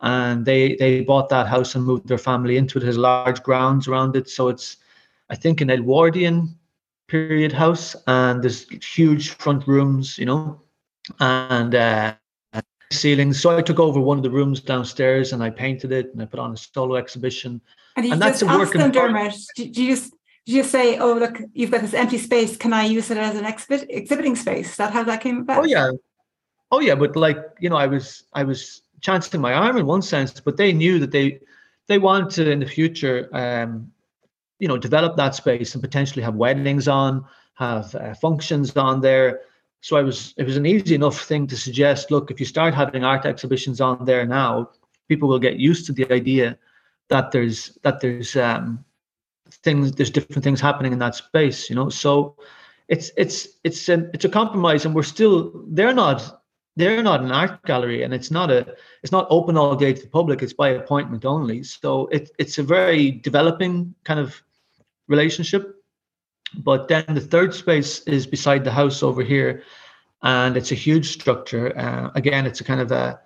and 0.00 0.44
they 0.44 0.74
they 0.76 1.02
bought 1.02 1.28
that 1.30 1.46
house 1.46 1.76
and 1.76 1.84
moved 1.84 2.08
their 2.08 2.18
family 2.18 2.56
into 2.56 2.78
it. 2.78 2.82
It 2.82 2.86
has 2.86 2.98
large 2.98 3.42
grounds 3.42 3.88
around 3.88 4.16
it, 4.16 4.28
so 4.28 4.48
it's 4.48 4.78
I 5.30 5.36
think 5.36 5.60
an 5.60 5.70
Edwardian 5.70 6.58
period 7.06 7.52
house, 7.52 7.94
and 8.08 8.42
there's 8.42 8.66
huge 8.84 9.30
front 9.30 9.68
rooms, 9.68 10.18
you 10.18 10.26
know, 10.26 10.60
and 11.20 11.72
uh, 11.74 12.14
ceilings. 12.92 13.40
So 13.40 13.56
I 13.56 13.62
took 13.62 13.80
over 13.80 14.00
one 14.00 14.16
of 14.16 14.22
the 14.22 14.30
rooms 14.30 14.60
downstairs 14.60 15.32
and 15.32 15.42
I 15.42 15.50
painted 15.50 15.92
it 15.92 16.12
and 16.12 16.22
I 16.22 16.24
put 16.24 16.40
on 16.40 16.52
a 16.52 16.56
solo 16.56 16.96
exhibition. 16.96 17.60
And, 17.96 18.06
and 18.06 18.20
that's 18.20 18.42
a 18.42 18.46
work 18.46 18.72
them, 18.72 18.90
Dermot, 18.90 19.34
did 19.56 19.76
you 19.76 19.94
just 19.94 20.12
did 20.44 20.54
you 20.54 20.62
say, 20.62 20.98
"Oh, 20.98 21.14
look, 21.14 21.40
you've 21.54 21.70
got 21.70 21.80
this 21.80 21.94
empty 21.94 22.18
space. 22.18 22.56
Can 22.56 22.72
I 22.72 22.84
use 22.84 23.10
it 23.10 23.18
as 23.18 23.36
an 23.36 23.44
exhibit 23.44 23.86
exhibiting 23.90 24.36
space?" 24.36 24.70
Is 24.70 24.76
that 24.76 24.92
how 24.92 25.02
that 25.04 25.20
came 25.20 25.38
about? 25.38 25.64
Oh 25.64 25.66
yeah, 25.66 25.90
oh 26.70 26.80
yeah. 26.80 26.94
But 26.94 27.16
like 27.16 27.38
you 27.58 27.68
know, 27.68 27.76
I 27.76 27.86
was 27.86 28.24
I 28.32 28.44
was 28.44 28.82
chancing 29.00 29.40
my 29.40 29.54
arm 29.54 29.76
in 29.76 29.86
one 29.86 30.02
sense, 30.02 30.38
but 30.38 30.56
they 30.56 30.72
knew 30.72 30.98
that 31.00 31.10
they 31.10 31.40
they 31.88 31.98
wanted 31.98 32.44
to 32.44 32.50
in 32.50 32.60
the 32.60 32.66
future 32.66 33.28
um, 33.32 33.90
you 34.58 34.68
know 34.68 34.76
develop 34.76 35.16
that 35.16 35.34
space 35.34 35.74
and 35.74 35.82
potentially 35.82 36.22
have 36.22 36.34
weddings 36.34 36.88
on 36.88 37.24
have 37.54 37.94
uh, 37.94 38.14
functions 38.14 38.76
on 38.76 39.00
there 39.00 39.40
so 39.80 39.96
i 39.96 40.02
was 40.02 40.34
it 40.36 40.44
was 40.44 40.56
an 40.56 40.66
easy 40.66 40.94
enough 40.94 41.20
thing 41.22 41.46
to 41.46 41.56
suggest 41.56 42.10
look 42.10 42.30
if 42.30 42.40
you 42.40 42.46
start 42.46 42.74
having 42.74 43.04
art 43.04 43.26
exhibitions 43.26 43.80
on 43.80 44.04
there 44.04 44.26
now 44.26 44.70
people 45.08 45.28
will 45.28 45.38
get 45.38 45.58
used 45.58 45.86
to 45.86 45.92
the 45.92 46.10
idea 46.12 46.58
that 47.08 47.30
there's 47.30 47.78
that 47.82 48.00
there's 48.00 48.36
um 48.36 48.84
things 49.62 49.92
there's 49.92 50.10
different 50.10 50.42
things 50.42 50.60
happening 50.60 50.92
in 50.92 50.98
that 50.98 51.14
space 51.14 51.70
you 51.70 51.76
know 51.76 51.88
so 51.88 52.36
it's 52.88 53.10
it's 53.16 53.48
it's 53.64 53.88
a 53.88 54.10
it's 54.12 54.24
a 54.24 54.28
compromise 54.28 54.84
and 54.84 54.94
we're 54.94 55.02
still 55.02 55.64
they're 55.68 55.94
not 55.94 56.42
they're 56.76 57.02
not 57.02 57.22
an 57.22 57.32
art 57.32 57.62
gallery 57.64 58.02
and 58.02 58.12
it's 58.12 58.30
not 58.30 58.50
a 58.50 58.74
it's 59.02 59.12
not 59.12 59.26
open 59.30 59.56
all 59.56 59.74
day 59.74 59.92
to 59.92 60.02
the 60.02 60.08
public 60.08 60.42
it's 60.42 60.52
by 60.52 60.70
appointment 60.70 61.24
only 61.24 61.62
so 61.62 62.06
it, 62.08 62.30
it's 62.38 62.58
a 62.58 62.62
very 62.62 63.10
developing 63.10 63.94
kind 64.04 64.20
of 64.20 64.42
relationship. 65.08 65.74
But 66.58 66.88
then 66.88 67.04
the 67.08 67.20
third 67.20 67.54
space 67.54 68.00
is 68.00 68.26
beside 68.26 68.64
the 68.64 68.72
house 68.72 69.02
over 69.02 69.22
here, 69.22 69.62
and 70.22 70.56
it's 70.56 70.72
a 70.72 70.76
huge 70.76 71.12
structure. 71.12 71.76
Uh, 71.78 72.10
again, 72.14 72.46
it's 72.46 72.60
a 72.60 72.64
kind 72.64 72.80
of 72.80 72.90
a, 72.92 73.20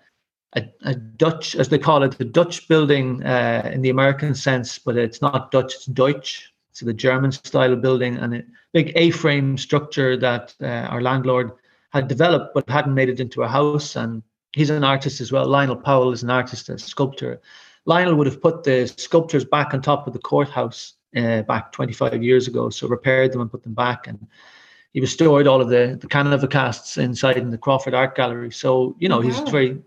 a, 0.55 0.65
a 0.83 0.95
Dutch, 0.95 1.55
as 1.55 1.69
they 1.69 1.79
call 1.79 2.03
it, 2.03 2.19
the 2.19 2.25
Dutch 2.25 2.69
building 2.69 3.23
uh, 3.25 3.71
in 3.73 3.83
the 3.83 3.91
American 3.91 4.35
sense, 4.35 4.79
but 4.79 4.97
it's 4.97 5.23
not 5.23 5.51
Dutch, 5.51 5.75
it's 5.75 5.87
Deutsch. 5.87 6.53
So 6.73 6.87
the 6.87 6.95
German 6.95 7.33
style 7.33 7.73
of 7.73 7.83
building 7.83 8.17
and 8.17 8.35
a 8.35 8.43
big 8.73 8.93
A-frame 8.95 9.59
structure 9.59 10.17
that 10.17 10.55
uh, 10.63 10.67
our 10.67 11.03
landlord 11.03 11.53
had 11.91 12.09
developed, 12.09 12.55
but 12.55 12.69
hadn't 12.69 12.95
made 12.95 13.09
it 13.09 13.21
into 13.21 13.43
a 13.43 13.49
house. 13.49 13.97
And 13.97 14.23
he's 14.53 14.71
an 14.71 14.85
artist 14.85 15.21
as 15.21 15.33
well. 15.33 15.47
Lionel 15.47 15.77
Powell 15.77 16.13
is 16.13 16.23
an 16.23 16.31
artist, 16.31 16.69
a 16.69 16.79
sculptor. 16.79 17.41
Lionel 17.87 18.15
would 18.15 18.27
have 18.29 18.41
put 18.41 18.63
the 18.63 18.87
sculptures 18.87 19.45
back 19.45 19.75
on 19.75 19.83
top 19.83 20.07
of 20.07 20.13
the 20.13 20.21
courthouse 20.21 20.95
uh, 21.17 21.43
back 21.43 21.73
25 21.73 22.23
years 22.23 22.49
ago. 22.49 22.71
So 22.71 22.89
repaired 22.89 23.33
them 23.33 23.41
and 23.41 23.51
put 23.51 23.63
them 23.63 23.75
back. 23.75 24.07
And 24.07 24.27
he 24.93 25.01
restored 25.01 25.47
all 25.47 25.61
of 25.61 25.69
the 25.69 25.99
the 26.01 26.09
Canova 26.09 26.49
casts 26.49 26.97
inside 26.97 27.37
in 27.37 27.51
the 27.51 27.59
Crawford 27.59 27.95
Art 27.95 28.17
Gallery. 28.17 28.51
So 28.51 28.97
you 28.99 29.09
know 29.09 29.21
he's 29.21 29.39
very 29.41 29.81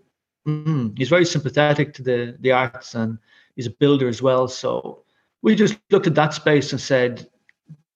mm, 0.46 0.96
he's 0.96 1.08
very 1.08 1.24
sympathetic 1.24 1.94
to 1.94 2.02
the 2.02 2.36
the 2.40 2.52
arts 2.52 2.94
and 2.94 3.18
he's 3.56 3.66
a 3.66 3.70
builder 3.70 4.08
as 4.08 4.22
well. 4.22 4.48
So 4.48 5.04
we 5.42 5.54
just 5.54 5.78
looked 5.90 6.06
at 6.06 6.14
that 6.14 6.34
space 6.34 6.72
and 6.72 6.80
said 6.80 7.28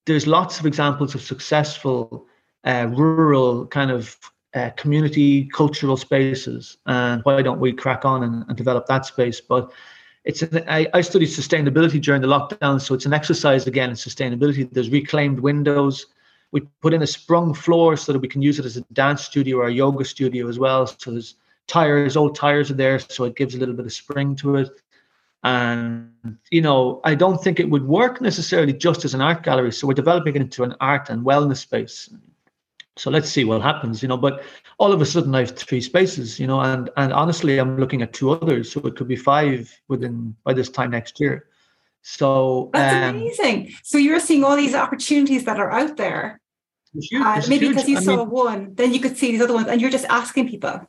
there's 0.06 0.26
lots 0.26 0.58
of 0.58 0.66
examples 0.66 1.14
of 1.14 1.22
successful 1.22 2.26
uh, 2.64 2.88
rural 2.90 3.66
kind 3.66 3.90
of 3.90 4.16
uh, 4.54 4.70
community 4.70 5.44
cultural 5.46 5.96
spaces 5.96 6.78
and 6.86 7.22
why 7.24 7.42
don't 7.42 7.60
we 7.60 7.72
crack 7.72 8.04
on 8.04 8.22
and, 8.22 8.44
and 8.48 8.56
develop 8.56 8.86
that 8.86 9.04
space 9.04 9.40
but 9.42 9.70
it's 10.24 10.42
an, 10.42 10.64
I, 10.68 10.86
I 10.94 11.00
studied 11.00 11.28
sustainability 11.28 12.02
during 12.02 12.22
the 12.22 12.28
lockdown, 12.28 12.80
so 12.80 12.94
it's 12.94 13.06
an 13.06 13.14
exercise 13.14 13.66
again 13.66 13.90
in 13.90 13.96
sustainability. 13.96 14.70
There's 14.70 14.90
reclaimed 14.90 15.40
windows. 15.40 16.06
We 16.50 16.62
put 16.80 16.94
in 16.94 17.02
a 17.02 17.06
sprung 17.06 17.54
floor 17.54 17.96
so 17.96 18.12
that 18.12 18.18
we 18.18 18.28
can 18.28 18.42
use 18.42 18.58
it 18.58 18.64
as 18.64 18.76
a 18.76 18.80
dance 18.92 19.24
studio 19.24 19.58
or 19.58 19.68
a 19.68 19.72
yoga 19.72 20.04
studio 20.04 20.48
as 20.48 20.58
well. 20.58 20.86
So 20.86 21.10
there's 21.10 21.34
tires, 21.66 22.16
old 22.16 22.34
tires 22.34 22.70
are 22.70 22.74
there, 22.74 22.98
so 22.98 23.24
it 23.24 23.36
gives 23.36 23.54
a 23.54 23.58
little 23.58 23.74
bit 23.74 23.86
of 23.86 23.92
spring 23.92 24.34
to 24.36 24.56
it. 24.56 24.70
And 25.44 26.10
you 26.50 26.62
know, 26.62 27.00
I 27.04 27.14
don't 27.14 27.42
think 27.42 27.60
it 27.60 27.70
would 27.70 27.86
work 27.86 28.20
necessarily 28.20 28.72
just 28.72 29.04
as 29.04 29.14
an 29.14 29.20
art 29.20 29.42
gallery. 29.42 29.72
So 29.72 29.86
we're 29.86 29.94
developing 29.94 30.34
it 30.34 30.42
into 30.42 30.64
an 30.64 30.74
art 30.80 31.10
and 31.10 31.24
wellness 31.24 31.58
space. 31.58 32.08
So 32.98 33.10
let's 33.10 33.30
see 33.30 33.44
what 33.44 33.62
happens, 33.62 34.02
you 34.02 34.08
know. 34.08 34.16
But 34.16 34.42
all 34.78 34.92
of 34.92 35.00
a 35.00 35.06
sudden, 35.06 35.34
I 35.34 35.40
have 35.40 35.56
three 35.56 35.80
spaces, 35.80 36.38
you 36.40 36.46
know, 36.46 36.60
and 36.60 36.90
and 36.96 37.12
honestly, 37.12 37.58
I'm 37.58 37.78
looking 37.78 38.02
at 38.02 38.12
two 38.12 38.30
others, 38.30 38.72
so 38.72 38.80
it 38.80 38.96
could 38.96 39.08
be 39.08 39.16
five 39.16 39.72
within 39.88 40.34
by 40.44 40.52
this 40.52 40.68
time 40.68 40.90
next 40.90 41.20
year. 41.20 41.46
So 42.02 42.70
that's 42.72 42.94
um, 42.94 43.16
amazing. 43.16 43.74
So 43.82 43.98
you're 43.98 44.20
seeing 44.20 44.44
all 44.44 44.56
these 44.56 44.74
opportunities 44.74 45.44
that 45.44 45.58
are 45.58 45.70
out 45.70 45.96
there. 45.96 46.40
Huge, 46.94 47.22
uh, 47.22 47.42
maybe 47.48 47.66
huge, 47.66 47.76
because 47.76 47.88
you 47.88 47.98
I 47.98 48.02
saw 48.02 48.16
mean, 48.16 48.30
one, 48.30 48.74
then 48.74 48.94
you 48.94 49.00
could 49.00 49.16
see 49.16 49.32
these 49.32 49.42
other 49.42 49.54
ones, 49.54 49.68
and 49.68 49.80
you're 49.80 49.90
just 49.90 50.06
asking 50.06 50.48
people, 50.48 50.80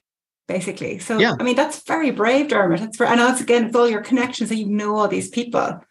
basically. 0.47 0.99
So 0.99 1.20
yeah. 1.20 1.34
I 1.39 1.43
mean, 1.43 1.55
that's 1.55 1.84
very 1.84 2.12
brave, 2.12 2.47
Dermot. 2.47 2.82
It's 2.82 2.97
for, 2.97 3.05
and 3.05 3.20
that's 3.20 3.41
again, 3.41 3.66
it's 3.66 3.76
all 3.76 3.89
your 3.89 4.01
connections 4.01 4.49
that 4.49 4.55
you 4.55 4.66
know 4.66 4.95
all 4.97 5.07
these 5.07 5.30
people, 5.30 5.60
mm. 5.60 5.84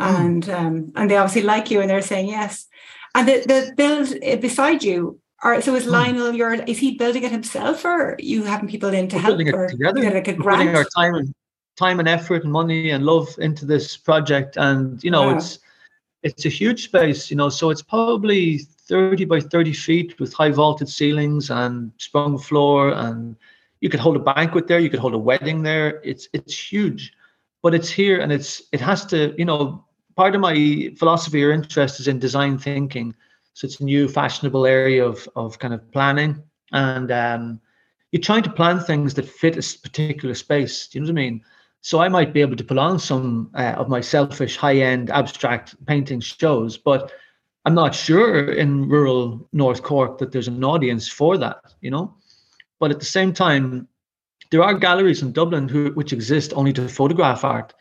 and 0.00 0.48
um, 0.48 0.92
and 0.94 1.10
they 1.10 1.16
obviously 1.16 1.42
like 1.42 1.70
you, 1.70 1.80
and 1.80 1.90
they're 1.90 2.00
saying 2.00 2.28
yes. 2.28 2.66
And 3.14 3.28
the 3.28 3.44
the 3.46 3.74
build 3.76 4.14
eh, 4.22 4.36
beside 4.36 4.82
you 4.82 5.20
or 5.42 5.60
so 5.60 5.74
is 5.74 5.84
hmm. 5.84 5.90
Lionel 5.90 6.32
your 6.32 6.54
is 6.54 6.78
he 6.78 6.96
building 6.96 7.22
it 7.24 7.32
himself 7.32 7.84
or 7.84 8.16
you 8.18 8.44
having 8.44 8.68
people 8.68 8.90
in 8.90 9.08
to 9.08 9.16
We're 9.16 9.22
help 9.22 9.38
building 9.38 9.48
it 9.48 9.68
together 9.68 10.10
like 10.10 10.28
a 10.28 10.32
grant? 10.34 10.60
putting 10.60 10.76
our 10.76 10.84
time 10.96 11.14
and 11.14 11.34
time 11.76 11.98
and 11.98 12.08
effort 12.08 12.44
and 12.44 12.52
money 12.52 12.90
and 12.90 13.04
love 13.04 13.28
into 13.38 13.64
this 13.64 13.96
project 13.96 14.56
and 14.56 15.02
you 15.02 15.10
know 15.10 15.28
wow. 15.28 15.36
it's 15.36 15.58
it's 16.22 16.44
a 16.44 16.48
huge 16.48 16.84
space 16.84 17.30
you 17.30 17.36
know 17.36 17.48
so 17.48 17.70
it's 17.70 17.82
probably 17.82 18.58
30 18.58 19.24
by 19.24 19.40
30 19.40 19.72
feet 19.72 20.20
with 20.20 20.32
high 20.32 20.50
vaulted 20.50 20.88
ceilings 20.88 21.50
and 21.50 21.92
sprung 21.98 22.38
floor 22.38 22.90
and 22.92 23.36
you 23.80 23.88
could 23.88 24.00
hold 24.00 24.16
a 24.16 24.20
banquet 24.20 24.68
there 24.68 24.78
you 24.78 24.90
could 24.90 25.00
hold 25.00 25.14
a 25.14 25.18
wedding 25.18 25.62
there 25.62 26.00
it's 26.04 26.28
it's 26.32 26.56
huge 26.56 27.12
but 27.62 27.74
it's 27.74 27.88
here 27.88 28.20
and 28.20 28.30
it's 28.30 28.62
it 28.72 28.80
has 28.80 29.06
to 29.06 29.34
you 29.38 29.44
know 29.44 29.84
part 30.14 30.34
of 30.34 30.40
my 30.40 30.92
philosophy 30.98 31.42
or 31.42 31.52
interest 31.52 32.00
is 32.00 32.06
in 32.06 32.18
design 32.18 32.58
thinking 32.58 33.14
so 33.54 33.66
it's 33.66 33.80
a 33.80 33.84
new 33.84 34.08
fashionable 34.08 34.66
area 34.66 35.04
of, 35.04 35.28
of 35.36 35.58
kind 35.58 35.74
of 35.74 35.90
planning. 35.92 36.42
And 36.72 37.10
um, 37.10 37.60
you're 38.10 38.22
trying 38.22 38.42
to 38.44 38.52
plan 38.52 38.80
things 38.80 39.14
that 39.14 39.28
fit 39.28 39.56
a 39.56 39.78
particular 39.80 40.34
space. 40.34 40.88
Do 40.88 40.98
you 40.98 41.04
know 41.04 41.12
what 41.12 41.20
I 41.20 41.24
mean? 41.24 41.44
So 41.82 42.00
I 42.00 42.08
might 42.08 42.32
be 42.32 42.40
able 42.40 42.56
to 42.56 42.64
put 42.64 42.78
on 42.78 42.98
some 42.98 43.50
uh, 43.54 43.74
of 43.76 43.88
my 43.88 44.00
selfish 44.00 44.56
high-end 44.56 45.10
abstract 45.10 45.74
painting 45.86 46.20
shows, 46.20 46.78
but 46.78 47.12
I'm 47.64 47.74
not 47.74 47.94
sure 47.94 48.52
in 48.52 48.88
rural 48.88 49.48
North 49.52 49.82
Cork 49.82 50.18
that 50.18 50.32
there's 50.32 50.48
an 50.48 50.64
audience 50.64 51.08
for 51.08 51.36
that, 51.38 51.74
you 51.80 51.90
know. 51.90 52.14
But 52.78 52.90
at 52.90 53.00
the 53.00 53.06
same 53.06 53.32
time, 53.32 53.88
there 54.50 54.62
are 54.62 54.74
galleries 54.74 55.22
in 55.22 55.32
Dublin 55.32 55.68
who 55.68 55.92
which 55.92 56.12
exist 56.12 56.52
only 56.54 56.72
to 56.74 56.88
photograph 56.88 57.44
art, 57.44 57.74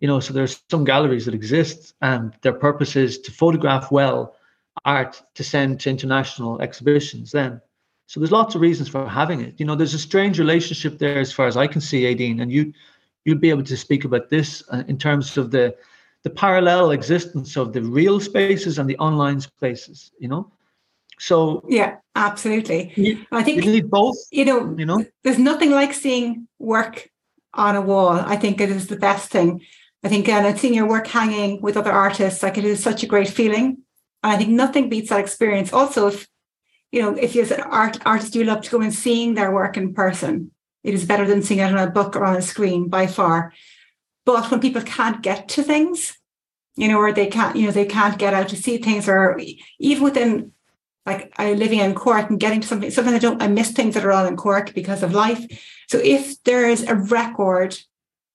you 0.00 0.08
know. 0.08 0.20
So 0.20 0.32
there's 0.32 0.62
some 0.70 0.84
galleries 0.84 1.24
that 1.24 1.34
exist, 1.34 1.94
and 2.00 2.34
their 2.42 2.52
purpose 2.52 2.96
is 2.96 3.18
to 3.20 3.32
photograph 3.32 3.90
well 3.90 4.34
art 4.84 5.22
to 5.34 5.44
send 5.44 5.80
to 5.80 5.90
international 5.90 6.60
exhibitions 6.60 7.32
then. 7.32 7.60
So 8.06 8.20
there's 8.20 8.32
lots 8.32 8.54
of 8.54 8.60
reasons 8.60 8.88
for 8.88 9.08
having 9.08 9.40
it. 9.40 9.54
You 9.58 9.66
know, 9.66 9.74
there's 9.74 9.94
a 9.94 9.98
strange 9.98 10.38
relationship 10.38 10.98
there 10.98 11.18
as 11.18 11.32
far 11.32 11.46
as 11.46 11.56
I 11.56 11.66
can 11.66 11.80
see, 11.80 12.02
Éadaoin, 12.02 12.42
and 12.42 12.52
you 12.52 12.72
you'll 13.24 13.38
be 13.38 13.50
able 13.50 13.62
to 13.62 13.76
speak 13.76 14.04
about 14.04 14.28
this 14.28 14.62
uh, 14.70 14.82
in 14.88 14.98
terms 14.98 15.36
of 15.38 15.50
the 15.50 15.74
the 16.24 16.30
parallel 16.30 16.90
existence 16.90 17.56
of 17.56 17.72
the 17.72 17.82
real 17.82 18.20
spaces 18.20 18.78
and 18.78 18.88
the 18.88 18.98
online 18.98 19.40
spaces. 19.40 20.10
You 20.18 20.28
know, 20.28 20.52
so 21.18 21.64
yeah, 21.68 21.96
absolutely. 22.16 22.92
You, 22.96 23.24
I 23.30 23.42
think 23.42 23.64
you 23.64 23.70
need 23.70 23.90
both. 23.90 24.16
You 24.30 24.44
know, 24.44 24.74
you 24.76 24.84
know, 24.84 25.04
there's 25.22 25.38
nothing 25.38 25.70
like 25.70 25.94
seeing 25.94 26.48
work 26.58 27.08
on 27.54 27.76
a 27.76 27.80
wall. 27.80 28.18
I 28.18 28.36
think 28.36 28.60
it 28.60 28.70
is 28.70 28.88
the 28.88 28.96
best 28.96 29.30
thing. 29.30 29.60
I 30.04 30.08
think 30.08 30.28
and 30.28 30.58
seeing 30.58 30.74
your 30.74 30.88
work 30.88 31.06
hanging 31.06 31.60
with 31.60 31.76
other 31.76 31.92
artists, 31.92 32.42
like 32.42 32.58
it 32.58 32.64
is 32.64 32.82
such 32.82 33.04
a 33.04 33.06
great 33.06 33.28
feeling. 33.28 33.78
And 34.22 34.32
I 34.32 34.36
think 34.36 34.50
nothing 34.50 34.88
beats 34.88 35.10
that 35.10 35.20
experience. 35.20 35.72
Also, 35.72 36.08
if 36.08 36.28
you 36.92 37.00
know, 37.00 37.14
if 37.14 37.34
you're 37.34 37.52
an 37.52 37.62
art 37.62 37.98
artist, 38.04 38.34
you 38.34 38.44
love 38.44 38.60
to 38.62 38.70
go 38.70 38.80
and 38.80 38.94
seeing 38.94 39.34
their 39.34 39.50
work 39.50 39.76
in 39.76 39.94
person. 39.94 40.50
It 40.84 40.94
is 40.94 41.06
better 41.06 41.26
than 41.26 41.42
seeing 41.42 41.60
it 41.60 41.72
on 41.72 41.78
a 41.78 41.90
book 41.90 42.14
or 42.16 42.24
on 42.24 42.36
a 42.36 42.42
screen 42.42 42.88
by 42.88 43.06
far. 43.06 43.52
But 44.26 44.50
when 44.50 44.60
people 44.60 44.82
can't 44.82 45.22
get 45.22 45.48
to 45.50 45.62
things, 45.62 46.18
you 46.76 46.88
know, 46.88 46.98
or 46.98 47.12
they 47.12 47.26
can't, 47.26 47.56
you 47.56 47.66
know, 47.66 47.72
they 47.72 47.86
can't 47.86 48.18
get 48.18 48.34
out 48.34 48.48
to 48.48 48.56
see 48.56 48.78
things, 48.78 49.08
or 49.08 49.40
even 49.78 50.02
within 50.02 50.52
like 51.06 51.32
I 51.36 51.54
living 51.54 51.80
in 51.80 51.94
Cork 51.94 52.30
and 52.30 52.38
getting 52.38 52.60
to 52.60 52.68
something. 52.68 52.90
Sometimes 52.90 53.16
I 53.16 53.18
don't 53.18 53.42
I 53.42 53.48
miss 53.48 53.72
things 53.72 53.94
that 53.94 54.04
are 54.04 54.12
all 54.12 54.26
in 54.26 54.36
Cork 54.36 54.74
because 54.74 55.02
of 55.02 55.14
life. 55.14 55.44
So 55.88 55.98
if 55.98 56.42
there 56.44 56.68
is 56.68 56.86
a 56.86 56.94
record, 56.94 57.78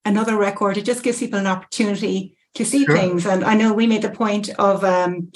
another 0.04 0.36
record, 0.36 0.78
it 0.78 0.86
just 0.86 1.04
gives 1.04 1.20
people 1.20 1.40
an 1.40 1.48
opportunity 1.48 2.36
to 2.56 2.66
see 2.66 2.86
sure. 2.86 2.98
things. 2.98 3.26
And 3.26 3.44
I 3.44 3.54
know 3.54 3.74
we 3.74 3.88
made 3.88 4.02
the 4.02 4.10
point 4.10 4.50
of 4.58 4.84
um, 4.84 5.32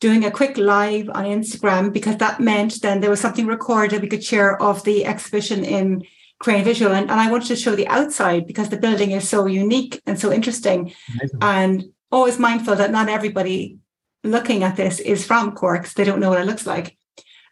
doing 0.00 0.24
a 0.24 0.30
quick 0.30 0.56
live 0.56 1.08
on 1.10 1.24
Instagram 1.24 1.92
because 1.92 2.16
that 2.16 2.40
meant 2.40 2.80
then 2.80 3.00
there 3.00 3.10
was 3.10 3.20
something 3.20 3.46
recorded 3.46 4.00
we 4.00 4.08
could 4.08 4.24
share 4.24 4.60
of 4.60 4.82
the 4.84 5.04
exhibition 5.04 5.64
in 5.64 6.02
Crane 6.38 6.64
Visual. 6.64 6.92
And, 6.92 7.10
and 7.10 7.20
I 7.20 7.30
wanted 7.30 7.48
to 7.48 7.56
show 7.56 7.76
the 7.76 7.86
outside 7.88 8.46
because 8.46 8.70
the 8.70 8.78
building 8.78 9.10
is 9.10 9.28
so 9.28 9.46
unique 9.46 10.00
and 10.06 10.18
so 10.18 10.32
interesting. 10.32 10.94
Amazing. 11.20 11.38
And 11.42 11.84
always 12.10 12.38
mindful 12.38 12.76
that 12.76 12.90
not 12.90 13.10
everybody 13.10 13.78
looking 14.24 14.62
at 14.62 14.76
this 14.76 15.00
is 15.00 15.26
from 15.26 15.52
Cork. 15.52 15.86
So 15.86 15.92
they 15.96 16.04
don't 16.04 16.20
know 16.20 16.30
what 16.30 16.40
it 16.40 16.46
looks 16.46 16.66
like. 16.66 16.96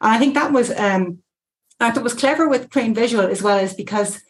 And 0.01 0.13
I 0.13 0.19
think 0.19 0.35
that 0.35 0.53
was 0.53 0.71
um, 0.71 1.19
I 1.81 1.91
thought 1.91 2.03
was 2.03 2.15
clever 2.15 2.49
with 2.49 2.71
Crane 2.71 2.95
Visual 2.95 3.27
as 3.27 3.43
well 3.43 3.59
as 3.59 3.75
because 3.75 4.23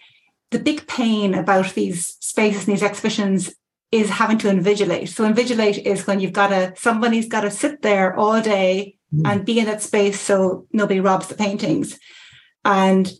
the 0.51 0.59
big 0.59 0.87
pain 0.87 1.35
about 1.35 1.75
these 1.75 2.16
spaces 2.21 2.66
and 2.66 2.75
these 2.75 2.83
exhibitions 2.83 3.55
is 3.91 4.11
having 4.11 4.39
to 4.39 4.49
invigilate. 4.49 5.09
So 5.09 5.30
invigilate 5.30 5.82
is 5.82 6.07
when 6.07 6.20
you've 6.20 6.32
got 6.32 6.49
to 6.49 6.74
somebody's 6.76 7.28
got 7.28 7.43
to 7.43 7.51
sit 7.51 7.82
there 7.82 8.16
all 8.16 8.41
day 8.43 8.97
mm. 9.14 9.22
and 9.24 9.45
be 9.45 9.59
in 9.59 9.66
that 9.66 9.82
space 9.82 10.20
so 10.20 10.66
nobody 10.72 11.01
robs 11.01 11.28
the 11.28 11.34
paintings. 11.34 11.99
And 12.64 13.11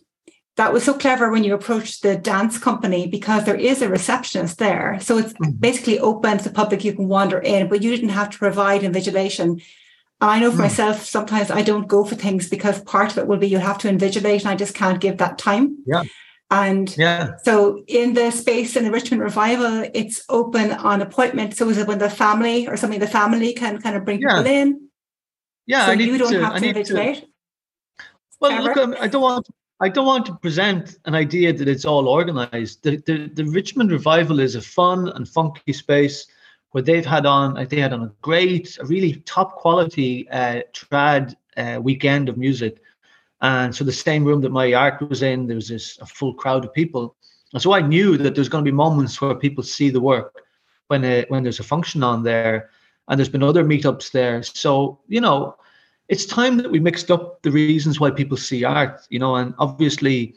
that 0.57 0.73
was 0.73 0.83
so 0.83 0.93
clever 0.93 1.31
when 1.31 1.43
you 1.43 1.53
approached 1.53 2.03
the 2.03 2.17
dance 2.17 2.57
company 2.57 3.07
because 3.07 3.45
there 3.45 3.55
is 3.55 3.81
a 3.81 3.89
receptionist 3.89 4.57
there. 4.57 4.99
So 4.99 5.17
it's 5.17 5.33
mm-hmm. 5.33 5.51
basically 5.51 5.99
open 5.99 6.37
to 6.37 6.43
the 6.43 6.49
public, 6.49 6.83
you 6.83 6.93
can 6.93 7.07
wander 7.07 7.39
in, 7.39 7.69
but 7.69 7.81
you 7.81 7.91
didn't 7.91 8.09
have 8.09 8.29
to 8.31 8.37
provide 8.37 8.81
invigilation. 8.81 9.63
I 10.21 10.39
know 10.39 10.51
for 10.51 10.57
mm. 10.57 10.63
myself, 10.63 11.05
sometimes 11.05 11.49
I 11.49 11.61
don't 11.61 11.87
go 11.87 12.03
for 12.03 12.15
things 12.15 12.49
because 12.49 12.81
part 12.81 13.11
of 13.11 13.17
it 13.17 13.27
will 13.27 13.37
be 13.37 13.47
you 13.47 13.57
have 13.57 13.77
to 13.79 13.87
invigilate 13.87 14.41
and 14.41 14.49
I 14.49 14.55
just 14.55 14.75
can't 14.75 14.99
give 14.99 15.17
that 15.17 15.37
time. 15.37 15.77
Yeah. 15.87 16.03
And 16.51 16.95
yeah. 16.97 17.37
so 17.43 17.83
in 17.87 18.13
the 18.13 18.31
space 18.31 18.75
in 18.75 18.83
the 18.83 18.91
Richmond 18.91 19.21
Revival, 19.21 19.87
it's 19.93 20.23
open 20.29 20.71
on 20.71 21.01
appointment. 21.01 21.55
So 21.55 21.69
is 21.69 21.77
it 21.77 21.87
when 21.87 21.99
the 21.99 22.09
family 22.09 22.67
or 22.67 22.75
something 22.75 22.99
the 22.99 23.07
family 23.07 23.53
can 23.53 23.79
kind 23.79 23.95
of 23.95 24.03
bring 24.03 24.19
yeah. 24.19 24.37
people 24.37 24.51
in? 24.51 24.89
Yeah, 25.67 25.85
so 25.85 25.91
I 25.91 25.95
need 25.95 26.07
you 26.07 26.17
don't 26.17 26.31
to, 26.33 26.43
have 26.43 26.59
to 26.59 26.73
invigilate. 26.73 27.21
To, 27.21 27.27
well, 28.39 28.63
look, 28.63 28.99
I 28.99 29.07
don't 29.07 29.21
want 29.21 29.47
I 29.81 29.87
don't 29.87 30.05
want 30.05 30.25
to 30.25 30.35
present 30.35 30.97
an 31.05 31.15
idea 31.15 31.53
that 31.53 31.67
it's 31.67 31.85
all 31.85 32.09
organized. 32.09 32.83
The, 32.83 32.97
the, 32.97 33.29
the 33.33 33.45
Richmond 33.45 33.91
Revival 33.91 34.39
is 34.39 34.55
a 34.55 34.61
fun 34.61 35.07
and 35.09 35.27
funky 35.27 35.71
space 35.71 36.27
where 36.71 36.83
they've 36.83 37.05
had 37.05 37.25
on, 37.25 37.65
they 37.69 37.79
had 37.79 37.93
on 37.93 38.03
a 38.03 38.11
great, 38.21 38.77
a 38.79 38.85
really 38.85 39.21
top 39.21 39.55
quality 39.55 40.29
uh, 40.29 40.61
trad 40.73 41.35
uh, 41.55 41.79
weekend 41.81 42.27
of 42.27 42.37
music. 42.37 42.81
And 43.41 43.73
so 43.73 43.83
the 43.83 43.91
same 43.91 44.25
room 44.25 44.41
that 44.41 44.51
my 44.51 44.73
art 44.73 45.07
was 45.09 45.21
in, 45.21 45.47
there 45.47 45.55
was 45.55 45.69
this 45.69 45.97
a 45.99 46.05
full 46.05 46.33
crowd 46.33 46.65
of 46.65 46.73
people. 46.73 47.15
And 47.53 47.61
so 47.61 47.73
I 47.73 47.81
knew 47.81 48.17
that 48.17 48.35
there's 48.35 48.49
going 48.49 48.63
to 48.63 48.71
be 48.71 48.75
moments 48.75 49.19
where 49.21 49.33
people 49.35 49.63
see 49.63 49.89
the 49.89 50.01
work 50.01 50.43
when 50.87 51.05
uh, 51.05 51.23
when 51.29 51.43
there's 51.43 51.59
a 51.59 51.63
function 51.63 52.03
on 52.03 52.23
there. 52.23 52.69
And 53.07 53.17
there's 53.17 53.29
been 53.29 53.43
other 53.43 53.63
meetups 53.63 54.11
there. 54.11 54.43
So, 54.43 54.99
you 55.07 55.19
know, 55.19 55.55
it's 56.09 56.25
time 56.25 56.57
that 56.57 56.71
we 56.71 56.79
mixed 56.79 57.09
up 57.09 57.41
the 57.43 57.51
reasons 57.51 57.99
why 57.99 58.11
people 58.11 58.37
see 58.37 58.63
art, 58.63 59.01
you 59.09 59.19
know, 59.19 59.35
and 59.35 59.53
obviously 59.57 60.35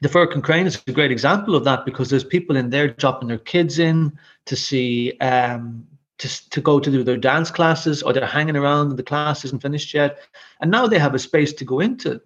the 0.00 0.08
Firkin 0.08 0.42
Crane 0.42 0.66
is 0.66 0.80
a 0.86 0.92
great 0.92 1.10
example 1.10 1.56
of 1.56 1.64
that 1.64 1.84
because 1.84 2.08
there's 2.08 2.24
people 2.24 2.56
in 2.56 2.70
there 2.70 2.88
dropping 2.88 3.28
their 3.28 3.38
kids 3.38 3.78
in 3.78 4.16
to 4.46 4.54
see 4.54 5.18
um 5.18 5.86
to, 6.18 6.50
to 6.50 6.60
go 6.60 6.80
to 6.80 6.90
do 6.90 7.02
their 7.02 7.16
dance 7.16 7.50
classes 7.50 8.02
or 8.02 8.12
they're 8.12 8.26
hanging 8.26 8.56
around 8.56 8.90
and 8.90 8.98
the 8.98 9.02
class 9.02 9.44
isn't 9.44 9.62
finished 9.62 9.94
yet 9.94 10.18
and 10.60 10.70
now 10.70 10.86
they 10.86 10.98
have 10.98 11.14
a 11.14 11.18
space 11.18 11.52
to 11.52 11.64
go 11.64 11.80
into 11.80 12.20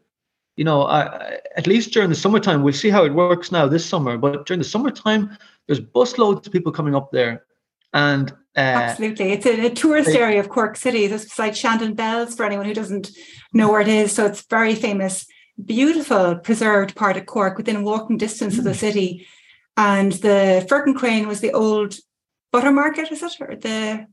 you 0.57 0.65
know 0.65 0.83
I, 0.83 1.39
at 1.57 1.67
least 1.67 1.93
during 1.93 2.09
the 2.09 2.17
summertime 2.17 2.63
we'll 2.63 2.73
see 2.73 2.91
how 2.91 3.05
it 3.05 3.15
works 3.15 3.53
now 3.53 3.67
this 3.67 3.85
summer 3.85 4.17
but 4.17 4.47
during 4.47 4.61
the 4.61 4.69
summertime 4.69 5.37
there's 5.67 5.81
busloads 5.81 6.47
of 6.47 6.53
people 6.53 6.73
coming 6.73 6.95
up 6.95 7.13
there 7.13 7.45
and 7.93 8.33
uh, 8.55 8.61
Absolutely. 8.61 9.33
It's 9.33 9.47
a, 9.47 9.67
a 9.67 9.71
tourist 9.71 10.11
they, 10.11 10.19
area 10.19 10.39
of 10.39 10.51
Cork 10.51 10.77
City. 10.77 11.05
It's 11.05 11.25
beside 11.25 11.57
Shandon 11.57 11.95
Bells 11.95 12.35
for 12.35 12.45
anyone 12.45 12.67
who 12.67 12.75
doesn't 12.75 13.11
know 13.55 13.71
where 13.71 13.81
it 13.81 13.89
is. 13.89 14.13
So 14.13 14.27
it's 14.27 14.43
very 14.43 14.75
famous, 14.75 15.27
beautiful, 15.65 16.37
preserved 16.37 16.95
part 16.95 17.17
of 17.17 17.25
Cork 17.25 17.57
within 17.57 17.83
walking 17.83 18.19
distance 18.19 18.57
mm. 18.57 18.59
of 18.59 18.65
the 18.65 18.73
hmm. 18.73 18.79
city. 18.79 19.27
And 19.79 20.13
the 20.13 20.67
Firkin 20.69 20.95
Crane 20.95 21.29
was 21.29 21.41
the 21.41 21.53
old 21.53 21.97
butter 22.53 22.71
market, 22.71 23.11
is 23.11 23.23
it? 23.23 23.41
Or 23.41 23.57
the 23.57 24.07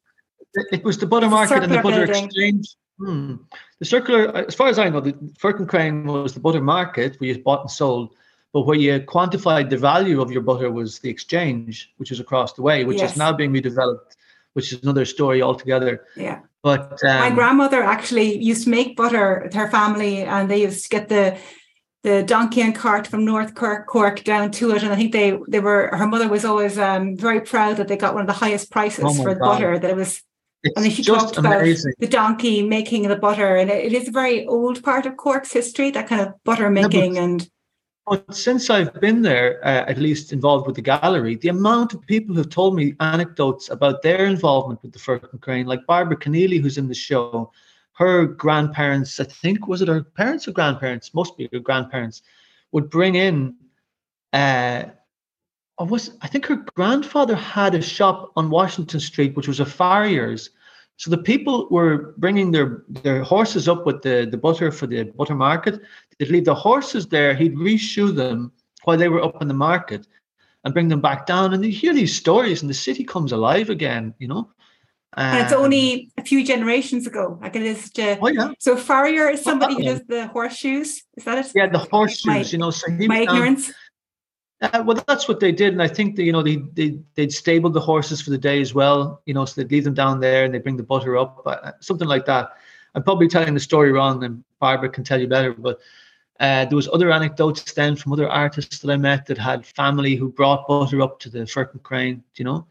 it 0.71 0.83
was 0.83 0.97
the 0.97 1.05
butter 1.05 1.29
market 1.29 1.63
and 1.63 1.71
the 1.71 1.81
butter 1.81 2.05
building. 2.05 2.25
exchange. 2.25 2.75
Hmm. 2.97 3.35
The 3.79 3.85
circular, 3.85 4.35
as 4.35 4.55
far 4.55 4.67
as 4.67 4.79
I 4.79 4.89
know, 4.89 4.99
the 4.99 5.15
Firkin 5.37 5.67
Crane 5.67 6.05
was 6.05 6.33
the 6.33 6.39
butter 6.39 6.61
market 6.61 7.19
where 7.19 7.29
you 7.29 7.43
bought 7.43 7.61
and 7.61 7.71
sold, 7.71 8.15
but 8.51 8.61
where 8.61 8.77
you 8.77 8.99
quantified 9.01 9.69
the 9.69 9.77
value 9.77 10.21
of 10.21 10.31
your 10.31 10.41
butter 10.41 10.69
was 10.71 10.99
the 10.99 11.09
exchange, 11.09 11.93
which 11.97 12.11
is 12.11 12.19
across 12.19 12.53
the 12.53 12.61
way, 12.61 12.83
which 12.83 12.97
yes. 12.97 13.11
is 13.11 13.17
now 13.17 13.31
being 13.31 13.53
redeveloped 13.53 14.15
which 14.53 14.73
is 14.73 14.83
another 14.83 15.05
story 15.05 15.41
altogether. 15.41 16.05
Yeah. 16.15 16.41
But 16.61 17.01
um, 17.03 17.19
my 17.19 17.29
grandmother 17.29 17.81
actually 17.81 18.37
used 18.37 18.65
to 18.65 18.69
make 18.69 18.97
butter 18.97 19.41
with 19.43 19.53
her 19.53 19.69
family, 19.69 20.23
and 20.23 20.49
they 20.51 20.61
used 20.63 20.83
to 20.83 20.89
get 20.89 21.07
the 21.07 21.37
the 22.03 22.23
donkey 22.23 22.61
and 22.61 22.73
cart 22.73 23.07
from 23.07 23.25
North 23.25 23.55
Cork, 23.55 23.87
Cork 23.87 24.23
down 24.23 24.51
to 24.51 24.71
it. 24.71 24.83
And 24.83 24.91
I 24.91 24.95
think 24.95 25.11
they 25.11 25.37
they 25.47 25.59
were 25.59 25.89
her 25.95 26.07
mother 26.07 26.27
was 26.27 26.45
always 26.45 26.77
um, 26.77 27.17
very 27.17 27.41
proud 27.41 27.77
that 27.77 27.87
they 27.87 27.97
got 27.97 28.13
one 28.13 28.21
of 28.21 28.27
the 28.27 28.33
highest 28.33 28.71
prices 28.71 29.05
oh 29.07 29.13
for 29.13 29.33
the 29.33 29.39
butter. 29.39 29.77
That 29.77 29.91
it 29.91 29.97
was. 29.97 30.21
It's 30.61 30.75
and 30.75 30.91
she 30.91 31.03
talked 31.03 31.37
amazing. 31.37 31.93
about 31.93 31.99
the 31.99 32.07
donkey 32.07 32.63
making 32.63 33.07
the 33.07 33.15
butter, 33.15 33.55
and 33.55 33.69
it, 33.69 33.85
it 33.85 33.93
is 33.93 34.09
a 34.09 34.11
very 34.11 34.45
old 34.45 34.83
part 34.83 35.05
of 35.05 35.15
Cork's 35.15 35.53
history. 35.53 35.89
That 35.91 36.07
kind 36.07 36.21
of 36.21 36.33
butter 36.43 36.69
making 36.69 37.15
yeah, 37.15 37.23
and 37.23 37.49
but 38.09 38.35
since 38.35 38.71
I've 38.71 38.99
been 38.99 39.21
there, 39.21 39.63
uh, 39.63 39.85
at 39.87 39.99
least 39.99 40.33
involved 40.33 40.65
with 40.65 40.75
the 40.75 40.81
gallery, 40.81 41.35
the 41.35 41.49
amount 41.49 41.93
of 41.93 42.01
people 42.07 42.35
who've 42.35 42.49
told 42.49 42.75
me 42.75 42.95
anecdotes 42.99 43.69
about 43.69 44.01
their 44.01 44.25
involvement 44.25 44.81
with 44.81 44.93
the 44.93 44.99
Firkin 44.99 45.37
Crane, 45.39 45.67
like 45.67 45.85
Barbara 45.85 46.17
Keneally, 46.17 46.59
who's 46.59 46.79
in 46.79 46.87
the 46.87 46.95
show, 46.95 47.51
her 47.99 48.25
grandparents, 48.25 49.19
I 49.19 49.25
think, 49.25 49.67
was 49.67 49.81
it 49.81 49.87
her 49.87 50.03
parents 50.03 50.47
or 50.47 50.51
grandparents? 50.51 51.13
Must 51.13 51.37
be 51.37 51.47
her 51.53 51.59
grandparents, 51.59 52.23
would 52.71 52.89
bring 52.89 53.15
in. 53.15 53.55
Uh, 54.33 54.85
or 55.77 55.85
was 55.85 56.11
I 56.21 56.27
think 56.27 56.45
her 56.47 56.65
grandfather 56.75 57.35
had 57.35 57.75
a 57.75 57.81
shop 57.81 58.31
on 58.35 58.49
Washington 58.49 58.99
Street, 58.99 59.35
which 59.35 59.47
was 59.47 59.59
a 59.59 59.65
farrier's, 59.65 60.49
so 60.99 61.09
the 61.09 61.17
people 61.17 61.69
were 61.71 62.13
bringing 62.17 62.51
their, 62.51 62.83
their 62.89 63.23
horses 63.23 63.69
up 63.69 63.85
with 63.85 64.01
the, 64.01 64.27
the 64.29 64.35
butter 64.37 64.69
for 64.69 64.85
the 64.85 65.03
butter 65.03 65.33
market. 65.33 65.81
They'd 66.17 66.27
leave 66.27 66.43
the 66.43 66.53
horses 66.53 67.07
there. 67.07 67.33
He'd 67.33 67.55
reshoe 67.55 68.13
them 68.13 68.51
while 68.83 68.97
they 68.97 69.07
were 69.07 69.23
up 69.23 69.41
in 69.41 69.47
the 69.47 69.53
market 69.53 70.07
and 70.65 70.73
bring 70.73 70.89
them 70.89 70.99
back 70.99 71.25
down. 71.25 71.53
And 71.53 71.63
you 71.63 71.71
hear 71.71 71.93
these 71.93 72.13
stories 72.13 72.61
and 72.61 72.69
the 72.69 72.73
city 72.73 73.05
comes 73.05 73.31
alive 73.31 73.69
again, 73.69 74.13
you 74.19 74.27
know. 74.27 74.49
Um, 75.17 75.25
and 75.25 75.43
it's 75.43 75.53
only 75.53 76.11
a 76.17 76.23
few 76.23 76.45
generations 76.45 77.07
ago. 77.07 77.39
Like 77.41 77.55
it 77.55 77.63
is 77.63 77.89
to, 77.91 78.19
oh, 78.19 78.27
yeah. 78.27 78.51
So 78.59 78.77
farrier 78.77 79.27
is 79.29 79.41
somebody 79.41 79.75
who 79.75 79.83
does 79.83 80.01
the 80.07 80.27
horseshoes. 80.27 81.01
Is 81.17 81.23
that 81.25 81.39
it? 81.39 81.51
Yeah, 81.55 81.67
the 81.67 81.79
horseshoes, 81.79 82.25
my, 82.25 82.37
you 82.41 82.57
know. 82.57 82.69
So 82.69 82.91
my 82.91 83.21
ignorance. 83.21 83.71
Uh, 84.61 84.83
well, 84.85 85.01
that's 85.07 85.27
what 85.27 85.39
they 85.39 85.53
did, 85.53 85.71
and 85.71 85.81
I 85.81 85.87
think 85.87 86.17
that 86.17 86.23
you 86.23 86.33
know 86.33 86.43
they 86.43 86.57
they 86.73 86.99
they'd 87.15 87.31
stable 87.31 87.69
the 87.69 87.79
horses 87.79 88.21
for 88.21 88.29
the 88.29 88.37
day 88.37 88.59
as 88.59 88.73
well. 88.73 89.21
You 89.25 89.33
know, 89.33 89.45
so 89.45 89.61
they'd 89.61 89.71
leave 89.71 89.85
them 89.85 89.93
down 89.93 90.19
there 90.19 90.43
and 90.43 90.53
they 90.53 90.59
bring 90.59 90.77
the 90.77 90.83
butter 90.83 91.17
up, 91.17 91.41
uh, 91.45 91.71
something 91.79 92.07
like 92.07 92.25
that. 92.25 92.51
I'm 92.93 93.03
probably 93.03 93.29
telling 93.29 93.53
the 93.53 93.59
story 93.59 93.91
wrong, 93.91 94.23
and 94.23 94.43
Barbara 94.59 94.89
can 94.89 95.03
tell 95.03 95.19
you 95.19 95.27
better. 95.27 95.53
But 95.53 95.79
uh, 96.39 96.65
there 96.65 96.75
was 96.75 96.89
other 96.91 97.11
anecdotes 97.11 97.71
then 97.73 97.95
from 97.95 98.11
other 98.11 98.29
artists 98.29 98.79
that 98.79 98.91
I 98.91 98.97
met 98.97 99.25
that 99.27 99.37
had 99.37 99.65
family 99.65 100.15
who 100.15 100.29
brought 100.29 100.67
butter 100.67 101.01
up 101.01 101.19
to 101.21 101.29
the 101.29 101.47
Firkin 101.47 101.79
Crane. 101.79 102.21
You 102.35 102.45
know, 102.45 102.67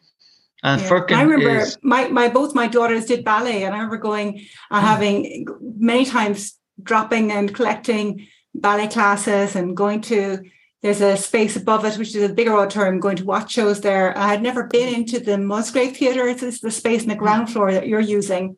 and 0.63 0.81
yeah. 0.81 0.89
Firkin 0.89 1.19
I 1.19 1.23
remember 1.23 1.61
is, 1.61 1.79
my 1.83 2.09
my 2.09 2.29
both 2.29 2.55
my 2.55 2.67
daughters 2.67 3.07
did 3.07 3.25
ballet, 3.25 3.65
and 3.65 3.75
I 3.75 3.79
remember 3.79 3.99
going 3.99 4.39
and 4.39 4.47
uh, 4.71 4.81
having 4.81 5.47
many 5.61 6.05
times 6.05 6.59
dropping 6.83 7.33
and 7.33 7.55
collecting 7.55 8.27
ballet 8.55 8.89
classes 8.89 9.55
and 9.57 9.77
going 9.77 10.01
to 10.03 10.43
there's 10.83 11.01
a 11.01 11.17
space 11.17 11.57
above 11.57 11.85
it, 11.85 11.99
which 11.99 12.15
is 12.15 12.31
a 12.31 12.33
bigger 12.33 12.57
auditorium, 12.57 13.01
going 13.01 13.17
to 13.17 13.25
watch 13.25 13.53
shows 13.53 13.81
there. 13.81 14.17
I 14.17 14.29
had 14.29 14.43
never 14.43 14.65
been 14.65 14.95
into 14.95 15.19
the 15.19 15.37
Musgrave 15.37 15.97
Theatre. 15.97 16.29
It's 16.29 16.61
the 16.61 16.71
space 16.71 17.03
in 17.03 17.09
the 17.09 17.17
ground 17.17 17.51
floor 17.51 17.73
that 17.73 17.89
you're 17.89 17.99
using. 17.99 18.57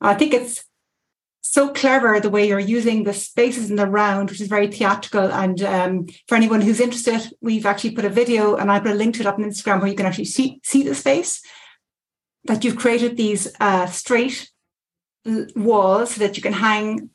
I 0.00 0.14
think 0.14 0.34
it's 0.34 0.64
so 1.52 1.68
clever 1.68 2.18
the 2.18 2.30
way 2.30 2.48
you're 2.48 2.58
using 2.58 3.04
the 3.04 3.12
spaces 3.12 3.68
in 3.68 3.76
the 3.76 3.86
round, 3.86 4.30
which 4.30 4.40
is 4.40 4.48
very 4.48 4.68
theatrical. 4.68 5.30
And 5.30 5.60
um, 5.62 6.06
for 6.26 6.34
anyone 6.34 6.62
who's 6.62 6.80
interested, 6.80 7.30
we've 7.42 7.66
actually 7.66 7.90
put 7.90 8.06
a 8.06 8.08
video 8.08 8.56
and 8.56 8.72
I 8.72 8.80
put 8.80 8.92
a 8.92 8.94
link 8.94 9.16
to 9.16 9.20
it 9.20 9.26
up 9.26 9.38
on 9.38 9.44
Instagram 9.44 9.80
where 9.80 9.90
you 9.90 9.94
can 9.94 10.06
actually 10.06 10.24
see, 10.24 10.60
see 10.64 10.82
the 10.82 10.94
space 10.94 11.42
that 12.44 12.64
you've 12.64 12.78
created 12.78 13.18
these 13.18 13.54
uh, 13.60 13.84
straight 13.84 14.50
walls 15.54 16.14
so 16.14 16.20
that 16.20 16.38
you 16.38 16.42
can 16.42 16.54
hang 16.54 17.10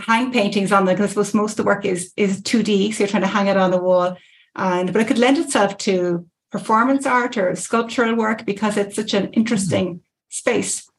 hang 0.00 0.32
paintings 0.32 0.72
on 0.72 0.84
them 0.84 0.96
because 0.96 1.10
I 1.10 1.10
suppose 1.10 1.34
most 1.34 1.52
of 1.52 1.58
the 1.58 1.64
work 1.64 1.84
is 1.84 2.12
is 2.16 2.42
2D, 2.42 2.92
so 2.92 2.98
you're 2.98 3.08
trying 3.08 3.22
to 3.22 3.28
hang 3.28 3.46
it 3.46 3.56
on 3.56 3.70
the 3.70 3.82
wall. 3.82 4.16
And 4.56 4.92
but 4.92 5.02
it 5.02 5.06
could 5.06 5.18
lend 5.18 5.38
itself 5.38 5.78
to 5.78 6.26
performance 6.50 7.06
art 7.06 7.36
or 7.36 7.54
sculptural 7.54 8.16
work 8.16 8.44
because 8.44 8.76
it's 8.76 8.96
such 8.96 9.14
an 9.14 9.28
interesting 9.34 10.00
space. 10.30 10.90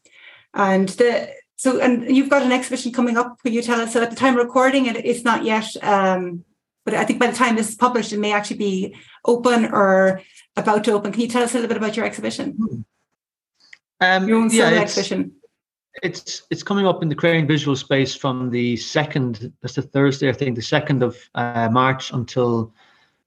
And 0.54 0.88
the 0.90 1.30
So, 1.60 1.82
and 1.82 2.16
you've 2.16 2.30
got 2.30 2.42
an 2.42 2.54
exhibition 2.54 2.94
coming 2.94 3.18
up. 3.18 3.38
Will 3.44 3.52
you 3.52 3.62
tell 3.62 3.82
us? 3.82 3.92
So, 3.92 4.02
at 4.02 4.10
the 4.10 4.16
time 4.16 4.38
of 4.38 4.46
recording, 4.46 4.86
it, 4.86 4.96
it's 5.06 5.26
not 5.26 5.44
yet. 5.44 5.68
Um, 5.84 6.46
but 6.86 6.94
I 6.94 7.04
think 7.04 7.20
by 7.20 7.28
the 7.28 7.36
time 7.36 7.58
this 7.58 7.68
is 7.68 7.76
published, 7.76 8.14
it 8.14 8.18
may 8.18 8.32
actually 8.32 8.60
be 8.60 8.96
open 9.26 9.66
or 9.66 10.22
about 10.56 10.86
to 10.86 10.94
open. 10.94 11.12
Can 11.12 11.20
you 11.20 11.28
tell 11.28 11.44
us 11.44 11.52
a 11.52 11.56
little 11.56 11.68
bit 11.68 11.76
about 11.76 11.98
your 11.98 12.06
exhibition? 12.06 12.54
Hmm. 12.54 12.82
Um, 14.00 14.30
your 14.30 14.38
own 14.38 14.50
yeah, 14.52 14.70
exhibition. 14.70 15.34
it's 16.02 16.44
it's 16.50 16.64
coming 16.64 16.88
up 16.88 17.04
in 17.04 17.10
the 17.10 17.16
Crane 17.16 17.46
Visual 17.46 17.76
Space 17.76 18.16
from 18.16 18.50
the 18.52 18.78
second. 18.78 19.52
That's 19.62 19.76
the 19.76 19.82
Thursday, 19.82 20.30
I 20.30 20.32
think, 20.32 20.56
the 20.56 20.62
second 20.62 21.04
of 21.04 21.18
uh, 21.36 21.68
March 21.70 22.14
until 22.14 22.74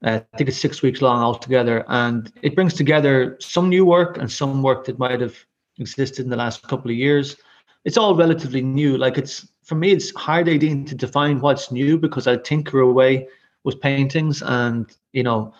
uh, 0.04 0.20
I 0.32 0.36
think 0.38 0.48
it's 0.48 0.58
six 0.58 0.80
weeks 0.80 1.02
long 1.02 1.20
altogether, 1.20 1.84
and 1.88 2.32
it 2.40 2.54
brings 2.54 2.72
together 2.72 3.36
some 3.40 3.68
new 3.68 3.84
work 3.84 4.16
and 4.16 4.32
some 4.32 4.62
work 4.62 4.86
that 4.86 4.98
might 4.98 5.20
have 5.20 5.36
existed 5.78 6.24
in 6.24 6.30
the 6.30 6.36
last 6.36 6.62
couple 6.62 6.90
of 6.90 6.96
years. 6.96 7.36
It's 7.84 7.96
all 7.96 8.14
relatively 8.14 8.62
new. 8.62 8.96
Like 8.96 9.18
it's 9.18 9.48
for 9.64 9.74
me, 9.74 9.92
it's 9.92 10.14
hard 10.14 10.46
Éadaoin 10.46 10.86
to 10.88 10.94
define 10.94 11.40
what's 11.40 11.70
new 11.70 11.98
because 11.98 12.26
I 12.26 12.36
tinker 12.36 12.80
away 12.80 13.28
with 13.64 13.80
paintings, 13.80 14.42
and 14.42 14.90
you 15.12 15.22
know, 15.22 15.54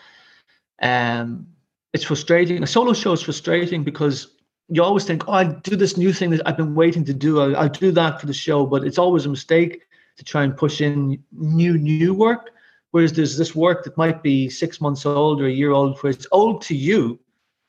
um, 0.82 1.46
it's 1.92 2.04
frustrating. 2.04 2.62
A 2.62 2.66
solo 2.66 2.92
show 2.92 3.12
is 3.12 3.22
frustrating 3.22 3.84
because 3.84 4.34
you 4.68 4.82
always 4.82 5.04
think, 5.04 5.28
oh, 5.28 5.32
I'll 5.32 5.60
do 5.60 5.76
this 5.76 5.96
new 5.96 6.12
thing 6.12 6.30
that 6.30 6.46
I've 6.46 6.56
been 6.56 6.74
waiting 6.74 7.04
to 7.04 7.14
do. 7.14 7.40
I'll, 7.40 7.56
I'll 7.56 7.68
do 7.68 7.92
that 7.92 8.20
for 8.20 8.26
the 8.26 8.34
show, 8.34 8.66
but 8.66 8.84
it's 8.84 8.98
always 8.98 9.26
a 9.26 9.28
mistake 9.28 9.82
to 10.16 10.24
try 10.24 10.44
and 10.44 10.56
push 10.56 10.80
in 10.80 11.22
new 11.32 11.78
new 11.78 12.14
work. 12.14 12.50
Whereas 12.90 13.12
there's 13.12 13.38
this 13.38 13.54
work 13.54 13.84
that 13.84 13.96
might 13.96 14.22
be 14.22 14.50
six 14.50 14.80
months 14.80 15.06
old 15.06 15.40
or 15.40 15.46
a 15.46 15.50
year 15.50 15.70
old, 15.70 15.98
where 16.00 16.12
it's 16.12 16.26
old 16.30 16.60
to 16.62 16.76
you, 16.76 17.18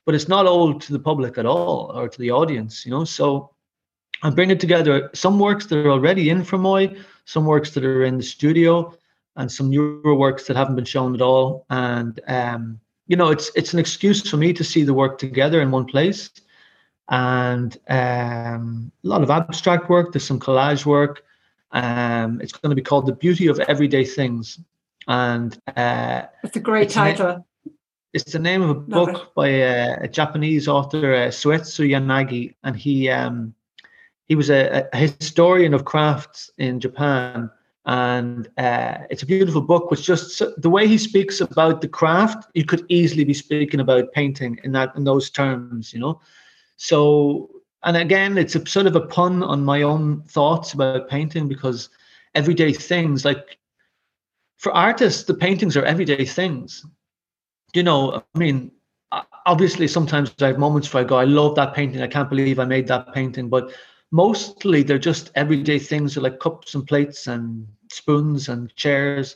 but 0.05 0.15
it's 0.15 0.27
not 0.27 0.45
old 0.45 0.81
to 0.81 0.91
the 0.91 0.99
public 0.99 1.37
at 1.37 1.45
all 1.45 1.91
or 1.95 2.09
to 2.09 2.19
the 2.19 2.31
audience, 2.31 2.85
you 2.85 2.91
know. 2.91 3.05
So 3.05 3.52
I'm 4.23 4.33
bringing 4.33 4.57
together 4.57 5.09
some 5.13 5.37
works 5.37 5.65
that 5.67 5.85
are 5.85 5.91
already 5.91 6.29
in 6.29 6.43
Fermoy, 6.43 6.97
some 7.25 7.45
works 7.45 7.71
that 7.71 7.83
are 7.83 8.05
in 8.05 8.17
the 8.17 8.23
studio, 8.23 8.97
and 9.35 9.51
some 9.51 9.69
newer 9.69 10.15
works 10.15 10.45
that 10.45 10.55
haven't 10.55 10.75
been 10.75 10.85
shown 10.85 11.13
at 11.13 11.21
all. 11.21 11.65
And 11.69 12.19
um, 12.27 12.79
you 13.07 13.17
know, 13.17 13.29
it's 13.29 13.51
it's 13.55 13.73
an 13.73 13.79
excuse 13.79 14.27
for 14.27 14.37
me 14.37 14.53
to 14.53 14.63
see 14.63 14.83
the 14.83 14.93
work 14.93 15.17
together 15.17 15.61
in 15.61 15.71
one 15.71 15.85
place. 15.85 16.29
And 17.09 17.77
um, 17.89 18.91
a 19.03 19.07
lot 19.07 19.23
of 19.23 19.29
abstract 19.29 19.89
work. 19.89 20.13
There's 20.13 20.25
some 20.25 20.39
collage 20.39 20.85
work. 20.85 21.23
Um, 21.71 22.39
it's 22.39 22.53
going 22.53 22.69
to 22.69 22.75
be 22.75 22.81
called 22.81 23.07
"The 23.07 23.13
Beauty 23.13 23.47
of 23.47 23.59
Everyday 23.59 24.05
Things," 24.05 24.57
and 25.07 25.57
uh, 25.75 26.23
It's 26.43 26.55
a 26.55 26.61
great 26.61 26.83
it's 26.85 26.93
title. 26.93 27.45
it's 28.13 28.31
the 28.31 28.39
name 28.39 28.61
of 28.61 28.69
a 28.69 28.79
Love 28.79 28.87
book 28.87 29.35
by 29.35 29.49
a, 29.49 30.03
a 30.03 30.07
Japanese 30.07 30.69
author, 30.69 31.13
uh, 31.13 31.27
Soetsu 31.27 31.89
Yanagi, 31.89 32.55
and 32.63 32.77
he 32.77 33.09
um, 33.09 33.53
he 34.33 34.35
was 34.35 34.49
a, 34.49 34.89
a 34.91 34.97
historian 34.97 35.75
of 35.75 35.85
crafts 35.85 36.49
in 36.57 36.79
Japan, 36.79 37.51
and 37.85 38.47
uh, 38.57 38.97
it's 39.11 39.21
a 39.21 39.27
beautiful 39.27 39.61
book. 39.61 39.91
Which 39.91 40.01
just 40.01 40.41
the 40.57 40.71
way 40.71 40.87
he 40.87 40.97
speaks 40.97 41.39
about 41.39 41.81
the 41.81 41.87
craft, 41.87 42.49
you 42.55 42.65
could 42.65 42.83
easily 42.89 43.25
be 43.25 43.35
speaking 43.35 43.79
about 43.79 44.11
painting 44.11 44.59
in 44.63 44.71
that 44.71 44.95
in 44.95 45.03
those 45.03 45.29
terms, 45.29 45.93
you 45.93 45.99
know. 45.99 46.19
So, 46.77 47.47
and 47.83 47.95
again, 47.95 48.39
it's 48.39 48.55
a 48.55 48.65
sort 48.65 48.87
of 48.87 48.95
a 48.95 49.01
pun 49.01 49.43
on 49.43 49.63
my 49.63 49.83
own 49.83 50.23
thoughts 50.23 50.73
about 50.73 51.07
painting 51.07 51.47
because 51.47 51.91
everyday 52.33 52.73
things 52.73 53.25
like 53.25 53.59
for 54.57 54.71
artists, 54.71 55.25
the 55.25 55.35
paintings 55.35 55.77
are 55.77 55.85
everyday 55.85 56.25
things 56.25 56.83
you 57.75 57.81
know, 57.81 58.23
I 58.35 58.37
mean, 58.37 58.71
obviously 59.45 59.87
sometimes 59.87 60.33
I 60.41 60.47
have 60.47 60.59
moments 60.59 60.93
where 60.93 61.03
I 61.03 61.07
go, 61.07 61.17
I 61.17 61.25
love 61.25 61.55
that 61.55 61.73
painting. 61.73 62.01
I 62.01 62.07
can't 62.07 62.29
believe 62.29 62.59
I 62.59 62.65
made 62.65 62.87
that 62.87 63.13
painting. 63.13 63.49
But 63.49 63.71
mostly 64.13 64.83
they're 64.83 64.99
just 64.99 65.31
everyday 65.35 65.79
things. 65.79 66.15
Like 66.15 66.39
cups 66.39 66.75
and 66.75 66.87
plates 66.87 67.27
and 67.27 67.67
spoons 67.91 68.47
and 68.47 68.73
chairs. 68.75 69.35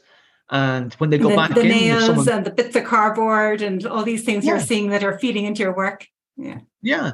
And 0.49 0.93
when 0.93 1.09
they 1.09 1.17
go 1.17 1.29
the, 1.29 1.35
back 1.35 1.53
the 1.53 1.61
in, 1.61 1.67
nails 1.67 2.05
someone, 2.05 2.29
and 2.29 2.45
the 2.45 2.51
bits 2.51 2.75
of 2.77 2.85
cardboard 2.85 3.61
and 3.61 3.85
all 3.85 4.03
these 4.03 4.23
things 4.23 4.45
you're 4.45 4.61
seeing 4.61 4.91
that 4.91 5.03
are 5.03 5.19
feeding 5.19 5.43
into 5.43 5.63
your 5.63 5.75
work. 5.75 6.07
Yeah. 6.37 6.59
yeah. 6.81 7.11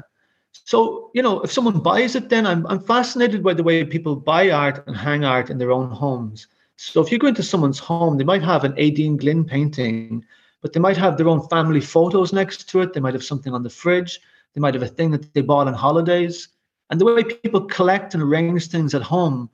So, 0.65 1.09
you 1.15 1.23
know, 1.23 1.41
if 1.41 1.51
someone 1.51 1.79
buys 1.79 2.15
it, 2.15 2.29
then 2.29 2.45
I'm, 2.45 2.67
I'm 2.67 2.79
fascinated 2.79 3.43
by 3.43 3.55
the 3.55 3.63
way 3.63 3.83
people 3.83 4.15
buy 4.15 4.51
art 4.51 4.85
and 4.85 4.95
hang 4.95 5.23
art 5.23 5.49
in 5.49 5.57
their 5.57 5.71
own 5.71 5.89
homes. 5.89 6.47
So 6.75 7.01
if 7.01 7.11
you 7.11 7.17
go 7.17 7.27
into 7.27 7.43
someone's 7.43 7.79
home, 7.79 8.17
they 8.17 8.23
might 8.23 8.43
have 8.43 8.63
an 8.65 8.73
Éadaoin 8.73 9.17
Glynn 9.17 9.45
painting, 9.45 10.23
but 10.61 10.73
they 10.73 10.79
might 10.79 10.97
have 10.97 11.17
their 11.17 11.29
own 11.29 11.47
family 11.47 11.81
photos 11.81 12.33
next 12.33 12.69
to 12.69 12.81
it. 12.81 12.93
They 12.93 12.99
might 12.99 13.13
have 13.13 13.23
something 13.23 13.53
on 13.53 13.63
the 13.63 13.69
fridge. 13.69 14.19
They 14.53 14.61
might 14.61 14.73
have 14.73 14.83
a 14.83 14.87
thing 14.87 15.11
that 15.11 15.33
they 15.33 15.41
bought 15.41 15.67
on 15.67 15.73
holidays. 15.73 16.49
And 16.93 17.01
the 17.01 17.05
way 17.05 17.23
people 17.23 17.61
collect 17.61 18.13
and 18.13 18.21
arrange 18.21 18.67
things 18.67 18.93
at 18.93 19.01
home 19.01 19.49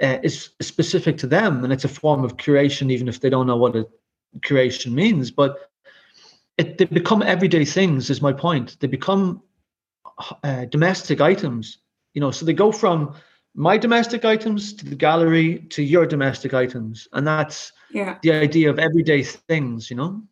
uh, 0.00 0.18
is 0.22 0.50
specific 0.60 1.18
to 1.18 1.26
them. 1.26 1.64
And 1.64 1.72
it's 1.72 1.84
a 1.84 1.88
form 1.88 2.22
of 2.22 2.36
curation, 2.36 2.88
even 2.92 3.08
if 3.08 3.18
they 3.18 3.28
don't 3.28 3.48
know 3.48 3.56
what 3.56 3.74
a 3.74 3.88
curation 4.46 4.92
means. 4.92 5.32
But 5.32 5.72
it, 6.56 6.78
they 6.78 6.84
become 6.84 7.20
everyday 7.20 7.64
things, 7.64 8.10
is 8.10 8.22
my 8.22 8.32
point. 8.32 8.76
They 8.78 8.86
become 8.86 9.42
uh, 10.44 10.66
domestic 10.66 11.20
items. 11.20 11.78
You 12.12 12.20
know, 12.20 12.30
so 12.30 12.46
they 12.46 12.52
go 12.52 12.70
from 12.70 13.16
my 13.56 13.76
domestic 13.76 14.24
items 14.24 14.72
to 14.74 14.84
the 14.84 14.94
gallery 14.94 15.66
to 15.70 15.82
your 15.82 16.06
domestic 16.06 16.54
items. 16.54 17.08
And 17.12 17.26
that's 17.26 17.72
Yeah. 17.90 18.18
the 18.22 18.30
idea 18.30 18.70
of 18.70 18.78
everyday 18.78 19.24
things, 19.24 19.90
you 19.90 19.96
know? 19.96 20.22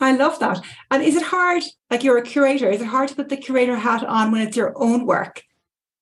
I 0.00 0.16
love 0.16 0.38
that. 0.38 0.64
And 0.90 1.02
is 1.02 1.16
it 1.16 1.22
hard, 1.22 1.64
like 1.90 2.02
you're 2.02 2.16
a 2.16 2.22
curator, 2.22 2.70
is 2.70 2.80
it 2.80 2.86
hard 2.86 3.10
to 3.10 3.14
put 3.14 3.28
the 3.28 3.36
curator 3.36 3.76
hat 3.76 4.02
on 4.02 4.32
when 4.32 4.40
it's 4.40 4.56
your 4.56 4.72
own 4.76 5.04
work 5.04 5.42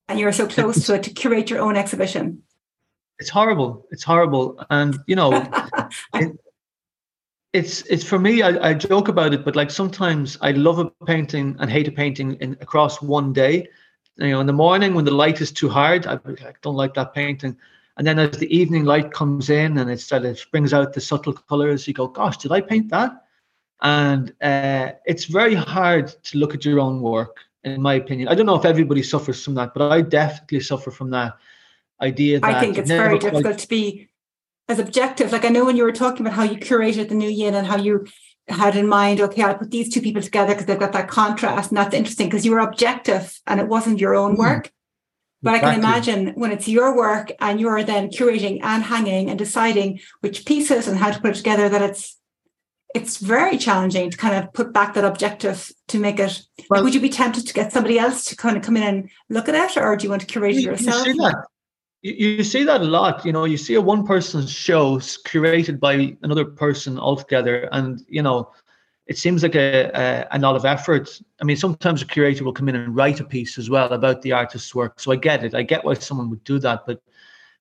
and 0.09 0.19
you're 0.19 0.33
so 0.33 0.47
close 0.47 0.85
to 0.87 0.95
it 0.95 1.03
to 1.03 1.11
curate 1.11 1.49
your 1.49 1.61
own 1.61 1.77
exhibition? 1.77 2.43
It's 3.19 3.29
horrible. 3.29 3.85
It's 3.91 4.03
horrible. 4.03 4.61
And, 4.69 4.97
you 5.07 5.15
know, 5.15 5.31
it, 6.15 6.37
it's 7.53 7.81
it's 7.83 8.03
for 8.03 8.19
me 8.19 8.41
I, 8.41 8.69
I 8.69 8.73
joke 8.75 9.07
about 9.07 9.33
it 9.33 9.43
but 9.43 9.55
like 9.55 9.71
sometimes 9.71 10.37
i 10.41 10.51
love 10.51 10.77
a 10.77 10.91
painting 11.05 11.55
and 11.59 11.71
hate 11.71 11.87
a 11.87 11.91
painting 11.91 12.35
in 12.35 12.53
across 12.61 13.01
one 13.01 13.33
day 13.33 13.67
you 14.17 14.29
know 14.29 14.39
in 14.39 14.45
the 14.45 14.53
morning 14.53 14.93
when 14.93 15.05
the 15.05 15.11
light 15.11 15.41
is 15.41 15.51
too 15.51 15.67
hard 15.67 16.05
i 16.05 16.19
like, 16.25 16.61
don't 16.61 16.75
like 16.75 16.93
that 16.93 17.11
painting 17.15 17.57
and 17.97 18.05
then 18.05 18.19
as 18.19 18.37
the 18.37 18.55
evening 18.55 18.85
light 18.85 19.11
comes 19.11 19.49
in 19.49 19.79
and 19.79 19.89
it 19.89 19.99
sort 19.99 20.25
of 20.25 20.39
brings 20.51 20.73
out 20.73 20.93
the 20.93 21.01
subtle 21.01 21.33
colors 21.33 21.87
you 21.87 21.93
go 21.95 22.07
gosh 22.07 22.37
did 22.37 22.51
i 22.51 22.61
paint 22.61 22.87
that 22.89 23.23
and 23.81 24.33
uh, 24.41 24.91
it's 25.05 25.25
very 25.25 25.55
hard 25.55 26.07
to 26.23 26.37
look 26.37 26.53
at 26.53 26.65
your 26.65 26.79
own 26.79 27.01
work 27.01 27.37
in 27.63 27.81
my 27.81 27.95
opinion 27.95 28.27
i 28.27 28.35
don't 28.35 28.45
know 28.45 28.55
if 28.55 28.65
everybody 28.65 29.03
suffers 29.03 29.43
from 29.43 29.55
that 29.55 29.73
but 29.73 29.91
i 29.91 30.01
definitely 30.01 30.59
suffer 30.59 30.91
from 30.91 31.09
that 31.09 31.33
idea 32.01 32.39
that 32.39 32.55
I 32.55 32.59
think 32.61 32.77
it's 32.77 32.89
very 32.89 33.19
quite- 33.19 33.31
difficult 33.31 33.57
to 33.59 33.67
be 33.67 34.07
as 34.69 34.79
objective. 34.79 35.31
Like 35.33 35.43
I 35.43 35.49
know 35.49 35.65
when 35.65 35.75
you 35.75 35.83
were 35.83 35.91
talking 35.91 36.25
about 36.25 36.35
how 36.35 36.43
you 36.43 36.57
curated 36.57 37.09
the 37.09 37.15
new 37.15 37.27
yin 37.29 37.55
and 37.55 37.65
how 37.67 37.75
you 37.77 38.05
had 38.47 38.75
in 38.75 38.87
mind, 38.87 39.19
okay, 39.19 39.41
I'll 39.41 39.57
put 39.57 39.71
these 39.71 39.91
two 39.93 39.99
people 39.99 40.21
together 40.21 40.53
because 40.53 40.65
they've 40.67 40.79
got 40.79 40.93
that 40.93 41.09
contrast, 41.09 41.71
and 41.71 41.77
that's 41.77 41.93
interesting 41.93 42.27
because 42.27 42.45
you 42.45 42.51
were 42.51 42.59
objective 42.59 43.37
and 43.47 43.59
it 43.59 43.67
wasn't 43.67 43.99
your 43.99 44.15
own 44.15 44.35
Mm. 44.35 44.39
work. 44.39 44.71
But 45.41 45.55
I 45.55 45.59
can 45.59 45.79
imagine 45.79 46.33
when 46.35 46.51
it's 46.51 46.67
your 46.67 46.95
work 46.95 47.31
and 47.41 47.59
you're 47.59 47.83
then 47.83 48.09
curating 48.09 48.59
and 48.61 48.83
hanging 48.83 49.29
and 49.29 49.37
deciding 49.39 49.99
which 50.21 50.45
pieces 50.45 50.87
and 50.87 50.97
how 50.97 51.11
to 51.11 51.19
put 51.19 51.31
it 51.31 51.35
together, 51.35 51.67
that 51.67 51.81
it's 51.81 52.15
it's 52.95 53.17
very 53.17 53.57
challenging 53.57 54.09
to 54.09 54.17
kind 54.17 54.35
of 54.35 54.51
put 54.53 54.73
back 54.73 54.95
that 54.95 55.05
objective 55.05 55.71
to 55.89 55.99
make 55.99 56.19
it. 56.19 56.41
like, 56.69 56.83
would 56.83 56.93
you 56.93 57.01
be 57.01 57.09
tempted 57.09 57.45
to 57.45 57.53
get 57.53 57.71
somebody 57.71 57.99
else 57.99 58.25
to 58.25 58.35
kind 58.35 58.57
of 58.57 58.63
come 58.63 58.77
in 58.77 58.83
and 58.83 59.09
look 59.29 59.47
at 59.47 59.55
it, 59.55 59.77
or 59.77 59.95
do 59.95 60.03
you 60.03 60.09
want 60.09 60.21
to 60.21 60.27
curate 60.27 60.55
it 60.55 60.61
you, 60.61 60.61
you 60.61 60.71
yourself? 60.71 61.03
see 61.03 61.13
that. 61.13 61.45
You, 62.01 62.13
you 62.13 62.43
see 62.43 62.63
that 62.63 62.81
a 62.81 62.85
lot. 62.85 63.25
You 63.25 63.31
know 63.31 63.45
you 63.45 63.57
see 63.57 63.75
a 63.75 63.81
one 63.81 64.07
person 64.07 64.47
show 64.47 64.97
curated 64.97 65.79
by 65.79 66.15
another 66.23 66.45
person 66.45 66.97
altogether 66.97 67.69
and 67.71 68.03
you 68.07 68.23
know 68.23 68.51
it 69.05 69.17
seems 69.17 69.41
like 69.41 69.55
a, 69.55 69.89
a, 69.93 70.37
a 70.37 70.39
lot 70.39 70.55
of 70.55 70.65
effort. 70.65 71.21
I 71.41 71.43
mean 71.43 71.57
sometimes 71.57 72.01
a 72.01 72.05
curator 72.05 72.43
will 72.43 72.53
come 72.53 72.69
in 72.69 72.75
and 72.75 72.95
write 72.95 73.19
a 73.19 73.25
piece 73.25 73.57
as 73.57 73.69
well 73.69 73.91
about 73.91 74.21
the 74.21 74.31
artist's 74.31 74.73
work 74.73 74.99
so 74.99 75.11
i 75.11 75.15
get 75.15 75.43
it. 75.43 75.53
I 75.53 75.61
get 75.61 75.83
why 75.83 75.95
someone 75.95 76.29
would 76.29 76.43
do 76.43 76.57
that 76.59 76.85
but 76.87 77.01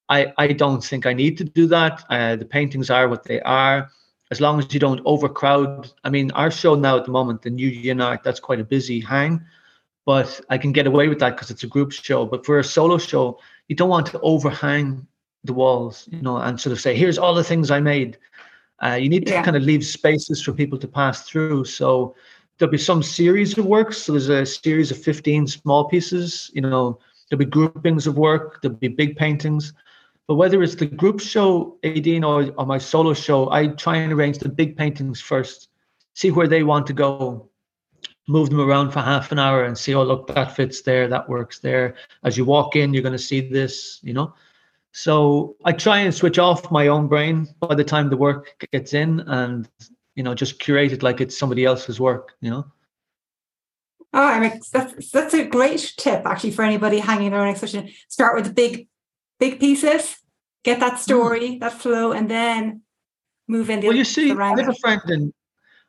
i 0.09 0.33
i 0.39 0.49
don't 0.49 0.85
think 0.85 1.05
i 1.05 1.13
need 1.13 1.37
to 1.39 1.45
do 1.45 1.67
that. 1.67 2.05
Uh, 2.09 2.37
the 2.37 2.45
paintings 2.45 2.91
are 2.91 3.09
what 3.09 3.25
they 3.25 3.41
are 3.41 3.91
as 4.31 4.41
long 4.41 4.59
as 4.59 4.73
you 4.75 4.81
don't 4.81 5.01
overcrowd 5.05 5.91
i 6.05 6.11
mean 6.11 6.31
our 6.33 6.51
show 6.51 6.75
now 6.75 6.97
at 6.99 7.05
the 7.05 7.11
moment 7.11 7.43
the 7.43 7.51
new 7.51 7.71
art 8.03 8.21
that's 8.23 8.41
quite 8.41 8.61
a 8.61 8.65
busy 8.65 9.01
hang 9.01 9.41
but 10.07 10.41
I 10.49 10.57
can 10.57 10.73
get 10.73 10.87
away 10.87 11.09
with 11.09 11.19
that 11.19 11.37
because 11.37 11.51
it's 11.51 11.65
a 11.65 11.67
group 11.67 11.93
show. 11.93 12.25
But 12.25 12.47
for 12.47 12.59
a 12.59 12.65
solo 12.65 12.97
show, 12.97 13.39
you 13.69 13.77
don't 13.77 13.91
want 13.91 14.07
to 14.07 14.21
overhang 14.21 15.07
the 15.45 15.53
walls, 15.53 16.09
you 16.11 16.23
know, 16.23 16.39
and 16.39 16.59
sort 16.59 16.73
of 16.73 16.81
say, 16.81 16.97
"Here's 16.97 17.19
all 17.19 17.35
the 17.35 17.45
things 17.45 17.71
I 17.71 17.81
made." 17.81 18.17
Uh, 18.83 18.95
you 18.95 19.11
need 19.11 19.27
to 19.27 19.33
Yeah. 19.33 19.43
kind 19.43 19.55
of 19.55 19.63
leave 19.65 19.85
spaces 19.85 20.41
for 20.41 20.53
people 20.55 20.79
to 20.79 20.89
pass 20.89 21.29
through. 21.29 21.67
So 21.67 22.15
there'll 22.57 22.73
be 22.73 22.79
some 22.79 23.03
series 23.03 23.59
of 23.59 23.67
works. 23.67 23.99
So 23.99 24.13
there's 24.13 24.31
a 24.31 24.47
series 24.47 24.91
of 24.91 24.97
15 24.97 25.47
small 25.47 25.85
pieces. 25.85 26.51
You 26.55 26.63
know, 26.63 26.99
there'll 27.29 27.45
be 27.45 27.45
groupings 27.45 28.07
of 28.07 28.17
work. 28.17 28.63
There'll 28.63 28.79
be 28.79 28.89
big 28.89 29.15
paintings. 29.17 29.75
But 30.29 30.37
whether 30.37 30.63
it's 30.63 30.77
the 30.77 30.87
group 30.87 31.21
show, 31.21 31.79
Éadaoin, 31.83 32.23
or, 32.23 32.55
or 32.57 32.67
my 32.67 32.79
solo 32.79 33.15
show, 33.15 33.51
I 33.51 33.69
try 33.69 33.97
and 33.97 34.13
arrange 34.13 34.39
the 34.39 34.49
big 34.49 34.77
paintings 34.77 35.21
first, 35.21 35.71
see 36.15 36.31
where 36.31 36.47
they 36.47 36.63
want 36.63 36.87
to 36.89 36.93
go. 36.93 37.51
move 38.29 38.51
them 38.51 38.61
around 38.61 38.91
for 38.91 39.01
half 39.01 39.33
an 39.33 39.39
hour 39.39 39.65
and 39.65 39.77
see, 39.77 39.95
oh, 39.95 40.05
look, 40.05 40.27
that 40.29 40.55
fits 40.55 40.83
there, 40.83 41.09
that 41.09 41.29
works 41.29 41.59
there. 41.59 41.95
As 42.23 42.37
you 42.37 42.45
walk 42.45 42.77
in, 42.77 42.93
you're 42.93 43.03
going 43.03 43.13
to 43.13 43.19
see 43.19 43.41
this, 43.41 43.99
you 44.03 44.13
know. 44.13 44.35
So 44.93 45.57
I 45.65 45.73
try 45.73 45.99
and 46.01 46.15
switch 46.15 46.39
off 46.39 46.71
my 46.71 46.89
own 46.89 47.09
brain 47.09 47.49
by 47.61 47.75
the 47.75 47.85
time 47.85 48.11
the 48.11 48.17
work 48.17 48.67
gets 48.73 48.93
in 48.93 49.21
and, 49.21 49.69
you 50.15 50.23
know, 50.23 50.35
just 50.35 50.59
curate 50.59 50.93
it 50.93 51.03
like 51.03 51.21
it's 51.21 51.39
somebody 51.39 51.65
else's 51.65 51.99
work, 51.99 52.35
you 52.41 52.51
know. 52.51 52.67
Oh, 54.13 54.25
I 54.25 54.41
mean, 54.41 54.61
that's, 54.73 55.11
that's 55.11 55.35
a 55.35 55.45
great 55.45 55.95
tip 55.99 56.23
actually 56.25 56.53
for 56.53 56.63
anybody 56.65 56.99
hanging 56.99 57.31
their 57.31 57.41
own 57.41 57.49
exhibition. 57.49 57.91
Start 58.09 58.35
with 58.37 58.47
the 58.47 58.53
big, 58.53 58.89
big 59.39 59.61
pieces, 59.61 60.17
get 60.65 60.81
that 60.81 60.95
hmm. 60.95 60.99
story, 60.99 61.51
mm. 61.51 61.61
that 61.61 61.73
flow, 61.73 62.13
and 62.13 62.31
then 62.31 62.83
move 63.47 63.71
in. 63.71 63.81
well, 63.81 63.97
you 63.97 64.05
see, 64.05 64.33
I 64.33 64.61
have 64.61 64.69
a 64.69 64.75
friend 64.75 65.03
in 65.09 65.33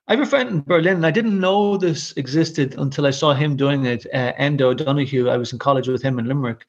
I 0.10 0.14
have 0.14 0.22
a 0.22 0.26
friend 0.26 0.50
in 0.50 0.62
Berlin, 0.62 0.95
and 0.95 1.06
I 1.06 1.12
didn't 1.12 1.39
know 1.39 1.78
this 1.78 2.14
existed 2.18 2.74
until 2.80 3.06
I 3.06 3.12
saw 3.12 3.36
him 3.36 3.56
doing 3.56 3.86
it. 3.86 4.08
Uh, 4.12 4.34
Enda 4.39 4.62
O'Donoghue. 4.62 5.30
I 5.30 5.38
was 5.38 5.54
in 5.54 5.60
college 5.60 5.88
with 5.88 6.02
him 6.02 6.18
in 6.18 6.26
Limerick, 6.26 6.66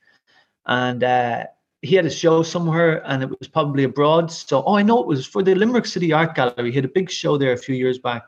and 0.66 1.02
uh, 1.02 1.46
he 1.80 1.94
had 1.94 2.04
a 2.04 2.10
show 2.10 2.42
somewhere, 2.42 3.02
and 3.06 3.22
it 3.22 3.30
was 3.38 3.48
probably 3.48 3.84
abroad. 3.84 4.30
So, 4.30 4.62
oh, 4.64 4.74
I 4.74 4.82
know 4.82 5.00
it 5.00 5.06
was 5.06 5.24
for 5.26 5.42
the 5.42 5.54
Limerick 5.54 5.86
City 5.86 6.12
Art 6.12 6.34
Gallery. 6.34 6.70
He 6.70 6.76
had 6.76 6.84
a 6.84 6.88
big 6.88 7.10
show 7.10 7.38
there 7.38 7.54
a 7.54 7.56
few 7.56 7.74
years 7.74 7.98
back, 7.98 8.24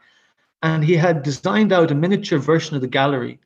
and 0.63 0.83
he 0.83 0.97
had 0.97 1.23
designed 1.23 1.75
out 1.75 1.91
a 1.91 1.95
miniature 1.95 2.39
version 2.39 2.75
of 2.75 2.81
the 2.81 2.89
gallery, 2.89 3.39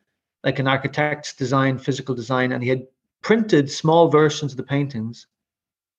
like 0.44 0.60
an 0.60 0.68
architect's 0.68 1.34
design, 1.34 1.78
physical 1.78 2.14
design, 2.14 2.52
and 2.52 2.62
he 2.62 2.68
had 2.68 2.86
printed 3.26 3.68
small 3.68 4.08
versions 4.08 4.52
of 4.52 4.56
the 4.56 4.62
paintings, 4.62 5.26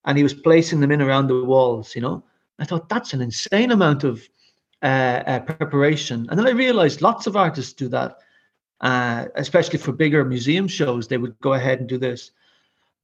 and 0.06 0.18
he 0.18 0.24
was 0.24 0.34
placing 0.34 0.80
them 0.80 0.94
in 0.94 1.02
around 1.02 1.28
the 1.28 1.44
walls. 1.44 1.94
You 1.94 2.02
know, 2.02 2.24
I 2.58 2.64
thought 2.64 2.88
that's 2.88 3.14
an 3.14 3.22
insane 3.22 3.72
amount 3.72 4.06
of 4.06 4.22
uh, 4.82 5.24
uh, 5.28 5.40
preparation. 5.42 6.26
And 6.30 6.40
then 6.40 6.48
I 6.48 6.52
realized 6.52 7.02
lots 7.02 7.28
of 7.28 7.36
artists 7.36 7.74
do 7.74 7.90
that, 7.90 8.20
uh, 8.80 9.26
especially 9.36 9.78
for 9.78 9.92
bigger 9.92 10.24
museum 10.24 10.70
shows. 10.70 11.10
They 11.10 11.18
would 11.18 11.38
go 11.42 11.54
ahead 11.54 11.82
and 11.82 11.90
do 11.90 11.98
this. 11.98 12.32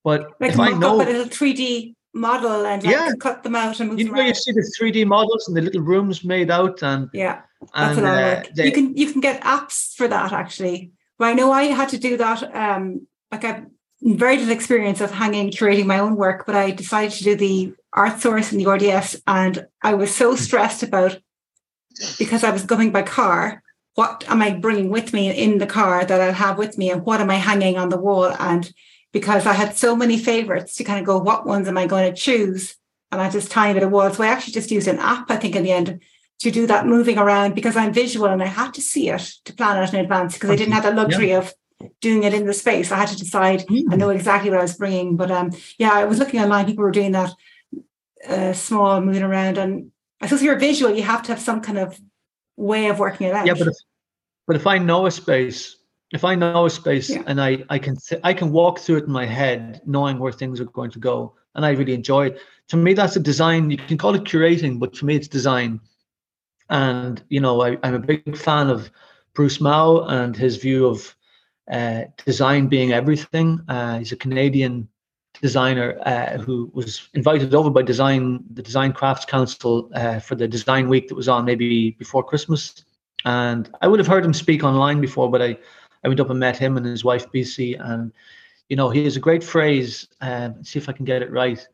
But 0.05 0.31
like 0.39 0.53
if 0.53 0.59
I 0.59 0.69
know 0.69 0.95
a 0.95 1.03
little 1.03 1.25
three 1.25 1.53
D 1.53 1.93
model 2.13 2.65
and 2.65 2.81
like 2.81 2.93
yeah, 2.93 3.11
cut 3.19 3.43
them 3.43 3.57
out 3.57 3.81
and 3.81 3.89
move 3.89 3.99
you 3.99 4.09
know, 4.09 4.21
you 4.21 4.33
see 4.33 4.53
the 4.53 4.71
three 4.77 4.91
D 4.91 5.03
models 5.03 5.49
and 5.49 5.57
the 5.57 5.61
little 5.61 5.81
rooms 5.81 6.23
made 6.23 6.49
out 6.49 6.81
and 6.81 7.09
yeah, 7.13 7.41
that's 7.75 7.97
and, 7.97 8.07
a 8.07 8.09
lot 8.09 8.23
of 8.23 8.37
work. 8.37 8.53
They, 8.55 8.65
you 8.67 8.71
can 8.71 8.95
you 8.95 9.11
can 9.11 9.19
get 9.19 9.41
apps 9.41 9.93
for 9.95 10.07
that 10.07 10.31
actually. 10.31 10.93
But 11.17 11.25
I 11.25 11.33
know 11.33 11.51
I 11.51 11.63
had 11.65 11.89
to 11.89 11.97
do 11.97 12.15
that. 12.17 12.55
Um, 12.55 13.07
like 13.29 13.43
I've 13.43 13.65
very 14.03 14.37
little 14.37 14.53
experience 14.53 15.01
of 15.01 15.11
hanging 15.11 15.49
curating 15.49 15.85
my 15.85 15.99
own 15.99 16.15
work, 16.15 16.45
but 16.45 16.55
I 16.55 16.71
decided 16.71 17.11
to 17.13 17.23
do 17.23 17.35
the 17.35 17.73
art 17.93 18.19
source 18.19 18.51
and 18.51 18.59
the 18.59 18.69
RDS, 18.69 19.21
and 19.25 19.65
I 19.81 19.93
was 19.93 20.13
so 20.13 20.31
hmm. 20.31 20.37
stressed 20.37 20.83
about 20.83 21.19
because 22.17 22.43
I 22.43 22.51
was 22.51 22.65
going 22.65 22.91
by 22.91 23.03
car, 23.03 23.63
what 23.95 24.23
am 24.27 24.41
I 24.41 24.51
bringing 24.51 24.89
with 24.89 25.13
me 25.13 25.31
in 25.31 25.59
the 25.59 25.67
car 25.67 26.03
that 26.03 26.21
I'll 26.21 26.33
have 26.33 26.57
with 26.57 26.77
me 26.77 26.89
and 26.89 27.05
what 27.05 27.21
am 27.21 27.29
I 27.29 27.35
hanging 27.35 27.77
on 27.77 27.89
the 27.89 27.99
wall? 27.99 28.35
And 28.39 28.71
because 29.11 29.45
I 29.45 29.53
had 29.53 29.77
so 29.77 29.95
many 29.95 30.17
favorites 30.17 30.75
to 30.75 30.83
kind 30.83 30.99
of 30.99 31.05
go, 31.05 31.19
what 31.19 31.45
ones 31.45 31.67
am 31.67 31.77
I 31.77 31.85
going 31.85 32.11
to 32.11 32.19
choose? 32.19 32.75
And 33.11 33.21
I 33.21 33.29
just 33.29 33.51
tiny 33.51 33.75
bit 33.75 33.83
of 33.83 33.91
wall. 33.91 34.11
So 34.11 34.23
I 34.23 34.27
actually 34.27 34.53
just 34.53 34.71
used 34.71 34.87
an 34.87 34.97
app, 34.97 35.29
I 35.29 35.37
think, 35.37 35.55
in 35.55 35.63
the 35.63 35.71
end 35.71 36.01
to 36.39 36.49
do 36.49 36.65
that 36.65 36.87
moving 36.87 37.19
around 37.19 37.53
because 37.53 37.77
I'm 37.77 37.93
visual 37.93 38.25
and 38.25 38.41
I 38.41 38.47
had 38.47 38.73
to 38.73 38.81
see 38.81 39.09
it 39.09 39.31
to 39.45 39.53
plan 39.53 39.81
it 39.81 39.93
in 39.93 39.99
advance 39.99 40.33
because 40.33 40.49
I 40.49 40.55
didn't 40.55 40.73
have 40.73 40.83
the 40.83 40.91
luxury 40.91 41.29
yeah. 41.29 41.37
of 41.37 41.53
doing 42.01 42.23
it 42.23 42.33
in 42.33 42.45
the 42.45 42.53
space. 42.53 42.91
I 42.91 42.97
had 42.97 43.09
to 43.09 43.17
decide 43.17 43.61
mm. 43.67 43.83
I 43.91 43.95
know 43.95 44.09
exactly 44.09 44.49
what 44.49 44.59
I 44.59 44.63
was 44.63 44.77
bringing. 44.77 45.15
But 45.15 45.31
um, 45.31 45.51
yeah, 45.77 45.91
I 45.93 46.05
was 46.05 46.19
looking 46.19 46.39
online, 46.39 46.65
people 46.65 46.83
were 46.83 46.91
doing 46.91 47.11
that 47.13 47.31
uh, 48.27 48.53
small 48.53 49.01
moving 49.01 49.23
around. 49.23 49.57
And 49.57 49.91
I 50.21 50.27
suppose 50.27 50.43
you're 50.43 50.59
visual, 50.59 50.93
you 50.93 51.03
have 51.03 51.23
to 51.23 51.31
have 51.33 51.41
some 51.41 51.61
kind 51.61 51.77
of 51.77 51.99
way 52.55 52.87
of 52.87 52.99
working 52.99 53.27
it 53.27 53.33
out. 53.33 53.45
Yeah, 53.45 53.53
but 53.53 53.67
if, 53.67 53.75
but 54.47 54.55
if 54.55 54.67
I 54.67 54.77
know 54.77 55.05
a 55.05 55.11
space, 55.11 55.77
if 56.13 56.23
I 56.23 56.35
know 56.35 56.65
a 56.65 56.69
space 56.69 57.09
yeah. 57.09 57.23
and 57.25 57.41
I 57.41 57.63
I 57.69 57.79
can 57.79 57.97
I 58.23 58.33
can 58.33 58.51
walk 58.51 58.79
through 58.79 58.97
it 58.97 59.05
in 59.05 59.11
my 59.11 59.25
head, 59.25 59.81
knowing 59.85 60.19
where 60.19 60.31
things 60.31 60.61
are 60.61 60.65
going 60.65 60.91
to 60.91 60.99
go, 60.99 61.33
and 61.55 61.65
I 61.65 61.71
really 61.71 61.93
enjoy 61.93 62.27
it. 62.27 62.39
To 62.69 62.77
me, 62.77 62.93
that's 62.93 63.15
a 63.15 63.19
design. 63.19 63.71
You 63.71 63.77
can 63.77 63.97
call 63.97 64.15
it 64.15 64.23
curating, 64.23 64.79
but 64.79 64.95
for 64.95 65.05
me, 65.05 65.15
it's 65.15 65.27
design. 65.27 65.79
And 66.69 67.21
you 67.29 67.39
know, 67.39 67.61
I, 67.61 67.77
I'm 67.83 67.95
a 67.95 67.99
big 67.99 68.37
fan 68.37 68.69
of 68.69 68.91
Bruce 69.33 69.59
Mau 69.59 70.05
and 70.05 70.35
his 70.35 70.57
view 70.57 70.85
of 70.85 71.15
uh, 71.71 72.03
design 72.25 72.67
being 72.67 72.91
everything. 72.91 73.61
Uh, 73.67 73.99
he's 73.99 74.11
a 74.11 74.17
Canadian 74.17 74.87
designer 75.41 75.99
uh, 76.05 76.37
who 76.37 76.71
was 76.73 77.09
invited 77.13 77.53
over 77.55 77.69
by 77.69 77.81
design 77.81 78.43
the 78.53 78.61
design 78.61 78.93
crafts 78.93 79.25
council 79.25 79.89
uh, 79.95 80.19
for 80.19 80.35
the 80.35 80.47
design 80.47 80.87
week 80.87 81.07
that 81.07 81.15
was 81.15 81.27
on 81.27 81.45
maybe 81.45 81.91
before 81.91 82.23
christmas. 82.23 82.85
And 83.25 83.69
i 83.81 83.87
would 83.87 83.99
have 83.99 84.07
heard 84.07 84.25
him 84.25 84.33
speak 84.33 84.63
online 84.63 85.01
before 85.01 85.31
but 85.31 85.41
i 85.41 85.57
i 86.03 86.07
went 86.07 86.19
up 86.19 86.29
and 86.29 86.39
met 86.39 86.57
him 86.57 86.77
and 86.77 86.85
his 86.85 87.03
wife 87.03 87.31
Bisi 87.31 87.79
and 87.79 88.11
you 88.69 88.75
know 88.75 88.89
he 88.89 89.03
has 89.05 89.15
a 89.15 89.21
great 89.21 89.43
phrase 89.43 90.07
uh, 90.21 90.49
see 90.61 90.79
if 90.79 90.89
i 90.89 90.93
can 90.93 91.05
get 91.05 91.21
it 91.21 91.31
right. 91.31 91.65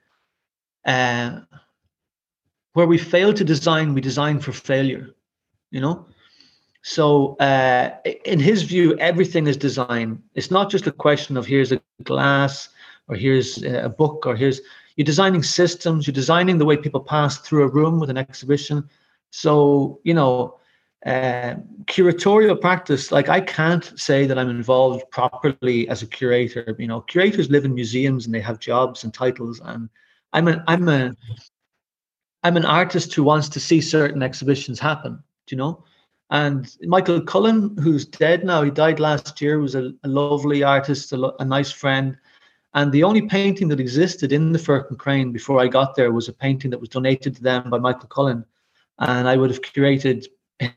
Uh, 0.86 1.42
where 2.74 2.88
we 2.88 2.98
fail 2.98 3.34
to 3.34 3.44
design 3.44 3.94
we 3.94 4.02
design 4.02 4.40
for 4.40 4.54
failure 4.54 5.16
you 5.72 5.82
know 5.82 6.06
so 6.82 7.36
uh, 7.38 7.92
in 8.26 8.40
his 8.40 8.64
view 8.64 8.98
everything 9.00 9.48
is 9.48 9.58
design 9.58 10.22
it's 10.36 10.52
not 10.52 10.70
just 10.70 10.88
a 10.88 10.92
question 10.92 11.38
of 11.38 11.46
here's 11.46 11.72
a 11.72 11.82
glass 12.04 12.70
or 13.10 13.16
here's 13.16 13.62
a 13.64 13.90
book, 13.90 14.26
or 14.26 14.36
here's 14.36 14.62
you're 14.96 15.06
designing 15.06 15.44
systems, 15.44 16.06
you're 16.06 16.14
designing 16.14 16.58
the 16.58 16.66
way 16.66 16.78
people 16.78 17.02
pass 17.02 17.38
through 17.38 17.64
a 17.64 17.68
room 17.68 18.00
with 18.00 18.10
an 18.10 18.18
exhibition. 18.18 18.88
So, 19.32 20.00
you 20.04 20.14
know, 20.14 20.60
uh, 21.06 21.56
curatorial 21.86 22.60
practice, 22.60 23.12
like 23.12 23.30
I 23.30 23.40
can't 23.40 23.98
say 23.98 24.26
that 24.26 24.38
I'm 24.38 24.50
involved 24.50 25.10
properly 25.10 25.88
as 25.88 26.04
a 26.04 26.08
curator. 26.08 26.76
You 26.78 26.88
know, 26.88 27.02
curators 27.02 27.50
live 27.50 27.66
in 27.66 27.74
museums 27.74 28.26
and 28.26 28.36
they 28.36 28.42
have 28.42 28.60
jobs 28.60 29.04
and 29.04 29.14
titles, 29.14 29.62
and 29.64 29.90
I'm 30.34 30.48
an 30.48 30.64
I'm 30.68 30.88
a 30.88 31.16
I'm 32.44 32.58
an 32.58 32.66
artist 32.66 33.14
who 33.14 33.24
wants 33.24 33.50
to 33.50 33.60
see 33.60 33.82
certain 33.82 34.22
exhibitions 34.22 34.80
happen. 34.80 35.24
Do 35.48 35.56
you 35.56 35.58
know? 35.58 35.84
And 36.32 36.76
Michael 36.84 37.22
Cullen, 37.22 37.76
who's 37.78 38.06
dead 38.06 38.44
now, 38.44 38.62
he 38.62 38.70
died 38.70 39.00
last 39.00 39.42
year, 39.42 39.60
was 39.60 39.76
a, 39.76 39.92
a 40.04 40.08
lovely 40.08 40.62
artist, 40.62 41.12
a, 41.12 41.34
a 41.40 41.46
nice 41.46 41.72
friend. 41.72 42.18
And 42.76 42.92
the 42.92 43.04
only 43.04 43.24
painting 43.24 43.68
that 43.70 43.80
existed 43.80 44.32
in 44.32 44.52
the 44.52 44.60
Firkin 44.60 44.96
Crane 44.96 45.32
before 45.32 45.60
I 45.60 45.68
got 45.68 45.96
there 45.96 46.12
was 46.12 46.28
a 46.28 46.34
painting 46.34 46.70
that 46.70 46.80
was 46.80 46.90
donated 46.90 47.36
to 47.36 47.44
them 47.44 47.70
by 47.72 47.80
Michael 47.80 48.10
Cullen. 48.10 48.46
And 49.00 49.28
I 49.28 49.38
would 49.38 49.50
have 49.50 49.62
curated 49.62 50.28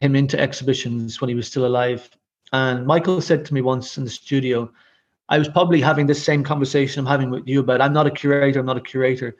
him 0.00 0.16
into 0.16 0.40
exhibitions 0.40 1.20
when 1.20 1.28
he 1.28 1.34
was 1.34 1.48
still 1.48 1.66
alive. 1.66 2.08
And 2.54 2.86
Michael 2.86 3.20
said 3.20 3.44
to 3.44 3.54
me 3.54 3.60
once 3.60 3.98
in 3.98 4.04
the 4.04 4.10
studio, 4.10 4.72
I 5.28 5.38
was 5.38 5.48
probably 5.48 5.80
having 5.80 6.06
this 6.06 6.22
same 6.22 6.44
conversation 6.44 7.00
I'm 7.00 7.06
having 7.06 7.30
with 7.30 7.46
you 7.46 7.60
about 7.60 7.80
I'm 7.80 7.92
not 7.92 8.06
a 8.06 8.10
curator, 8.10 8.60
I'm 8.60 8.66
not 8.66 8.76
a 8.76 8.82
curator. 8.82 9.36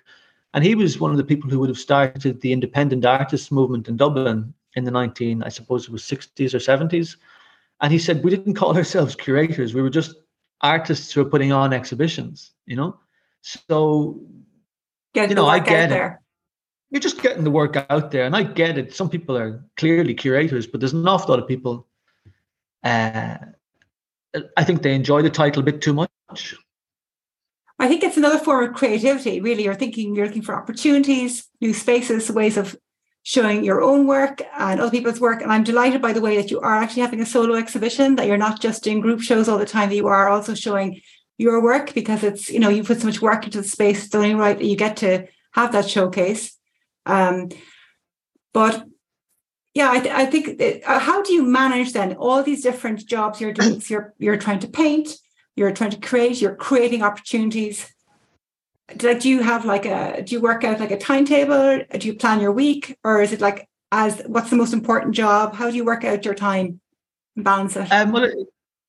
And 0.53 0.63
he 0.63 0.75
was 0.75 1.01
one 1.01 1.11
of 1.11 1.17
the 1.17 1.25
people 1.25 1.49
who 1.49 1.59
would 1.61 1.69
have 1.71 1.79
started 1.79 2.41
the 2.41 2.53
independent 2.53 3.07
artists 3.07 3.51
movement 3.51 3.89
in 3.89 3.97
Dublin 3.97 4.53
in 4.75 4.85
the 4.85 4.91
19, 4.91 5.43
I 5.43 5.49
suppose 5.49 5.85
it 5.85 5.91
was 5.91 6.03
60s 6.03 6.55
or 6.55 6.59
70s. 6.59 7.17
And 7.81 7.93
he 7.93 7.99
said, 7.99 8.23
We 8.23 8.31
didn't 8.31 8.55
call 8.61 8.77
ourselves 8.77 9.15
curators. 9.15 9.75
We 9.75 9.83
were 9.83 9.91
just 9.91 10.17
artists 10.61 11.13
who 11.13 11.25
were 11.25 11.31
putting 11.31 11.53
on 11.53 11.73
exhibitions, 11.73 12.53
you 12.67 12.77
know? 12.77 12.99
So, 13.43 14.21
get 15.15 15.29
you 15.29 15.35
know, 15.35 15.47
I 15.47 15.59
get 15.59 15.87
it. 15.87 15.95
There. 15.95 16.23
You're 16.91 17.01
just 17.01 17.23
getting 17.23 17.43
the 17.43 17.51
work 17.51 17.77
out 17.91 18.11
there. 18.11 18.25
And 18.25 18.37
I 18.37 18.43
get 18.43 18.79
it. 18.79 18.95
Some 18.95 19.09
people 19.09 19.37
are 19.37 19.65
clearly 19.77 20.15
curators, 20.15 20.67
but 20.67 20.81
there's 20.81 20.93
an 20.93 21.09
awful 21.09 21.31
lot 21.31 21.43
of 21.43 21.49
people. 21.49 21.89
Uh, 22.85 23.37
I 24.57 24.65
think 24.65 24.83
they 24.83 24.95
enjoy 24.95 25.23
the 25.23 25.31
title 25.31 25.63
a 25.63 25.65
bit 25.65 25.81
too 25.81 25.95
much. 25.95 26.55
I 27.79 27.89
think 27.89 28.03
it's 28.05 28.17
another 28.17 28.39
form 28.39 28.71
of 28.71 28.75
creativity, 28.75 29.41
really. 29.41 29.65
You're 29.65 29.75
thinking, 29.75 30.15
you're 30.15 30.27
looking 30.27 30.43
for 30.43 30.55
opportunities, 30.55 31.49
new 31.61 31.75
spaces, 31.75 32.31
ways 32.31 32.57
of 32.57 32.77
showing 33.25 33.65
your 33.65 33.83
own 33.83 34.07
work 34.07 34.43
and 34.59 34.81
other 34.81 34.91
people's 34.91 35.21
work. 35.21 35.43
And 35.43 35.53
I'm 35.53 35.65
delighted, 35.65 36.03
by 36.03 36.13
the 36.13 36.21
way, 36.21 36.37
that 36.37 36.51
you 36.51 36.61
are 36.61 36.75
actually 36.75 37.03
having 37.03 37.21
a 37.21 37.27
solo 37.27 37.55
exhibition, 37.55 38.17
that 38.17 38.27
you're 38.27 38.37
not 38.37 38.61
just 38.61 38.83
doing 38.83 39.01
group 39.01 39.21
shows 39.21 39.49
all 39.49 39.59
the 39.59 39.67
time, 39.67 39.89
that 39.89 39.97
you 39.97 40.09
are 40.09 40.29
also 40.29 40.55
showing 40.55 41.01
your 41.39 41.63
work 41.63 41.95
because 41.95 42.25
it's, 42.25 42.51
you 42.51 42.59
know, 42.59 42.69
you 42.69 42.83
put 42.83 43.01
so 43.01 43.07
much 43.07 43.23
work 43.23 43.45
into 43.45 43.63
the 43.63 43.69
space. 43.69 44.05
It's 44.05 44.15
only 44.15 44.35
right 44.35 44.59
that 44.59 44.65
you 44.65 44.77
get 44.77 44.97
to 44.99 45.27
have 45.53 45.73
that 45.73 45.89
showcase. 45.89 46.57
Um, 47.07 47.51
but 48.53 48.85
yeah, 49.75 49.91
I, 49.91 50.01
th- 50.01 50.15
I 50.15 50.27
think 50.27 50.59
that, 50.59 50.83
uh, 50.85 50.99
how 50.99 51.23
do 51.23 51.33
you 51.33 51.45
manage 51.45 51.93
then 51.93 52.15
all 52.15 52.43
these 52.43 52.63
different 52.63 53.07
jobs 53.07 53.41
you're 53.41 53.53
doing? 53.53 53.81
So 53.81 53.95
you're 53.95 54.15
you're 54.19 54.37
trying 54.37 54.59
to 54.61 54.69
paint, 54.69 55.17
you're 55.57 55.73
trying 55.73 55.91
to 55.91 56.01
create, 56.01 56.41
you're 56.41 56.57
creating 56.57 57.03
opportunities 57.03 57.92
like 59.03 59.21
do 59.21 59.29
you 59.29 59.43
have 59.43 59.65
like 59.65 59.87
a 59.87 60.23
do 60.23 60.35
you 60.35 60.41
work 60.41 60.65
out 60.65 60.81
like 60.81 60.91
a 60.91 60.99
timetable? 60.99 61.85
Do 61.99 62.07
you 62.07 62.15
plan 62.15 62.41
your 62.41 62.53
week? 62.53 62.97
Or 63.05 63.23
is 63.23 63.33
it 63.33 63.41
like 63.41 63.69
as 63.91 64.23
what's 64.27 64.51
the 64.51 64.57
most 64.57 64.73
important 64.73 65.15
job? 65.15 65.55
How 65.55 65.71
do 65.71 65.77
you 65.77 65.85
work 65.85 66.05
out 66.05 66.25
your 66.25 66.35
time 66.35 66.81
balance 67.37 67.77
it? 67.77 67.91
Um, 67.93 68.13
well 68.13 68.31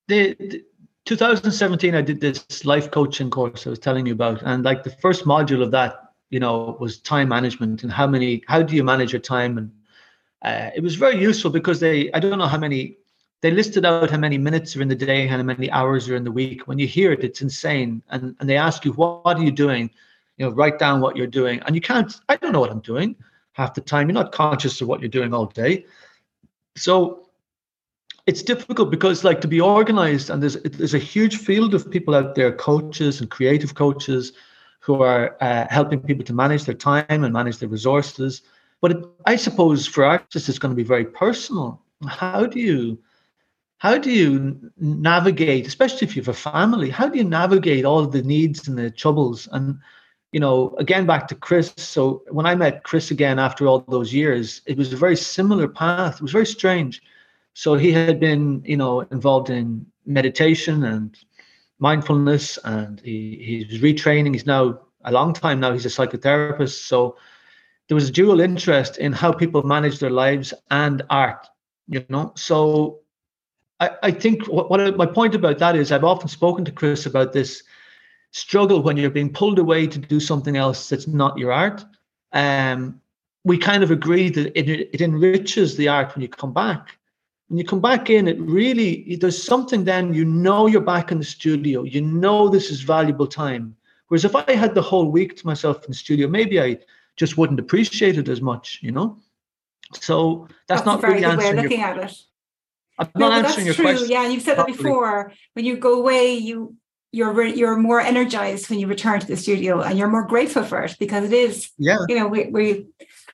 the, 0.08 0.34
the 0.38 0.62
2017 1.06 1.94
i 1.94 2.02
did 2.02 2.20
this 2.20 2.64
life 2.64 2.90
coaching 2.90 3.30
course 3.30 3.66
i 3.66 3.70
was 3.70 3.78
telling 3.78 4.04
you 4.06 4.12
about 4.12 4.42
and 4.42 4.64
like 4.64 4.82
the 4.82 4.90
first 4.90 5.24
module 5.24 5.62
of 5.62 5.70
that 5.70 6.04
you 6.34 6.40
know 6.40 6.76
was 6.80 6.98
time 6.98 7.28
management 7.28 7.84
and 7.84 7.92
how 7.92 8.06
many 8.06 8.42
how 8.48 8.60
do 8.60 8.74
you 8.74 8.82
manage 8.82 9.12
your 9.12 9.20
time? 9.20 9.56
And 9.58 9.70
uh, 10.42 10.70
it 10.74 10.82
was 10.82 10.96
very 10.96 11.20
useful 11.20 11.50
because 11.50 11.78
they 11.78 12.10
i 12.12 12.18
don't 12.18 12.38
know 12.38 12.46
how 12.46 12.58
many 12.58 12.96
they 13.44 13.50
listed 13.50 13.84
out 13.84 14.10
how 14.10 14.16
many 14.16 14.38
minutes 14.38 14.74
are 14.74 14.80
in 14.80 14.88
the 14.88 14.94
day, 14.94 15.26
how 15.26 15.36
many 15.42 15.70
hours 15.70 16.08
are 16.08 16.16
in 16.16 16.24
the 16.24 16.32
week. 16.32 16.66
When 16.66 16.78
you 16.78 16.86
hear 16.86 17.12
it, 17.12 17.22
it's 17.22 17.42
insane. 17.42 18.02
And 18.08 18.34
and 18.40 18.48
they 18.48 18.56
ask 18.56 18.86
you, 18.86 18.92
what, 18.92 19.22
what 19.22 19.36
are 19.36 19.42
you 19.42 19.50
doing? 19.50 19.90
You 20.38 20.46
know, 20.46 20.52
write 20.52 20.78
down 20.78 21.02
what 21.02 21.14
you're 21.14 21.26
doing. 21.26 21.60
And 21.66 21.74
you 21.74 21.82
can't, 21.82 22.10
I 22.30 22.36
don't 22.36 22.52
know 22.52 22.60
what 22.60 22.70
I'm 22.70 22.80
doing 22.80 23.14
half 23.52 23.74
the 23.74 23.82
time. 23.82 24.08
You're 24.08 24.14
not 24.14 24.32
conscious 24.32 24.80
of 24.80 24.88
what 24.88 25.00
you're 25.00 25.10
doing 25.10 25.34
all 25.34 25.44
day. 25.44 25.84
So 26.74 27.28
it's 28.26 28.42
difficult 28.42 28.90
because 28.90 29.24
like 29.24 29.42
to 29.42 29.48
be 29.48 29.60
organized 29.60 30.30
and 30.30 30.42
there's 30.42 30.56
there's 30.62 30.94
a 30.94 31.08
huge 31.14 31.36
field 31.36 31.74
of 31.74 31.90
people 31.90 32.14
out 32.14 32.34
there 32.34 32.50
coaches 32.50 33.20
and 33.20 33.30
creative 33.30 33.74
coaches 33.74 34.32
who 34.80 35.02
are 35.02 35.36
uh, 35.42 35.66
helping 35.68 36.00
people 36.00 36.24
to 36.24 36.32
manage 36.32 36.64
their 36.64 36.74
time 36.74 37.24
and 37.24 37.30
manage 37.34 37.58
their 37.58 37.68
resources 37.68 38.40
but 38.80 38.92
it, 38.92 39.04
i 39.26 39.36
suppose 39.36 39.86
for 39.86 40.02
artists 40.04 40.48
it's 40.48 40.58
going 40.58 40.74
to 40.74 40.82
be 40.84 40.88
very 40.94 41.04
personal 41.04 41.82
how 42.06 42.46
do 42.46 42.58
you 42.58 42.98
how 43.84 43.96
do 43.98 44.10
you 44.10 44.58
navigate 44.78 45.66
especially 45.66 46.06
if 46.06 46.16
you 46.16 46.22
have 46.22 46.34
a 46.36 46.42
family 46.50 46.90
how 46.90 47.08
do 47.08 47.18
you 47.18 47.24
navigate 47.24 47.84
all 47.84 48.06
the 48.06 48.22
needs 48.22 48.66
and 48.68 48.76
the 48.78 48.90
troubles 48.90 49.48
and 49.52 49.78
you 50.32 50.40
know 50.40 50.74
again 50.78 51.06
back 51.06 51.28
to 51.28 51.34
chris 51.34 51.72
so 51.76 52.22
when 52.36 52.46
i 52.46 52.54
met 52.54 52.82
chris 52.82 53.10
again 53.10 53.38
after 53.38 53.66
all 53.66 53.80
those 53.96 54.12
years 54.12 54.62
it 54.66 54.76
was 54.76 54.92
a 54.92 55.02
very 55.04 55.16
similar 55.16 55.68
path 55.68 56.16
it 56.16 56.22
was 56.22 56.38
very 56.38 56.46
strange 56.46 57.02
so 57.54 57.76
he 57.76 57.92
had 57.92 58.18
been, 58.18 58.62
you 58.66 58.76
know, 58.76 59.00
involved 59.00 59.48
in 59.48 59.86
meditation 60.04 60.84
and 60.84 61.16
mindfulness, 61.78 62.58
and 62.64 63.00
he 63.00 63.38
he 63.40 63.66
was 63.70 63.80
retraining. 63.80 64.34
He's 64.34 64.46
now 64.46 64.80
a 65.04 65.12
long 65.12 65.32
time 65.32 65.60
now. 65.60 65.72
He's 65.72 65.86
a 65.86 65.88
psychotherapist. 65.88 66.86
So 66.86 67.16
there 67.88 67.94
was 67.94 68.08
a 68.08 68.12
dual 68.12 68.40
interest 68.40 68.98
in 68.98 69.12
how 69.12 69.32
people 69.32 69.62
manage 69.62 70.00
their 70.00 70.10
lives 70.10 70.52
and 70.70 71.02
art. 71.10 71.46
You 71.86 72.04
know, 72.08 72.32
so 72.34 73.00
I, 73.80 73.90
I 74.02 74.10
think 74.10 74.46
what, 74.46 74.70
what 74.70 74.96
my 74.96 75.06
point 75.06 75.34
about 75.34 75.58
that 75.58 75.76
is 75.76 75.92
I've 75.92 76.04
often 76.04 76.28
spoken 76.28 76.64
to 76.64 76.72
Chris 76.72 77.06
about 77.06 77.32
this 77.32 77.62
struggle 78.30 78.82
when 78.82 78.96
you're 78.96 79.10
being 79.10 79.32
pulled 79.32 79.58
away 79.58 79.86
to 79.86 79.98
do 79.98 80.20
something 80.20 80.56
else 80.56 80.88
that's 80.88 81.06
not 81.06 81.38
your 81.38 81.52
art. 81.52 81.84
Um, 82.32 83.00
we 83.44 83.58
kind 83.58 83.82
of 83.82 83.90
agree 83.90 84.30
that 84.30 84.58
it, 84.58 84.68
it 84.92 85.00
enriches 85.00 85.76
the 85.76 85.88
art 85.88 86.14
when 86.14 86.22
you 86.22 86.28
come 86.28 86.52
back 86.52 86.98
when 87.48 87.58
you 87.58 87.64
come 87.64 87.80
back 87.80 88.10
in, 88.10 88.26
it 88.26 88.40
really 88.40 89.16
there's 89.20 89.40
something 89.40 89.84
then 89.84 90.14
you 90.14 90.24
know 90.24 90.66
you're 90.66 90.80
back 90.80 91.12
in 91.12 91.18
the 91.18 91.24
studio. 91.24 91.82
You 91.82 92.00
know 92.00 92.48
this 92.48 92.70
is 92.70 92.80
valuable 92.80 93.26
time. 93.26 93.76
Whereas 94.08 94.24
if 94.24 94.34
I 94.34 94.52
had 94.52 94.74
the 94.74 94.82
whole 94.82 95.08
week 95.10 95.36
to 95.36 95.46
myself 95.46 95.84
in 95.84 95.90
the 95.90 95.94
studio, 95.94 96.28
maybe 96.28 96.60
I 96.60 96.78
just 97.16 97.38
wouldn't 97.38 97.60
appreciate 97.60 98.18
it 98.18 98.28
as 98.28 98.40
much, 98.40 98.80
you 98.82 98.92
know. 98.92 99.18
So 100.00 100.48
that's, 100.66 100.80
that's 100.80 100.86
not 100.86 101.00
very 101.00 101.14
really 101.14 101.26
good 101.26 101.38
way 101.38 101.44
of 101.44 101.58
answering 101.58 101.62
looking 101.62 101.80
your, 101.80 101.88
at 101.88 102.10
it. 102.10 102.22
I'm 102.98 103.08
No, 103.16 103.28
not 103.28 103.44
answering 103.44 103.66
that's 103.66 103.66
your 103.66 103.74
true. 103.74 103.84
question. 103.84 104.08
Yeah, 104.10 104.22
and 104.24 104.32
you've 104.32 104.42
said 104.42 104.58
that 104.58 104.66
before. 104.66 105.32
When 105.54 105.64
you 105.64 105.76
go 105.76 105.98
away, 105.98 106.34
you 106.34 106.76
you're 107.12 107.32
re- 107.32 107.54
you're 107.54 107.76
more 107.76 108.00
energized 108.00 108.68
when 108.70 108.78
you 108.78 108.86
return 108.86 109.20
to 109.20 109.26
the 109.26 109.36
studio, 109.36 109.80
and 109.80 109.98
you're 109.98 110.08
more 110.08 110.26
grateful 110.26 110.64
for 110.64 110.82
it 110.82 110.96
because 110.98 111.24
it 111.24 111.32
is. 111.32 111.70
Yeah, 111.78 111.98
You 112.08 112.16
know, 112.18 112.28
we 112.28 112.46
we 112.46 112.86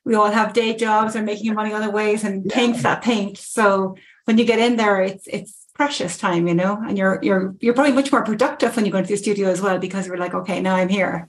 we 0.04 0.14
all 0.14 0.30
have 0.30 0.52
day 0.52 0.74
jobs 0.74 1.14
and 1.14 1.26
making 1.26 1.54
money 1.54 1.72
other 1.72 1.90
ways 1.90 2.24
and 2.24 2.48
paying 2.48 2.74
for 2.74 2.82
that 2.82 3.02
paint. 3.02 3.38
So 3.38 3.96
when 4.24 4.38
you 4.38 4.44
get 4.44 4.58
in 4.58 4.76
there, 4.76 5.00
it's 5.02 5.26
it's 5.26 5.66
precious 5.74 6.18
time, 6.18 6.46
you 6.48 6.54
know, 6.54 6.78
and 6.86 6.96
you're 6.98 7.18
you're 7.22 7.54
you're 7.61 7.74
probably 7.74 7.92
much 7.92 8.12
more 8.12 8.22
productive 8.24 8.76
when 8.76 8.84
you 8.86 8.92
go 8.92 8.98
into 8.98 9.11
the 9.11 9.16
studio 9.16 9.48
as 9.48 9.61
well 9.62 9.78
because 9.78 10.06
you're 10.06 10.18
like, 10.18 10.34
okay, 10.34 10.61
now 10.61 10.74
I'm 10.76 10.88
here. 10.88 11.28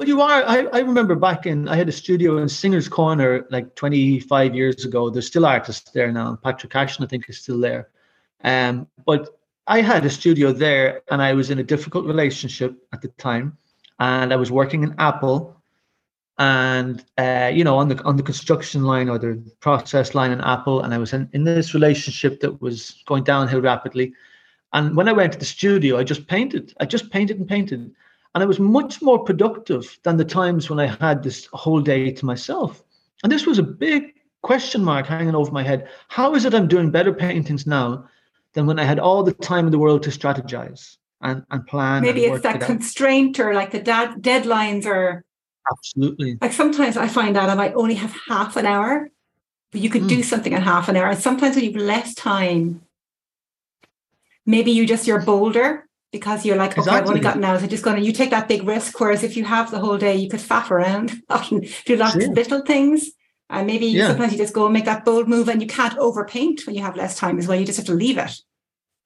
Well, 0.00 0.08
you 0.08 0.22
are. 0.22 0.42
I, 0.46 0.60
I 0.72 0.78
remember 0.78 1.14
back 1.14 1.44
in, 1.44 1.68
I 1.68 1.76
had 1.76 1.90
a 1.90 1.92
studio 1.92 2.38
in 2.38 2.48
Singer's 2.48 2.88
Corner 2.88 3.46
like 3.50 3.74
25 3.74 4.54
years 4.54 4.86
ago. 4.86 5.10
There's 5.10 5.26
still 5.26 5.44
artists 5.44 5.90
there 5.90 6.10
now. 6.10 6.36
Patrick 6.36 6.74
Ashton, 6.74 7.04
I 7.04 7.06
think, 7.06 7.28
is 7.28 7.38
still 7.38 7.60
there. 7.60 7.90
Um, 8.42 8.86
but 9.04 9.28
I 9.66 9.82
had 9.82 10.06
a 10.06 10.08
studio 10.08 10.52
there 10.52 11.02
and 11.10 11.20
I 11.20 11.34
was 11.34 11.50
in 11.50 11.58
a 11.58 11.62
difficult 11.62 12.06
relationship 12.06 12.82
at 12.94 13.02
the 13.02 13.08
time. 13.08 13.58
And 13.98 14.32
I 14.32 14.36
was 14.36 14.50
working 14.50 14.84
in 14.84 14.94
Apple 14.96 15.54
and, 16.38 17.04
uh, 17.18 17.50
you 17.52 17.62
know, 17.62 17.76
on 17.76 17.88
the 17.88 18.02
on 18.04 18.16
the 18.16 18.22
construction 18.22 18.84
line 18.84 19.10
or 19.10 19.18
the 19.18 19.38
process 19.60 20.14
line 20.14 20.30
in 20.30 20.40
Apple. 20.40 20.80
And 20.80 20.94
I 20.94 20.98
was 20.98 21.12
in, 21.12 21.28
in 21.34 21.44
this 21.44 21.74
relationship 21.74 22.40
that 22.40 22.62
was 22.62 23.02
going 23.04 23.24
downhill 23.24 23.60
rapidly. 23.60 24.14
And 24.72 24.96
when 24.96 25.10
I 25.10 25.12
went 25.12 25.34
to 25.34 25.38
the 25.38 25.44
studio, 25.44 25.98
I 25.98 26.04
just 26.04 26.26
painted. 26.26 26.72
I 26.80 26.86
just 26.86 27.10
painted 27.10 27.38
and 27.38 27.46
painted. 27.46 27.94
And 28.34 28.42
I 28.42 28.46
was 28.46 28.60
much 28.60 29.02
more 29.02 29.18
productive 29.18 29.98
than 30.04 30.16
the 30.16 30.24
times 30.24 30.70
when 30.70 30.78
I 30.78 30.86
had 30.86 31.22
this 31.22 31.46
whole 31.52 31.80
day 31.80 32.12
to 32.12 32.24
myself. 32.24 32.82
And 33.22 33.32
this 33.32 33.46
was 33.46 33.58
a 33.58 33.62
big 33.62 34.14
question 34.42 34.84
mark 34.84 35.06
hanging 35.06 35.34
over 35.34 35.50
my 35.50 35.62
head. 35.62 35.88
How 36.08 36.34
is 36.34 36.44
it 36.44 36.54
I'm 36.54 36.68
doing 36.68 36.90
better 36.90 37.12
paintings 37.12 37.66
now 37.66 38.08
than 38.54 38.66
when 38.66 38.78
I 38.78 38.84
had 38.84 38.98
all 38.98 39.22
the 39.22 39.32
time 39.32 39.66
in 39.66 39.72
the 39.72 39.78
world 39.78 40.02
to 40.04 40.10
strategize 40.10 40.96
and, 41.22 41.44
and 41.50 41.66
plan? 41.66 42.02
Maybe 42.02 42.24
and 42.26 42.34
it's 42.34 42.42
that 42.44 42.56
it 42.56 42.62
constraint 42.62 43.40
or 43.40 43.52
like 43.52 43.72
the 43.72 43.80
dad 43.80 44.22
deadlines 44.22 44.86
or 44.86 45.24
Absolutely. 45.70 46.38
like 46.40 46.52
sometimes 46.52 46.96
I 46.96 47.08
find 47.08 47.36
out 47.36 47.50
I 47.50 47.54
might 47.54 47.74
only 47.74 47.94
have 47.94 48.16
half 48.28 48.56
an 48.56 48.66
hour, 48.66 49.10
but 49.72 49.80
you 49.80 49.90
could 49.90 50.06
do 50.06 50.16
hmm. 50.16 50.22
something 50.22 50.52
in 50.52 50.62
half 50.62 50.88
an 50.88 50.96
hour. 50.96 51.08
And 51.08 51.18
sometimes 51.18 51.56
when 51.56 51.64
you've 51.64 51.76
less 51.76 52.14
time, 52.14 52.82
maybe 54.46 54.70
you 54.70 54.86
just 54.86 55.06
you're 55.06 55.20
bolder 55.20 55.86
because 56.12 56.44
you're 56.44 56.56
like, 56.56 56.76
okay, 56.76 56.90
I've 56.90 57.06
only 57.06 57.18
Exactly. 57.20 57.42
got 57.42 57.50
hour, 57.50 57.60
so 57.60 57.66
just 57.66 57.84
gonna 57.84 58.00
you 58.00 58.12
take 58.12 58.30
that 58.30 58.48
big 58.48 58.64
risk. 58.64 58.98
Whereas 59.00 59.22
if 59.22 59.36
you 59.36 59.44
have 59.44 59.70
the 59.70 59.78
whole 59.78 59.98
day, 59.98 60.16
you 60.16 60.28
could 60.28 60.40
faff 60.40 60.70
around 60.70 61.12
and 61.28 61.68
do 61.86 61.96
lots 61.96 62.14
Sure. 62.14 62.30
of 62.30 62.36
little 62.36 62.62
things. 62.62 63.10
And 63.48 63.66
maybe 63.66 63.86
Yeah. 63.86 64.08
sometimes 64.08 64.32
you 64.32 64.38
just 64.38 64.54
go 64.54 64.64
and 64.66 64.72
make 64.72 64.84
that 64.84 65.04
bold 65.04 65.28
move 65.28 65.48
and 65.48 65.60
you 65.60 65.66
can't 65.68 65.98
overpaint 65.98 66.66
when 66.66 66.76
you 66.76 66.82
have 66.82 66.96
less 66.96 67.16
time 67.18 67.38
as 67.38 67.48
well. 67.48 67.58
You 67.58 67.66
just 67.66 67.78
have 67.78 67.86
to 67.86 67.94
leave 67.94 68.16
it. 68.18 68.32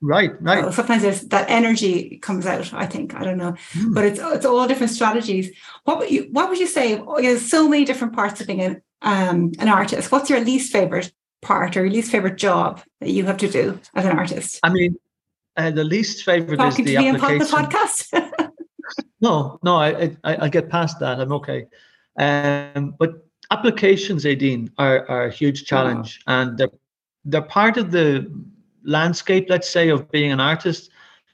Right, 0.02 0.30
right. 0.42 0.64
So 0.64 0.70
sometimes 0.70 1.02
there's 1.02 1.22
that 1.28 1.48
energy 1.48 2.18
comes 2.20 2.44
out, 2.44 2.74
I 2.74 2.84
think. 2.84 3.14
I 3.14 3.24
don't 3.24 3.38
know. 3.38 3.54
Hmm. 3.72 3.94
But 3.94 4.04
it's 4.04 4.20
it's 4.22 4.44
all 4.44 4.68
different 4.68 4.92
strategies. 4.92 5.50
What 5.84 5.98
would 5.98 6.10
you 6.10 6.28
what 6.30 6.50
would 6.50 6.58
you 6.58 6.66
say? 6.66 6.98
Oh, 6.98 7.20
There's 7.22 7.48
so 7.48 7.68
many 7.68 7.86
different 7.86 8.12
parts 8.14 8.40
of 8.40 8.46
being 8.46 8.60
an 8.60 8.82
um, 9.00 9.52
an 9.58 9.68
artist. 9.68 10.12
What's 10.12 10.28
your 10.28 10.40
least 10.40 10.72
favorite 10.72 11.10
part 11.40 11.76
or 11.76 11.82
your 11.84 11.90
least 11.92 12.10
favorite 12.10 12.36
job 12.36 12.82
that 13.00 13.10
you 13.10 13.24
have 13.24 13.38
to 13.38 13.48
do 13.48 13.80
as 13.94 14.04
an 14.04 14.12
artist? 14.18 14.60
I 14.62 14.70
mean, 14.70 14.96
uh, 15.56 15.70
the 15.70 15.84
least 15.84 16.24
favorite 16.24 16.60
is 16.60 16.76
the 16.76 16.84
to 16.84 16.88
me 16.88 17.10
the 17.12 17.16
application. 17.16 17.46
podcast. 17.46 18.50
No, 19.20 19.58
no, 19.62 19.76
I, 19.76 20.14
I 20.22 20.44
I 20.44 20.48
get 20.50 20.68
past 20.68 20.98
that. 20.98 21.18
I'm 21.18 21.32
okay. 21.32 21.66
Um, 22.18 22.94
but 22.98 23.26
applications, 23.50 24.24
Éadaoin, 24.24 24.70
are, 24.76 25.08
are 25.08 25.24
a 25.26 25.30
huge 25.30 25.64
challenge, 25.64 26.20
and 26.26 26.58
they're 26.58 26.68
they're 27.24 27.40
part 27.40 27.78
of 27.78 27.90
the 27.90 28.30
landscape, 28.84 29.46
let's 29.48 29.70
say, 29.70 29.88
of 29.88 30.10
being 30.10 30.30
an 30.30 30.40
artist. 30.40 30.90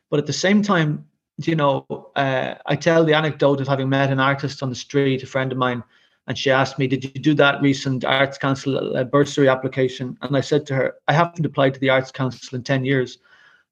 But 0.09 0.21
at 0.21 0.27
the 0.27 0.33
same 0.33 0.62
time, 0.62 1.05
you 1.39 1.57
know, 1.57 1.85
uh, 2.14 2.55
I 2.66 2.77
tell 2.77 3.05
the 3.05 3.14
anecdote 3.14 3.61
of 3.61 3.66
having 3.66 3.89
met 3.89 4.12
an 4.12 4.21
artist 4.21 4.62
on 4.62 4.68
the 4.68 4.77
street, 4.77 5.25
a 5.25 5.27
friend 5.27 5.51
of 5.51 5.59
mine, 5.59 5.83
and 6.29 6.39
she 6.39 6.51
asked 6.51 6.79
me, 6.79 6.87
"Did 6.87 7.03
you 7.05 7.11
do 7.11 7.35
that 7.35 7.61
recent 7.61 8.05
Arts 8.05 8.39
Council 8.39 8.97
uh, 8.97 9.05
bursary 9.05 9.49
application?" 9.49 10.16
And 10.23 10.37
I 10.37 10.43
said 10.43 10.66
to 10.66 10.75
her, 10.75 10.95
"I 11.09 11.12
haven't 11.12 11.45
applied 11.45 11.75
to 11.75 11.81
the 11.81 11.91
Arts 11.91 12.12
Council 12.12 12.57
in 12.57 12.62
ten 12.62 12.85
years, 12.85 13.18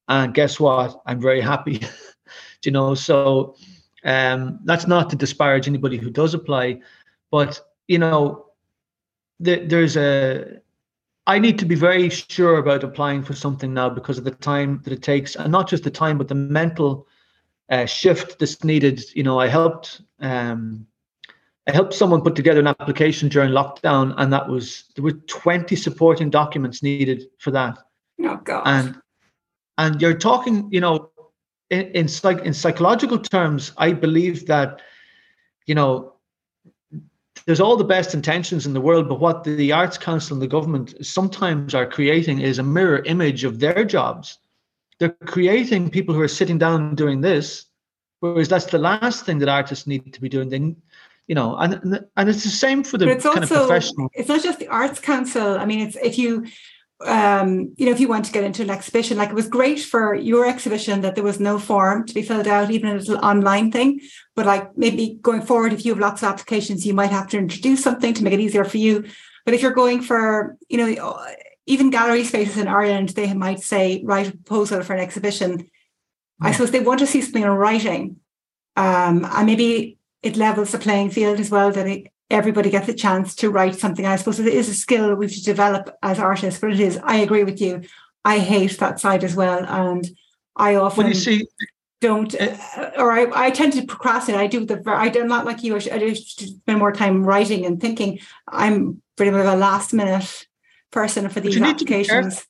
and 0.08 0.34
guess 0.34 0.58
what? 0.58 1.00
I'm 1.06 1.20
very 1.20 1.40
happy." 1.40 1.80
you 2.64 2.72
know, 2.72 2.94
so 2.94 3.56
um, 4.04 4.60
that's 4.64 4.86
not 4.86 5.10
to 5.10 5.16
disparage 5.16 5.68
anybody 5.68 5.96
who 5.96 6.10
does 6.10 6.34
apply, 6.34 6.80
but 7.30 7.60
you 7.86 7.98
know, 7.98 8.46
there, 9.40 9.66
there's 9.66 9.96
a. 9.96 10.60
I 11.26 11.38
need 11.38 11.58
to 11.58 11.66
be 11.66 11.74
very 11.74 12.08
sure 12.08 12.56
about 12.56 12.84
applying 12.84 13.22
for 13.22 13.34
something 13.34 13.74
now 13.74 13.90
because 13.90 14.16
of 14.16 14.24
the 14.24 14.30
time 14.30 14.80
that 14.84 14.92
it 14.92 15.02
takes, 15.02 15.36
and 15.36 15.52
not 15.52 15.68
just 15.68 15.84
the 15.84 15.90
time, 15.90 16.16
but 16.16 16.28
the 16.28 16.34
mental 16.34 17.06
uh, 17.70 17.84
shift 17.86 18.38
that's 18.38 18.64
needed. 18.64 19.02
You 19.14 19.22
know, 19.22 19.38
I 19.38 19.48
helped. 19.48 20.00
Um, 20.20 20.86
I 21.68 21.72
helped 21.72 21.92
someone 21.92 22.22
put 22.22 22.34
together 22.34 22.60
an 22.60 22.66
application 22.66 23.28
during 23.28 23.50
lockdown, 23.50 24.14
and 24.16 24.32
that 24.32 24.48
was 24.48 24.84
there 24.94 25.04
were 25.04 25.12
20 25.12 25.76
supporting 25.76 26.30
documents 26.30 26.82
needed 26.82 27.24
for 27.38 27.50
that 27.50 27.78
oh 28.24 28.36
God. 28.42 28.62
and 28.64 28.98
and 29.78 30.02
you're 30.02 30.18
talking 30.18 30.68
you 30.70 30.80
know 30.80 31.10
in 31.70 31.86
in, 31.92 32.08
psych, 32.08 32.44
in 32.44 32.52
psychological 32.52 33.18
terms 33.18 33.72
i 33.78 33.92
believe 33.92 34.46
that 34.46 34.80
you 35.66 35.74
know 35.74 36.12
there's 37.46 37.60
all 37.60 37.76
the 37.76 37.84
best 37.84 38.14
intentions 38.14 38.66
in 38.66 38.74
the 38.74 38.80
world 38.80 39.08
but 39.08 39.20
what 39.20 39.44
the 39.44 39.72
arts 39.72 39.96
council 39.96 40.34
and 40.34 40.42
the 40.42 40.46
government 40.46 40.94
sometimes 41.00 41.74
are 41.74 41.86
creating 41.86 42.40
is 42.40 42.58
a 42.58 42.62
mirror 42.62 43.02
image 43.04 43.44
of 43.44 43.58
their 43.58 43.84
jobs. 43.84 44.38
They're 44.98 45.16
creating 45.24 45.90
people 45.90 46.14
who 46.14 46.20
are 46.20 46.28
sitting 46.28 46.58
down 46.58 46.94
doing 46.94 47.20
this 47.20 47.66
whereas 48.20 48.48
that's 48.48 48.66
the 48.66 48.78
last 48.78 49.24
thing 49.24 49.38
that 49.38 49.48
artists 49.48 49.86
need 49.86 50.12
to 50.12 50.20
be 50.20 50.28
doing. 50.28 50.48
They 50.48 50.76
you 51.26 51.34
know 51.34 51.56
and 51.56 52.04
and- 52.16 52.28
it's 52.28 52.44
the 52.44 52.50
same 52.50 52.82
for 52.82 52.98
the 52.98 53.06
but 53.06 53.16
it's 53.16 53.24
kind 53.24 53.44
of 53.44 53.50
also 53.50 53.66
professional. 53.66 54.10
it's 54.14 54.28
not 54.28 54.42
just 54.42 54.58
the 54.58 54.68
arts 54.68 55.00
council. 55.00 55.58
I 55.58 55.64
mean 55.64 55.80
it's 55.80 55.96
if 55.96 56.18
you 56.18 56.46
um 57.06 57.72
you 57.76 57.86
know 57.86 57.92
if 57.92 58.00
you 58.00 58.08
want 58.08 58.24
to 58.24 58.32
get 58.32 58.42
into 58.42 58.62
an 58.62 58.70
exhibition 58.70 59.16
like 59.16 59.28
it 59.28 59.34
was 59.34 59.48
great 59.48 59.80
for 59.80 60.16
your 60.16 60.46
exhibition 60.46 61.00
that 61.00 61.14
there 61.14 61.22
was 61.22 61.38
no 61.38 61.56
form 61.56 62.04
to 62.04 62.12
be 62.12 62.22
filled 62.22 62.48
out 62.48 62.72
even 62.72 62.90
a 62.90 62.94
little 62.94 63.24
online 63.24 63.70
thing 63.70 64.00
but 64.34 64.46
like 64.46 64.76
maybe 64.76 65.16
going 65.22 65.40
forward 65.40 65.72
if 65.72 65.84
you 65.84 65.92
have 65.92 66.00
lots 66.00 66.22
of 66.22 66.28
applications 66.28 66.84
you 66.84 66.92
might 66.92 67.10
have 67.10 67.28
to 67.28 67.38
introduce 67.38 67.84
something 67.84 68.12
to 68.12 68.24
make 68.24 68.32
it 68.32 68.40
easier 68.40 68.64
for 68.64 68.78
you 68.78 69.04
but 69.44 69.54
if 69.54 69.62
you're 69.62 69.70
going 69.70 70.02
for 70.02 70.56
you 70.68 70.76
know 70.76 71.16
even 71.68 71.90
gallery 71.90 72.24
spaces 72.24 72.56
in 72.56 72.66
Ireland, 72.66 73.10
they 73.10 73.34
might 73.34 73.60
say, 73.60 74.02
write 74.02 74.28
a 74.28 74.30
proposal 74.32 74.82
for 74.82 74.94
an 74.94 75.00
exhibition. 75.00 75.70
I 76.40 76.52
suppose 76.52 76.70
they 76.70 76.80
want 76.80 77.00
to 77.00 77.06
see 77.06 77.20
something 77.20 77.42
in 77.42 77.50
writing. 77.50 78.16
Um, 78.74 79.26
and 79.30 79.46
maybe 79.46 79.98
it 80.22 80.38
levels 80.38 80.72
the 80.72 80.78
playing 80.78 81.10
field 81.10 81.38
as 81.38 81.50
well, 81.50 81.70
that 81.70 81.86
it, 81.86 82.06
everybody 82.30 82.70
gets 82.70 82.88
a 82.88 82.94
chance 82.94 83.34
to 83.36 83.50
write 83.50 83.74
something. 83.74 84.04
I 84.04 84.16
suppose 84.16 84.38
it 84.38 84.46
is 84.46 84.68
a 84.68 84.74
skill 84.74 85.14
we 85.14 85.28
should 85.28 85.44
develop 85.44 85.96
as 86.02 86.18
artists, 86.18 86.60
but 86.60 86.72
it 86.72 86.80
is, 86.80 86.98
I 87.02 87.16
agree 87.16 87.44
with 87.44 87.60
you. 87.60 87.82
I 88.24 88.38
hate 88.38 88.78
that 88.78 89.00
side 89.00 89.24
as 89.24 89.34
well. 89.34 89.64
And 89.64 90.06
I 90.56 90.74
often 90.74 91.04
well, 91.04 91.08
you 91.08 91.14
see, 91.14 91.46
don't, 92.00 92.34
uh, 92.34 92.56
or 92.96 93.12
I, 93.12 93.46
I 93.46 93.50
tend 93.50 93.72
to 93.74 93.86
procrastinate. 93.86 94.40
I 94.40 94.46
do 94.46 94.64
the, 94.66 94.82
I 94.86 95.08
do 95.08 95.24
not 95.24 95.46
like 95.46 95.62
you. 95.62 95.76
I, 95.76 95.78
should, 95.78 95.92
I 95.92 96.12
spend 96.12 96.78
more 96.78 96.92
time 96.92 97.24
writing 97.24 97.64
and 97.64 97.80
thinking. 97.80 98.20
I'm 98.46 99.00
pretty 99.16 99.30
much 99.30 99.46
a 99.46 99.56
last 99.56 99.94
minute 99.94 100.46
person 100.90 101.28
for 101.28 101.40
these 101.40 101.60
applications. 101.60 102.46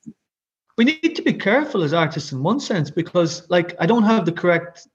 We 0.76 0.84
need 0.84 1.14
to 1.16 1.22
be 1.22 1.32
careful 1.32 1.82
as 1.82 1.92
artists 1.92 2.32
in 2.32 2.42
one 2.42 2.60
sense 2.60 2.90
because, 2.90 3.48
like, 3.50 3.74
I 3.80 3.86
don't 3.86 4.04
have 4.04 4.26
the 4.26 4.32
correct 4.32 4.86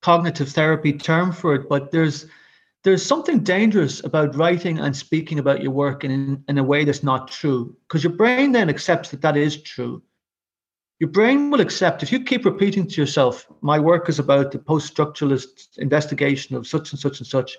cognitive 0.00 0.48
therapy 0.50 0.92
term 0.92 1.32
for 1.32 1.54
it, 1.54 1.68
but 1.68 1.90
there's 1.90 2.26
there's 2.84 3.04
something 3.04 3.40
dangerous 3.40 4.04
about 4.04 4.36
writing 4.36 4.78
and 4.78 4.96
speaking 4.96 5.38
about 5.38 5.62
your 5.62 5.72
work 5.72 6.04
in, 6.04 6.42
in 6.48 6.58
a 6.58 6.62
way 6.62 6.84
that's 6.84 7.02
not 7.02 7.28
true 7.28 7.76
because 7.86 8.04
your 8.04 8.12
brain 8.12 8.52
then 8.52 8.68
accepts 8.70 9.10
that 9.10 9.20
that 9.22 9.36
is 9.36 9.62
true 9.62 10.02
your 11.00 11.10
brain 11.10 11.50
will 11.50 11.60
accept 11.60 12.02
if 12.02 12.10
you 12.10 12.22
keep 12.22 12.44
repeating 12.44 12.86
to 12.86 13.00
yourself 13.00 13.46
my 13.60 13.78
work 13.78 14.08
is 14.08 14.18
about 14.18 14.52
the 14.52 14.58
post-structuralist 14.58 15.78
investigation 15.78 16.56
of 16.56 16.66
such 16.66 16.92
and 16.92 17.00
such 17.00 17.18
and 17.18 17.26
such 17.26 17.56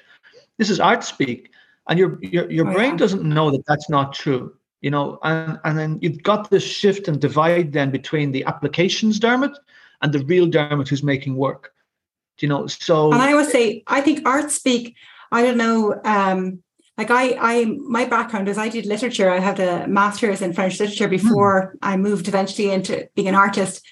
this 0.58 0.70
is 0.70 0.80
art 0.80 1.04
speak 1.04 1.52
and 1.90 2.00
your 2.00 2.18
your, 2.22 2.50
your 2.50 2.70
oh, 2.70 2.74
brain 2.74 2.92
yeah. 2.92 2.98
doesn't 2.98 3.24
know 3.24 3.52
that 3.52 3.66
that's 3.68 3.90
not 3.90 4.14
true 4.14 4.56
you 4.82 4.90
know 4.90 5.20
and 5.24 5.60
and 5.66 5.78
then 5.78 6.00
you've 6.02 6.24
got 6.24 6.50
this 6.50 6.64
shift 6.64 7.08
and 7.08 7.20
divide 7.20 7.72
then 7.74 7.92
between 7.92 8.32
the 8.32 8.44
applications 8.46 9.20
dermot 9.20 9.58
and 10.02 10.14
the 10.14 10.24
real 10.26 10.48
dermot 10.48 10.88
who's 10.88 11.04
making 11.04 11.36
work 11.36 11.74
you 12.42 12.48
know 12.48 12.68
so 12.68 13.12
and 13.12 13.22
i 13.22 13.32
always 13.32 13.52
say 13.52 13.84
i 13.88 14.02
think 14.02 14.28
art 14.28 14.52
speak 14.52 14.96
i 15.32 15.42
don't 15.42 15.58
know 15.58 16.00
um 16.06 16.62
like 16.98 17.12
i 17.12 17.36
i 17.40 17.66
my 17.66 18.06
background 18.06 18.48
is 18.48 18.58
i 18.58 18.70
did 18.70 18.86
literature 18.86 19.30
i 19.30 19.40
had 19.40 19.60
a 19.60 19.88
master's 19.88 20.42
in 20.42 20.54
french 20.54 20.80
literature 20.80 21.08
hmm. 21.08 21.12
before 21.12 21.74
mm. 21.74 21.78
i 21.82 21.98
moved 21.98 22.28
eventually 22.28 22.72
into 22.72 23.08
being 23.16 23.28
an 23.28 23.36
artist 23.36 23.86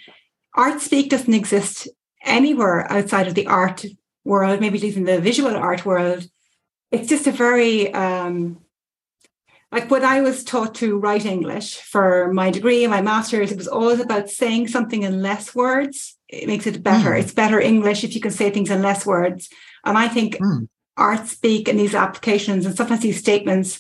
art 0.54 0.82
speak 0.82 1.10
doesn't 1.10 1.34
exist 1.34 1.88
anywhere 2.24 2.92
outside 2.92 3.28
of 3.28 3.36
the 3.36 3.48
art 3.48 3.86
world 4.24 4.60
maybe 4.60 4.86
even 4.86 5.06
the 5.06 5.22
visual 5.22 5.56
art 5.56 5.86
world 5.86 6.26
it's 6.92 7.10
just 7.10 7.28
a 7.28 7.32
very 7.32 7.94
um 7.94 8.60
like 9.72 9.92
when 9.92 10.06
I 10.06 10.22
was 10.22 10.44
taught 10.44 10.76
to 10.76 10.98
write 10.98 11.26
English 11.26 11.78
for 11.78 12.32
my 12.32 12.52
degree 12.52 12.84
and 12.84 12.92
my 12.92 13.02
master's, 13.02 13.52
it 13.52 13.58
was 13.58 13.68
always 13.68 14.00
about 14.00 14.30
saying 14.30 14.70
something 14.70 15.04
in 15.04 15.22
less 15.22 15.54
words. 15.54 16.17
It 16.30 16.48
makes 16.48 16.68
it 16.68 16.84
better. 16.84 17.12
Mm. 17.12 17.20
It's 17.22 17.34
better 17.34 17.60
English 17.60 18.04
if 18.04 18.16
you 18.16 18.22
can 18.22 18.32
say 18.32 18.50
things 18.50 18.70
in 18.70 18.82
less 18.82 19.06
words. 19.06 19.50
And 19.86 19.98
I 19.98 20.08
think 20.08 20.36
mm. 20.36 20.68
art 20.96 21.28
speak 21.28 21.68
and 21.68 21.80
these 21.80 21.96
applications 21.96 22.66
and 22.66 22.76
sometimes 22.76 23.02
these 23.02 23.20
statements 23.20 23.80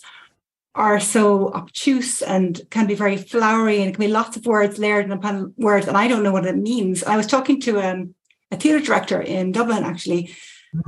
are 0.75 0.99
so 0.99 1.51
obtuse 1.53 2.21
and 2.21 2.61
can 2.69 2.85
be 2.85 2.93
very 2.93 3.17
flowery 3.17 3.81
and 3.81 3.93
can 3.93 4.01
be 4.01 4.11
lots 4.11 4.37
of 4.37 4.45
words 4.45 4.77
layered 4.77 5.09
upon 5.09 5.53
words. 5.57 5.87
And 5.87 5.97
I 5.97 6.07
don't 6.07 6.23
know 6.23 6.31
what 6.31 6.45
it 6.45 6.55
means. 6.55 7.03
I 7.03 7.17
was 7.17 7.25
talking 7.25 7.59
to 7.61 7.81
um, 7.81 8.13
a 8.51 8.57
theatre 8.57 8.85
director 8.85 9.19
in 9.19 9.51
Dublin 9.51 9.83
actually 9.83 10.35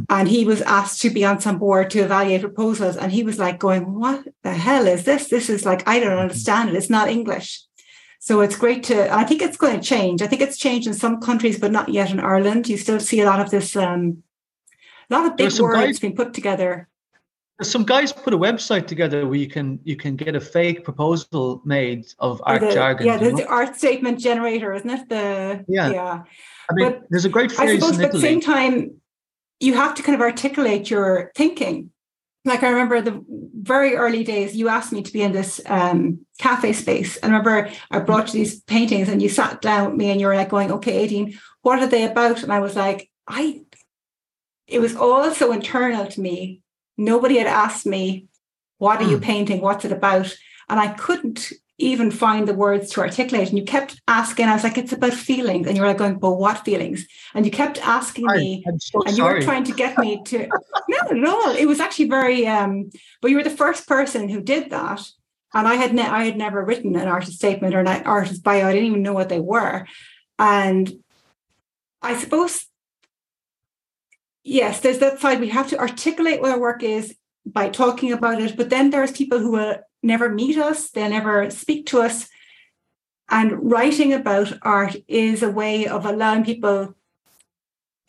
and 0.09 0.27
he 0.27 0.45
was 0.45 0.61
asked 0.61 1.01
to 1.01 1.09
be 1.09 1.25
on 1.25 1.39
some 1.39 1.57
board 1.57 1.89
to 1.91 1.99
evaluate 1.99 2.41
proposals. 2.41 2.97
And 2.97 3.11
he 3.11 3.23
was 3.23 3.39
like, 3.39 3.59
going, 3.59 3.93
What 3.93 4.27
the 4.43 4.53
hell 4.53 4.87
is 4.87 5.03
this? 5.05 5.29
This 5.29 5.49
is 5.49 5.65
like, 5.65 5.87
I 5.87 5.99
don't 5.99 6.17
understand 6.17 6.69
it. 6.69 6.75
It's 6.75 6.89
not 6.89 7.09
English. 7.09 7.61
So 8.19 8.41
it's 8.41 8.57
great 8.57 8.83
to, 8.83 9.11
I 9.13 9.23
think 9.23 9.41
it's 9.41 9.55
going 9.57 9.79
to 9.79 9.85
change. 9.85 10.21
I 10.21 10.27
think 10.27 10.41
it's 10.41 10.57
changed 10.57 10.87
in 10.87 10.93
some 10.93 11.21
countries, 11.21 11.57
but 11.57 11.71
not 11.71 11.87
yet 11.89 12.11
in 12.11 12.19
Ireland. 12.19 12.67
You 12.67 12.77
still 12.77 12.99
see 12.99 13.21
a 13.21 13.25
lot 13.25 13.39
of 13.39 13.49
this, 13.49 13.75
um, 13.75 14.23
a 15.09 15.13
lot 15.15 15.25
of 15.25 15.37
big 15.37 15.57
words 15.59 15.75
guys, 15.75 15.99
being 15.99 16.15
put 16.15 16.33
together. 16.33 16.89
Some 17.61 17.83
guys 17.83 18.11
put 18.11 18.33
a 18.33 18.37
website 18.37 18.87
together 18.87 19.25
where 19.25 19.37
you 19.37 19.47
can 19.47 19.79
you 19.83 19.97
can 19.97 20.15
get 20.15 20.33
a 20.35 20.39
fake 20.39 20.85
proposal 20.85 21.61
made 21.65 22.05
of 22.19 22.41
art 22.45 22.61
the, 22.61 22.71
jargon. 22.71 23.05
Yeah, 23.05 23.17
there's 23.17 23.33
the 23.33 23.47
art 23.47 23.75
statement 23.75 24.19
generator, 24.19 24.73
isn't 24.73 24.89
it? 24.89 25.09
The 25.09 25.65
yeah, 25.67 25.89
yeah. 25.89 26.23
I 26.69 26.73
mean, 26.73 26.91
but 26.91 27.01
there's 27.09 27.25
a 27.25 27.29
great 27.29 27.51
phrase 27.51 27.71
I 27.71 27.75
suppose, 27.79 27.97
but 27.97 28.05
at 28.05 28.11
the 28.13 28.21
same 28.21 28.39
time, 28.39 29.01
you 29.59 29.73
have 29.73 29.93
to 29.95 30.03
kind 30.03 30.15
of 30.15 30.21
articulate 30.21 30.89
your 30.89 31.31
thinking. 31.35 31.91
Like 32.45 32.63
I 32.63 32.69
remember 32.69 33.01
the 33.01 33.23
very 33.61 33.95
early 33.95 34.23
days, 34.23 34.55
you 34.55 34.69
asked 34.69 34.93
me 34.93 35.03
to 35.03 35.13
be 35.13 35.21
in 35.21 35.33
this 35.33 35.59
um, 35.65 36.25
cafe 36.37 36.73
space. 36.73 37.17
And 37.17 37.33
I 37.33 37.37
remember 37.37 37.71
I 37.91 37.99
brought 37.99 38.27
you 38.27 38.39
these 38.39 38.61
paintings 38.61 39.09
and 39.09 39.21
you 39.21 39.29
sat 39.29 39.61
down 39.61 39.91
with 39.91 39.95
me 39.95 40.09
and 40.09 40.21
you 40.21 40.27
were 40.27 40.35
like 40.35 40.49
going, 40.49 40.71
okay, 40.71 41.07
Éadaoin, 41.07 41.37
what 41.61 41.79
are 41.79 41.87
they 41.87 42.05
about? 42.05 42.41
And 42.43 42.53
I 42.53 42.59
was 42.59 42.75
like, 42.75 43.09
I, 43.27 43.61
it 44.67 44.79
was 44.79 44.95
all 44.95 45.31
so 45.31 45.51
internal 45.51 46.07
to 46.07 46.21
me. 46.21 46.61
Nobody 46.97 47.37
had 47.37 47.47
asked 47.47 47.85
me, 47.85 48.27
what 48.77 49.01
are 49.01 49.09
you 49.09 49.17
hmm. 49.17 49.23
painting? 49.23 49.61
What's 49.61 49.85
it 49.85 49.91
about? 49.91 50.33
And 50.69 50.79
I 50.79 50.87
couldn't 50.87 51.51
even 51.79 52.11
find 52.11 52.47
the 52.47 52.53
words 52.53 52.91
to 52.91 52.99
articulate. 53.01 53.49
And 53.49 53.57
you 53.57 53.63
kept 53.63 54.01
asking, 54.07 54.45
I 54.45 54.53
was 54.53 54.63
like, 54.63 54.77
it's 54.77 54.91
about 54.91 55.13
feelings. 55.13 55.65
And 55.65 55.75
you 55.75 55.81
were 55.81 55.87
like 55.87 55.97
going, 55.97 56.19
but 56.19 56.33
what 56.33 56.65
feelings? 56.65 57.07
And 57.33 57.45
you 57.45 57.51
kept 57.51 57.79
asking 57.79 58.27
me, 58.27 58.65
so 58.79 59.01
and 59.03 59.17
you 59.17 59.23
were 59.23 59.41
trying 59.41 59.63
to 59.63 59.73
get 59.73 59.97
me 59.97 60.21
to, 60.25 60.47
no, 60.89 60.97
at 61.09 61.25
all. 61.25 61.55
It 61.55 61.65
was 61.65 61.79
actually 61.79 62.09
very, 62.09 62.45
um, 62.45 62.89
but 63.21 63.31
you 63.31 63.37
were 63.37 63.43
the 63.43 63.49
first 63.49 63.87
person 63.87 64.27
who 64.27 64.41
did 64.41 64.69
that. 64.71 65.01
And 65.53 65.67
I 65.67 65.75
had, 65.75 65.95
ne- 65.95 66.03
I 66.03 66.25
had 66.25 66.37
never 66.37 66.63
written 66.63 66.95
an 66.95 67.07
artist 67.07 67.37
statement 67.37 67.73
or 67.73 67.79
an 67.79 67.87
artist 67.87 68.43
bio. 68.43 68.67
I 68.67 68.73
didn't 68.73 68.87
even 68.89 69.01
know 69.01 69.13
what 69.13 69.29
they 69.29 69.39
were. 69.39 69.87
And 70.37 70.91
I 72.01 72.17
suppose, 72.17 72.65
yes, 74.43 74.81
there's 74.81 74.99
that 74.99 75.19
side. 75.19 75.39
We 75.39 75.49
have 75.49 75.69
to 75.69 75.79
articulate 75.79 76.41
what 76.41 76.51
our 76.51 76.59
work 76.59 76.83
is 76.83 77.15
by 77.45 77.69
talking 77.69 78.11
about 78.11 78.41
it. 78.41 78.57
But 78.57 78.69
then 78.69 78.89
there's 78.89 79.11
people 79.11 79.39
who 79.39 79.51
will 79.53 79.77
never 80.01 80.29
meet 80.29 80.57
us, 80.57 80.89
they'll 80.89 81.09
never 81.09 81.49
speak 81.49 81.85
to 81.87 82.01
us. 82.01 82.27
And 83.29 83.71
writing 83.71 84.13
about 84.13 84.57
art 84.61 84.95
is 85.07 85.43
a 85.43 85.51
way 85.51 85.87
of 85.87 86.05
allowing 86.05 86.43
people 86.43 86.95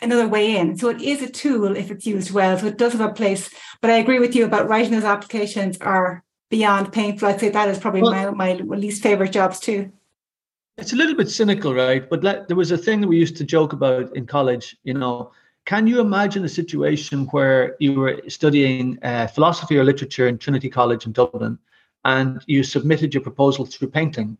another 0.00 0.26
way 0.26 0.56
in. 0.56 0.78
So 0.78 0.88
it 0.88 1.02
is 1.02 1.22
a 1.22 1.28
tool 1.28 1.76
if 1.76 1.90
it's 1.90 2.06
used 2.06 2.30
well. 2.30 2.58
So 2.58 2.66
it 2.66 2.78
does 2.78 2.92
have 2.92 3.10
a 3.10 3.12
place. 3.12 3.50
But 3.82 3.90
I 3.90 3.98
agree 3.98 4.18
with 4.18 4.34
you 4.34 4.46
about 4.46 4.68
writing 4.68 4.92
those 4.92 5.04
applications 5.04 5.76
are 5.78 6.24
beyond 6.48 6.92
painful. 6.92 7.28
I'd 7.28 7.40
say 7.40 7.50
that 7.50 7.68
is 7.68 7.78
probably 7.78 8.02
well, 8.02 8.34
my, 8.34 8.54
my 8.54 8.76
least 8.76 9.02
favorite 9.02 9.32
jobs 9.32 9.60
too. 9.60 9.92
It's 10.78 10.94
a 10.94 10.96
little 10.96 11.14
bit 11.14 11.28
cynical, 11.28 11.74
right? 11.74 12.08
But 12.08 12.24
let, 12.24 12.48
there 12.48 12.56
was 12.56 12.70
a 12.70 12.78
thing 12.78 13.02
that 13.02 13.08
we 13.08 13.18
used 13.18 13.36
to 13.36 13.44
joke 13.44 13.74
about 13.74 14.16
in 14.16 14.26
college, 14.26 14.76
you 14.82 14.94
know, 14.94 15.32
can 15.66 15.86
you 15.86 16.00
imagine 16.00 16.44
a 16.44 16.48
situation 16.48 17.26
where 17.26 17.76
you 17.78 17.92
were 17.92 18.20
studying 18.28 18.98
uh, 19.02 19.26
philosophy 19.26 19.78
or 19.78 19.84
literature 19.84 20.26
in 20.26 20.38
Trinity 20.38 20.70
College 20.70 21.06
in 21.06 21.12
Dublin 21.12 21.58
and 22.04 22.42
you 22.46 22.62
submitted 22.62 23.14
your 23.14 23.22
proposal 23.22 23.66
through 23.66 23.88
painting, 23.90 24.36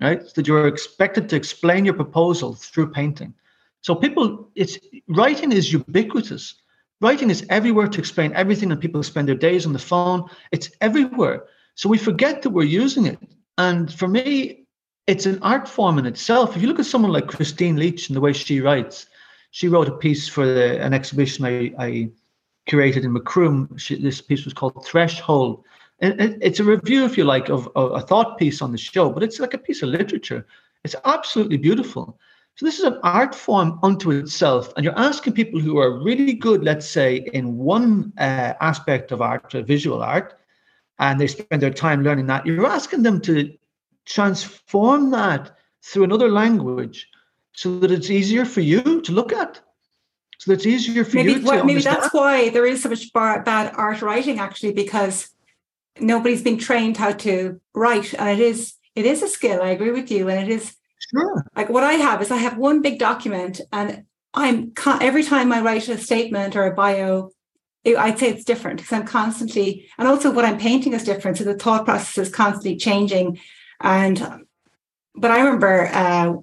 right? 0.00 0.22
That 0.34 0.46
you 0.46 0.54
were 0.54 0.66
expected 0.66 1.28
to 1.28 1.36
explain 1.36 1.84
your 1.84 1.94
proposal 1.94 2.54
through 2.54 2.90
painting. 2.90 3.34
So 3.82 3.94
people, 3.94 4.48
it's 4.54 4.78
writing 5.08 5.52
is 5.52 5.72
ubiquitous. 5.72 6.54
Writing 7.00 7.30
is 7.30 7.44
everywhere 7.50 7.88
to 7.88 7.98
explain 7.98 8.32
everything, 8.34 8.70
and 8.70 8.80
people 8.80 9.02
spend 9.02 9.28
their 9.28 9.34
days 9.34 9.66
on 9.66 9.72
the 9.72 9.78
phone. 9.78 10.28
It's 10.52 10.70
everywhere. 10.80 11.44
So 11.74 11.88
we 11.88 11.98
forget 11.98 12.42
that 12.42 12.50
we're 12.50 12.62
using 12.62 13.06
it. 13.06 13.18
And 13.58 13.92
for 13.92 14.06
me, 14.06 14.66
it's 15.06 15.26
an 15.26 15.40
art 15.42 15.68
form 15.68 15.98
in 15.98 16.06
itself. 16.06 16.56
If 16.56 16.62
you 16.62 16.68
look 16.68 16.78
at 16.78 16.86
someone 16.86 17.12
like 17.12 17.26
Christine 17.26 17.76
Leach 17.76 18.08
and 18.08 18.16
the 18.16 18.20
way 18.20 18.32
she 18.32 18.60
writes, 18.60 19.06
she 19.50 19.68
wrote 19.68 19.88
a 19.88 19.96
piece 19.96 20.28
for 20.28 20.46
the, 20.46 20.80
an 20.80 20.94
exhibition 20.94 21.44
I, 21.44 21.74
I 21.78 22.10
curated 22.68 23.04
in 23.04 23.12
Macroom. 23.12 23.76
She, 23.76 23.96
this 23.96 24.20
piece 24.20 24.44
was 24.44 24.54
called 24.54 24.86
Threshold, 24.86 25.64
it's 26.02 26.58
a 26.58 26.64
review, 26.64 27.04
if 27.04 27.16
you 27.16 27.24
like, 27.24 27.48
of, 27.48 27.68
of, 27.76 27.92
a 27.92 28.00
thought 28.00 28.36
piece 28.36 28.60
on 28.60 28.72
the 28.72 28.78
show, 28.78 29.10
but 29.10 29.22
it's 29.22 29.38
like 29.38 29.54
a 29.54 29.58
piece 29.58 29.82
of 29.82 29.88
literature. 29.88 30.44
It's 30.84 30.96
absolutely 31.04 31.58
beautiful. 31.58 32.18
So 32.56 32.66
this 32.66 32.78
is 32.78 32.84
an 32.84 32.98
art 33.02 33.34
form 33.34 33.78
unto 33.82 34.10
itself, 34.10 34.72
and 34.76 34.84
you're 34.84 34.98
asking 34.98 35.32
people 35.34 35.60
who 35.60 35.78
are 35.78 36.02
really 36.02 36.34
good, 36.34 36.64
let's 36.64 36.88
say, 36.88 37.28
in 37.32 37.56
one 37.56 38.12
uh, 38.18 38.54
aspect 38.60 39.12
of 39.12 39.22
art, 39.22 39.52
visual 39.52 40.02
art, 40.02 40.38
and 40.98 41.18
they 41.18 41.28
spend 41.28 41.62
their 41.62 41.70
time 41.70 42.02
learning 42.02 42.26
that. 42.26 42.44
You're 42.44 42.66
asking 42.66 43.04
them 43.04 43.20
to 43.22 43.56
transform 44.04 45.10
that 45.12 45.56
through 45.82 46.04
another 46.04 46.28
language, 46.28 47.08
so 47.52 47.78
that 47.78 47.90
it's 47.90 48.10
easier 48.10 48.44
for 48.44 48.60
you 48.60 49.00
to 49.00 49.12
look 49.12 49.32
at. 49.32 49.60
So 50.38 50.50
that 50.50 50.54
it's 50.54 50.66
easier 50.66 51.04
for 51.04 51.16
maybe, 51.16 51.32
you 51.32 51.38
to 51.38 51.46
well, 51.46 51.64
maybe 51.64 51.72
understand. 51.78 52.02
that's 52.02 52.12
why 52.12 52.50
there 52.50 52.66
is 52.66 52.82
so 52.82 52.90
much 52.90 53.12
bar, 53.12 53.42
bad 53.44 53.72
art 53.76 54.02
writing, 54.02 54.40
actually, 54.40 54.72
because 54.72 55.30
nobody's 56.00 56.42
been 56.42 56.58
trained 56.58 56.96
how 56.96 57.12
to 57.12 57.60
write 57.74 58.14
and 58.14 58.28
it 58.28 58.40
is 58.40 58.74
it 58.94 59.06
is 59.06 59.22
a 59.22 59.28
skill 59.28 59.62
i 59.62 59.68
agree 59.68 59.90
with 59.90 60.10
you 60.10 60.28
and 60.28 60.50
it 60.50 60.54
is 60.54 60.76
sure 61.10 61.44
like 61.56 61.68
what 61.68 61.84
i 61.84 61.94
have 61.94 62.22
is 62.22 62.30
i 62.30 62.36
have 62.36 62.56
one 62.56 62.80
big 62.80 62.98
document 62.98 63.60
and 63.72 64.04
i'm 64.34 64.72
every 65.00 65.22
time 65.22 65.52
i 65.52 65.60
write 65.60 65.88
a 65.88 65.98
statement 65.98 66.56
or 66.56 66.64
a 66.64 66.74
bio 66.74 67.30
i'd 67.98 68.18
say 68.18 68.28
it's 68.28 68.44
different 68.44 68.78
because 68.78 68.92
i'm 68.92 69.06
constantly 69.06 69.86
and 69.98 70.08
also 70.08 70.30
what 70.30 70.44
i'm 70.44 70.58
painting 70.58 70.92
is 70.92 71.04
different 71.04 71.36
so 71.36 71.44
the 71.44 71.54
thought 71.54 71.84
process 71.84 72.26
is 72.26 72.34
constantly 72.34 72.76
changing 72.76 73.38
And 73.82 74.44
but 75.14 75.30
I 75.30 75.40
remember 75.40 75.88
uh, 75.92 76.34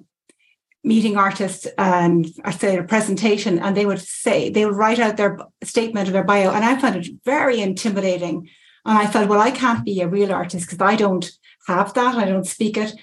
meeting 0.84 1.16
artists 1.16 1.66
and 1.76 2.26
I 2.44 2.52
say 2.52 2.78
a 2.78 2.84
presentation, 2.84 3.58
and 3.58 3.76
they 3.76 3.86
would 3.86 4.00
say 4.00 4.50
they 4.50 4.64
would 4.64 4.76
write 4.76 4.98
out 4.98 5.16
their 5.16 5.38
statement 5.64 6.08
or 6.08 6.12
their 6.12 6.24
bio, 6.24 6.52
and 6.52 6.64
I 6.64 6.78
found 6.78 6.96
it 6.96 7.08
very 7.24 7.60
intimidating. 7.60 8.48
And 8.84 8.98
I 8.98 9.06
felt, 9.06 9.28
well, 9.28 9.40
I 9.40 9.50
can't 9.50 9.84
be 9.84 10.00
a 10.00 10.08
real 10.08 10.32
artist 10.32 10.66
because 10.66 10.80
I 10.80 10.96
don't 10.96 11.30
have 11.66 11.94
that. 11.94 12.16
I 12.16 12.24
don't 12.24 12.46
speak 12.46 12.76
it. 12.76 12.94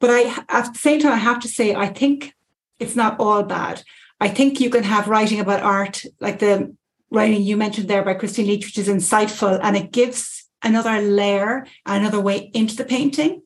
But 0.00 0.10
I, 0.10 0.44
at 0.48 0.72
the 0.72 0.78
same 0.78 1.00
time, 1.00 1.12
I 1.12 1.16
have 1.16 1.40
to 1.40 1.48
say, 1.48 1.74
I 1.74 1.86
think 1.86 2.34
it's 2.78 2.96
not 2.96 3.18
all 3.18 3.42
bad. 3.42 3.82
I 4.20 4.28
think 4.28 4.60
you 4.60 4.70
can 4.70 4.84
have 4.84 5.08
writing 5.08 5.40
about 5.40 5.62
art, 5.62 6.04
like 6.20 6.38
the 6.38 6.74
writing 7.10 7.42
you 7.42 7.56
mentioned 7.56 7.88
there 7.88 8.04
by 8.04 8.14
Christine 8.14 8.46
Leach, 8.46 8.66
which 8.66 8.78
is 8.78 8.88
insightful 8.88 9.58
and 9.62 9.76
it 9.76 9.92
gives 9.92 10.46
another 10.62 11.00
layer, 11.00 11.66
another 11.86 12.20
way 12.20 12.50
into 12.54 12.76
the 12.76 12.84
painting. 12.84 13.42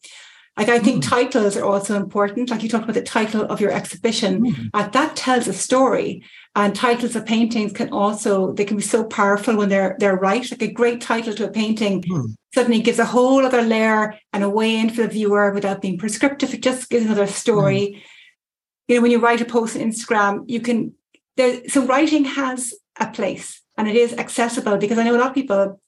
Like 0.57 0.68
I 0.68 0.78
think 0.78 1.03
mm. 1.03 1.09
titles 1.09 1.57
are 1.57 1.64
also 1.64 1.96
important. 1.96 2.50
Like 2.50 2.62
you 2.62 2.68
talked 2.68 2.84
about 2.84 2.94
the 2.94 3.03
title 3.03 3.42
of 3.42 3.61
your 3.61 3.70
exhibition, 3.70 4.42
mm. 4.42 4.70
uh, 4.74 4.86
that 4.88 5.16
tells 5.16 5.48
a 5.48 5.53
story. 5.53 6.22
And 6.55 6.76
titles 6.76 7.16
of 7.16 7.24
paintings 7.24 7.72
can 7.72 7.90
also 7.90 8.53
they 8.53 8.66
can 8.66 8.76
be 8.76 8.82
so 8.82 9.05
powerful 9.05 9.57
when 9.57 9.70
they're 9.70 9.96
they're 9.98 10.16
right. 10.16 10.48
Like 10.50 10.62
a 10.62 10.70
great 10.70 11.00
title 11.00 11.32
to 11.34 11.46
a 11.46 11.50
painting 11.50 12.03
mm. 12.03 12.34
suddenly 12.55 12.82
gives 12.82 12.98
a 12.98 13.07
whole 13.07 13.46
other 13.46 13.62
layer 13.62 14.14
and 14.34 14.44
a 14.44 14.50
way 14.50 14.76
in 14.76 14.90
for 14.90 15.03
the 15.03 15.09
viewer 15.09 15.53
without 15.53 15.80
being 15.80 15.96
prescriptive. 15.96 16.53
It 16.53 16.62
just 16.62 16.90
gives 16.90 17.07
another 17.07 17.26
story. 17.26 17.86
Hmm. 17.86 17.98
You 18.88 18.96
know, 18.96 19.03
when 19.03 19.11
you 19.11 19.20
write 19.20 19.40
a 19.40 19.46
post 19.46 19.76
on 19.76 19.82
Instagram, 19.82 20.44
you 20.48 20.61
can 20.61 20.92
there. 21.38 21.66
So 21.68 21.86
writing 21.86 22.26
has 22.26 22.74
a 23.00 23.11
place 23.11 23.62
and 23.78 23.88
it 23.88 23.96
is 23.96 24.12
accessible 24.12 24.76
because 24.76 24.98
I 24.98 25.05
know 25.05 25.16
a 25.16 25.18
lot 25.18 25.28
of 25.28 25.34
people 25.34 25.80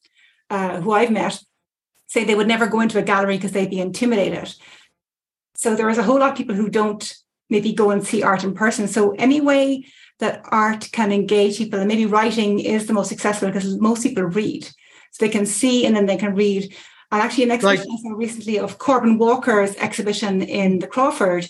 uh, 0.48 0.80
who 0.80 0.92
I've 0.92 1.10
met 1.10 1.38
say 2.06 2.24
they 2.24 2.34
would 2.34 2.48
never 2.48 2.66
go 2.66 2.80
into 2.80 2.98
a 2.98 3.02
gallery 3.02 3.36
because 3.36 3.52
they'd 3.52 3.70
be 3.70 3.80
intimidated. 3.80 4.54
So 5.54 5.74
there 5.74 5.88
is 5.88 5.98
a 5.98 6.02
whole 6.02 6.18
lot 6.18 6.32
of 6.32 6.36
people 6.36 6.54
who 6.54 6.68
don't 6.68 7.14
maybe 7.50 7.72
go 7.72 7.90
and 7.90 8.06
see 8.06 8.22
art 8.22 8.44
in 8.44 8.54
person. 8.54 8.88
So 8.88 9.12
any 9.12 9.40
way 9.40 9.86
that 10.20 10.44
art 10.50 10.88
can 10.92 11.12
engage 11.12 11.58
people, 11.58 11.78
and 11.78 11.88
maybe 11.88 12.06
writing 12.06 12.60
is 12.60 12.86
the 12.86 12.92
most 12.92 13.12
accessible 13.12 13.52
because 13.52 13.78
most 13.80 14.02
people 14.02 14.24
read. 14.24 14.64
So 14.64 15.24
they 15.24 15.28
can 15.28 15.46
see 15.46 15.86
and 15.86 15.94
then 15.94 16.06
they 16.06 16.16
can 16.16 16.34
read. 16.34 16.74
And 17.10 17.22
actually, 17.22 17.44
an 17.44 17.52
exhibition 17.52 17.86
I 17.92 18.02
saw 18.02 18.10
recently 18.10 18.58
of 18.58 18.78
Corban 18.78 19.18
Walker's 19.18 19.76
exhibition 19.76 20.42
in 20.42 20.80
the 20.80 20.86
Crawford. 20.86 21.48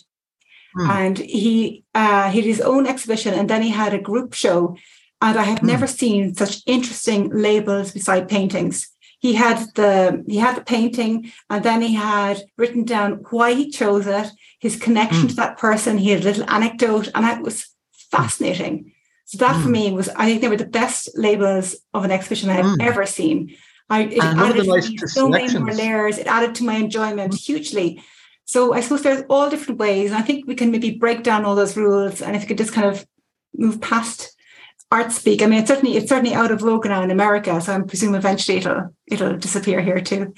Hmm. 0.75 0.91
And 0.91 1.19
he 1.19 1.85
uh, 1.95 2.31
he 2.31 2.41
had 2.41 2.47
his 2.47 2.61
own 2.61 2.87
exhibition, 2.87 3.35
and 3.35 3.49
then 3.49 3.63
he 3.63 3.71
had 3.71 3.95
a 3.95 4.01
group 4.01 4.35
show. 4.35 4.77
And 5.23 5.39
I 5.39 5.45
have 5.45 5.61
hmm. 5.61 5.67
never 5.67 5.87
seen 5.87 6.35
such 6.35 6.63
interesting 6.67 7.31
labels 7.31 7.93
beside 7.93 8.29
paintings 8.29 8.94
he 9.25 9.33
had 9.33 9.59
the 9.75 10.23
he 10.29 10.37
had 10.37 10.55
the 10.55 10.61
painting 10.61 11.33
and 11.49 11.65
then 11.65 11.81
he 11.81 11.95
had 11.95 12.43
written 12.59 12.85
down 12.85 13.13
why 13.31 13.55
he 13.55 13.71
chose 13.71 14.07
it 14.07 14.29
his 14.61 14.77
connection 14.77 15.23
mm. 15.23 15.31
to 15.31 15.37
that 15.37 15.57
person 15.57 15.97
he 15.97 16.11
had 16.11 16.21
a 16.21 16.25
little 16.25 16.51
anecdote 16.51 17.09
and 17.15 17.25
that 17.25 17.41
was 17.41 17.69
fascinating 17.91 18.93
so 19.25 19.39
that 19.39 19.57
mm. 19.57 19.63
for 19.63 19.71
me 19.71 19.91
was 19.91 20.11
i 20.11 20.27
think 20.27 20.43
they 20.43 20.49
were 20.49 20.65
the 20.65 20.77
best 20.81 21.09
labels 21.17 21.75
of 21.95 22.05
an 22.05 22.11
exhibition 22.11 22.51
i 22.51 22.61
have 22.63 22.67
mm. 22.67 22.83
ever 22.83 23.07
seen 23.07 23.57
I, 23.89 24.03
it 24.03 24.23
added 24.23 24.67
nice 24.67 25.15
so 25.15 25.27
many 25.29 25.59
more 25.59 25.73
layers 25.73 26.19
it 26.19 26.27
added 26.27 26.55
to 26.57 26.65
my 26.65 26.75
enjoyment 26.75 27.33
mm. 27.33 27.47
hugely 27.47 28.03
so 28.45 28.75
i 28.75 28.83
suppose 28.83 29.03
there's 29.03 29.25
all 29.31 29.49
different 29.49 29.81
ways 29.81 30.11
and 30.11 30.19
i 30.19 30.23
think 30.27 30.47
we 30.47 30.55
can 30.55 30.71
maybe 30.71 30.99
break 31.05 31.23
down 31.23 31.47
all 31.47 31.55
those 31.55 31.79
rules 31.79 32.21
and 32.21 32.37
if 32.37 32.43
you 32.43 32.49
could 32.49 32.59
just 32.59 32.75
kind 32.75 32.89
of 32.89 33.07
move 33.57 33.81
past 33.81 34.34
art 34.91 35.13
speak. 35.13 35.43
I 35.43 35.47
mean, 35.47 35.61
it's 35.61 35.69
certainly 35.69 35.97
it's 35.97 36.09
certainly 36.09 36.35
out 36.35 36.51
of 36.51 36.61
vogue 36.61 36.87
now 36.87 37.03
in 37.03 37.11
America, 37.11 37.61
so 37.61 37.75
I 37.75 37.81
presume 37.81 38.15
eventually 38.15 38.59
it'll 38.59 38.95
it'll 39.07 39.37
disappear 39.37 39.81
here 39.81 40.01
too. 40.01 40.35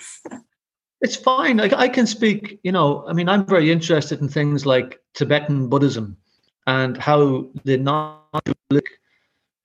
It's 1.00 1.16
fine. 1.16 1.58
Like 1.58 1.72
I 1.72 1.88
can 1.88 2.06
speak. 2.06 2.58
You 2.62 2.72
know, 2.72 3.04
I 3.06 3.12
mean, 3.12 3.28
I'm 3.28 3.46
very 3.46 3.70
interested 3.70 4.20
in 4.20 4.28
things 4.28 4.64
like 4.64 5.00
Tibetan 5.14 5.68
Buddhism 5.68 6.16
and 6.66 6.96
how 6.96 7.46
the 7.64 7.76
non-dualistic 7.76 8.98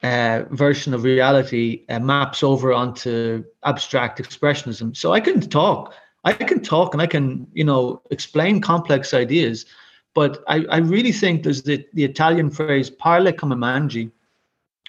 uh, 0.03 0.43
version 0.51 0.93
of 0.93 1.03
reality 1.03 1.83
uh, 1.89 1.99
maps 1.99 2.43
over 2.43 2.73
onto 2.73 3.43
abstract 3.63 4.21
expressionism. 4.21 4.95
So 4.95 5.13
I 5.13 5.19
can 5.19 5.41
talk. 5.41 5.93
I 6.23 6.33
can 6.33 6.61
talk 6.61 6.93
and 6.93 7.01
I 7.01 7.07
can, 7.07 7.47
you 7.53 7.63
know, 7.63 8.01
explain 8.11 8.61
complex 8.61 9.13
ideas. 9.13 9.65
But 10.13 10.43
I, 10.47 10.65
I 10.69 10.77
really 10.77 11.11
think 11.11 11.43
there's 11.43 11.63
the, 11.63 11.85
the 11.93 12.03
Italian 12.03 12.49
phrase 12.51 12.89
parla 12.89 13.33
come 13.33 13.51
mangi, 13.51 14.11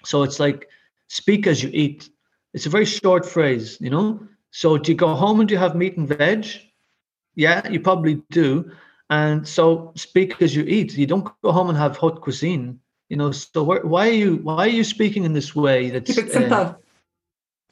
so 0.05 0.23
it's 0.23 0.41
like 0.41 0.69
speak 1.09 1.47
as 1.47 1.63
you 1.63 1.71
eat. 1.73 2.09
It's 2.55 2.67
a 2.67 2.71
very 2.71 2.85
short 2.85 3.25
phrase, 3.27 3.79
you 3.81 3.91
know. 3.91 4.21
So 4.51 4.77
do 4.77 4.93
you 4.93 4.97
go 4.97 5.15
home 5.15 5.41
and 5.41 5.49
do 5.49 5.55
you 5.55 5.59
have 5.59 5.75
meat 5.75 5.97
and 5.97 6.09
veg? 6.09 6.47
Yeah, 7.35 7.67
you 7.69 7.81
probably 7.81 8.23
do. 8.31 8.71
And 9.09 9.47
so 9.47 9.93
speak 9.95 10.41
as 10.43 10.55
you 10.55 10.65
eat. 10.65 10.97
You 10.97 11.07
don't 11.07 11.29
go 11.43 11.53
home 11.53 11.69
and 11.69 11.79
have 11.79 11.97
hot 11.97 12.21
cuisine. 12.21 12.79
You 13.09 13.17
know. 13.17 13.31
So 13.31 13.63
why 13.63 14.09
are 14.09 14.13
you 14.13 14.37
why 14.37 14.67
are 14.67 14.69
you 14.69 14.85
speaking 14.85 15.25
in 15.25 15.33
this 15.33 15.55
way? 15.55 15.91
That's 15.91 16.15
keep 16.15 16.27
it 16.27 16.33
simple. 16.33 16.57
Uh, 16.57 16.75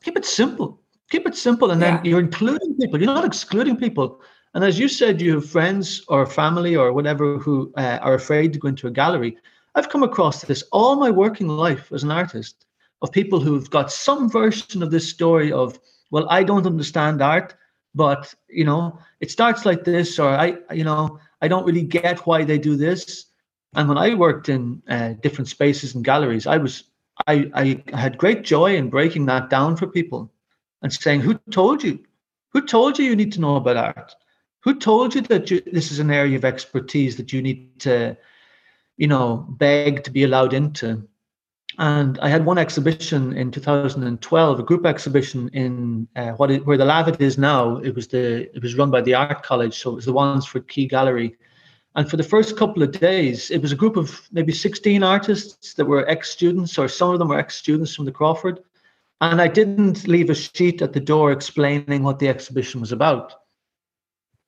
keep 0.02 0.16
it 0.16 0.24
simple. 0.24 0.80
Keep 1.10 1.26
it 1.26 1.34
simple, 1.34 1.72
and 1.72 1.82
then 1.82 2.04
you're 2.04 2.20
including 2.20 2.76
people. 2.76 3.00
You're 3.00 3.12
not 3.12 3.24
excluding 3.24 3.76
people. 3.76 4.20
And 4.54 4.64
as 4.64 4.78
you 4.78 4.88
said, 4.88 5.20
you 5.20 5.34
have 5.34 5.48
friends 5.48 6.04
or 6.08 6.26
family 6.26 6.76
or 6.76 6.92
whatever 6.92 7.38
who 7.38 7.72
uh, 7.76 7.98
are 8.00 8.14
afraid 8.14 8.52
to 8.52 8.58
go 8.58 8.68
into 8.68 8.86
a 8.86 8.90
gallery. 8.90 9.36
I've 9.74 9.88
come 9.88 10.02
across 10.02 10.42
this 10.42 10.64
all 10.72 10.96
my 10.96 11.10
working 11.10 11.48
life 11.48 11.92
as 11.92 12.02
an 12.02 12.10
artist 12.10 12.66
of 13.02 13.12
people 13.12 13.40
who've 13.40 13.70
got 13.70 13.92
some 13.92 14.28
version 14.28 14.82
of 14.82 14.90
this 14.90 15.08
story 15.08 15.52
of, 15.52 15.78
well, 16.10 16.26
I 16.28 16.42
don't 16.42 16.66
understand 16.66 17.22
art, 17.22 17.54
but 17.94 18.34
you 18.48 18.64
know, 18.64 18.98
it 19.20 19.30
starts 19.30 19.64
like 19.64 19.84
this, 19.84 20.18
or 20.18 20.28
I, 20.28 20.56
you 20.72 20.84
know, 20.84 21.18
I 21.40 21.48
don't 21.48 21.64
really 21.64 21.82
get 21.82 22.26
why 22.26 22.44
they 22.44 22.58
do 22.58 22.76
this. 22.76 23.26
And 23.74 23.88
when 23.88 23.98
I 23.98 24.14
worked 24.14 24.48
in 24.48 24.82
uh, 24.88 25.14
different 25.22 25.48
spaces 25.48 25.94
and 25.94 26.04
galleries, 26.04 26.46
I 26.46 26.56
was, 26.56 26.84
I, 27.26 27.50
I 27.54 27.96
had 27.96 28.18
great 28.18 28.42
joy 28.42 28.76
in 28.76 28.90
breaking 28.90 29.26
that 29.26 29.48
down 29.50 29.76
for 29.76 29.86
people 29.86 30.32
and 30.82 30.92
saying, 30.92 31.20
who 31.20 31.34
told 31.50 31.82
you? 31.82 32.00
Who 32.52 32.66
told 32.66 32.98
you 32.98 33.04
you 33.04 33.16
need 33.16 33.32
to 33.32 33.40
know 33.40 33.56
about 33.56 33.76
art? 33.76 34.14
Who 34.60 34.74
told 34.74 35.14
you 35.14 35.20
that 35.22 35.50
you, 35.50 35.62
this 35.72 35.92
is 35.92 36.00
an 36.00 36.10
area 36.10 36.36
of 36.36 36.44
expertise 36.44 37.16
that 37.16 37.32
you 37.32 37.40
need 37.40 37.78
to 37.80 38.16
you 39.00 39.06
know, 39.06 39.46
beg 39.48 40.04
to 40.04 40.10
be 40.10 40.24
allowed 40.24 40.52
into. 40.52 41.02
And 41.78 42.18
I 42.20 42.28
had 42.28 42.44
one 42.44 42.58
exhibition 42.58 43.32
in 43.32 43.50
2012, 43.50 44.60
a 44.60 44.62
group 44.62 44.84
exhibition 44.84 45.48
in 45.54 46.06
uh, 46.16 46.32
what 46.32 46.50
it, 46.50 46.66
where 46.66 46.76
the 46.76 46.84
Lavit 46.84 47.18
is 47.18 47.38
now. 47.38 47.78
It 47.78 47.94
was 47.94 48.08
the 48.08 48.54
it 48.54 48.62
was 48.62 48.76
run 48.76 48.90
by 48.90 49.00
the 49.00 49.14
Art 49.14 49.42
College, 49.42 49.78
so 49.78 49.92
it 49.92 49.94
was 49.94 50.04
the 50.04 50.12
Wandesford 50.12 50.68
Quay 50.68 50.86
Gallery. 50.86 51.34
And 51.96 52.10
for 52.10 52.18
the 52.18 52.22
first 52.22 52.58
couple 52.58 52.82
of 52.82 52.92
days, 52.92 53.50
it 53.50 53.62
was 53.62 53.72
a 53.72 53.76
group 53.76 53.96
of 53.96 54.20
maybe 54.32 54.52
16 54.52 55.02
artists 55.02 55.72
that 55.74 55.86
were 55.86 56.06
ex-students, 56.06 56.76
or 56.76 56.86
some 56.86 57.10
of 57.10 57.18
them 57.18 57.28
were 57.28 57.38
ex-students 57.38 57.94
from 57.94 58.04
the 58.04 58.12
Crawford. 58.12 58.60
And 59.22 59.40
I 59.40 59.48
didn't 59.48 60.06
leave 60.06 60.28
a 60.28 60.34
sheet 60.34 60.82
at 60.82 60.92
the 60.92 61.00
door 61.00 61.32
explaining 61.32 62.02
what 62.02 62.18
the 62.18 62.28
exhibition 62.28 62.82
was 62.82 62.92
about. 62.92 63.32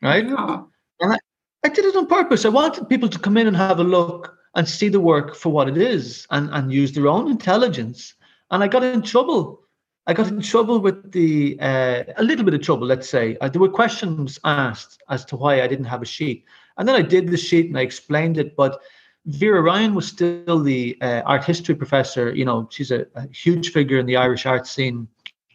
Right? 0.02 0.26
Yeah. 0.26 0.62
And 1.00 1.14
I, 1.14 1.16
I 1.64 1.68
did 1.70 1.86
it 1.86 1.96
on 1.96 2.06
purpose. 2.06 2.44
I 2.44 2.50
wanted 2.50 2.90
people 2.90 3.08
to 3.08 3.18
come 3.18 3.38
in 3.38 3.46
and 3.46 3.56
have 3.56 3.80
a 3.80 3.84
look 3.84 4.36
and 4.54 4.68
see 4.68 4.88
the 4.88 5.00
work 5.00 5.34
for 5.34 5.50
what 5.50 5.68
it 5.68 5.78
is 5.78 6.26
and, 6.30 6.50
and 6.52 6.72
use 6.72 6.92
their 6.92 7.08
own 7.08 7.30
intelligence. 7.30 8.14
And 8.50 8.62
I 8.62 8.68
got 8.68 8.84
in 8.84 9.02
trouble. 9.02 9.62
I 10.06 10.14
got 10.14 10.28
in 10.28 10.42
trouble 10.42 10.80
with 10.80 11.12
the, 11.12 11.56
uh, 11.60 12.04
a 12.16 12.22
little 12.22 12.44
bit 12.44 12.54
of 12.54 12.60
trouble, 12.60 12.86
let's 12.86 13.08
say. 13.08 13.36
Uh, 13.40 13.48
there 13.48 13.60
were 13.60 13.68
questions 13.68 14.38
asked 14.44 15.02
as 15.08 15.24
to 15.26 15.36
why 15.36 15.62
I 15.62 15.66
didn't 15.66 15.86
have 15.86 16.02
a 16.02 16.06
sheet. 16.06 16.44
And 16.76 16.88
then 16.88 16.96
I 16.96 17.02
did 17.02 17.28
the 17.28 17.36
sheet 17.36 17.68
and 17.68 17.78
I 17.78 17.82
explained 17.82 18.36
it. 18.36 18.56
But 18.56 18.80
Vera 19.26 19.62
Ryan 19.62 19.94
was 19.94 20.08
still 20.08 20.60
the 20.62 20.98
uh, 21.00 21.22
art 21.24 21.44
history 21.44 21.74
professor. 21.74 22.34
You 22.34 22.44
know, 22.44 22.68
she's 22.70 22.90
a, 22.90 23.06
a 23.14 23.28
huge 23.28 23.72
figure 23.72 23.98
in 23.98 24.06
the 24.06 24.16
Irish 24.16 24.44
art 24.44 24.66
scene. 24.66 25.08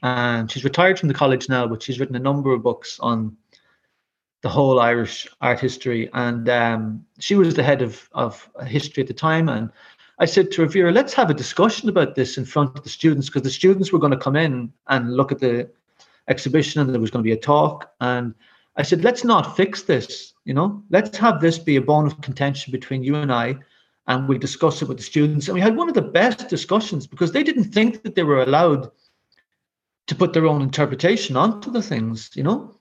And 0.03 0.49
she's 0.49 0.63
retired 0.63 0.99
from 0.99 1.07
the 1.07 1.13
college 1.13 1.49
now, 1.49 1.67
but 1.67 1.83
she's 1.83 1.99
written 1.99 2.15
a 2.15 2.19
number 2.19 2.53
of 2.53 2.63
books 2.63 2.99
on 2.99 3.35
the 4.47 4.53
whole 4.53 4.79
Irish 4.79 5.27
art 5.41 5.59
history. 5.59 6.09
And 6.13 6.47
um, 6.47 7.05
she 7.19 7.35
was 7.35 7.55
the 7.55 7.63
head 7.63 7.81
of, 7.81 8.09
of 8.13 8.49
history 8.65 9.01
at 9.03 9.07
the 9.07 9.13
time. 9.13 9.49
And 9.49 9.69
I 10.19 10.25
said 10.25 10.51
to 10.51 10.65
her, 10.65 10.91
let's 10.93 11.13
have 11.15 11.29
a 11.29 11.33
discussion 11.33 11.89
about 11.89 12.15
this 12.15 12.37
in 12.37 12.45
front 12.45 12.77
of 12.77 12.83
the 12.85 12.89
students 12.89 13.27
because 13.27 13.41
the 13.41 13.49
students 13.49 13.91
were 13.91 13.99
going 13.99 14.13
to 14.13 14.25
come 14.25 14.37
in 14.37 14.71
and 14.87 15.17
look 15.17 15.33
at 15.33 15.39
the 15.39 15.69
exhibition 16.29 16.79
and 16.79 16.93
there 16.93 17.01
was 17.01 17.11
going 17.11 17.23
to 17.25 17.27
be 17.27 17.33
a 17.33 17.45
talk. 17.53 17.91
And 17.99 18.33
I 18.77 18.83
said, 18.83 19.03
let's 19.03 19.25
not 19.25 19.57
fix 19.57 19.83
this, 19.83 20.33
you 20.45 20.53
know, 20.53 20.81
let's 20.91 21.17
have 21.17 21.41
this 21.41 21.59
be 21.59 21.75
a 21.75 21.81
bone 21.81 22.07
of 22.07 22.21
contention 22.21 22.71
between 22.71 23.03
you 23.03 23.15
and 23.15 23.33
I. 23.33 23.57
And 24.07 24.29
we'll 24.29 24.39
discuss 24.39 24.81
it 24.81 24.87
with 24.87 24.95
the 24.95 25.03
students. 25.03 25.49
And 25.49 25.55
we 25.55 25.61
had 25.61 25.75
one 25.75 25.89
of 25.89 25.93
the 25.93 26.01
best 26.21 26.47
discussions 26.47 27.05
because 27.05 27.33
they 27.33 27.43
didn't 27.43 27.73
think 27.73 28.03
that 28.03 28.15
they 28.15 28.23
were 28.23 28.43
allowed 28.43 28.91
to 30.05 30.15
put 30.15 30.31
their 30.31 30.47
own 30.47 30.61
interpretation 30.61 31.35
onto 31.35 31.69
the 31.69 31.81
things, 31.81 32.31
you 32.33 32.43
know 32.43 32.76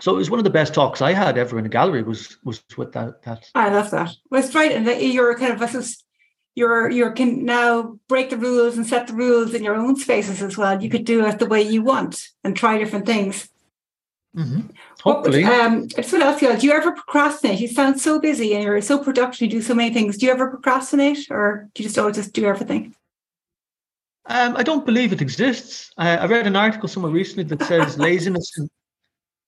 so 0.00 0.14
it 0.14 0.18
was 0.18 0.30
one 0.30 0.38
of 0.38 0.44
the 0.44 0.50
best 0.50 0.74
talks 0.74 1.00
I 1.00 1.12
had 1.12 1.38
ever 1.38 1.58
in 1.58 1.66
a 1.66 1.70
gallery 1.70 2.02
was 2.02 2.38
was 2.44 2.62
with 2.76 2.92
that 2.92 3.22
that 3.22 3.50
I 3.54 3.68
love 3.68 3.90
that. 3.90 4.14
Well 4.30 4.42
it's 4.42 4.54
right 4.54 4.72
and 4.72 4.86
that 4.86 5.02
you're 5.02 5.38
kind 5.38 5.52
of 5.52 5.60
you're 6.54 6.90
you 6.90 7.12
can 7.12 7.44
now 7.44 7.98
break 8.08 8.30
the 8.30 8.36
rules 8.36 8.76
and 8.76 8.86
set 8.86 9.06
the 9.06 9.14
rules 9.14 9.54
in 9.54 9.62
your 9.62 9.76
own 9.76 9.96
spaces 9.96 10.42
as 10.42 10.56
well. 10.56 10.82
You 10.82 10.90
could 10.90 11.04
do 11.04 11.24
it 11.24 11.38
the 11.38 11.46
way 11.46 11.62
you 11.62 11.82
want 11.82 12.28
and 12.42 12.56
try 12.56 12.78
different 12.78 13.06
things. 13.06 13.48
Mm-hmm. 14.36 14.68
Hopefully. 15.02 15.44
What, 15.44 15.60
um, 15.60 15.88
I 15.96 16.02
just 16.02 16.12
want 16.12 16.22
to 16.22 16.28
ask 16.28 16.42
you, 16.42 16.56
do 16.56 16.66
you 16.66 16.72
ever 16.72 16.92
procrastinate? 16.92 17.60
You 17.60 17.68
sound 17.68 18.00
so 18.00 18.20
busy 18.20 18.54
and 18.54 18.64
you're 18.64 18.80
so 18.82 18.98
productive, 18.98 19.40
you 19.40 19.48
do 19.48 19.62
so 19.62 19.74
many 19.74 19.94
things. 19.94 20.18
Do 20.18 20.26
you 20.26 20.32
ever 20.32 20.50
procrastinate 20.50 21.30
or 21.30 21.68
do 21.74 21.82
you 21.82 21.88
just 21.88 21.98
always 21.98 22.16
just 22.16 22.34
do 22.34 22.44
everything? 22.44 22.94
Um, 24.26 24.56
I 24.56 24.62
don't 24.62 24.84
believe 24.84 25.12
it 25.12 25.22
exists. 25.22 25.90
I, 25.96 26.16
I, 26.16 26.26
read 26.26 26.48
an 26.48 26.56
article 26.56 26.88
somewhere 26.88 27.12
recently 27.12 27.44
that 27.44 27.62
says 27.62 27.96
laziness 28.08 28.52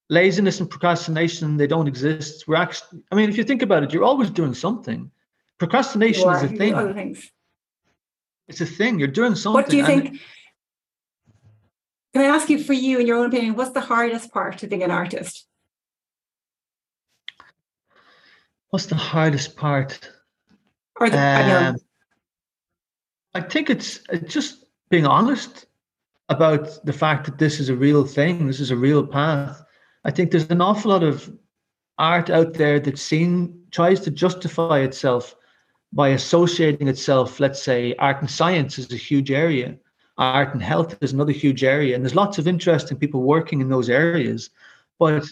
laziness 0.09 0.61
and 0.61 0.71
procrastination 0.71 1.57
they 1.57 1.67
don't 1.67 1.87
exist. 1.87 2.49
We're 2.49 2.57
actually, 2.57 3.03
I 3.13 3.15
mean, 3.15 3.29
if 3.29 3.37
you 3.37 3.45
think 3.45 3.63
about 3.63 3.83
it, 3.83 3.93
you're 3.93 4.05
always 4.05 4.31
doing 4.31 4.55
something. 4.55 5.11
Procrastination 5.59 6.31
is 6.31 6.43
a 6.43 6.49
thing. 6.49 7.17
It's 8.47 8.61
a 8.61 8.67
thing. 8.67 8.99
You're 8.99 9.09
doing 9.09 9.35
something. 9.35 9.55
What 9.63 9.69
do 9.69 9.77
you 9.77 9.85
think? 9.85 10.21
Can 12.15 12.23
I 12.23 12.35
ask 12.35 12.49
you, 12.49 12.63
for 12.63 12.73
you, 12.73 12.99
in 12.99 13.07
your 13.07 13.19
own 13.19 13.27
opinion, 13.27 13.55
what's 13.55 13.73
the 13.73 13.81
hardest 13.83 14.33
part 14.33 14.63
of 14.63 14.71
being 14.71 14.83
an 14.83 14.91
artist? 14.91 15.47
What's 18.71 18.87
the 18.87 18.95
hardest 18.97 19.57
part? 19.57 20.11
Or 20.99 21.11
the, 21.11 21.19
um, 21.19 21.77
I, 23.35 23.39
I 23.39 23.41
think 23.43 23.69
it's, 23.69 24.01
it's 24.11 24.33
just 24.33 24.65
being 24.89 25.07
honest 25.07 25.67
about 26.29 26.85
the 26.85 26.93
fact 26.93 27.27
that 27.27 27.39
this 27.39 27.61
is 27.61 27.69
a 27.69 27.75
real 27.75 28.05
thing. 28.05 28.47
This 28.47 28.61
is 28.61 28.71
a 28.71 28.77
real 28.77 29.07
path. 29.07 29.63
I 30.09 30.11
think 30.11 30.31
there's 30.31 30.49
an 30.49 30.63
awful 30.63 30.91
lot 30.91 31.03
of 31.03 31.31
art 31.99 32.31
out 32.31 32.55
there 32.55 32.81
that 32.81 32.99
seen 32.99 33.61
tries 33.71 34.01
to 34.01 34.11
justify 34.11 34.79
itself 34.79 35.37
by 35.93 36.09
associating 36.09 36.89
itself. 36.89 37.39
Let's 37.41 37.63
say 37.63 37.95
art 37.99 38.23
and 38.23 38.31
science 38.31 38.79
is 38.79 38.91
a 38.91 38.97
huge 38.97 39.31
area. 39.31 39.77
Art 40.17 40.55
and 40.55 40.63
health 40.63 40.97
is 41.03 41.13
another 41.13 41.33
huge 41.33 41.63
area, 41.63 41.95
and 41.95 42.03
there's 42.03 42.15
lots 42.15 42.39
of 42.39 42.49
interesting 42.49 42.97
people 42.97 43.21
working 43.21 43.61
in 43.61 43.69
those 43.69 43.91
areas. 43.91 44.49
But 44.99 45.27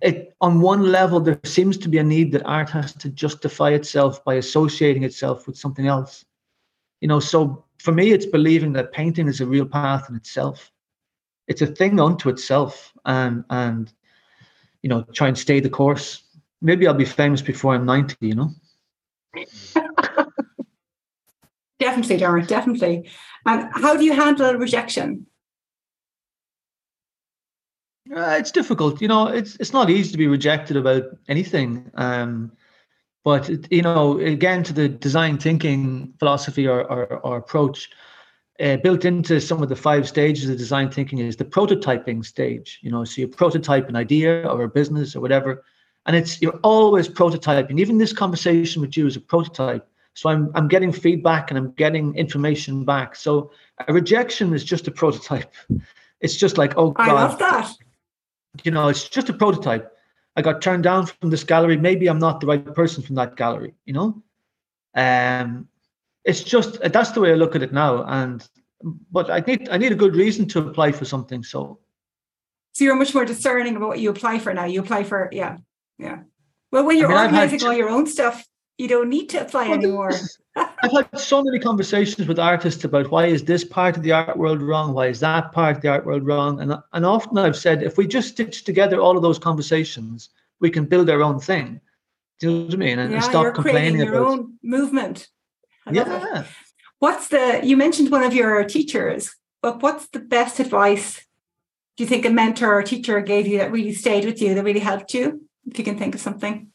it, 0.00 0.34
on 0.40 0.62
one 0.62 0.90
level, 0.90 1.20
there 1.20 1.38
seems 1.44 1.76
to 1.76 1.90
be 1.90 1.98
a 1.98 2.02
need 2.02 2.32
that 2.32 2.46
art 2.46 2.70
has 2.70 2.94
to 2.94 3.10
justify 3.10 3.72
itself 3.72 4.24
by 4.24 4.36
associating 4.36 5.04
itself 5.04 5.46
with 5.46 5.58
something 5.58 5.86
else. 5.86 6.24
You 7.02 7.08
know, 7.08 7.20
so 7.20 7.62
for 7.78 7.92
me, 7.92 8.12
it's 8.12 8.24
believing 8.24 8.72
that 8.72 8.90
painting 8.92 9.28
is 9.28 9.42
a 9.42 9.46
real 9.46 9.66
path 9.66 10.08
in 10.08 10.16
itself. 10.16 10.72
It's 11.46 11.60
a 11.60 11.66
thing 11.66 12.00
unto 12.00 12.30
itself, 12.30 12.90
and 13.04 13.44
and 13.50 13.92
you 14.84 14.90
know, 14.90 15.02
try 15.14 15.28
and 15.28 15.38
stay 15.38 15.60
the 15.60 15.70
course. 15.70 16.22
Maybe 16.60 16.86
I'll 16.86 16.92
be 16.92 17.06
famous 17.06 17.40
before 17.40 17.74
I'm 17.74 17.86
ninety. 17.86 18.16
You 18.20 18.34
know. 18.34 18.50
definitely, 21.80 22.18
Darren. 22.18 22.46
Definitely. 22.46 23.08
And 23.46 23.70
how 23.72 23.96
do 23.96 24.04
you 24.04 24.12
handle 24.12 24.54
rejection? 24.54 25.26
Uh, 28.14 28.36
it's 28.38 28.50
difficult, 28.50 29.00
you 29.00 29.08
know. 29.08 29.28
It's 29.28 29.56
it's 29.56 29.72
not 29.72 29.88
easy 29.88 30.12
to 30.12 30.18
be 30.18 30.26
rejected 30.26 30.76
about 30.76 31.04
anything. 31.28 31.90
Um, 31.94 32.52
but 33.24 33.48
you 33.72 33.80
know, 33.80 34.18
again, 34.18 34.62
to 34.64 34.74
the 34.74 34.90
design 34.90 35.38
thinking 35.38 36.12
philosophy 36.18 36.68
or, 36.68 36.84
or, 36.84 37.06
or 37.20 37.38
approach, 37.38 37.88
uh, 38.60 38.76
built 38.78 39.04
into 39.04 39.40
some 39.40 39.62
of 39.62 39.68
the 39.68 39.76
five 39.76 40.08
stages 40.08 40.48
of 40.48 40.56
design 40.56 40.90
thinking 40.90 41.18
is 41.18 41.36
the 41.36 41.44
prototyping 41.44 42.24
stage. 42.24 42.78
You 42.82 42.90
know, 42.90 43.04
so 43.04 43.20
you 43.20 43.28
prototype 43.28 43.88
an 43.88 43.96
idea 43.96 44.48
or 44.48 44.62
a 44.62 44.68
business 44.68 45.16
or 45.16 45.20
whatever, 45.20 45.64
and 46.06 46.14
it's 46.14 46.40
you're 46.40 46.60
always 46.62 47.08
prototyping. 47.08 47.80
Even 47.80 47.98
this 47.98 48.12
conversation 48.12 48.80
with 48.80 48.96
you 48.96 49.06
is 49.06 49.16
a 49.16 49.20
prototype. 49.20 49.86
So 50.14 50.28
I'm 50.28 50.50
I'm 50.54 50.68
getting 50.68 50.92
feedback 50.92 51.50
and 51.50 51.58
I'm 51.58 51.72
getting 51.72 52.14
information 52.14 52.84
back. 52.84 53.16
So 53.16 53.50
a 53.88 53.92
rejection 53.92 54.54
is 54.54 54.64
just 54.64 54.86
a 54.86 54.90
prototype. 54.90 55.52
It's 56.20 56.36
just 56.36 56.56
like, 56.56 56.74
oh 56.76 56.92
God, 56.92 57.08
I 57.08 57.12
love 57.12 57.38
that. 57.40 57.72
You 58.62 58.70
know, 58.70 58.88
it's 58.88 59.08
just 59.08 59.28
a 59.28 59.32
prototype. 59.32 59.90
I 60.36 60.42
got 60.42 60.62
turned 60.62 60.84
down 60.84 61.06
from 61.06 61.30
this 61.30 61.44
gallery. 61.44 61.76
Maybe 61.76 62.06
I'm 62.06 62.18
not 62.18 62.40
the 62.40 62.46
right 62.46 62.74
person 62.74 63.02
from 63.02 63.16
that 63.16 63.36
gallery, 63.36 63.74
you 63.84 63.92
know? 63.92 64.22
Um 64.94 65.68
it's 66.24 66.42
just 66.42 66.80
that's 66.80 67.12
the 67.12 67.20
way 67.20 67.32
I 67.32 67.34
look 67.34 67.54
at 67.54 67.62
it 67.62 67.72
now. 67.72 68.04
And 68.04 68.46
but 69.10 69.30
I 69.30 69.40
need 69.40 69.68
I 69.68 69.76
need 69.76 69.92
a 69.92 69.96
good 69.96 70.16
reason 70.16 70.46
to 70.48 70.60
apply 70.60 70.92
for 70.92 71.04
something. 71.04 71.42
So 71.42 71.78
So 72.72 72.84
you're 72.84 72.96
much 72.96 73.14
more 73.14 73.24
discerning 73.24 73.76
about 73.76 73.88
what 73.88 74.00
you 74.00 74.10
apply 74.10 74.38
for 74.38 74.52
now. 74.52 74.64
You 74.64 74.80
apply 74.80 75.04
for 75.04 75.28
yeah, 75.32 75.58
yeah. 75.98 76.20
Well, 76.72 76.84
when 76.84 76.98
you're 76.98 77.12
I 77.12 77.26
mean, 77.26 77.34
organizing 77.34 77.62
all 77.66 77.72
your 77.72 77.88
own 77.88 78.06
stuff, 78.06 78.44
you 78.78 78.88
don't 78.88 79.08
need 79.08 79.28
to 79.30 79.42
apply 79.42 79.68
well, 79.68 79.78
anymore. 79.78 80.12
I've 80.56 80.92
had 80.92 81.18
so 81.18 81.42
many 81.42 81.58
conversations 81.58 82.26
with 82.26 82.38
artists 82.38 82.84
about 82.84 83.10
why 83.10 83.26
is 83.26 83.44
this 83.44 83.64
part 83.64 83.96
of 83.96 84.02
the 84.02 84.12
art 84.12 84.36
world 84.36 84.60
wrong? 84.60 84.92
Why 84.92 85.06
is 85.06 85.20
that 85.20 85.52
part 85.52 85.76
of 85.76 85.82
the 85.82 85.88
art 85.88 86.04
world 86.04 86.26
wrong? 86.26 86.60
And, 86.60 86.74
and 86.92 87.06
often 87.06 87.38
I've 87.38 87.56
said, 87.56 87.82
if 87.82 87.96
we 87.96 88.06
just 88.06 88.30
stitch 88.30 88.64
together 88.64 89.00
all 89.00 89.16
of 89.16 89.22
those 89.22 89.38
conversations, 89.38 90.30
we 90.60 90.70
can 90.70 90.84
build 90.84 91.10
our 91.10 91.22
own 91.22 91.38
thing. 91.38 91.80
Do 92.40 92.50
you 92.50 92.58
know 92.58 92.64
what 92.64 92.74
I 92.74 92.76
mean? 92.76 92.98
And, 92.98 93.10
yeah, 93.10 93.16
and 93.16 93.24
stop 93.24 93.42
you're 93.44 93.52
complaining 93.52 94.00
your 94.00 94.14
about 94.14 94.26
own 94.26 94.54
movement. 94.62 95.28
Yeah. 95.92 96.40
It. 96.40 96.46
What's 96.98 97.28
the, 97.28 97.60
you 97.62 97.76
mentioned 97.76 98.10
one 98.10 98.22
of 98.22 98.34
your 98.34 98.64
teachers, 98.64 99.34
but 99.62 99.82
what's 99.82 100.08
the 100.08 100.20
best 100.20 100.60
advice 100.60 101.24
do 101.96 102.02
you 102.02 102.08
think 102.08 102.24
a 102.24 102.30
mentor 102.30 102.74
or 102.74 102.82
teacher 102.82 103.20
gave 103.20 103.46
you 103.46 103.58
that 103.58 103.70
really 103.70 103.92
stayed 103.92 104.24
with 104.24 104.42
you, 104.42 104.54
that 104.54 104.64
really 104.64 104.80
helped 104.80 105.14
you? 105.14 105.46
If 105.66 105.78
you 105.78 105.84
can 105.84 105.98
think 105.98 106.14
of 106.14 106.20
something. 106.20 106.72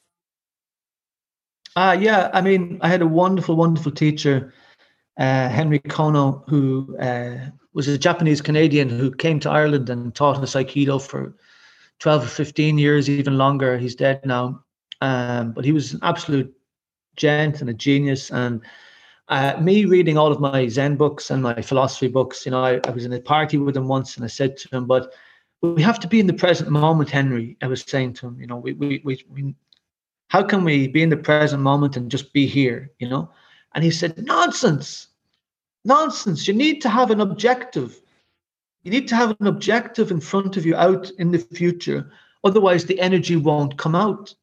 Uh, 1.76 1.98
yeah, 2.00 2.30
I 2.34 2.42
mean, 2.42 2.80
I 2.82 2.88
had 2.88 3.02
a 3.02 3.08
wonderful, 3.08 3.56
wonderful 3.56 3.92
teacher, 3.92 4.54
uh, 5.20 5.50
Henry 5.50 5.80
Kono, 5.80 6.48
who 6.50 6.98
uh, 6.98 7.50
was 7.74 7.88
a 7.88 7.98
Japanese 7.98 8.42
Canadian 8.42 8.90
who 8.90 9.12
came 9.12 9.40
to 9.42 9.50
Ireland 9.50 9.90
and 9.90 10.16
taught 10.16 10.38
us 10.38 10.56
Aikido 10.56 11.02
for 11.02 11.36
12 12.00 12.24
or 12.24 12.28
15 12.28 12.78
years, 12.78 13.10
even 13.10 13.38
longer. 13.38 13.78
He's 13.78 13.96
dead 13.96 14.26
now. 14.26 14.64
Um, 15.02 15.52
but 15.52 15.66
he 15.66 15.72
was 15.72 15.94
an 15.94 16.00
absolute 16.02 16.54
gent 17.16 17.62
and 17.62 17.70
a 17.70 17.74
genius. 17.74 18.32
And 18.32 18.62
uh, 19.30 19.58
me 19.62 19.86
reading 19.86 20.18
all 20.18 20.32
of 20.32 20.40
my 20.40 20.68
Zen 20.68 20.96
books 20.96 21.30
and 21.30 21.42
my 21.42 21.62
philosophy 21.62 22.08
books, 22.08 22.46
you 22.46 22.52
know, 22.52 22.64
I, 22.64 22.80
I 22.86 22.90
was 22.90 23.06
in 23.06 23.14
a 23.14 23.22
party 23.22 23.58
with 23.58 23.78
him 23.78 23.88
once 23.88 24.16
and 24.16 24.26
I 24.26 24.28
said 24.28 24.58
to 24.58 24.76
him, 24.76 24.88
but 24.88 25.14
we 25.62 25.82
have 25.84 26.00
to 26.00 26.08
be 26.08 26.20
in 26.20 26.28
the 26.28 26.34
present 26.34 26.70
moment, 26.72 27.10
Henry. 27.10 27.56
I 27.62 27.68
was 27.68 27.84
saying 27.84 28.14
to 28.16 28.28
him, 28.28 28.42
you 28.42 28.48
know, 28.48 28.58
we, 28.58 28.74
we, 28.74 29.02
we, 29.04 29.24
we 29.30 29.56
how 30.30 30.44
can 30.44 30.64
we 30.64 30.88
be 30.88 31.04
in 31.04 31.10
the 31.10 31.18
present 31.18 31.62
moment 31.62 31.96
and 31.96 32.10
just 32.10 32.34
be 32.34 32.48
here, 32.48 32.92
you 33.00 33.08
know? 33.08 33.30
And 33.76 33.84
he 33.84 33.92
said, 33.92 34.18
nonsense, 34.26 35.08
nonsense. 35.86 36.48
You 36.48 36.54
need 36.54 36.82
to 36.82 36.90
have 36.90 37.12
an 37.12 37.22
objective. 37.22 38.02
You 38.84 38.92
need 38.92 39.08
to 39.10 39.16
have 39.16 39.36
an 39.40 39.48
objective 39.48 40.12
in 40.12 40.20
front 40.20 40.58
of 40.58 40.66
you 40.66 40.76
out 40.76 41.12
in 41.20 41.32
the 41.32 41.40
future. 41.40 42.12
Otherwise, 42.44 42.86
the 42.86 43.00
energy 43.00 43.36
won't 43.36 43.78
come 43.78 43.96
out. 43.96 44.34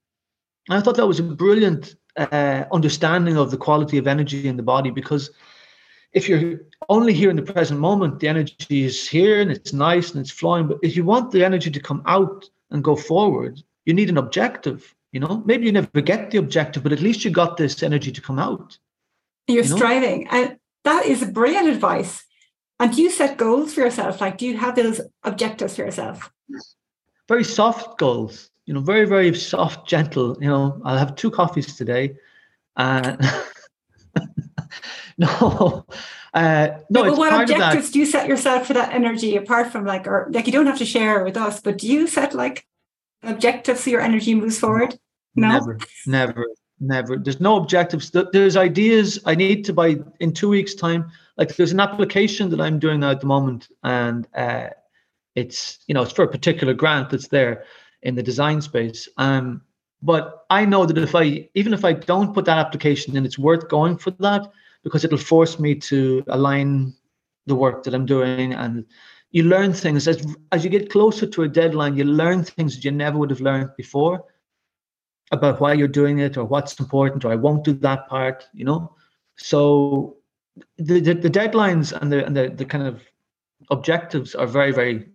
And 0.69 0.79
I 0.79 0.81
thought 0.81 0.97
that 0.97 1.07
was 1.07 1.21
a 1.21 1.25
brilliant 1.25 1.97
uh, 2.17 2.65
understanding 2.73 3.37
of 3.37 3.51
the 3.51 3.57
quality 3.57 3.99
of 3.99 4.07
energy 4.07 4.49
in 4.49 4.57
the 4.57 4.63
body 4.63 4.91
because 4.91 5.31
if 6.13 6.29
you're 6.29 6.61
only 6.89 7.13
here 7.13 7.29
in 7.29 7.37
the 7.37 7.43
present 7.43 7.79
moment, 7.79 8.21
the 8.21 8.29
energy 8.29 8.85
is 8.85 9.07
here 9.07 9.41
and 9.41 9.51
it's 9.51 9.75
nice 9.75 10.13
and 10.13 10.21
it's 10.21 10.31
flowing. 10.31 10.67
But 10.67 10.79
if 10.83 10.97
you 10.97 11.05
want 11.05 11.31
the 11.31 11.45
energy 11.45 11.71
to 11.71 11.81
come 11.81 12.03
out 12.07 12.49
and 12.71 12.83
go 12.83 12.97
forward, 12.97 13.63
you 13.85 13.93
need 13.93 14.09
an 14.09 14.17
objective. 14.17 14.95
You 15.13 15.21
know, 15.21 15.43
maybe 15.45 15.67
you 15.67 15.73
never 15.73 16.01
get 16.01 16.31
the 16.31 16.39
objective, 16.39 16.83
but 16.83 16.93
at 16.93 17.01
least 17.01 17.25
you 17.25 17.31
got 17.31 17.59
this 17.59 17.83
energy 17.83 18.13
to 18.13 18.21
come 18.21 18.39
out. 18.39 18.79
You're 19.47 19.65
you 19.65 19.71
know? 19.71 19.77
striving. 19.77 20.29
And 20.29 20.59
that 20.85 21.05
is 21.05 21.23
brilliant 21.25 21.69
advice. 21.69 22.25
And 22.81 22.95
do 22.95 23.03
you 23.03 23.11
set 23.11 23.37
goals 23.37 23.75
for 23.75 23.81
yourself? 23.81 24.21
Like, 24.21 24.39
do 24.39 24.47
you 24.47 24.57
have 24.57 24.75
those 24.75 25.01
objectives 25.23 25.77
for 25.77 25.85
yourself? 25.85 26.31
Very 27.29 27.45
soft 27.45 27.99
goals, 27.99 28.51
you 28.67 28.75
know, 28.75 28.81
very, 28.81 29.07
very 29.07 29.35
soft, 29.35 29.89
gentle. 29.89 30.37
You 30.41 30.49
know, 30.49 30.81
I'll 30.85 30.99
have 30.99 31.15
two 31.15 31.31
coffees 31.31 31.77
today. 31.77 32.17
Uh, 32.77 33.17
no, 35.19 35.87
uh, 36.35 36.69
no. 36.91 37.05
but 37.05 37.17
what 37.17 37.41
objectives 37.41 37.91
do 37.93 38.01
you 38.01 38.07
set 38.07 38.29
yourself 38.29 38.67
for 38.67 38.75
that 38.75 38.93
energy 38.93 39.37
apart 39.37 39.71
from 39.71 39.87
like, 39.87 40.07
or 40.07 40.29
like 40.31 40.47
you 40.47 40.53
don't 40.53 40.67
have 40.67 40.79
to 40.79 40.85
share 40.85 41.25
with 41.25 41.37
us, 41.37 41.61
but 41.61 41.79
do 41.79 41.87
you 41.87 42.07
set 42.07 42.35
like 42.35 42.67
objectives 43.23 43.85
so 43.85 43.91
your 43.91 44.01
energy 44.01 44.35
moves 44.35 44.59
forward? 44.59 44.99
No, 45.37 45.49
never, 45.49 45.79
never, 46.07 46.47
never. 46.81 47.17
There's 47.19 47.41
no 47.41 47.57
objectives. 47.57 48.11
There's 48.33 48.57
ideas 48.57 49.21
I 49.27 49.37
need 49.37 49.65
to 49.67 49.73
buy 49.73 49.97
in 50.19 50.33
two 50.33 50.49
weeks' 50.49 50.75
time. 50.75 51.11
Like 51.37 51.55
there's 51.55 51.73
an 51.73 51.81
application 51.81 52.51
that 52.51 52.61
I'm 52.61 52.79
doing 52.79 53.01
now 53.01 53.11
at 53.11 53.21
the 53.21 53.27
moment, 53.27 53.69
and 53.85 54.27
uh, 54.35 54.71
it's 55.37 55.79
you 55.87 55.95
know 55.95 56.03
it's 56.03 56.13
for 56.13 56.25
a 56.25 56.29
particular 56.29 56.75
grant 56.75 57.11
that's 57.11 57.29
there 57.29 57.65
in 58.07 58.15
the 58.15 58.23
design 58.23 58.61
space. 58.61 59.09
Um, 59.19 59.63
but 60.03 60.45
I 60.51 60.65
know 60.65 60.87
that 60.87 60.99
if 60.99 61.15
I 61.15 61.49
even 61.55 61.75
if 61.75 61.85
I 61.85 61.93
don't 61.93 62.35
put 62.35 62.45
that 62.45 62.59
application 62.59 63.17
in, 63.17 63.25
it's 63.25 63.39
worth 63.39 63.69
going 63.69 63.97
for 63.99 64.13
that 64.13 64.51
because 64.85 65.05
it'll 65.05 65.19
force 65.19 65.59
me 65.59 65.75
to 65.75 66.23
align 66.29 66.95
the 67.47 67.55
work 67.55 67.83
that 67.83 67.95
I'm 67.95 68.07
doing 68.07 68.55
and 68.55 68.85
you 69.31 69.43
learn 69.45 69.73
things 69.73 70.07
as 70.09 70.37
as 70.53 70.65
you 70.65 70.71
get 70.71 70.91
closer 70.91 71.27
to 71.27 71.43
a 71.43 71.49
deadline 71.49 71.97
you 71.97 72.05
learn 72.05 72.43
things 72.43 72.75
that 72.75 72.85
you 72.85 72.91
never 72.91 73.19
would 73.19 73.31
have 73.31 73.41
learned 73.41 73.71
before 73.77 74.25
about 75.33 75.61
why 75.61 75.73
you're 75.73 75.89
doing 75.89 76.19
it 76.21 76.37
or 76.37 76.45
what's 76.45 76.79
important 76.79 77.25
or 77.25 77.33
I 77.33 77.37
won't 77.37 77.65
do 77.65 77.73
that 77.73 78.09
part, 78.09 78.49
you 78.53 78.65
know. 78.65 78.95
So 79.37 80.17
the 80.79 81.01
the, 81.01 81.15
the 81.15 81.31
deadlines 81.31 81.93
and 81.93 82.13
the 82.13 82.25
and 82.25 82.37
the, 82.37 82.49
the 82.49 82.65
kind 82.65 82.87
of 82.87 83.03
objectives 83.71 84.35
are 84.35 84.47
very 84.47 84.73
very 84.73 85.09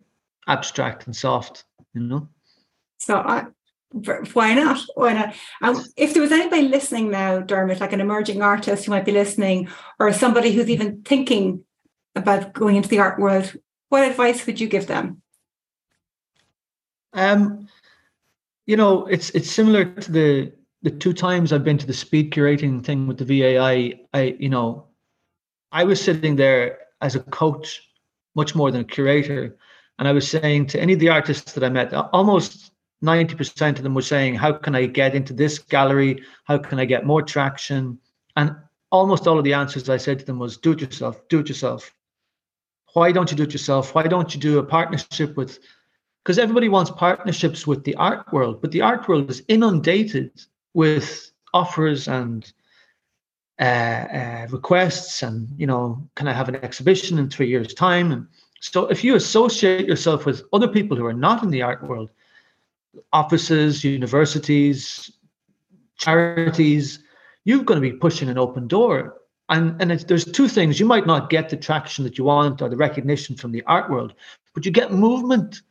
abstract 0.47 1.05
and 1.05 1.15
soft, 1.15 1.63
you 1.93 2.01
know. 2.01 2.27
So 3.01 3.15
I, 3.15 3.47
why 4.33 4.53
not? 4.53 4.79
Why 4.93 5.13
not? 5.13 5.35
Um, 5.63 5.83
if 5.97 6.13
there 6.13 6.21
was 6.21 6.31
anybody 6.31 6.67
listening 6.67 7.09
now, 7.09 7.39
Dermot, 7.39 7.79
like 7.79 7.93
an 7.93 7.99
emerging 7.99 8.43
artist 8.43 8.85
who 8.85 8.91
might 8.91 9.05
be 9.05 9.11
listening, 9.11 9.69
or 9.99 10.13
somebody 10.13 10.51
who's 10.51 10.69
even 10.69 11.01
thinking 11.01 11.65
about 12.15 12.53
going 12.53 12.75
into 12.75 12.89
the 12.89 12.99
art 12.99 13.19
world, 13.19 13.55
what 13.89 14.07
advice 14.07 14.45
would 14.45 14.59
you 14.59 14.67
give 14.67 14.85
them? 14.85 15.23
Um, 17.13 17.67
you 18.67 18.77
know, 18.77 19.07
it's 19.07 19.31
it's 19.31 19.49
similar 19.49 19.83
to 19.83 20.11
the 20.11 20.53
the 20.83 20.91
two 20.91 21.13
times 21.13 21.51
I've 21.51 21.63
been 21.63 21.79
to 21.79 21.87
the 21.87 21.93
speed 21.93 22.31
curating 22.31 22.85
thing 22.85 23.07
with 23.07 23.17
the 23.17 23.25
VAI. 23.25 23.99
I, 24.13 24.35
you 24.39 24.49
know, 24.49 24.85
I 25.71 25.85
was 25.85 25.99
sitting 25.99 26.35
there 26.35 26.77
as 27.01 27.15
a 27.15 27.19
coach, 27.19 27.81
much 28.35 28.53
more 28.53 28.69
than 28.69 28.81
a 28.81 28.85
curator, 28.85 29.57
and 29.97 30.07
I 30.07 30.11
was 30.11 30.29
saying 30.29 30.67
to 30.67 30.79
any 30.79 30.93
of 30.93 30.99
the 30.99 31.09
artists 31.09 31.53
that 31.53 31.63
I 31.63 31.69
met, 31.69 31.91
almost 31.93 32.70
90% 33.03 33.77
of 33.77 33.83
them 33.83 33.93
were 33.93 34.01
saying, 34.01 34.35
How 34.35 34.53
can 34.53 34.75
I 34.75 34.85
get 34.85 35.15
into 35.15 35.33
this 35.33 35.59
gallery? 35.59 36.23
How 36.45 36.57
can 36.57 36.79
I 36.79 36.85
get 36.85 37.05
more 37.05 37.21
traction? 37.21 37.99
And 38.35 38.55
almost 38.91 39.27
all 39.27 39.37
of 39.37 39.43
the 39.43 39.53
answers 39.53 39.89
I 39.89 39.97
said 39.97 40.19
to 40.19 40.25
them 40.25 40.39
was, 40.39 40.57
Do 40.57 40.71
it 40.71 40.81
yourself, 40.81 41.27
do 41.27 41.39
it 41.39 41.49
yourself. 41.49 41.93
Why 42.93 43.11
don't 43.11 43.31
you 43.31 43.37
do 43.37 43.43
it 43.43 43.53
yourself? 43.53 43.95
Why 43.95 44.03
don't 44.03 44.33
you 44.33 44.39
do 44.39 44.59
a 44.59 44.63
partnership 44.63 45.35
with? 45.37 45.59
Because 46.23 46.37
everybody 46.37 46.69
wants 46.69 46.91
partnerships 46.91 47.65
with 47.65 47.83
the 47.83 47.95
art 47.95 48.31
world, 48.31 48.61
but 48.61 48.71
the 48.71 48.81
art 48.81 49.07
world 49.07 49.29
is 49.29 49.43
inundated 49.47 50.31
with 50.73 51.31
offers 51.53 52.07
and 52.07 52.51
uh, 53.59 53.63
uh, 53.63 54.47
requests, 54.49 55.23
and 55.23 55.47
you 55.57 55.67
know, 55.67 56.07
can 56.15 56.27
I 56.27 56.33
have 56.33 56.49
an 56.49 56.55
exhibition 56.55 57.17
in 57.17 57.29
three 57.29 57.47
years' 57.47 57.73
time? 57.73 58.11
And 58.11 58.27
so, 58.59 58.87
if 58.87 59.03
you 59.03 59.15
associate 59.15 59.87
yourself 59.87 60.25
with 60.25 60.43
other 60.53 60.67
people 60.67 60.97
who 60.97 61.05
are 61.05 61.13
not 61.13 61.43
in 61.43 61.49
the 61.49 61.61
art 61.61 61.87
world, 61.87 62.09
offices, 63.13 63.84
universities, 63.84 65.11
charities, 65.97 66.99
you're 67.45 67.63
going 67.63 67.81
to 67.81 67.89
be 67.89 67.95
pushing 67.95 68.30
an 68.30 68.38
open 68.38 68.68
door. 68.68 69.18
And, 69.49 69.81
and 69.81 69.91
there's 69.91 70.26
two 70.26 70.47
things. 70.47 70.80
You 70.80 70.85
might 70.85 71.05
not 71.05 71.30
get 71.30 71.49
the 71.49 71.57
traction 71.57 72.03
that 72.05 72.18
you 72.18 72.23
want 72.23 72.61
or 72.61 72.69
the 72.69 72.77
recognition 72.77 73.35
from 73.35 73.51
the 73.51 73.63
art 73.63 73.89
world, 73.89 74.13
but 74.53 74.65
you 74.65 74.72
get 74.72 74.91
movement. 74.91 75.61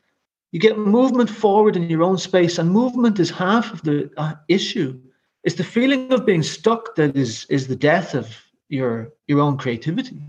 You 0.52 0.60
get 0.60 0.76
movement 0.76 1.30
forward 1.30 1.76
in 1.76 1.88
your 1.88 2.02
own 2.02 2.18
space, 2.18 2.58
and 2.58 2.70
movement 2.70 3.20
is 3.20 3.30
half 3.30 3.72
of 3.72 3.82
the 3.82 4.10
uh, 4.16 4.34
issue. 4.48 5.00
It's 5.44 5.54
the 5.54 5.64
feeling 5.64 6.12
of 6.12 6.26
being 6.26 6.42
stuck 6.42 6.96
that 6.96 7.16
is 7.16 7.46
is 7.48 7.68
the 7.68 7.76
death 7.76 8.14
of 8.14 8.36
your 8.68 9.12
your 9.28 9.40
own 9.40 9.56
creativity. 9.56 10.20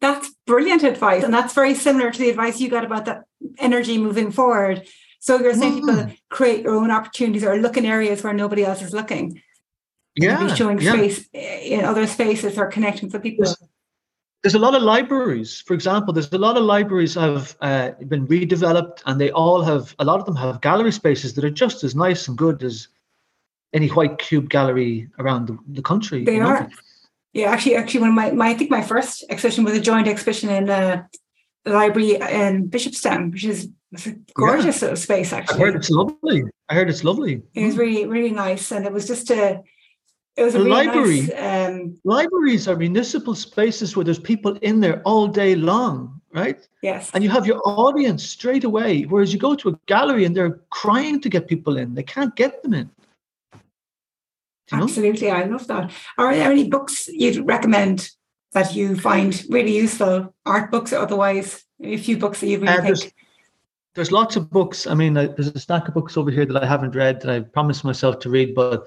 That's 0.00 0.30
brilliant 0.46 0.84
advice, 0.84 1.24
and 1.24 1.34
that's 1.34 1.54
very 1.54 1.74
similar 1.74 2.12
to 2.12 2.18
the 2.18 2.30
advice 2.30 2.60
you 2.60 2.70
got 2.70 2.84
about 2.84 3.04
that 3.06 3.24
energy 3.58 3.98
moving 3.98 4.30
forward. 4.30 4.86
So 5.18 5.38
you're 5.38 5.54
saying 5.54 5.82
mm. 5.82 6.06
people 6.06 6.16
create 6.28 6.62
your 6.62 6.74
own 6.74 6.90
opportunities 6.90 7.44
or 7.44 7.56
look 7.58 7.76
in 7.76 7.84
areas 7.84 8.22
where 8.22 8.32
nobody 8.32 8.64
else 8.64 8.82
is 8.82 8.92
looking. 8.92 9.42
Yeah. 10.16 10.46
Be 10.46 10.54
showing 10.54 10.80
yeah. 10.80 10.92
space 10.92 11.28
in 11.32 11.84
other 11.84 12.06
spaces 12.06 12.58
or 12.58 12.66
connecting 12.66 13.08
with 13.08 13.22
people. 13.22 13.44
There's, 13.44 13.56
there's, 14.42 14.54
a 14.54 14.58
lot 14.58 14.74
of 14.74 14.82
libraries. 14.82 15.60
For 15.60 15.74
example, 15.74 16.12
there's 16.12 16.32
a 16.32 16.38
lot 16.38 16.56
of 16.56 16.64
libraries 16.64 17.14
have 17.14 17.56
uh, 17.60 17.90
been 18.06 18.26
redeveloped 18.26 19.02
and 19.06 19.20
they 19.20 19.30
all 19.30 19.62
have, 19.62 19.94
a 19.98 20.04
lot 20.04 20.18
of 20.18 20.26
them 20.26 20.36
have 20.36 20.60
gallery 20.60 20.92
spaces 20.92 21.34
that 21.34 21.44
are 21.44 21.50
just 21.50 21.84
as 21.84 21.94
nice 21.94 22.26
and 22.26 22.36
good 22.36 22.62
as 22.62 22.88
any 23.72 23.88
white 23.88 24.18
cube 24.18 24.48
gallery 24.48 25.08
around 25.18 25.46
the, 25.46 25.58
the 25.68 25.82
country. 25.82 26.24
They 26.24 26.40
are. 26.40 26.62
Know? 26.62 26.68
Yeah, 27.32 27.50
actually, 27.50 27.76
actually, 27.76 28.00
when 28.00 28.14
my, 28.14 28.30
my 28.32 28.48
I 28.48 28.54
think 28.54 28.70
my 28.70 28.82
first 28.82 29.24
exhibition 29.28 29.64
was 29.64 29.74
a 29.74 29.80
joint 29.80 30.08
exhibition 30.08 30.48
in 30.48 30.70
uh, 30.70 31.04
the 31.64 31.72
library 31.72 32.14
in 32.14 32.70
Bishopstown, 32.70 33.32
which 33.32 33.44
is 33.44 33.68
it's 33.92 34.06
a 34.06 34.12
gorgeous 34.34 34.82
yeah. 34.82 34.94
space, 34.94 35.32
actually. 35.32 35.56
I 35.56 35.58
heard 35.58 35.76
it's 35.76 35.90
lovely. 35.90 36.42
I 36.68 36.74
heard 36.74 36.90
it's 36.90 37.04
lovely. 37.04 37.42
It 37.54 37.64
was 37.64 37.76
really, 37.76 38.06
really 38.06 38.30
nice. 38.30 38.70
And 38.70 38.86
it 38.86 38.92
was 38.92 39.06
just 39.06 39.30
a, 39.30 39.62
it 40.36 40.42
was 40.42 40.54
a 40.54 40.58
really 40.58 40.70
library. 40.70 41.20
Nice, 41.22 41.70
um, 41.70 41.98
Libraries 42.04 42.68
are 42.68 42.76
municipal 42.76 43.34
spaces 43.34 43.96
where 43.96 44.04
there's 44.04 44.18
people 44.18 44.56
in 44.62 44.80
there 44.80 45.02
all 45.02 45.26
day 45.26 45.54
long, 45.54 46.20
right? 46.32 46.66
Yes. 46.82 47.10
And 47.14 47.24
you 47.24 47.30
have 47.30 47.46
your 47.46 47.60
audience 47.64 48.24
straight 48.24 48.64
away. 48.64 49.02
Whereas 49.02 49.32
you 49.32 49.38
go 49.38 49.54
to 49.54 49.70
a 49.70 49.78
gallery 49.86 50.24
and 50.24 50.36
they're 50.36 50.60
crying 50.70 51.20
to 51.22 51.28
get 51.28 51.48
people 51.48 51.76
in, 51.78 51.94
they 51.94 52.02
can't 52.02 52.36
get 52.36 52.62
them 52.62 52.74
in. 52.74 52.90
Absolutely. 54.70 55.28
Know? 55.28 55.34
I 55.34 55.44
love 55.44 55.66
that. 55.68 55.90
Are 56.18 56.34
there 56.34 56.52
any 56.52 56.68
books 56.68 57.08
you'd 57.08 57.46
recommend 57.46 58.10
that 58.52 58.74
you 58.74 58.96
find 58.96 59.42
really 59.48 59.74
useful, 59.74 60.34
art 60.44 60.70
books 60.70 60.92
or 60.92 60.98
otherwise? 60.98 61.64
A 61.82 61.96
few 61.96 62.18
books 62.18 62.40
that 62.40 62.48
you 62.48 62.58
really 62.58 62.76
uh, 62.76 62.82
think 62.82 63.14
there's 63.94 64.12
lots 64.12 64.36
of 64.36 64.50
books. 64.50 64.86
I 64.86 64.94
mean, 64.94 65.14
there's 65.14 65.48
a 65.48 65.58
stack 65.58 65.88
of 65.88 65.94
books 65.94 66.16
over 66.16 66.30
here 66.30 66.46
that 66.46 66.62
I 66.62 66.66
haven't 66.66 66.94
read 66.94 67.20
that 67.20 67.30
I 67.30 67.40
promised 67.40 67.84
myself 67.84 68.20
to 68.20 68.30
read. 68.30 68.54
But 68.54 68.86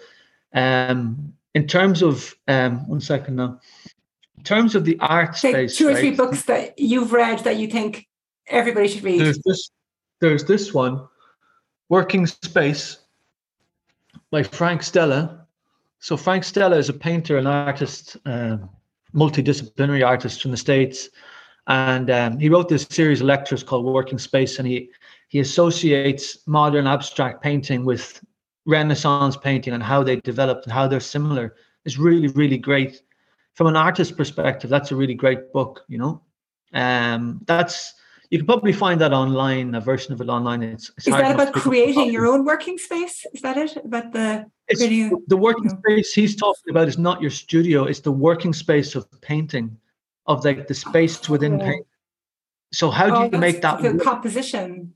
um, 0.53 1.33
in 1.53 1.67
terms 1.67 2.01
of 2.01 2.33
um, 2.47 2.87
one 2.87 3.01
second 3.01 3.35
now, 3.35 3.59
in 4.37 4.43
terms 4.43 4.75
of 4.75 4.85
the 4.85 4.97
art 4.99 5.35
Take 5.35 5.53
space, 5.53 5.77
two 5.77 5.87
or 5.87 5.93
right, 5.93 5.99
three 5.99 6.11
books 6.15 6.43
that 6.43 6.79
you've 6.79 7.13
read 7.13 7.39
that 7.39 7.57
you 7.57 7.67
think 7.67 8.07
everybody 8.47 8.87
should 8.87 9.03
read. 9.03 9.21
There's 9.21 9.41
this. 9.45 9.69
There's 10.19 10.45
this 10.45 10.71
one, 10.71 11.07
Working 11.89 12.27
Space, 12.27 12.99
by 14.29 14.43
Frank 14.43 14.83
Stella. 14.83 15.47
So 15.99 16.15
Frank 16.15 16.43
Stella 16.43 16.77
is 16.77 16.89
a 16.89 16.93
painter, 16.93 17.37
an 17.37 17.47
artist, 17.47 18.17
uh, 18.25 18.57
multidisciplinary 19.13 20.05
artist 20.05 20.41
from 20.41 20.51
the 20.51 20.57
states 20.57 21.09
and 21.67 22.09
um, 22.09 22.39
he 22.39 22.49
wrote 22.49 22.69
this 22.69 22.87
series 22.89 23.21
of 23.21 23.27
lectures 23.27 23.63
called 23.63 23.85
Working 23.85 24.17
Space, 24.17 24.59
and 24.59 24.67
he 24.67 24.89
he 25.29 25.39
associates 25.39 26.39
modern 26.47 26.87
abstract 26.87 27.41
painting 27.41 27.85
with 27.85 28.23
Renaissance 28.65 29.37
painting 29.37 29.73
and 29.73 29.83
how 29.83 30.03
they 30.03 30.17
developed 30.17 30.65
and 30.65 30.73
how 30.73 30.87
they're 30.87 30.99
similar. 30.99 31.55
It's 31.85 31.97
really 31.97 32.27
really 32.29 32.57
great 32.57 33.01
from 33.53 33.67
an 33.67 33.75
artist 33.75 34.17
perspective. 34.17 34.69
That's 34.69 34.91
a 34.91 34.95
really 34.95 35.13
great 35.13 35.53
book. 35.53 35.83
You 35.87 35.99
know, 35.99 36.21
um, 36.73 37.41
that's 37.45 37.93
you 38.31 38.39
can 38.39 38.47
probably 38.47 38.73
find 38.73 38.99
that 39.01 39.11
online, 39.11 39.75
a 39.75 39.81
version 39.81 40.13
of 40.13 40.21
it 40.21 40.29
online. 40.29 40.63
It's, 40.63 40.89
it's 40.97 41.07
is 41.07 41.13
that 41.13 41.35
about 41.35 41.53
creating 41.53 42.13
your 42.13 42.25
own 42.25 42.45
working 42.45 42.77
space? 42.77 43.25
Is 43.33 43.41
that 43.41 43.57
it? 43.57 43.75
About 43.85 44.13
the 44.13 44.49
the 45.27 45.37
working 45.37 45.65
you 45.65 45.69
know. 45.69 45.79
space 45.85 46.13
he's 46.13 46.35
talking 46.35 46.71
about 46.71 46.87
is 46.87 46.97
not 46.97 47.21
your 47.21 47.29
studio; 47.29 47.83
it's 47.83 47.99
the 47.99 48.11
working 48.11 48.53
space 48.53 48.95
of 48.95 49.05
painting 49.21 49.77
of 50.25 50.45
like 50.45 50.67
the 50.67 50.73
space 50.73 51.29
within 51.29 51.61
oh. 51.61 51.65
paint. 51.65 51.85
So 52.73 52.89
how 52.89 53.07
do 53.07 53.15
oh, 53.15 53.29
you 53.31 53.37
make 53.37 53.61
that 53.61 53.81
the 53.81 53.97
composition? 53.97 54.93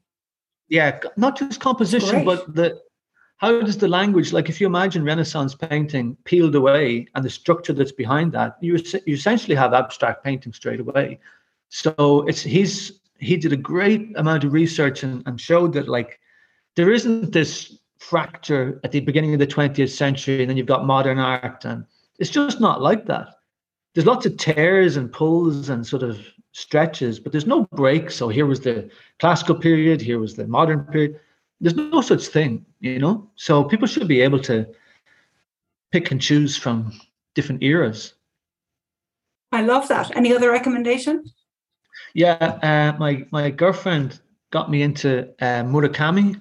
Yeah, 0.70 1.00
not 1.18 1.38
just 1.38 1.60
composition, 1.60 2.26
but 2.26 2.56
the 2.56 2.82
how 3.38 3.62
does 3.62 3.78
the 3.78 3.88
language 3.88 4.32
like 4.32 4.50
if 4.50 4.62
you 4.62 4.68
imagine 4.68 5.04
Renaissance 5.04 5.54
painting 5.54 6.16
peeled 6.24 6.56
away 6.56 7.08
and 7.16 7.26
the 7.26 7.30
structure 7.30 7.74
that's 7.74 7.92
behind 7.92 8.32
that, 8.32 8.58
you 8.62 8.82
you 9.06 9.14
essentially 9.14 9.56
have 9.56 9.74
abstract 9.74 10.24
painting 10.24 10.54
straight 10.54 10.80
away. 10.80 11.20
So 11.70 12.26
it's 12.28 12.42
he's 12.42 13.00
he 13.20 13.38
did 13.38 13.54
a 13.54 13.58
great 13.58 14.12
amount 14.18 14.44
of 14.44 14.54
research 14.54 15.04
and, 15.04 15.24
and 15.26 15.40
showed 15.40 15.74
that 15.74 15.88
like 15.88 16.20
there 16.76 16.92
isn't 16.92 17.32
this 17.32 17.78
fracture 18.00 18.80
at 18.84 18.92
the 18.92 19.00
beginning 19.00 19.34
of 19.34 19.40
the 19.40 19.48
20th 19.48 19.90
century 19.90 20.42
and 20.42 20.50
then 20.50 20.58
you've 20.58 20.68
got 20.68 20.86
modern 20.86 21.18
art 21.18 21.66
and 21.66 21.86
it's 22.20 22.30
just 22.30 22.60
not 22.60 22.82
like 22.82 23.06
that 23.06 23.35
there's 23.96 24.06
lots 24.06 24.26
of 24.26 24.36
tears 24.36 24.98
and 24.98 25.12
pulls 25.12 25.70
and 25.70 25.88
sort 25.88 26.04
of 26.04 26.20
stretches, 26.52 27.18
but 27.18 27.32
there's 27.32 27.48
no 27.48 27.66
break. 27.72 28.12
So 28.12 28.28
here 28.28 28.46
was 28.46 28.60
the 28.60 28.90
classical 29.20 29.56
period, 29.56 30.02
here 30.02 30.20
was 30.20 30.36
the 30.36 30.46
modern 30.48 30.82
period. 30.84 31.20
There's 31.62 31.76
no 31.76 32.02
such 32.02 32.28
thing, 32.28 32.66
you 32.82 33.00
know. 33.00 33.30
So 33.38 33.64
people 33.64 33.88
should 33.88 34.10
be 34.10 34.20
able 34.20 34.40
to 34.42 34.68
pick 35.92 36.12
and 36.12 36.22
choose 36.22 36.58
from 36.58 36.92
different 37.36 37.64
eras. 37.64 38.14
I 39.54 39.62
love 39.62 39.88
that. 39.88 40.16
Any 40.16 40.36
other 40.36 40.52
recommendation? 40.52 41.24
Yeah, 42.14 42.34
uh, 42.34 42.98
my 43.00 43.26
my 43.32 43.50
girlfriend 43.50 44.20
got 44.52 44.70
me 44.70 44.82
into 44.82 45.30
uh, 45.42 45.64
Murakami, 45.64 46.40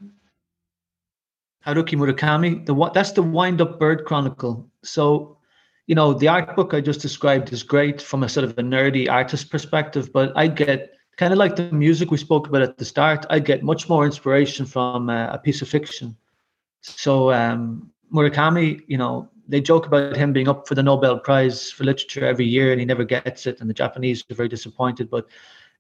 Haruki 1.65 1.97
Murakami. 1.97 2.67
The 2.67 2.75
what? 2.75 2.95
that's 2.95 3.13
the 3.13 3.23
Wind 3.23 3.61
Up 3.61 3.79
Bird 3.79 4.05
Chronicle. 4.05 4.69
So 4.83 5.39
you 5.87 5.95
know, 5.95 6.15
the 6.15 6.29
art 6.29 6.57
book 6.57 6.73
I 6.73 6.81
just 6.81 7.01
described 7.01 7.53
is 7.53 7.63
great 7.63 8.01
from 8.01 8.23
a 8.23 8.29
sort 8.29 8.45
of 8.45 8.59
a 8.59 8.63
nerdy 8.63 9.11
artist 9.11 9.51
perspective, 9.51 10.13
but 10.13 10.33
I 10.35 10.47
get 10.47 10.95
kind 11.17 11.33
of 11.33 11.39
like 11.39 11.57
the 11.57 11.71
music 11.73 12.11
we 12.11 12.17
spoke 12.17 12.49
about 12.49 12.63
at 12.63 12.79
the 12.79 12.85
start. 12.85 13.27
I 13.31 13.39
get 13.39 13.63
much 13.63 13.89
more 13.89 14.05
inspiration 14.07 14.67
from 14.67 15.11
uh, 15.11 15.29
a 15.29 15.39
piece 15.39 15.63
of 15.63 15.69
fiction. 15.69 16.17
So 16.81 17.33
um, 17.33 17.91
Murakami, 18.13 18.81
you 18.87 18.97
know, 18.97 19.29
they 19.47 19.61
joke 19.61 19.87
about 19.87 20.17
him 20.17 20.33
being 20.33 20.49
up 20.49 20.67
for 20.67 20.75
the 20.75 20.83
Nobel 20.83 21.19
Prize 21.19 21.71
for 21.71 21.85
literature 21.85 22.25
every 22.25 22.47
year, 22.47 22.73
and 22.73 22.81
he 22.81 22.87
never 22.87 23.05
gets 23.05 23.47
it, 23.47 23.61
and 23.61 23.69
the 23.69 23.75
Japanese 23.75 24.25
are 24.31 24.35
very 24.35 24.49
disappointed. 24.49 25.11
But 25.11 25.27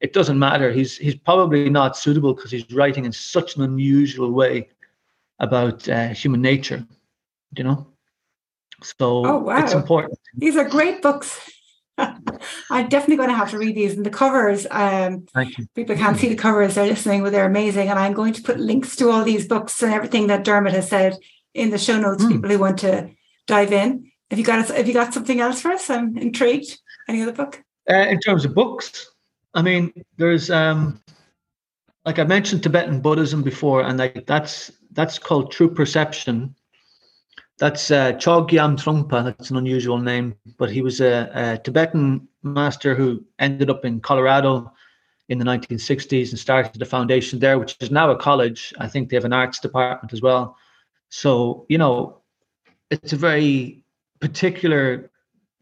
it 0.00 0.12
doesn't 0.12 0.38
matter. 0.38 0.70
He's 0.70 0.98
he's 0.98 1.14
probably 1.14 1.70
not 1.70 1.96
suitable 1.96 2.34
because 2.34 2.50
he's 2.50 2.70
writing 2.72 3.06
in 3.06 3.12
such 3.12 3.56
an 3.56 3.62
unusual 3.62 4.32
way 4.32 4.68
about 5.38 5.88
uh, 5.88 6.08
human 6.08 6.42
nature. 6.42 6.86
You 7.56 7.64
know. 7.64 7.93
So 8.82 9.24
oh, 9.26 9.38
wow. 9.38 9.62
it's 9.62 9.72
important. 9.72 10.18
These 10.36 10.56
are 10.56 10.68
great 10.68 11.02
books. 11.02 11.50
I'm 11.98 12.88
definitely 12.88 13.16
going 13.16 13.28
to 13.28 13.36
have 13.36 13.50
to 13.50 13.58
read 13.58 13.76
these. 13.76 13.96
And 13.96 14.04
the 14.04 14.10
covers, 14.10 14.66
um, 14.70 15.26
Thank 15.32 15.58
you. 15.58 15.66
people 15.74 15.96
can't 15.96 16.16
see 16.18 16.28
the 16.28 16.34
covers, 16.34 16.74
they're 16.74 16.86
listening, 16.86 17.22
but 17.22 17.30
they're 17.32 17.46
amazing. 17.46 17.88
And 17.88 17.98
I'm 17.98 18.12
going 18.12 18.32
to 18.34 18.42
put 18.42 18.58
links 18.58 18.96
to 18.96 19.10
all 19.10 19.22
these 19.24 19.46
books 19.46 19.82
and 19.82 19.92
everything 19.92 20.26
that 20.26 20.44
Dermot 20.44 20.72
has 20.72 20.88
said 20.88 21.16
in 21.54 21.70
the 21.70 21.78
show 21.78 21.98
notes, 21.98 22.24
Mm. 22.24 22.32
people 22.32 22.50
who 22.50 22.58
want 22.58 22.78
to 22.80 23.10
dive 23.46 23.72
in. 23.72 24.10
Have 24.30 24.38
you 24.38 24.44
got 24.44 24.66
have 24.68 24.88
you 24.88 24.94
got 24.94 25.14
something 25.14 25.40
else 25.40 25.60
for 25.60 25.70
us? 25.70 25.88
I'm 25.88 26.16
intrigued. 26.18 26.78
Any 27.08 27.22
other 27.22 27.32
book? 27.32 27.62
Uh, 27.88 28.06
in 28.08 28.18
terms 28.18 28.44
of 28.44 28.54
books, 28.54 29.08
I 29.52 29.62
mean, 29.62 29.92
there's 30.16 30.50
um, 30.50 31.00
like 32.04 32.18
I 32.18 32.24
mentioned 32.24 32.62
Tibetan 32.62 33.00
Buddhism 33.00 33.42
before, 33.42 33.82
and 33.82 33.98
like 33.98 34.26
that's 34.26 34.72
that's 34.92 35.18
called 35.18 35.52
True 35.52 35.72
Perception. 35.72 36.54
That's 37.58 37.90
uh, 37.90 38.12
Chogyam 38.14 38.76
Trungpa. 38.76 39.24
That's 39.24 39.50
an 39.50 39.56
unusual 39.56 39.98
name, 39.98 40.34
but 40.58 40.70
he 40.70 40.82
was 40.82 41.00
a, 41.00 41.30
a 41.34 41.58
Tibetan 41.58 42.26
master 42.42 42.94
who 42.94 43.24
ended 43.38 43.70
up 43.70 43.84
in 43.84 44.00
Colorado 44.00 44.72
in 45.28 45.38
the 45.38 45.44
1960s 45.44 46.30
and 46.30 46.38
started 46.38 46.78
the 46.78 46.84
foundation 46.84 47.38
there, 47.38 47.58
which 47.58 47.76
is 47.80 47.90
now 47.90 48.10
a 48.10 48.16
college. 48.16 48.74
I 48.78 48.88
think 48.88 49.08
they 49.08 49.16
have 49.16 49.24
an 49.24 49.32
arts 49.32 49.60
department 49.60 50.12
as 50.12 50.20
well. 50.20 50.56
So 51.10 51.64
you 51.68 51.78
know, 51.78 52.22
it's 52.90 53.12
a 53.12 53.16
very 53.16 53.84
particular 54.20 55.10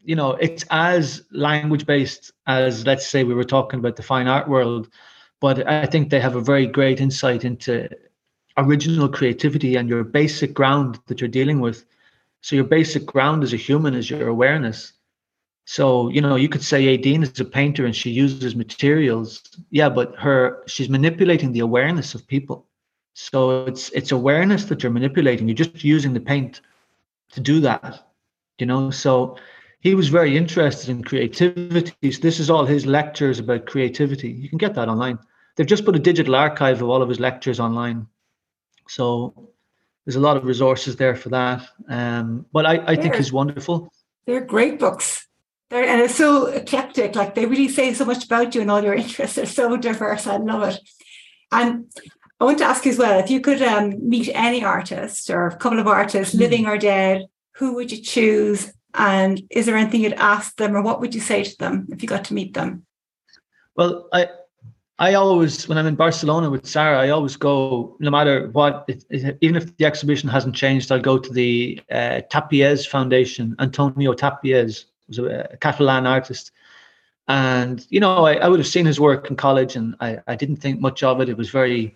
you 0.03 0.15
know 0.15 0.31
it's 0.33 0.63
as 0.69 1.23
language 1.31 1.85
based 1.85 2.31
as 2.47 2.85
let's 2.85 3.07
say 3.07 3.23
we 3.23 3.33
were 3.33 3.43
talking 3.43 3.79
about 3.79 3.95
the 3.95 4.03
fine 4.03 4.27
art 4.27 4.47
world 4.47 4.89
but 5.39 5.67
i 5.67 5.85
think 5.85 6.09
they 6.09 6.19
have 6.19 6.35
a 6.35 6.41
very 6.41 6.67
great 6.67 6.99
insight 7.01 7.43
into 7.45 7.89
original 8.57 9.09
creativity 9.09 9.75
and 9.75 9.89
your 9.89 10.03
basic 10.03 10.53
ground 10.53 10.99
that 11.07 11.19
you're 11.19 11.27
dealing 11.27 11.59
with 11.59 11.85
so 12.41 12.55
your 12.55 12.65
basic 12.65 13.05
ground 13.05 13.43
as 13.43 13.53
a 13.53 13.57
human 13.57 13.93
is 13.93 14.09
your 14.09 14.27
awareness 14.27 14.93
so 15.65 16.09
you 16.09 16.21
know 16.21 16.35
you 16.35 16.49
could 16.49 16.63
say 16.63 16.97
Éadaoin 16.97 17.23
is 17.23 17.39
a 17.39 17.45
painter 17.45 17.85
and 17.85 17.95
she 17.95 18.09
uses 18.09 18.55
materials 18.55 19.41
yeah 19.69 19.89
but 19.89 20.15
her 20.15 20.63
she's 20.67 20.89
manipulating 20.89 21.51
the 21.51 21.61
awareness 21.61 22.13
of 22.13 22.27
people 22.27 22.67
so 23.13 23.65
it's 23.65 23.89
it's 23.91 24.11
awareness 24.11 24.65
that 24.65 24.83
you're 24.83 24.91
manipulating 24.91 25.47
you're 25.47 25.55
just 25.55 25.83
using 25.83 26.13
the 26.13 26.19
paint 26.19 26.61
to 27.31 27.39
do 27.39 27.59
that 27.59 28.07
you 28.59 28.65
know 28.65 28.91
so 28.91 29.37
he 29.83 29.95
was 29.95 30.07
very 30.07 30.37
interested 30.37 30.89
in 30.89 31.03
creativity. 31.03 31.93
This 32.01 32.39
is 32.39 32.49
all 32.49 32.65
his 32.65 32.85
lectures 32.85 33.37
about 33.37 33.65
creativity. 33.65 34.29
You 34.29 34.47
can 34.47 34.57
get 34.57 34.73
that 34.75 34.87
online. 34.87 35.19
They've 35.55 35.67
just 35.67 35.83
put 35.83 35.97
a 35.97 35.99
digital 35.99 36.35
archive 36.35 36.81
of 36.81 36.87
all 36.87 37.01
of 37.01 37.09
his 37.09 37.19
lectures 37.19 37.59
online. 37.59 38.07
So 38.87 39.49
there's 40.05 40.15
a 40.15 40.19
lot 40.19 40.37
of 40.37 40.45
resources 40.45 40.95
there 40.95 41.15
for 41.15 41.29
that. 41.29 41.67
Um, 41.89 42.45
but 42.51 42.65
I, 42.65 42.83
I 42.85 42.95
think 42.95 43.15
he's 43.15 43.31
wonderful. 43.31 43.91
They're 44.25 44.45
great 44.45 44.79
books. 44.79 45.27
They're, 45.69 45.85
and 45.85 46.01
it's 46.01 46.15
so 46.15 46.47
eclectic. 46.47 47.15
Like 47.15 47.35
they 47.35 47.45
really 47.45 47.69
say 47.69 47.93
so 47.93 48.05
much 48.05 48.25
about 48.25 48.53
you 48.53 48.61
and 48.61 48.71
all 48.71 48.83
your 48.83 48.93
interests. 48.93 49.35
They're 49.35 49.45
so 49.45 49.77
diverse. 49.77 50.27
I 50.27 50.37
love 50.37 50.63
it. 50.69 50.79
And 51.51 51.85
I 52.39 52.45
want 52.45 52.57
to 52.59 52.65
ask 52.65 52.85
you 52.85 52.91
as 52.91 52.97
well 52.97 53.19
if 53.19 53.29
you 53.29 53.39
could 53.39 53.61
um, 53.61 54.09
meet 54.09 54.29
any 54.33 54.63
artist 54.63 55.29
or 55.29 55.47
a 55.47 55.55
couple 55.55 55.79
of 55.79 55.87
artists, 55.87 56.33
Hmm. 56.33 56.39
living 56.41 56.65
or 56.67 56.77
dead, 56.77 57.27
who 57.53 57.75
would 57.75 57.91
you 57.91 58.01
choose? 58.01 58.73
And 58.93 59.41
is 59.49 59.65
there 59.65 59.77
anything 59.77 60.01
you'd 60.01 60.13
ask 60.13 60.55
them 60.57 60.75
or 60.75 60.81
what 60.81 60.99
would 60.99 61.15
you 61.15 61.21
say 61.21 61.43
to 61.43 61.57
them 61.57 61.87
if 61.91 62.01
you 62.01 62.07
got 62.07 62.25
to 62.25 62.33
meet 62.33 62.53
them? 62.53 62.85
Well, 63.75 64.07
I 64.11 64.27
I 65.03 65.15
always 65.15 65.67
when 65.67 65.77
I'm 65.77 65.85
in 65.85 65.95
Barcelona 65.95 66.49
with 66.49 66.65
Sarah, 66.65 66.97
I 66.97 67.09
always 67.09 67.35
go 67.35 67.97
no 67.99 68.09
matter 68.09 68.47
what, 68.51 68.89
even 69.11 69.57
if 69.57 69.75
the 69.75 69.83
exhibition 69.83 70.29
hasn't 70.29 70.55
changed, 70.55 70.93
I'll 70.93 71.09
go 71.11 71.17
to 71.17 71.29
the 71.29 71.81
uh, 71.91 72.21
Tapies 72.31 72.87
Foundation. 72.87 73.53
Antonio 73.59 74.13
Tapies 74.13 74.85
was 75.09 75.19
a, 75.19 75.49
a 75.51 75.57
Catalan 75.57 76.07
artist, 76.07 76.51
and 77.27 77.85
you 77.89 77.99
know 77.99 78.23
I, 78.25 78.35
I 78.35 78.47
would 78.47 78.59
have 78.61 78.67
seen 78.75 78.85
his 78.85 78.97
work 78.97 79.29
in 79.29 79.35
college, 79.35 79.75
and 79.75 79.93
I, 79.99 80.19
I 80.25 80.37
didn't 80.37 80.61
think 80.61 80.79
much 80.79 81.03
of 81.03 81.19
it. 81.19 81.27
It 81.27 81.35
was 81.35 81.49
very 81.49 81.93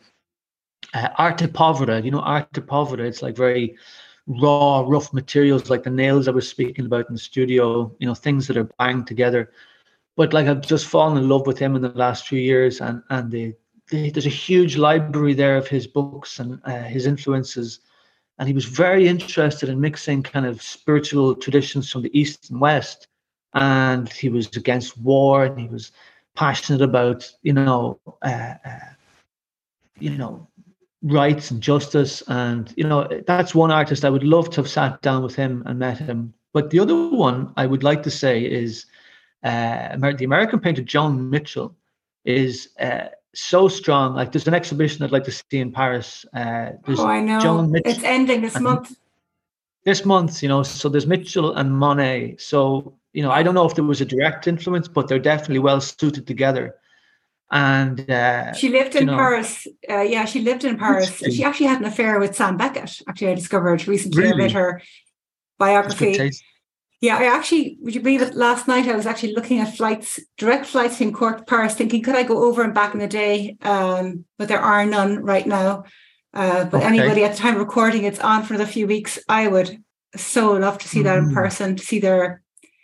uh, 0.94 1.08
arte 1.18 1.48
povera, 1.54 2.02
you 2.02 2.12
know, 2.12 2.20
arte 2.20 2.60
povera. 2.60 3.06
It's 3.08 3.22
like 3.22 3.38
very 3.38 3.78
raw, 4.28 4.84
rough 4.86 5.14
materials, 5.14 5.70
like 5.70 5.84
the 5.84 5.90
nails 5.90 6.28
I 6.28 6.32
was 6.32 6.50
speaking 6.50 6.86
about 6.86 7.08
in 7.08 7.16
the 7.16 7.22
studio. 7.22 7.96
You 8.00 8.08
know, 8.08 8.16
things 8.16 8.48
that 8.48 8.58
are 8.58 8.70
banged 8.78 9.08
together 9.08 9.50
but 10.18 10.34
like 10.34 10.48
I've 10.48 10.62
just 10.62 10.88
fallen 10.88 11.18
in 11.18 11.30
love 11.30 11.48
with 11.48 11.60
him 11.60 11.76
in 11.76 11.82
the 11.84 11.90
last 11.90 12.28
few 12.28 12.40
years, 12.40 12.82
and 12.82 13.02
and 13.10 13.32
the, 13.32 13.54
the, 13.90 14.10
there's 14.10 14.26
a 14.26 14.30
huge 14.30 14.76
library 14.76 15.34
there 15.34 15.56
of 15.56 15.68
his 15.68 15.88
books 15.88 16.40
and 16.40 16.60
uh, 16.66 16.84
his 16.84 17.06
influences, 17.06 17.80
and 18.40 18.48
he 18.48 18.54
was 18.54 18.66
very 18.66 19.08
interested 19.08 19.70
in 19.70 19.80
mixing 19.80 20.24
kind 20.24 20.46
of 20.46 20.62
spiritual 20.62 21.36
traditions 21.36 21.90
from 21.90 22.02
the 22.02 22.20
east 22.20 22.50
and 22.50 22.60
west, 22.60 23.08
and 23.54 24.10
he 24.10 24.28
was 24.28 24.48
against 24.58 24.98
war, 24.98 25.46
and 25.46 25.60
he 25.60 25.68
was 25.68 25.92
passionate 26.36 26.82
about 26.82 27.32
you 27.44 27.54
know 27.54 28.00
uh, 28.24 28.56
uh, 28.66 28.80
you 30.00 30.18
know 30.18 30.48
rights 31.04 31.52
and 31.52 31.62
justice, 31.62 32.24
and 32.28 32.74
you 32.76 32.84
know 32.84 33.08
that's 33.28 33.54
one 33.54 33.72
artist 33.72 34.04
I 34.04 34.10
would 34.10 34.24
love 34.24 34.50
to 34.50 34.62
have 34.62 34.70
sat 34.70 35.00
down 35.04 35.22
with 35.22 35.36
him 35.36 35.62
and 35.68 35.78
met 35.78 36.00
him. 36.00 36.34
But 36.54 36.72
the 36.72 36.80
other 36.80 37.10
one 37.10 37.54
I 37.56 37.68
would 37.68 37.84
like 37.84 38.02
to 38.02 38.10
say 38.10 38.44
is 38.44 38.88
uh, 39.44 39.96
the 40.18 40.26
American 40.26 40.60
painter 40.60 40.82
Joan 40.82 41.30
Mitchell 41.30 41.76
is 42.26 42.70
uh, 42.80 43.08
so 43.34 43.68
strong. 43.68 44.16
Like 44.16 44.32
there's 44.32 44.48
an 44.48 44.54
exhibition 44.54 45.04
I'd 45.04 45.12
like 45.12 45.24
to 45.26 45.32
see 45.32 45.60
in 45.60 45.72
Paris. 45.72 46.26
Uh, 46.34 46.72
there's 46.86 47.00
Oh, 47.00 47.08
I 47.08 47.22
know. 47.22 47.40
Joan 47.40 47.72
Mitchell 47.72 47.92
it's 47.92 48.04
ending 48.04 48.42
this 48.42 48.60
month. 48.60 48.96
this 49.86 50.06
month, 50.06 50.42
you 50.44 50.50
know. 50.50 50.64
So 50.64 50.90
there's 50.90 51.08
Mitchell 51.08 51.56
and 51.56 51.72
Monet. 51.72 52.36
So 52.40 52.98
you 53.14 53.24
know, 53.24 53.32
I 53.32 53.42
don't 53.44 53.54
know 53.56 53.66
if 53.66 53.76
there 53.76 53.84
was 53.84 54.02
a 54.02 54.06
direct 54.06 54.48
influence, 54.48 54.88
but 54.88 55.08
they're 55.08 55.18
definitely 55.20 55.60
well 55.60 55.82
suited 55.82 56.28
together. 56.28 56.76
And 57.50 58.10
uh, 58.12 58.52
She 58.54 58.70
lived 58.70 58.96
in 58.96 59.06
know. 59.06 59.16
Paris. 59.16 59.66
Uh, 59.90 60.02
yeah, 60.02 60.26
she 60.26 60.42
lived 60.42 60.66
in 60.66 60.78
Paris. 60.78 61.18
She 61.20 61.44
actually 61.46 61.68
had 61.68 61.80
an 61.80 61.86
affair 61.86 62.20
with 62.20 62.36
Sam 62.36 62.58
Beckett. 62.58 63.02
Actually, 63.08 63.32
I 63.32 63.36
discovered 63.36 63.88
recently. 63.88 64.22
I 64.24 64.26
Really? 64.28 64.42
read 64.42 64.52
her 64.52 64.82
biography. 65.58 66.32
Yeah, 67.00 67.18
I 67.18 67.26
actually, 67.26 67.78
would 67.82 67.94
you 67.94 68.02
believe 68.02 68.24
it? 68.24 68.34
Last 68.34 68.68
night 68.68 68.88
I 68.88 68.96
was 68.96 69.06
actually 69.06 69.34
looking 69.36 69.60
at 69.60 69.76
flights, 69.76 70.20
direct 70.38 70.66
flights 70.66 70.98
from 70.98 71.14
Cork 71.14 71.38
to 71.38 71.44
Paris, 71.44 71.76
thinking, 71.76 72.02
could 72.02 72.16
I 72.16 72.24
go 72.24 72.44
over 72.44 72.64
and 72.64 72.74
back 72.74 72.94
in 72.94 73.00
the 73.00 73.08
day? 73.08 73.56
Um, 73.62 74.26
but 74.40 74.48
there 74.48 74.60
are 74.60 74.84
none 74.86 75.24
right 75.24 75.46
now. 75.46 75.84
Uh, 76.34 76.66
but 76.66 76.78
Okay. 76.78 76.88
anybody 76.88 77.24
at 77.24 77.34
the 77.34 77.38
time 77.38 77.58
recording, 77.58 78.04
it's 78.04 78.20
on 78.20 78.44
for 78.44 78.56
another 78.56 78.70
few 78.70 78.88
weeks. 78.88 79.20
I 79.30 79.48
would 79.48 79.78
so 80.16 80.54
love 80.54 80.80
to 80.80 80.88
see 80.88 81.04
that 81.04 81.18
in 81.20 81.30
Mm. 81.30 81.34
person, 81.36 81.76
to 81.76 81.84
see 81.84 82.00
their. 82.00 82.42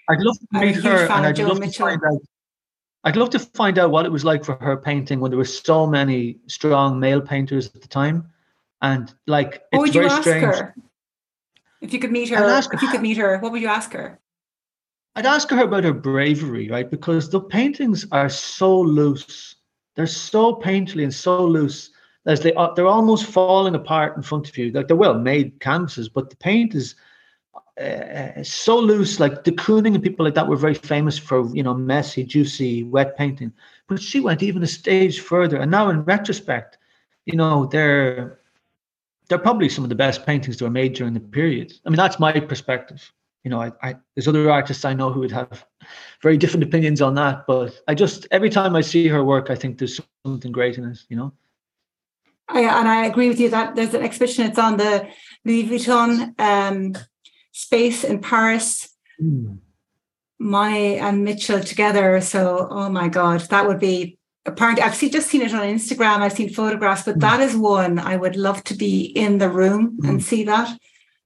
I'd 0.10 0.20
love 0.20 0.38
to 0.38 0.60
meet 0.60 0.76
her, 0.84 1.06
and 1.06 1.26
I'd 1.26 1.40
love 1.40 1.60
Mitchell. 1.60 1.88
to 1.88 1.92
find 1.92 2.02
out. 2.06 2.22
I'd 3.06 3.16
love 3.16 3.30
to 3.32 3.40
find 3.40 3.80
out 3.80 3.90
what 3.92 4.06
it 4.06 4.12
was 4.12 4.24
like 4.24 4.46
for 4.46 4.56
her 4.62 4.78
painting 4.78 5.20
when 5.20 5.32
there 5.32 5.38
were 5.38 5.44
so 5.46 5.88
many 5.88 6.38
strong 6.48 7.00
male 7.00 7.20
painters 7.22 7.68
at 7.76 7.82
the 7.82 7.88
time, 7.88 8.30
and 8.82 9.14
like 9.28 9.56
it's 9.56 9.64
What 9.72 9.82
would 9.82 9.96
you 9.96 10.02
very 10.02 10.12
ask 10.12 10.22
strange. 10.22 10.44
her? 10.44 10.76
If 11.84 11.92
you 11.92 12.00
could 12.00 12.14
meet 12.14 12.30
her, 12.30 12.38
ask 12.38 12.74
if 12.74 12.82
you 12.82 12.90
could 12.90 13.02
meet 13.02 13.18
her, 13.18 13.38
what 13.40 13.52
would 13.52 13.62
you 13.62 13.68
ask 13.68 13.92
her? 13.92 14.18
I'd 15.16 15.26
ask 15.26 15.50
her 15.50 15.62
about 15.62 15.84
her 15.84 15.94
bravery, 15.94 16.70
right? 16.70 16.90
Because 16.90 17.30
the 17.30 17.42
paintings 17.42 18.08
are 18.12 18.30
so 18.30 18.80
loose. 18.80 19.58
They're 19.96 20.08
so 20.08 20.56
painterly 20.56 21.04
and 21.04 21.14
so 21.14 21.46
loose 21.46 21.92
as 22.26 22.40
they 22.40 22.54
are, 22.54 22.74
they're 22.74 22.88
almost 22.88 23.26
falling 23.26 23.76
apart 23.76 24.16
in 24.16 24.24
front 24.24 24.48
of 24.48 24.58
you. 24.58 24.72
Like 24.72 24.88
they're 24.88 24.96
well 24.96 25.20
made 25.20 25.60
canvases, 25.60 26.08
but 26.08 26.30
the 26.30 26.38
paint 26.38 26.74
is 26.74 26.96
uh, 27.80 28.42
so 28.44 28.80
loose. 28.80 29.20
Like 29.20 29.44
de 29.44 29.52
Kooning 29.52 29.94
and 29.94 30.02
people 30.04 30.24
like 30.24 30.36
that 30.36 30.48
were 30.48 30.56
very 30.56 30.74
famous 30.74 31.18
for 31.18 31.54
you 31.54 31.64
know 31.64 31.74
messy, 31.74 32.24
juicy, 32.24 32.84
wet 32.84 33.18
painting. 33.18 33.52
But 33.88 34.02
she 34.02 34.22
went 34.22 34.42
even 34.42 34.64
a 34.64 34.68
stage 34.68 35.20
further, 35.20 35.58
and 35.58 35.70
now 35.70 35.90
in 35.90 36.04
retrospect, 36.04 36.78
you 37.26 37.36
know 37.36 37.66
they're 37.66 38.40
they're 39.34 39.40
probably 39.40 39.68
some 39.68 39.84
of 39.84 39.90
the 39.90 39.96
best 39.96 40.26
paintings 40.26 40.58
that 40.58 40.64
were 40.64 40.70
made 40.70 40.94
during 40.94 41.16
the 41.16 41.20
period. 41.20 41.74
I 41.86 41.90
mean, 41.90 41.98
that's 41.98 42.20
my 42.20 42.40
perspective 42.40 43.12
you 43.44 43.52
know, 43.52 43.62
I, 43.62 43.72
I 43.82 43.96
there's 44.16 44.28
other 44.28 44.50
artists 44.50 44.86
I 44.86 44.94
know 44.94 45.12
who 45.12 45.20
would 45.20 45.32
have 45.32 45.66
very 46.22 46.38
different 46.38 46.64
opinions 46.64 47.02
on 47.02 47.16
that. 47.16 47.46
But 47.46 47.80
I 47.88 47.94
just 47.94 48.28
every 48.32 48.50
time 48.50 48.76
I 48.76 48.82
see 48.82 49.08
her 49.08 49.24
work, 49.24 49.50
I 49.50 49.56
think 49.56 49.78
there's 49.78 50.00
something 50.26 50.52
great 50.52 50.78
in 50.78 50.86
it. 50.86 51.00
You 51.10 51.18
know. 51.18 51.34
I, 52.48 52.62
and 52.62 52.88
I 52.88 53.06
agree 53.06 53.30
with 53.30 53.40
you 53.40 53.50
that 53.50 53.76
there's 53.76 53.94
an 53.94 54.04
exhibition. 54.04 54.46
It's 54.46 54.60
on 54.60 54.78
the 54.78 55.08
Louis 55.46 55.68
Vuitton 55.68 56.40
um, 56.40 56.94
space 57.52 58.04
in 58.04 58.20
Paris. 58.20 58.90
Monet 60.40 61.00
and 61.00 61.24
Mitchell 61.24 61.62
together. 61.62 62.20
So, 62.20 62.68
oh 62.70 62.90
my 62.90 63.08
God, 63.08 63.42
that 63.42 63.68
would 63.68 63.80
be 63.80 64.18
apparently. 64.46 64.84
I've 64.84 64.96
seen, 64.96 65.12
just 65.12 65.30
seen 65.30 65.42
it 65.42 65.54
on 65.54 65.62
Instagram. 65.62 66.18
I've 66.20 66.34
seen 66.34 66.50
photographs, 66.54 67.04
but 67.04 67.20
that 67.20 67.40
is 67.40 67.56
one 67.56 68.00
I 68.00 68.16
would 68.16 68.36
love 68.36 68.64
to 68.66 68.74
be 68.76 69.02
in 69.06 69.38
the 69.38 69.50
room 69.50 70.00
and 70.04 70.20
Mm. 70.20 70.24
see 70.24 70.44
that. 70.44 70.78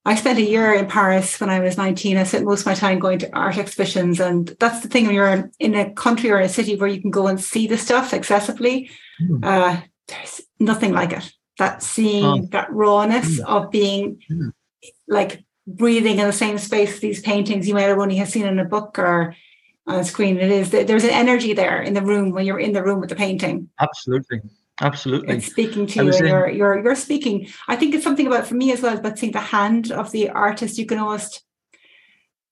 I 0.05 0.15
spent 0.15 0.39
a 0.39 0.43
year 0.43 0.73
in 0.73 0.85
Paris 0.87 1.37
when 1.39 1.49
I 1.49 1.59
was 1.59 1.75
19. 1.77 2.15
I 2.15 2.23
spent 2.23 2.45
most 2.45 2.61
of 2.61 2.65
my 2.67 2.75
time 2.75 2.97
going 2.99 3.19
to 3.19 3.35
art 3.35 3.57
exhibitions. 3.57 4.21
And 4.21 4.55
that's 4.59 4.79
the 4.79 4.87
thing 4.87 5.05
when 5.05 5.15
you're 5.15 5.51
in 5.59 5.75
a 5.75 5.91
country 5.91 6.29
or 6.31 6.39
a 6.39 6.47
city 6.47 6.77
where 6.77 6.87
you 6.87 7.01
can 7.01 7.11
go 7.11 7.27
and 7.27 7.41
see 7.41 7.67
the 7.67 7.77
stuff 7.77 8.11
accessibly. 8.11 8.89
Mm. 9.21 9.43
Uh, 9.43 9.81
there's 10.07 10.41
nothing 10.59 10.93
like 10.93 11.11
it. 11.11 11.29
That 11.59 11.83
seeing 11.83 12.23
Oh. 12.25 12.47
that 12.51 12.71
rawness 12.71 13.39
Mm. 13.41 13.45
of 13.45 13.69
being 13.71 14.19
Mm. 14.31 14.51
like 15.09 15.43
breathing 15.65 16.19
in 16.19 16.27
the 16.27 16.31
same 16.31 16.57
space 16.57 16.93
as 16.93 16.99
these 17.01 17.19
paintings 17.21 17.67
you 17.67 17.73
might 17.73 17.81
have 17.89 17.99
only 17.99 18.15
have 18.15 18.29
seen 18.29 18.45
in 18.45 18.59
a 18.59 18.63
book 18.65 18.97
or 18.97 19.35
on 19.87 19.97
the 19.97 20.03
screen. 20.03 20.37
It 20.37 20.51
is 20.51 20.69
there's 20.69 21.03
an 21.03 21.09
energy 21.09 21.53
there 21.53 21.81
in 21.81 21.93
the 21.93 22.01
room 22.01 22.31
when 22.31 22.45
you're 22.45 22.59
in 22.59 22.73
the 22.73 22.83
room 22.83 22.99
with 22.99 23.09
the 23.09 23.15
painting. 23.15 23.69
Absolutely. 23.79 24.41
Absolutely. 24.79 25.37
It's 25.37 25.47
speaking 25.47 25.87
to 25.87 26.03
you. 26.03 26.11
And 26.11 26.27
you're, 26.27 26.49
you're, 26.49 26.83
you're 26.83 26.95
speaking. 26.95 27.47
I 27.67 27.75
think 27.75 27.95
it's 27.95 28.03
something 28.03 28.27
about, 28.27 28.45
for 28.45 28.53
me 28.53 28.71
as 28.71 28.81
well, 28.81 28.95
about 28.95 29.17
seeing 29.17 29.31
the 29.31 29.39
hand 29.39 29.91
of 29.91 30.11
the 30.11 30.29
artist. 30.29 30.77
You 30.77 30.85
can 30.85 30.99
almost, 30.99 31.43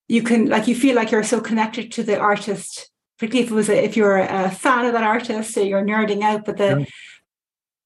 you 0.08 0.24
can, 0.24 0.50
like, 0.50 0.68
you 0.68 0.76
feel 0.76 0.96
like 0.96 1.12
you're 1.12 1.24
so 1.24 1.40
connected 1.40 1.92
to 1.92 2.04
the 2.04 2.18
artist, 2.18 2.90
particularly 3.20 3.46
if 3.46 3.52
it 3.52 3.54
was, 3.54 3.70
a, 3.70 3.84
if 3.84 3.96
you're 3.96 4.18
a 4.18 4.50
fan 4.50 4.86
of 4.86 4.94
that 4.94 5.04
artist, 5.04 5.54
so 5.54 5.62
you're 5.62 5.84
nerding 5.84 6.24
out, 6.24 6.46
but 6.46 6.58
the, 6.58 6.80
yeah. 6.80 6.86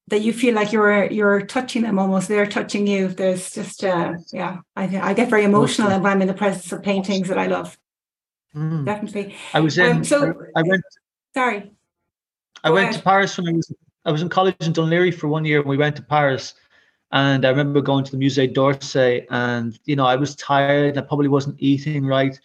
that 0.07 0.21
you 0.21 0.31
feel 0.31 0.55
like 0.55 0.71
you're, 0.71 1.11
you're 1.11 1.41
touching 1.41 1.81
them 1.81 1.99
almost, 1.99 2.29
they're 2.29 2.47
touching 2.47 2.87
you. 2.87 3.09
There's 3.09 3.51
just, 3.51 3.83
uh, 3.83 4.13
yeah, 4.31 4.59
I, 4.73 4.83
I 4.99 5.13
get 5.13 5.29
very 5.29 5.43
emotional 5.43 5.89
when 5.89 6.05
I'm 6.05 6.21
in 6.21 6.29
the 6.29 6.33
presence 6.33 6.71
of 6.71 6.81
paintings 6.81 7.27
that 7.27 7.37
I 7.37 7.47
love. 7.47 7.77
Mm. 8.55 8.85
Definitely. 8.85 9.35
I 9.53 9.59
was 9.59 9.77
in, 9.77 9.97
um, 9.97 10.03
so 10.03 10.33
I 10.55 10.61
went, 10.63 10.83
sorry. 11.33 11.71
I 12.63 12.69
went 12.69 12.89
ahead. 12.89 12.97
to 12.97 13.03
Paris 13.03 13.37
when 13.37 13.47
I 13.47 13.51
was 13.51 13.71
I 14.05 14.11
was 14.11 14.21
in 14.21 14.29
college 14.29 14.55
in 14.61 14.73
Laoghaire 14.73 15.13
for 15.13 15.27
one 15.27 15.45
year 15.45 15.59
and 15.59 15.69
we 15.69 15.77
went 15.77 15.95
to 15.97 16.01
Paris. 16.01 16.55
And 17.11 17.45
I 17.45 17.49
remember 17.49 17.81
going 17.81 18.03
to 18.05 18.11
the 18.11 18.17
Musée 18.17 18.53
d'Orsay 18.53 19.25
and, 19.29 19.77
you 19.85 19.95
know, 19.95 20.05
I 20.05 20.15
was 20.15 20.35
tired. 20.35 20.97
I 20.97 21.01
probably 21.01 21.27
wasn't 21.27 21.55
eating 21.59 22.05
right. 22.05 22.39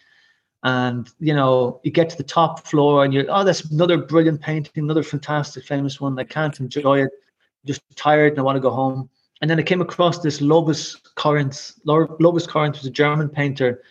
And, 0.63 1.09
you 1.19 1.35
know, 1.35 1.79
you 1.83 1.91
get 1.91 2.09
to 2.09 2.17
the 2.17 2.23
top 2.23 2.67
floor 2.67 3.05
and 3.05 3.13
you're, 3.13 3.25
oh, 3.29 3.43
that's 3.43 3.65
another 3.65 3.97
brilliant 3.97 4.41
painting, 4.41 4.83
another 4.83 5.03
fantastic, 5.03 5.63
famous 5.63 6.01
one. 6.01 6.17
I 6.17 6.23
can't 6.23 6.59
enjoy 6.59 7.03
it. 7.03 7.11
I'm 7.11 7.67
just 7.67 7.81
tired 7.95 8.33
and 8.33 8.39
I 8.39 8.43
want 8.43 8.55
to 8.55 8.61
go 8.61 8.71
home. 8.71 9.09
And 9.41 9.49
then 9.49 9.59
I 9.59 9.63
came 9.63 9.81
across 9.81 10.19
this 10.19 10.39
Lovis 10.39 10.95
Corinth. 11.15 11.73
Lovis 11.85 12.47
Corinth 12.47 12.77
was 12.77 12.85
a 12.85 12.91
German 12.91 13.29
painter 13.29 13.83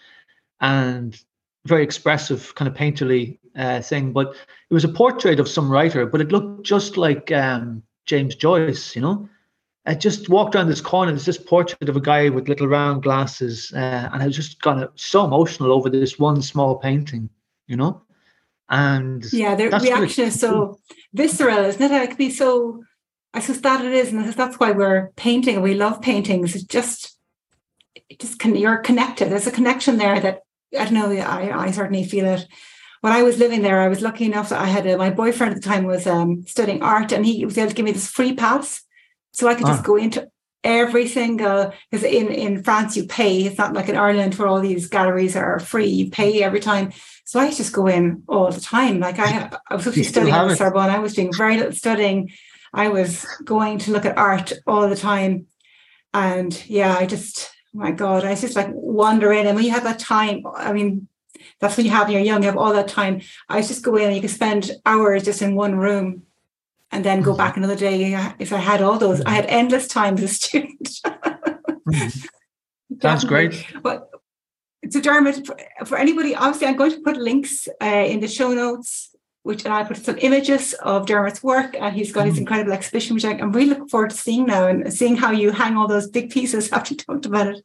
and 0.60 1.16
very 1.66 1.82
expressive, 1.82 2.54
kind 2.54 2.68
of 2.68 2.74
painterly 2.74 3.38
uh, 3.56 3.80
thing. 3.80 4.12
But 4.12 4.34
it 4.70 4.74
was 4.74 4.84
a 4.84 4.88
portrait 4.88 5.40
of 5.40 5.48
some 5.48 5.70
writer, 5.70 6.06
but 6.06 6.20
it 6.20 6.32
looked 6.32 6.66
just 6.66 6.96
like 6.96 7.32
um, 7.32 7.82
James 8.06 8.34
Joyce, 8.34 8.94
you 8.94 9.02
know. 9.02 9.28
I 9.86 9.94
just 9.94 10.30
walked 10.30 10.54
around 10.54 10.68
this 10.68 10.80
corner. 10.80 11.12
There's 11.12 11.26
this 11.26 11.38
portrait 11.38 11.88
of 11.88 11.96
a 11.96 12.00
guy 12.00 12.30
with 12.30 12.48
little 12.48 12.66
round 12.66 13.02
glasses, 13.02 13.70
uh, 13.74 14.08
and 14.12 14.22
I 14.22 14.26
was 14.26 14.36
just 14.36 14.62
kind 14.62 14.82
of 14.82 14.90
so 14.94 15.24
emotional 15.24 15.72
over 15.72 15.90
this 15.90 16.18
one 16.18 16.40
small 16.40 16.76
painting, 16.76 17.28
you 17.66 17.76
know. 17.76 18.00
And 18.70 19.30
yeah, 19.30 19.54
the 19.54 19.68
reaction 19.68 20.24
is 20.24 20.40
so 20.40 20.78
visceral, 21.12 21.66
isn't 21.66 21.82
it? 21.82 21.92
It 21.92 22.06
can 22.08 22.16
be 22.16 22.30
so. 22.30 22.82
I 23.34 23.40
suppose 23.40 23.60
that 23.62 23.84
it 23.84 23.92
is, 23.92 24.12
and 24.12 24.24
that's 24.32 24.58
why 24.58 24.70
we're 24.70 25.10
painting. 25.16 25.60
We 25.60 25.74
love 25.74 26.00
paintings. 26.00 26.54
It's 26.54 26.64
just, 26.64 27.18
it 28.08 28.20
just 28.20 28.38
can. 28.38 28.56
You're 28.56 28.78
connected. 28.78 29.28
There's 29.28 29.46
a 29.46 29.52
connection 29.52 29.98
there 29.98 30.18
that 30.18 30.43
I 30.78 30.84
don't 30.84 30.94
know. 30.94 31.10
I 31.10 31.66
I 31.66 31.70
certainly 31.70 32.04
feel 32.04 32.26
it 32.26 32.46
when 33.04 33.12
I 33.12 33.22
was 33.22 33.38
living 33.38 33.60
there, 33.60 33.82
I 33.82 33.88
was 33.88 34.00
lucky 34.00 34.24
enough 34.24 34.48
that 34.48 34.62
I 34.62 34.64
had 34.64 34.86
a, 34.86 34.96
my 34.96 35.10
boyfriend 35.10 35.54
at 35.54 35.60
the 35.60 35.68
time 35.68 35.84
was 35.84 36.06
um, 36.06 36.42
studying 36.46 36.82
art, 36.82 37.12
and 37.12 37.26
he 37.26 37.44
was 37.44 37.58
able 37.58 37.68
to 37.68 37.74
give 37.74 37.84
me 37.84 37.92
this 37.92 38.10
free 38.10 38.32
pass, 38.32 38.80
so 39.30 39.46
I 39.46 39.54
could 39.54 39.66
just 39.66 39.80
ah. 39.80 39.84
go 39.84 39.96
into 39.96 40.26
every 40.64 41.06
single 41.06 41.74
because 41.90 42.02
in 42.02 42.28
in 42.28 42.64
France 42.64 42.96
you 42.96 43.04
pay. 43.04 43.42
It's 43.42 43.58
not 43.58 43.74
like 43.74 43.90
in 43.90 43.96
Ireland 43.98 44.36
where 44.36 44.48
all 44.48 44.58
these 44.58 44.88
galleries 44.88 45.36
are 45.36 45.60
free. 45.60 45.86
You 45.86 46.10
pay 46.10 46.42
every 46.42 46.60
time. 46.60 46.94
So 47.26 47.38
I 47.38 47.50
just 47.50 47.74
go 47.74 47.88
in 47.88 48.22
all 48.26 48.50
the 48.50 48.62
time. 48.62 49.00
Like 49.00 49.18
I, 49.18 49.50
I 49.68 49.74
was 49.74 49.84
supposed 49.84 50.08
studying 50.08 50.32
at 50.34 50.56
Sorbonne. 50.56 50.88
I 50.88 50.98
was 50.98 51.12
doing 51.12 51.30
very 51.30 51.58
little 51.58 51.72
studying. 51.72 52.30
I 52.72 52.88
was 52.88 53.26
going 53.44 53.80
to 53.80 53.92
look 53.92 54.06
at 54.06 54.16
art 54.16 54.54
all 54.66 54.88
the 54.88 54.96
time, 54.96 55.46
and 56.14 56.58
yeah, 56.70 56.96
I 56.96 57.04
just 57.04 57.53
my 57.74 57.90
God, 57.90 58.24
I 58.24 58.34
just 58.34 58.56
like 58.56 58.68
wander 58.70 59.32
in. 59.32 59.46
And 59.46 59.56
when 59.56 59.64
you 59.64 59.72
have 59.72 59.84
that 59.84 59.98
time, 59.98 60.42
I 60.54 60.72
mean, 60.72 61.08
that's 61.60 61.76
when 61.76 61.84
you 61.84 61.92
have 61.92 62.06
when 62.06 62.14
you're 62.14 62.22
young, 62.22 62.42
you 62.42 62.48
have 62.48 62.56
all 62.56 62.72
that 62.72 62.88
time. 62.88 63.20
I 63.48 63.60
just 63.60 63.82
go 63.82 63.96
in 63.96 64.04
and 64.04 64.14
you 64.14 64.20
can 64.20 64.30
spend 64.30 64.70
hours 64.86 65.24
just 65.24 65.42
in 65.42 65.56
one 65.56 65.76
room 65.76 66.22
and 66.92 67.04
then 67.04 67.22
go 67.22 67.36
back 67.36 67.56
another 67.56 67.76
day. 67.76 68.14
If 68.38 68.52
I 68.52 68.58
had 68.58 68.80
all 68.80 68.98
those, 68.98 69.20
I 69.22 69.30
had 69.30 69.46
endless 69.46 69.88
time 69.88 70.14
as 70.14 70.22
a 70.22 70.28
student. 70.28 71.00
That's 72.90 73.24
great. 73.24 73.66
But 73.82 74.08
so 74.90 75.00
Dermot, 75.00 75.46
for, 75.46 75.56
for, 75.86 75.98
anybody, 75.98 76.34
obviously 76.34 76.68
I'm 76.68 76.76
going 76.76 76.92
to 76.92 77.00
put 77.00 77.16
links 77.16 77.66
uh, 77.82 78.04
in 78.06 78.20
the 78.20 78.28
show 78.28 78.52
notes, 78.52 79.13
which 79.44 79.66
and 79.66 79.74
I 79.74 79.84
put 79.84 79.98
some 79.98 80.18
images 80.20 80.72
of 80.72 81.06
Dermot's 81.06 81.42
work, 81.42 81.76
and 81.78 81.94
he's 81.94 82.12
got 82.12 82.26
his 82.26 82.38
incredible 82.38 82.72
exhibition, 82.72 83.14
which 83.14 83.26
I, 83.26 83.32
am 83.32 83.52
really 83.52 83.68
looking 83.68 83.88
forward 83.88 84.10
to 84.10 84.16
seeing 84.16 84.46
now 84.46 84.66
and 84.66 84.90
seeing 84.92 85.16
how 85.16 85.32
you 85.32 85.50
hang 85.50 85.76
all 85.76 85.86
those 85.86 86.08
big 86.08 86.30
pieces 86.30 86.72
after 86.72 86.94
you 86.94 86.96
talked 86.96 87.26
about 87.26 87.48
it 87.48 87.62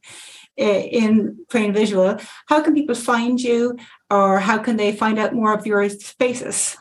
in 0.58 1.46
Crane 1.50 1.72
Visual. 1.72 2.20
How 2.48 2.62
can 2.62 2.74
people 2.74 2.96
find 2.96 3.40
you, 3.40 3.78
or 4.12 4.40
how 4.40 4.58
can 4.58 4.76
they 4.76 4.92
find 4.92 5.18
out 5.18 5.34
more 5.34 5.54
of 5.54 5.66
your 5.66 5.88
spaces? 5.88 6.76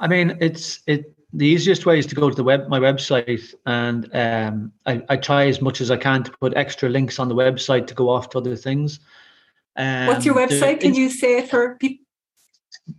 I 0.00 0.08
mean, 0.08 0.36
it's 0.40 0.80
it. 0.86 1.12
The 1.32 1.46
easiest 1.46 1.86
way 1.86 1.98
is 1.98 2.06
to 2.06 2.14
go 2.14 2.28
to 2.28 2.34
the 2.34 2.42
web 2.42 2.68
my 2.68 2.80
website, 2.80 3.54
and 3.66 4.10
um, 4.14 4.72
I, 4.84 5.02
I 5.08 5.16
try 5.16 5.46
as 5.46 5.62
much 5.62 5.80
as 5.80 5.92
I 5.92 5.96
can 5.96 6.24
to 6.24 6.32
put 6.32 6.56
extra 6.56 6.88
links 6.88 7.20
on 7.20 7.28
the 7.28 7.36
website 7.36 7.86
to 7.86 7.94
go 7.94 8.08
off 8.08 8.30
to 8.30 8.38
other 8.38 8.56
things. 8.56 8.98
Um, 9.76 10.08
What's 10.08 10.24
your 10.24 10.34
website? 10.34 10.80
Can 10.80 10.94
you 10.94 11.08
say 11.08 11.38
it 11.38 11.50
for 11.50 11.76
people? 11.76 12.05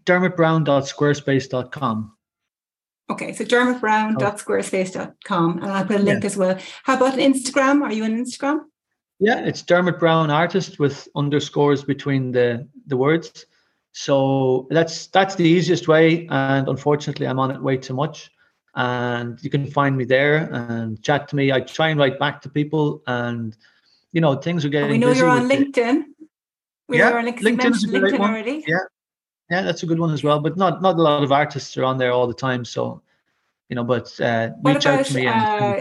dermotbrown.squarespace.com. 0.06 2.14
Okay, 3.10 3.32
so 3.32 3.46
dermotbrown.squarespace.com, 3.46 5.60
and 5.60 5.72
I'll 5.72 5.86
put 5.86 5.96
a 5.96 6.00
link 6.00 6.24
yeah. 6.24 6.28
as 6.28 6.36
well. 6.36 6.60
How 6.84 6.98
about 6.98 7.14
Instagram? 7.14 7.82
Are 7.82 7.94
you 7.94 8.04
on 8.04 8.12
Instagram? 8.12 8.66
Yeah, 9.20 9.40
it's 9.40 9.64
Dermot 9.64 10.00
Browne 10.00 10.30
artist 10.30 10.80
with 10.80 11.08
underscores 11.16 11.84
between 11.84 12.32
the 12.32 12.68
the 12.86 12.98
words. 12.98 13.48
So 13.94 14.68
that's 14.70 15.08
that's 15.08 15.34
the 15.36 15.46
easiest 15.46 15.88
way. 15.88 16.28
And 16.30 16.68
unfortunately, 16.68 17.26
I'm 17.26 17.40
on 17.40 17.50
it 17.50 17.60
way 17.62 17.78
too 17.78 17.96
much. 17.96 18.30
And 18.76 19.44
you 19.44 19.50
can 19.50 19.66
find 19.66 19.98
me 19.98 20.06
there 20.06 20.54
and 20.54 21.02
chat 21.02 21.28
to 21.30 21.36
me. 21.36 21.52
I 21.52 21.62
try 21.62 21.90
and 21.90 22.00
write 22.00 22.20
back 22.20 22.42
to 22.42 22.50
people, 22.50 23.02
and 23.08 23.58
you 24.12 24.22
know 24.22 24.36
things 24.36 24.64
are 24.66 24.70
getting. 24.70 24.92
we 24.92 25.00
know 25.00 25.12
you're 25.12 25.28
on 25.28 25.50
LinkedIn. 25.50 26.04
We 26.88 27.00
yeah, 27.00 27.12
on 27.12 27.26
LinkedIn, 27.26 27.58
LinkedIn, 27.58 27.86
LinkedIn 27.86 28.20
already. 28.20 28.64
Yeah, 28.68 28.78
yeah, 29.50 29.62
that's 29.62 29.84
a 29.84 29.86
good 29.86 30.00
one 30.00 30.12
as 30.12 30.24
well. 30.24 30.40
But 30.40 30.58
not 30.58 30.82
not 30.82 30.98
a 30.98 31.02
lot 31.02 31.24
of 31.24 31.32
artists 31.32 31.78
are 31.78 31.84
on 31.84 31.98
there 31.98 32.12
all 32.12 32.28
the 32.28 32.34
time. 32.34 32.66
So 32.66 33.02
you 33.70 33.76
know, 33.76 33.84
but 33.84 34.20
uh, 34.20 34.52
reach 34.64 34.86
about, 34.86 35.00
out 35.00 35.06
to 35.06 35.16
me. 35.16 35.28
Uh, 35.28 35.76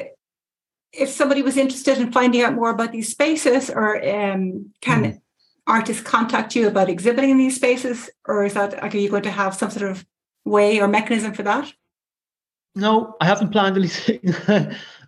if 0.93 1.09
somebody 1.10 1.43
was 1.43 1.56
interested 1.56 1.98
in 1.98 2.12
finding 2.12 2.43
out 2.43 2.55
more 2.55 2.70
about 2.70 2.93
these 2.93 3.10
spaces, 3.10 3.70
or 3.70 3.97
um, 4.09 4.72
can 4.80 5.05
mm. 5.05 5.20
artists 5.66 6.02
contact 6.02 6.56
you 6.56 6.68
about 6.68 6.88
exhibiting 6.88 7.30
in 7.30 7.38
these 7.38 7.56
spaces, 7.56 8.09
or 8.24 8.44
is 8.44 8.55
that 8.55 8.82
are 8.82 8.97
you 8.97 9.10
going 9.10 9.22
to 9.22 9.30
have 9.30 9.55
some 9.55 9.70
sort 9.70 9.90
of 9.90 10.06
way 10.44 10.80
or 10.80 10.88
mechanism 10.88 11.32
for 11.32 11.43
that? 11.43 11.72
No, 12.74 13.16
I 13.20 13.26
haven't 13.26 13.51
planned 13.51 13.76
anything. 13.78 14.34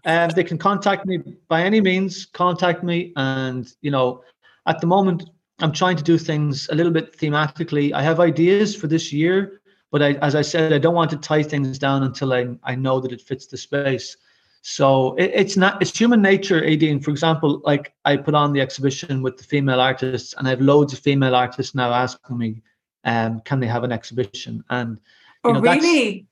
um, 0.04 0.30
they 0.30 0.44
can 0.44 0.58
contact 0.58 1.06
me 1.06 1.18
by 1.48 1.62
any 1.62 1.80
means. 1.80 2.26
Contact 2.26 2.82
me, 2.82 3.12
and 3.16 3.72
you 3.80 3.90
know, 3.90 4.22
at 4.66 4.80
the 4.80 4.86
moment, 4.86 5.30
I'm 5.60 5.72
trying 5.72 5.96
to 5.96 6.04
do 6.04 6.18
things 6.18 6.68
a 6.70 6.74
little 6.74 6.92
bit 6.92 7.16
thematically. 7.16 7.92
I 7.92 8.02
have 8.02 8.20
ideas 8.20 8.76
for 8.76 8.86
this 8.86 9.12
year, 9.12 9.60
but 9.90 10.02
I, 10.02 10.12
as 10.14 10.34
I 10.34 10.42
said, 10.42 10.72
I 10.72 10.78
don't 10.78 10.94
want 10.94 11.10
to 11.10 11.16
tie 11.16 11.42
things 11.42 11.78
down 11.78 12.02
until 12.04 12.32
I 12.32 12.48
I 12.62 12.74
know 12.74 13.00
that 13.00 13.12
it 13.12 13.20
fits 13.20 13.46
the 13.46 13.56
space. 13.56 14.16
So 14.62 15.14
it, 15.16 15.32
it's 15.34 15.56
not 15.56 15.80
it's 15.82 15.96
human 15.98 16.22
nature, 16.22 16.60
Éadaoin. 16.60 17.02
For 17.02 17.10
example, 17.10 17.60
like 17.64 17.92
I 18.04 18.16
put 18.16 18.34
on 18.34 18.52
the 18.52 18.60
exhibition 18.60 19.22
with 19.22 19.36
the 19.36 19.44
female 19.44 19.80
artists, 19.80 20.34
and 20.36 20.46
I 20.46 20.50
have 20.50 20.60
loads 20.60 20.92
of 20.92 21.00
female 21.00 21.34
artists 21.34 21.74
now 21.74 21.92
asking 21.92 22.38
me, 22.38 22.62
um, 23.04 23.40
can 23.40 23.60
they 23.60 23.66
have 23.66 23.84
an 23.84 23.92
exhibition? 23.92 24.62
And 24.70 24.98
you 25.44 25.50
oh, 25.50 25.52
know, 25.54 25.60
really? 25.60 26.26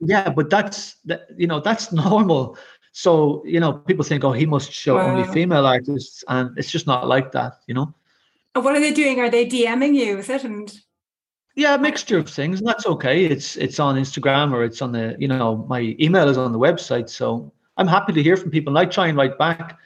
yeah, 0.00 0.30
but 0.30 0.50
that's 0.50 0.96
that, 1.04 1.28
you 1.36 1.46
know 1.46 1.60
that's 1.60 1.92
normal. 2.06 2.56
So 2.92 3.42
you 3.46 3.60
know, 3.60 3.74
people 3.74 4.04
think, 4.04 4.24
oh, 4.24 4.32
he 4.32 4.46
must 4.46 4.72
show 4.72 4.96
wow. 4.96 5.14
only 5.14 5.32
female 5.32 5.66
artists, 5.66 6.24
and 6.28 6.56
it's 6.58 6.70
just 6.70 6.86
not 6.86 7.06
like 7.06 7.30
that, 7.32 7.60
you 7.66 7.74
know. 7.74 7.94
And 8.54 8.64
what 8.64 8.76
are 8.76 8.80
they 8.80 8.92
doing? 8.92 9.20
Are 9.20 9.30
they 9.30 9.46
DMing 9.46 9.94
you? 9.94 10.18
Is 10.18 10.28
it 10.28 10.44
and 10.44 10.72
yeah, 11.54 11.74
a 11.74 11.78
mixture 11.78 12.18
of 12.18 12.28
things, 12.28 12.60
and 12.60 12.68
that's 12.68 12.86
okay. 12.86 13.26
It's 13.26 13.56
it's 13.56 13.78
on 13.78 13.96
Instagram 13.96 14.52
or 14.52 14.64
it's 14.64 14.80
on 14.80 14.92
the 14.92 15.16
you 15.18 15.28
know 15.28 15.66
my 15.68 15.94
email 16.00 16.28
is 16.28 16.38
on 16.38 16.52
the 16.52 16.58
website, 16.58 17.10
so 17.10 17.52
I'm 17.76 17.86
happy 17.86 18.12
to 18.14 18.22
hear 18.22 18.36
from 18.36 18.50
people, 18.50 18.76
and 18.76 18.78
I 18.78 18.90
try 18.90 19.08
and 19.08 19.18
write 19.18 19.38
back, 19.38 19.78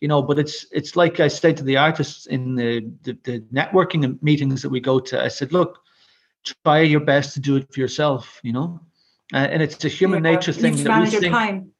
you 0.00 0.08
know. 0.08 0.20
But 0.20 0.38
it's 0.38 0.66
it's 0.70 0.96
like 0.96 1.20
I 1.20 1.28
say 1.28 1.52
to 1.54 1.62
the 1.62 1.78
artists 1.78 2.26
in 2.26 2.54
the 2.54 2.80
the, 3.02 3.18
the 3.24 3.40
networking 3.52 4.20
meetings 4.22 4.60
that 4.62 4.68
we 4.68 4.80
go 4.80 5.00
to. 5.00 5.22
I 5.22 5.28
said, 5.28 5.52
look, 5.52 5.78
try 6.64 6.80
your 6.80 7.00
best 7.00 7.32
to 7.34 7.40
do 7.40 7.56
it 7.56 7.72
for 7.72 7.80
yourself, 7.80 8.38
you 8.42 8.52
know. 8.52 8.80
Uh, 9.32 9.38
and 9.38 9.62
it's 9.62 9.82
a 9.84 9.88
human 9.88 10.22
yeah, 10.22 10.32
nature 10.32 10.52
thing 10.52 10.76
that 10.84 11.00
we 11.00 11.10
think. 11.10 11.32
Time. 11.32 11.70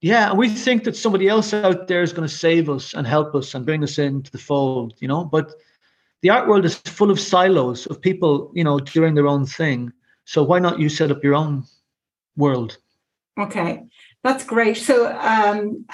Yeah, 0.00 0.32
we 0.32 0.48
think 0.48 0.84
that 0.84 0.94
somebody 0.94 1.26
else 1.26 1.52
out 1.52 1.88
there 1.88 2.02
is 2.02 2.12
going 2.12 2.28
to 2.28 2.32
save 2.32 2.70
us 2.70 2.94
and 2.94 3.04
help 3.04 3.34
us 3.34 3.54
and 3.54 3.66
bring 3.66 3.82
us 3.82 3.98
into 3.98 4.30
the 4.30 4.38
fold, 4.38 4.94
you 5.00 5.08
know. 5.08 5.24
But 5.24 5.54
the 6.26 6.30
art 6.30 6.48
world 6.48 6.64
is 6.64 6.74
full 6.74 7.12
of 7.12 7.20
silos 7.20 7.86
of 7.86 8.00
people, 8.00 8.50
you 8.52 8.64
know, 8.64 8.80
doing 8.80 9.14
their 9.14 9.28
own 9.28 9.46
thing. 9.46 9.92
So 10.24 10.42
why 10.42 10.58
not 10.58 10.80
you 10.80 10.88
set 10.88 11.12
up 11.12 11.22
your 11.22 11.36
own 11.36 11.62
world? 12.36 12.78
Okay. 13.38 13.84
That's 14.24 14.42
great. 14.42 14.76
So 14.76 15.06
um, 15.06 15.84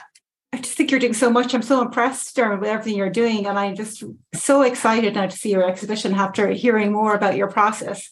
I 0.55 0.57
just 0.57 0.75
think 0.75 0.91
you're 0.91 1.01
doing 1.01 1.13
so 1.13 1.29
much. 1.29 1.53
I'm 1.53 1.61
so 1.61 1.83
impressed, 1.83 2.35
Dermot, 2.35 2.61
with 2.61 2.71
everything 2.71 2.97
you're 2.97 3.11
doing. 3.11 3.47
And 3.47 3.59
I'm 3.59 3.77
just 3.77 4.03
so 4.33 4.63
excited 4.63 5.17
now 5.17 5.27
to 5.27 5.37
see 5.37 5.51
your 5.51 5.69
exhibition 5.69 6.15
after 6.15 6.49
hearing 6.49 6.93
more 6.93 7.15
about 7.15 7.37
your 7.37 7.49
process. 7.49 8.11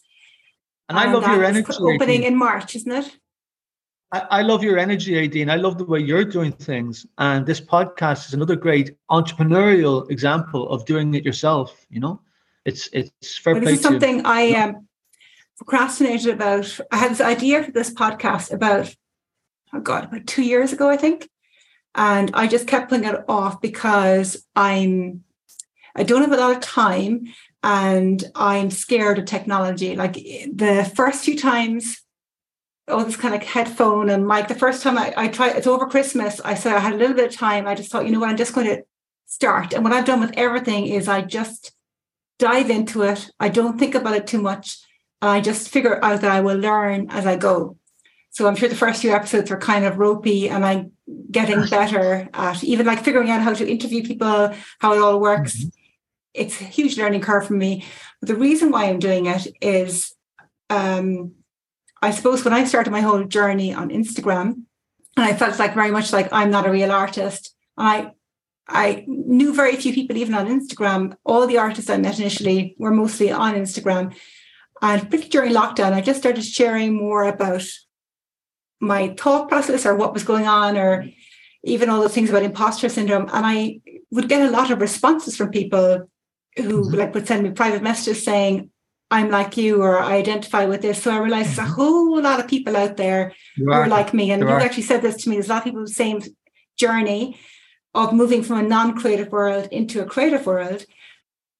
And, 0.91 0.99
and 0.99 1.09
I 1.09 1.13
love 1.15 1.23
your 1.23 1.43
energy. 1.43 1.73
Opening 1.81 2.25
in 2.25 2.37
March, 2.37 2.77
isn't 2.77 2.93
it? 2.93 3.17
I, 4.13 4.27
I 4.31 4.43
love 4.43 4.65
your 4.65 4.79
energy, 4.79 5.13
Éadaoin. 5.13 5.51
I 5.51 5.57
love 5.57 5.79
the 5.79 5.85
way 5.85 6.01
you're 6.01 6.25
doing 6.25 6.53
things. 6.53 7.07
And 7.19 7.47
this 7.47 7.61
podcast 7.61 8.27
is 8.29 8.35
another 8.35 8.57
great 8.57 8.97
entrepreneurial 9.11 10.11
example 10.11 10.69
of 10.71 10.85
doing 10.85 11.15
it 11.15 11.25
yourself. 11.25 11.87
You 11.91 12.01
know, 12.01 12.21
it's 12.65 12.89
it's 12.93 13.39
fair 13.39 13.55
well. 13.55 13.65
This 13.65 13.75
is 13.75 13.83
something 13.83 14.23
I 14.25 14.53
um, 14.53 14.89
procrastinated 15.59 16.35
about. 16.35 16.79
I 16.91 16.97
had 16.97 17.13
this 17.13 17.21
idea 17.21 17.63
for 17.63 17.71
this 17.71 17.93
podcast 17.93 18.53
about 18.53 18.95
oh 19.73 19.81
god, 19.81 20.05
about 20.05 20.27
two 20.27 20.43
years 20.43 20.73
ago, 20.73 20.89
I 20.89 20.97
think, 20.97 21.29
and 21.95 22.31
I 22.35 22.47
just 22.47 22.67
kept 22.67 22.91
putting 22.91 23.09
it 23.09 23.25
off 23.29 23.61
because 23.61 24.45
I'm 24.57 25.25
I 25.95 26.03
don't 26.03 26.23
have 26.23 26.33
a 26.33 26.37
lot 26.37 26.57
of 26.57 26.61
time 26.61 27.27
and 27.63 28.25
I'm 28.35 28.71
scared 28.71 29.19
of 29.19 29.27
technology. 29.27 29.95
Like 29.95 30.15
the 30.15 30.91
first 30.95 31.25
few 31.25 31.39
times 31.39 32.01
oh, 32.91 33.05
this 33.05 33.17
kind 33.17 33.35
of 33.35 33.43
headphone 33.43 34.11
and 34.11 34.27
mic. 34.27 34.49
The 34.49 34.55
first 34.55 34.83
time 34.83 34.99
I, 34.99 35.13
I 35.17 35.29
tried, 35.29 35.57
it's 35.57 35.67
over 35.67 35.87
Christmas. 35.87 36.41
I 36.45 36.55
said 36.55 36.75
I 36.75 36.81
had 36.81 36.95
a 36.95 36.97
little 36.97 37.17
bit 37.17 37.33
of 37.33 37.37
time. 37.37 37.67
I 37.67 37.75
just 37.75 37.91
thought, 37.91 38.07
you 38.07 38.13
know 38.13 38.21
what, 38.21 38.29
I'm 38.29 38.37
just 38.37 38.55
going 38.55 38.67
to 38.67 38.83
start. 39.27 39.73
And 39.73 39.85
what 39.85 39.93
I've 39.93 40.05
done 40.05 40.21
with 40.21 40.33
everything 40.37 40.87
is 40.87 41.09
I 41.09 41.23
just 41.23 41.73
dive 42.39 42.71
into 42.71 43.03
it. 43.03 43.31
I 43.39 43.49
don't 43.49 43.79
think 43.79 43.95
about 43.95 44.17
it 44.17 44.27
too 44.27 44.41
much. 44.43 44.79
I 45.23 45.41
just 45.41 45.69
figure 45.69 46.03
out 46.05 46.23
that 46.23 46.31
I 46.31 46.41
will 46.41 46.57
learn 46.57 47.09
as 47.11 47.27
I 47.27 47.37
go. 47.37 47.77
So 48.31 48.47
I'm 48.47 48.57
sure 48.57 48.69
the 48.69 48.77
first 48.77 49.03
few 49.03 49.13
episodes 49.13 49.51
were 49.51 49.59
kind 49.59 49.85
of 49.85 49.99
ropey 49.99 50.49
and 50.49 50.65
I'm 50.65 50.93
getting 51.31 51.67
better 51.71 52.29
at 52.33 52.65
even 52.65 52.87
like 52.87 53.05
figuring 53.05 53.31
out 53.31 53.43
how 53.43 53.55
to 53.55 53.69
interview 53.69 54.03
people, 54.03 54.55
how 54.79 54.95
it 54.95 55.01
all 55.01 55.21
works. 55.21 55.57
Mm-hmm. 55.57 55.69
It's 56.33 56.61
a 56.61 56.65
huge 56.65 56.97
learning 56.97 57.23
curve 57.23 57.47
for 57.47 57.55
me. 57.55 57.85
But 58.21 58.29
the 58.29 58.37
reason 58.37 58.71
why 58.71 58.85
I'm 58.85 59.01
doing 59.01 59.27
it 59.27 59.49
is 59.61 60.15
um, 60.71 61.33
I 62.03 62.11
suppose 62.11 62.45
when 62.45 62.55
I 62.55 62.65
started 62.65 62.91
my 62.91 63.01
whole 63.01 63.25
journey 63.25 63.75
on 63.75 63.91
Instagram, 63.91 64.65
and 65.17 65.27
I 65.27 65.35
felt 65.35 65.59
like 65.59 65.75
very 65.75 65.91
much 65.91 66.13
like 66.13 66.33
I'm 66.33 66.51
not 66.51 66.67
a 66.67 66.71
real 66.71 66.93
artist. 66.93 67.55
And 67.77 67.89
I 67.89 68.13
I 68.69 69.05
knew 69.07 69.53
very 69.53 69.77
few 69.77 69.93
people 69.93 70.17
even 70.17 70.35
on 70.35 70.47
Instagram. 70.47 71.17
All 71.25 71.47
the 71.47 71.59
artists 71.59 71.91
I 71.91 71.97
met 71.97 72.21
initially 72.21 72.77
were 72.79 72.93
mostly 72.93 73.31
on 73.31 73.55
Instagram. 73.55 74.15
And 74.81 75.03
particularly 75.11 75.53
during 75.53 75.53
lockdown, 75.53 75.93
I 75.93 76.01
just 76.01 76.21
started 76.21 76.45
sharing 76.45 76.97
more 76.97 77.25
about 77.25 77.65
my 78.81 79.15
thought 79.19 79.49
process 79.49 79.85
or 79.85 79.95
what 79.95 80.15
was 80.15 80.25
going 80.25 80.47
on, 80.47 80.79
or 80.79 81.05
even 81.65 81.91
all 81.91 82.01
those 82.01 82.15
things 82.15 82.31
about 82.31 82.45
imposter 82.45 82.89
syndrome. 82.89 83.29
And 83.33 83.45
I 83.45 83.81
would 84.11 84.29
get 84.29 84.49
a 84.49 84.51
lot 84.51 84.71
of 84.71 84.81
responses 84.81 85.37
from 85.37 85.51
people 85.51 86.09
who 86.57 86.83
mm-hmm. 86.83 86.95
like 86.95 87.15
would 87.15 87.27
send 87.27 87.43
me 87.43 87.51
private 87.51 87.83
messages 87.83 88.25
saying, 88.25 88.71
I'm 89.11 89.31
like 89.31 89.57
you 89.57 89.83
or 89.83 89.99
I 89.99 90.15
identify 90.15 90.67
with 90.67 90.83
this. 90.83 91.03
So 91.03 91.11
I 91.11 91.19
realized 91.19 91.49
there's 91.49 91.59
a 91.59 91.63
mm-hmm. 91.63 91.73
whole 91.73 92.23
lot 92.23 92.39
of 92.41 92.49
people 92.49 92.77
out 92.77 92.97
there 92.97 93.35
who 93.57 93.73
are 93.73 93.89
like 93.89 94.15
me. 94.15 94.31
And 94.31 94.43
you 94.43 94.49
actually 94.49 94.85
said 94.85 95.03
this 95.03 95.17
to 95.23 95.29
me. 95.29 95.37
There's 95.37 95.49
a 95.49 95.51
lot 95.51 95.59
of 95.59 95.65
people 95.65 95.81
with 95.81 95.91
the 95.91 95.95
same 95.95 96.23
journey 96.79 97.39
of 97.95 98.13
moving 98.13 98.43
from 98.43 98.59
a 98.59 98.63
non-creative 98.63 99.33
world 99.33 99.69
into 99.73 100.01
a 100.01 100.07
creative 100.07 100.47
world. 100.47 100.85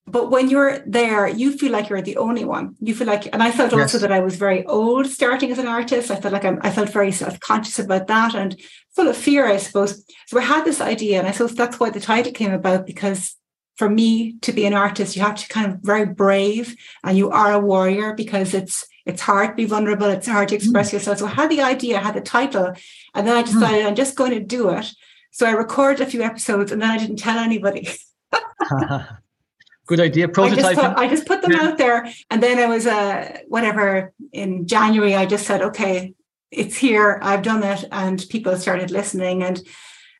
But 0.07 0.31
when 0.31 0.49
you're 0.49 0.79
there, 0.79 1.27
you 1.27 1.57
feel 1.57 1.71
like 1.71 1.89
you're 1.89 2.01
the 2.01 2.17
only 2.17 2.43
one. 2.43 2.75
You 2.79 2.95
feel 2.95 3.07
like, 3.07 3.31
and 3.33 3.43
I 3.43 3.51
felt 3.51 3.73
also 3.73 3.97
that 3.99 4.11
I 4.11 4.19
was 4.21 4.35
very 4.35 4.65
old 4.65 5.07
starting 5.07 5.51
as 5.51 5.59
an 5.59 5.67
artist. 5.67 6.09
I 6.09 6.15
felt 6.15 6.33
like 6.33 6.45
I'm, 6.45 6.59
I 6.63 6.71
felt 6.71 6.89
very 6.89 7.11
self-conscious 7.11 7.79
about 7.79 8.07
that 8.07 8.33
and 8.33 8.59
full 8.95 9.07
of 9.07 9.15
fear, 9.15 9.45
I 9.45 9.57
suppose. 9.57 10.03
So 10.27 10.39
I 10.39 10.41
had 10.41 10.65
this 10.65 10.81
idea, 10.81 11.19
and 11.19 11.27
I 11.27 11.31
suppose 11.31 11.55
that's 11.55 11.79
why 11.79 11.91
the 11.91 11.99
title 11.99 12.31
came 12.31 12.51
about 12.51 12.87
because 12.87 13.35
for 13.81 13.89
me 13.89 14.33
to 14.41 14.51
be 14.51 14.67
an 14.67 14.75
artist, 14.75 15.15
you 15.15 15.23
have 15.23 15.33
to 15.33 15.47
kind 15.47 15.65
of 15.65 15.79
very 15.79 16.05
brave 16.05 16.75
and 17.03 17.17
you 17.17 17.31
are 17.31 17.51
a 17.53 17.59
warrior 17.59 18.13
because 18.13 18.53
it's 18.53 18.85
it's 19.07 19.23
hard 19.23 19.49
to 19.49 19.55
be 19.55 19.65
vulnerable, 19.65 20.05
it's 20.05 20.27
hard 20.27 20.49
to 20.49 20.55
express 20.55 20.91
mm. 20.91 20.93
yourself. 20.93 21.17
So 21.17 21.25
I 21.25 21.31
had 21.31 21.49
the 21.49 21.63
idea, 21.63 21.97
I 21.97 22.03
had 22.03 22.13
the 22.13 22.21
title, 22.21 22.73
and 23.15 23.25
then 23.25 23.35
I 23.35 23.41
hmm. 23.41 23.51
decided 23.51 23.83
mm. 23.83 23.87
I'm 23.87 23.95
just 23.95 24.15
going 24.15 24.33
to 24.33 24.39
do 24.39 24.69
it. 24.69 24.85
So 25.31 25.47
I 25.47 25.53
recorded 25.53 25.99
a 26.05 26.11
few 26.11 26.21
episodes 26.21 26.71
and 26.71 26.79
then 26.79 26.91
I 26.91 26.99
didn't 26.99 27.15
tell 27.15 27.39
anybody. 27.39 27.89
Good 29.87 29.99
idea. 29.99 30.27
Prototyping. 30.27 30.51
I 30.51 30.55
just, 30.55 30.75
thought, 30.75 30.99
I 30.99 31.07
just 31.07 31.25
put 31.25 31.41
them 31.41 31.53
yeah. 31.53 31.63
out 31.63 31.79
there. 31.79 32.07
And 32.29 32.43
then 32.43 32.59
I 32.59 32.67
was 32.67 32.85
uh 32.85 33.39
whatever 33.47 34.13
in 34.31 34.67
January, 34.67 35.15
I 35.15 35.25
just 35.25 35.47
said, 35.47 35.63
okay, 35.63 36.13
it's 36.51 36.77
here, 36.77 37.17
I've 37.23 37.41
done 37.41 37.63
it, 37.63 37.83
and 37.91 38.23
people 38.29 38.55
started 38.57 38.91
listening. 38.91 39.41
And 39.41 39.59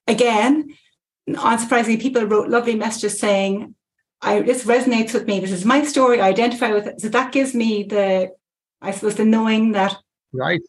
again, 0.08 0.76
unsurprisingly, 1.30 2.02
people 2.02 2.26
wrote 2.26 2.50
lovely 2.50 2.76
messages 2.76 3.20
saying, 3.20 3.76
I, 4.22 4.42
this 4.42 4.66
resonates 4.66 5.14
with 5.14 5.26
me. 5.26 5.40
This 5.40 5.52
is 5.52 5.66
my 5.66 5.84
story. 5.84 6.22
I 6.22 6.30
identify 6.30 6.72
with 6.72 6.88
it. 6.88 7.02
So 7.02 7.10
that 7.10 7.32
gives 7.32 7.54
me 7.54 7.84
the, 7.84 8.32
I 8.82 8.92
suppose, 8.92 9.16
the 9.16 9.26
knowing 9.26 9.72
that 9.72 9.98
right. 10.32 10.62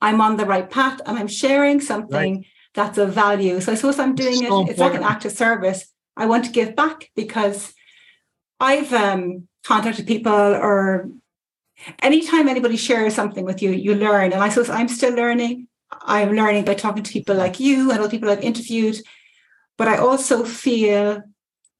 I'm 0.00 0.20
on 0.20 0.36
the 0.36 0.46
right 0.46 0.68
path 0.68 1.00
and 1.04 1.18
I'm 1.18 1.28
sharing 1.28 1.80
something 1.80 2.36
right. 2.36 2.46
that's 2.74 2.98
of 2.98 3.12
value. 3.12 3.60
So 3.60 3.72
I 3.72 3.74
suppose 3.74 3.98
I'm 3.98 4.14
doing 4.14 4.36
so 4.36 4.62
it. 4.62 4.70
It's 4.70 4.80
like 4.80 4.94
an 4.94 5.02
act 5.02 5.24
of 5.24 5.32
service. 5.32 5.86
I 6.16 6.26
want 6.26 6.44
to 6.46 6.52
give 6.52 6.76
back 6.76 7.10
because 7.14 7.74
I've 8.58 8.92
um, 8.92 9.48
contacted 9.64 10.06
people 10.06 10.32
or 10.32 11.10
anytime 12.00 12.48
anybody 12.48 12.76
shares 12.76 13.14
something 13.14 13.44
with 13.44 13.60
you, 13.60 13.70
you 13.70 13.94
learn. 13.94 14.32
And 14.32 14.42
I 14.42 14.48
suppose 14.48 14.70
I'm 14.70 14.88
still 14.88 15.14
learning. 15.14 15.68
I'm 16.02 16.32
learning 16.32 16.64
by 16.64 16.74
talking 16.74 17.02
to 17.02 17.12
people 17.12 17.34
like 17.34 17.60
you 17.60 17.90
and 17.90 18.00
other 18.00 18.08
people 18.08 18.30
I've 18.30 18.40
interviewed 18.40 18.96
but 19.76 19.88
I 19.88 19.96
also 19.96 20.44
feel 20.44 21.22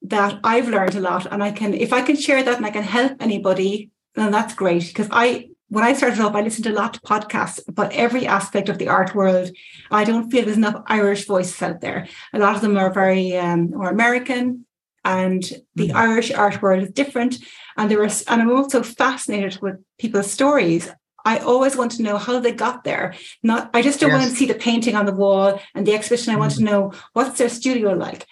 that 0.03 0.39
I've 0.45 0.69
learned 0.69 0.95
a 0.95 1.01
lot 1.01 1.27
and 1.31 1.43
I 1.43 1.51
can, 1.53 1.75
if 1.75 1.93
I 1.93 2.03
can 2.03 2.17
share 2.17 2.43
that 2.43 2.57
and 2.57 2.67
I 2.67 2.71
can 2.71 2.83
help 2.83 3.13
anybody, 3.21 3.91
then 4.15 4.31
that's 4.31 4.55
great. 4.55 4.87
Because 4.87 5.09
I, 5.11 5.49
when 5.69 5.85
I 5.85 5.95
started 5.95 6.21
off, 6.21 6.35
I 6.35 6.43
listened 6.43 6.65
to 6.65 6.73
a 6.73 6.75
lot 6.75 6.97
of 6.97 7.03
podcasts 7.03 7.67
about 7.67 7.93
every 7.93 8.27
aspect 8.27 8.69
of 8.69 8.79
the 8.79 8.89
art 8.89 9.15
world. 9.15 9.51
I 9.91 10.05
don't 10.05 10.31
feel 10.31 10.45
there's 10.45 10.57
enough 10.57 10.83
Irish 10.87 11.27
voices 11.27 11.61
out 11.63 11.81
there. 11.81 12.07
A 12.33 12.39
lot 12.39 12.55
of 12.55 12.63
them 12.63 12.77
are 12.77 12.93
very 12.93 13.37
um, 13.37 13.73
or 13.75 13.89
American, 13.89 14.67
and 15.05 15.43
the 15.75 15.89
mm-hmm. 15.89 15.97
Irish 15.97 16.31
art 16.33 16.63
world 16.63 16.83
is 16.83 16.91
different. 16.91 17.39
And 17.77 17.91
there 17.91 18.01
was, 18.01 18.23
and 18.25 18.41
I'm 18.41 18.53
also 18.53 18.83
fascinated 18.83 19.61
with 19.61 19.77
people's 19.99 20.31
stories. 20.31 20.91
I 21.25 21.39
always 21.39 21.77
want 21.77 21.93
to 21.93 22.03
know 22.03 22.19
how 22.19 22.39
they 22.39 22.53
got 22.53 22.85
there. 22.85 23.15
Not, 23.43 23.71
I 23.73 23.83
just 23.83 24.01
don't 24.01 24.11
yes. 24.11 24.19
want 24.19 24.31
to 24.31 24.37
see 24.37 24.47
the 24.47 24.55
painting 24.55 24.95
on 24.95 25.07
the 25.07 25.15
wall 25.15 25.61
and 25.75 25.87
the 25.87 25.95
exhibition. 25.95 26.35
I 26.35 26.39
want 26.39 26.53
mm-hmm. 26.53 26.67
to 26.67 26.71
know 26.71 26.93
what's 27.15 27.39
their 27.39 27.49
studio 27.49 27.93
like. 27.95 28.27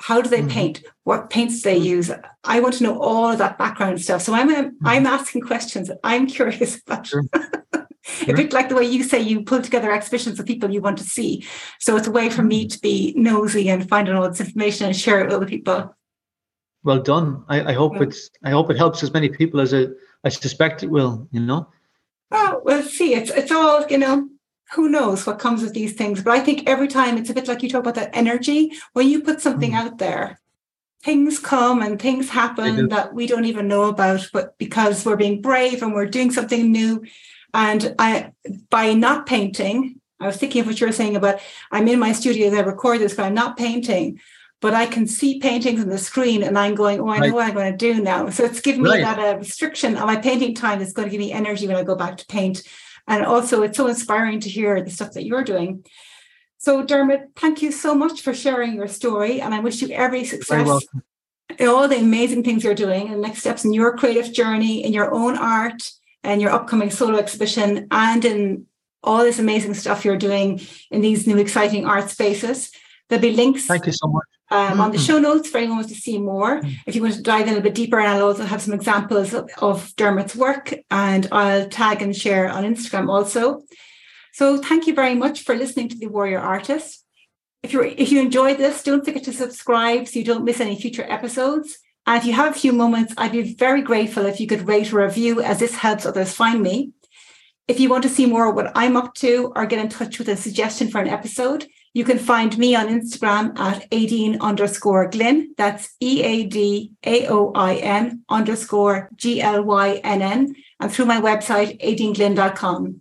How 0.00 0.20
do 0.20 0.28
they 0.28 0.40
mm-hmm. 0.40 0.48
paint? 0.48 0.82
What 1.04 1.30
paints 1.30 1.62
they 1.62 1.76
mm-hmm. 1.76 1.86
use? 1.86 2.10
I 2.42 2.60
want 2.60 2.74
to 2.74 2.82
know 2.82 3.00
all 3.00 3.30
of 3.30 3.38
that 3.38 3.56
background 3.56 4.00
stuff. 4.02 4.22
So 4.22 4.34
I'm 4.34 4.50
mm-hmm. 4.50 4.86
I'm 4.86 5.06
asking 5.06 5.42
questions 5.42 5.88
that 5.88 6.00
I'm 6.04 6.26
curious 6.26 6.80
about. 6.86 7.06
Sure. 7.06 7.24
a 8.28 8.34
bit 8.34 8.52
like 8.52 8.68
the 8.68 8.74
way 8.74 8.84
you 8.84 9.02
say 9.02 9.18
you 9.18 9.42
pull 9.42 9.62
together 9.62 9.90
exhibitions 9.90 10.38
of 10.38 10.44
people 10.44 10.70
you 10.70 10.82
want 10.82 10.98
to 10.98 11.04
see. 11.04 11.46
So 11.80 11.96
it's 11.96 12.06
a 12.06 12.10
way 12.10 12.28
for 12.28 12.42
me 12.42 12.62
mm-hmm. 12.64 12.68
to 12.68 12.80
be 12.80 13.14
nosy 13.16 13.70
and 13.70 13.88
find 13.88 14.08
out 14.08 14.16
all 14.16 14.28
this 14.28 14.40
information 14.40 14.88
and 14.88 14.96
share 14.96 15.20
it 15.20 15.26
with 15.26 15.34
other 15.34 15.46
people. 15.46 15.96
Well 16.82 17.00
done. 17.00 17.42
I, 17.48 17.70
I 17.70 17.72
hope 17.72 17.94
yeah. 17.94 18.02
it's 18.02 18.28
I 18.42 18.50
hope 18.50 18.70
it 18.70 18.76
helps 18.76 19.02
as 19.02 19.14
many 19.14 19.30
people 19.30 19.60
as 19.60 19.72
it, 19.72 19.90
I 20.22 20.28
suspect 20.28 20.82
it 20.82 20.90
will, 20.90 21.26
you 21.30 21.40
know 21.40 21.68
oh, 22.34 22.60
we'll 22.64 22.82
see. 22.82 23.14
It's 23.14 23.30
it's 23.30 23.52
all, 23.52 23.86
you 23.86 23.98
know, 23.98 24.28
who 24.72 24.88
knows 24.88 25.26
what 25.26 25.38
comes 25.38 25.62
with 25.62 25.72
these 25.72 25.94
things. 25.94 26.22
But 26.22 26.32
I 26.32 26.40
think 26.40 26.68
every 26.68 26.88
time 26.88 27.16
it's 27.16 27.30
a 27.30 27.34
bit 27.34 27.48
like 27.48 27.62
you 27.62 27.68
talk 27.68 27.80
about 27.80 27.94
that 27.94 28.14
energy. 28.14 28.72
When 28.92 29.08
you 29.08 29.22
put 29.22 29.40
something 29.40 29.72
mm. 29.72 29.78
out 29.78 29.98
there, 29.98 30.40
things 31.02 31.38
come 31.38 31.82
and 31.82 32.00
things 32.00 32.28
happen 32.28 32.88
that 32.88 33.14
we 33.14 33.26
don't 33.26 33.44
even 33.44 33.68
know 33.68 33.84
about, 33.84 34.28
but 34.32 34.56
because 34.58 35.04
we're 35.04 35.16
being 35.16 35.40
brave 35.40 35.82
and 35.82 35.94
we're 35.94 36.06
doing 36.06 36.30
something 36.30 36.72
new. 36.72 37.04
And 37.52 37.94
I 37.98 38.32
by 38.70 38.94
not 38.94 39.26
painting, 39.26 40.00
I 40.18 40.26
was 40.26 40.36
thinking 40.36 40.62
of 40.62 40.66
what 40.66 40.80
you 40.80 40.86
were 40.86 40.92
saying 40.92 41.16
about 41.16 41.40
I'm 41.70 41.88
in 41.88 41.98
my 41.98 42.12
studio 42.12 42.54
I 42.56 42.60
record 42.60 43.00
this, 43.00 43.14
but 43.14 43.26
I'm 43.26 43.34
not 43.34 43.56
painting 43.56 44.20
but 44.64 44.72
I 44.72 44.86
can 44.86 45.06
see 45.06 45.40
paintings 45.40 45.82
on 45.82 45.90
the 45.90 45.98
screen 45.98 46.42
and 46.42 46.58
I'm 46.58 46.74
going, 46.74 46.98
oh, 46.98 47.10
I 47.10 47.18
know 47.18 47.34
what 47.34 47.46
I'm 47.46 47.52
going 47.52 47.70
to 47.70 47.76
do 47.76 48.02
now. 48.02 48.30
So 48.30 48.46
it's 48.46 48.66
right. 48.66 48.78
me 48.78 48.88
that 49.02 49.18
uh, 49.18 49.36
restriction 49.36 49.94
on 49.98 50.06
my 50.06 50.16
painting 50.16 50.54
time 50.54 50.78
that's 50.78 50.94
going 50.94 51.06
to 51.06 51.10
give 51.10 51.20
me 51.20 51.32
energy 51.32 51.66
when 51.66 51.76
I 51.76 51.82
go 51.82 51.94
back 51.94 52.16
to 52.16 52.26
paint. 52.28 52.62
And 53.06 53.26
also, 53.26 53.62
it's 53.62 53.76
so 53.76 53.88
inspiring 53.88 54.40
to 54.40 54.48
hear 54.48 54.82
the 54.82 54.90
stuff 54.90 55.12
that 55.12 55.26
you're 55.26 55.44
doing. 55.44 55.84
So, 56.56 56.82
Dermot, 56.82 57.32
thank 57.36 57.60
you 57.60 57.72
so 57.72 57.94
much 57.94 58.22
for 58.22 58.32
sharing 58.32 58.72
your 58.72 58.88
story. 58.88 59.42
And 59.42 59.54
I 59.54 59.60
wish 59.60 59.82
you 59.82 59.90
every 59.90 60.24
success 60.24 60.66
in 61.58 61.68
all 61.68 61.86
the 61.86 61.98
amazing 61.98 62.42
things 62.42 62.64
you're 62.64 62.74
doing 62.74 63.12
and 63.12 63.20
next 63.20 63.40
steps 63.40 63.66
in 63.66 63.74
your 63.74 63.94
creative 63.98 64.32
journey, 64.32 64.82
in 64.82 64.94
your 64.94 65.12
own 65.12 65.36
art 65.36 65.82
and 66.22 66.40
your 66.40 66.52
upcoming 66.52 66.88
solo 66.88 67.18
exhibition, 67.18 67.86
and 67.90 68.24
in 68.24 68.66
all 69.02 69.18
this 69.18 69.38
amazing 69.38 69.74
stuff 69.74 70.06
you're 70.06 70.16
doing 70.16 70.58
in 70.90 71.02
these 71.02 71.26
new 71.26 71.36
exciting 71.36 71.84
art 71.84 72.08
spaces. 72.08 72.72
There'll 73.10 73.20
be 73.20 73.32
links. 73.32 73.66
Thank 73.66 73.84
you 73.84 73.92
so 73.92 74.08
much 74.08 74.24
um, 74.54 74.72
mm-hmm. 74.72 74.80
on 74.80 74.90
the 74.92 74.98
mm-hmm. 74.98 75.06
show 75.06 75.18
notes 75.18 75.48
for 75.50 75.58
anyone 75.58 75.78
wants 75.78 75.92
to 75.92 75.98
see 75.98 76.18
more. 76.18 76.60
Mm-hmm. 76.60 76.72
If 76.86 76.94
you 76.94 77.02
want 77.02 77.14
to 77.14 77.22
dive 77.22 77.42
in 77.42 77.48
a 77.48 77.56
little 77.56 77.62
bit 77.62 77.74
deeper, 77.74 77.98
and 77.98 78.08
I'll 78.08 78.26
also 78.26 78.44
have 78.44 78.62
some 78.62 78.74
examples 78.74 79.34
of, 79.34 79.50
of 79.58 79.94
Dermot's 79.96 80.36
work, 80.36 80.72
and 80.90 81.26
I'll 81.32 81.68
tag 81.68 82.02
and 82.02 82.14
share 82.14 82.48
on 82.48 82.62
Instagram 82.62 83.08
also. 83.08 83.62
So 84.32 84.58
thank 84.58 84.86
you 84.86 84.94
very 84.94 85.14
much 85.14 85.42
for 85.42 85.54
listening 85.56 85.88
to 85.88 85.98
the 85.98 86.06
Warrior 86.06 86.38
Artist. 86.38 87.04
If 87.64 87.72
you 87.72 87.82
if 87.82 88.12
you 88.12 88.20
enjoyed 88.20 88.58
this, 88.58 88.82
don't 88.82 89.04
forget 89.04 89.24
to 89.24 89.32
subscribe 89.32 90.06
so 90.06 90.18
you 90.18 90.24
don't 90.24 90.44
miss 90.44 90.60
any 90.60 90.76
future 90.80 91.06
episodes. 91.08 91.78
And 92.06 92.18
if 92.18 92.26
you 92.26 92.34
have 92.34 92.54
a 92.54 92.58
few 92.58 92.72
moments, 92.72 93.14
I'd 93.16 93.32
be 93.32 93.54
very 93.54 93.82
grateful 93.82 94.26
if 94.26 94.38
you 94.38 94.46
could 94.46 94.68
rate 94.68 94.92
or 94.92 95.04
review, 95.04 95.40
as 95.40 95.58
this 95.58 95.74
helps 95.74 96.04
others 96.04 96.32
find 96.32 96.62
me. 96.62 96.92
If 97.66 97.80
you 97.80 97.88
want 97.88 98.02
to 98.02 98.10
see 98.10 98.26
more 98.26 98.50
of 98.50 98.54
what 98.54 98.72
I'm 98.74 98.96
up 98.96 99.14
to 99.24 99.52
or 99.56 99.66
get 99.66 99.78
in 99.78 99.88
touch 99.88 100.18
with 100.18 100.28
a 100.28 100.36
suggestion 100.36 100.88
for 100.90 101.00
an 101.00 101.08
episode, 101.08 101.66
you 101.94 102.04
can 102.04 102.18
find 102.18 102.58
me 102.58 102.74
on 102.74 102.88
Instagram 102.88 103.56
at 103.58 103.88
Éadaoin 103.90 104.40
underscore 104.40 105.08
Glynn. 105.08 105.54
That's 105.56 105.94
E 106.00 106.22
A 106.22 106.44
D 106.44 106.90
A 107.06 107.28
O 107.28 107.52
I 107.54 107.76
N 107.76 108.24
underscore 108.28 109.08
G 109.16 109.40
L 109.40 109.62
Y 109.62 110.00
N 110.02 110.20
N 110.20 110.54
and 110.80 110.92
through 110.92 111.06
my 111.06 111.20
website, 111.20 111.80
eadaoinglynn.com. 111.80 113.00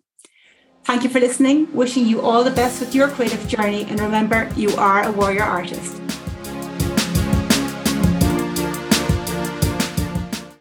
Thank 0.86 1.04
you 1.04 1.10
for 1.10 1.20
listening. 1.20 1.74
Wishing 1.74 2.06
you 2.06 2.22
all 2.22 2.44
the 2.44 2.52
best 2.52 2.80
with 2.80 2.94
your 2.94 3.08
creative 3.08 3.48
journey. 3.48 3.86
And 3.86 4.00
remember, 4.00 4.52
you 4.56 4.70
are 4.76 5.04
a 5.04 5.12
warrior 5.12 5.44
artist. 5.44 6.03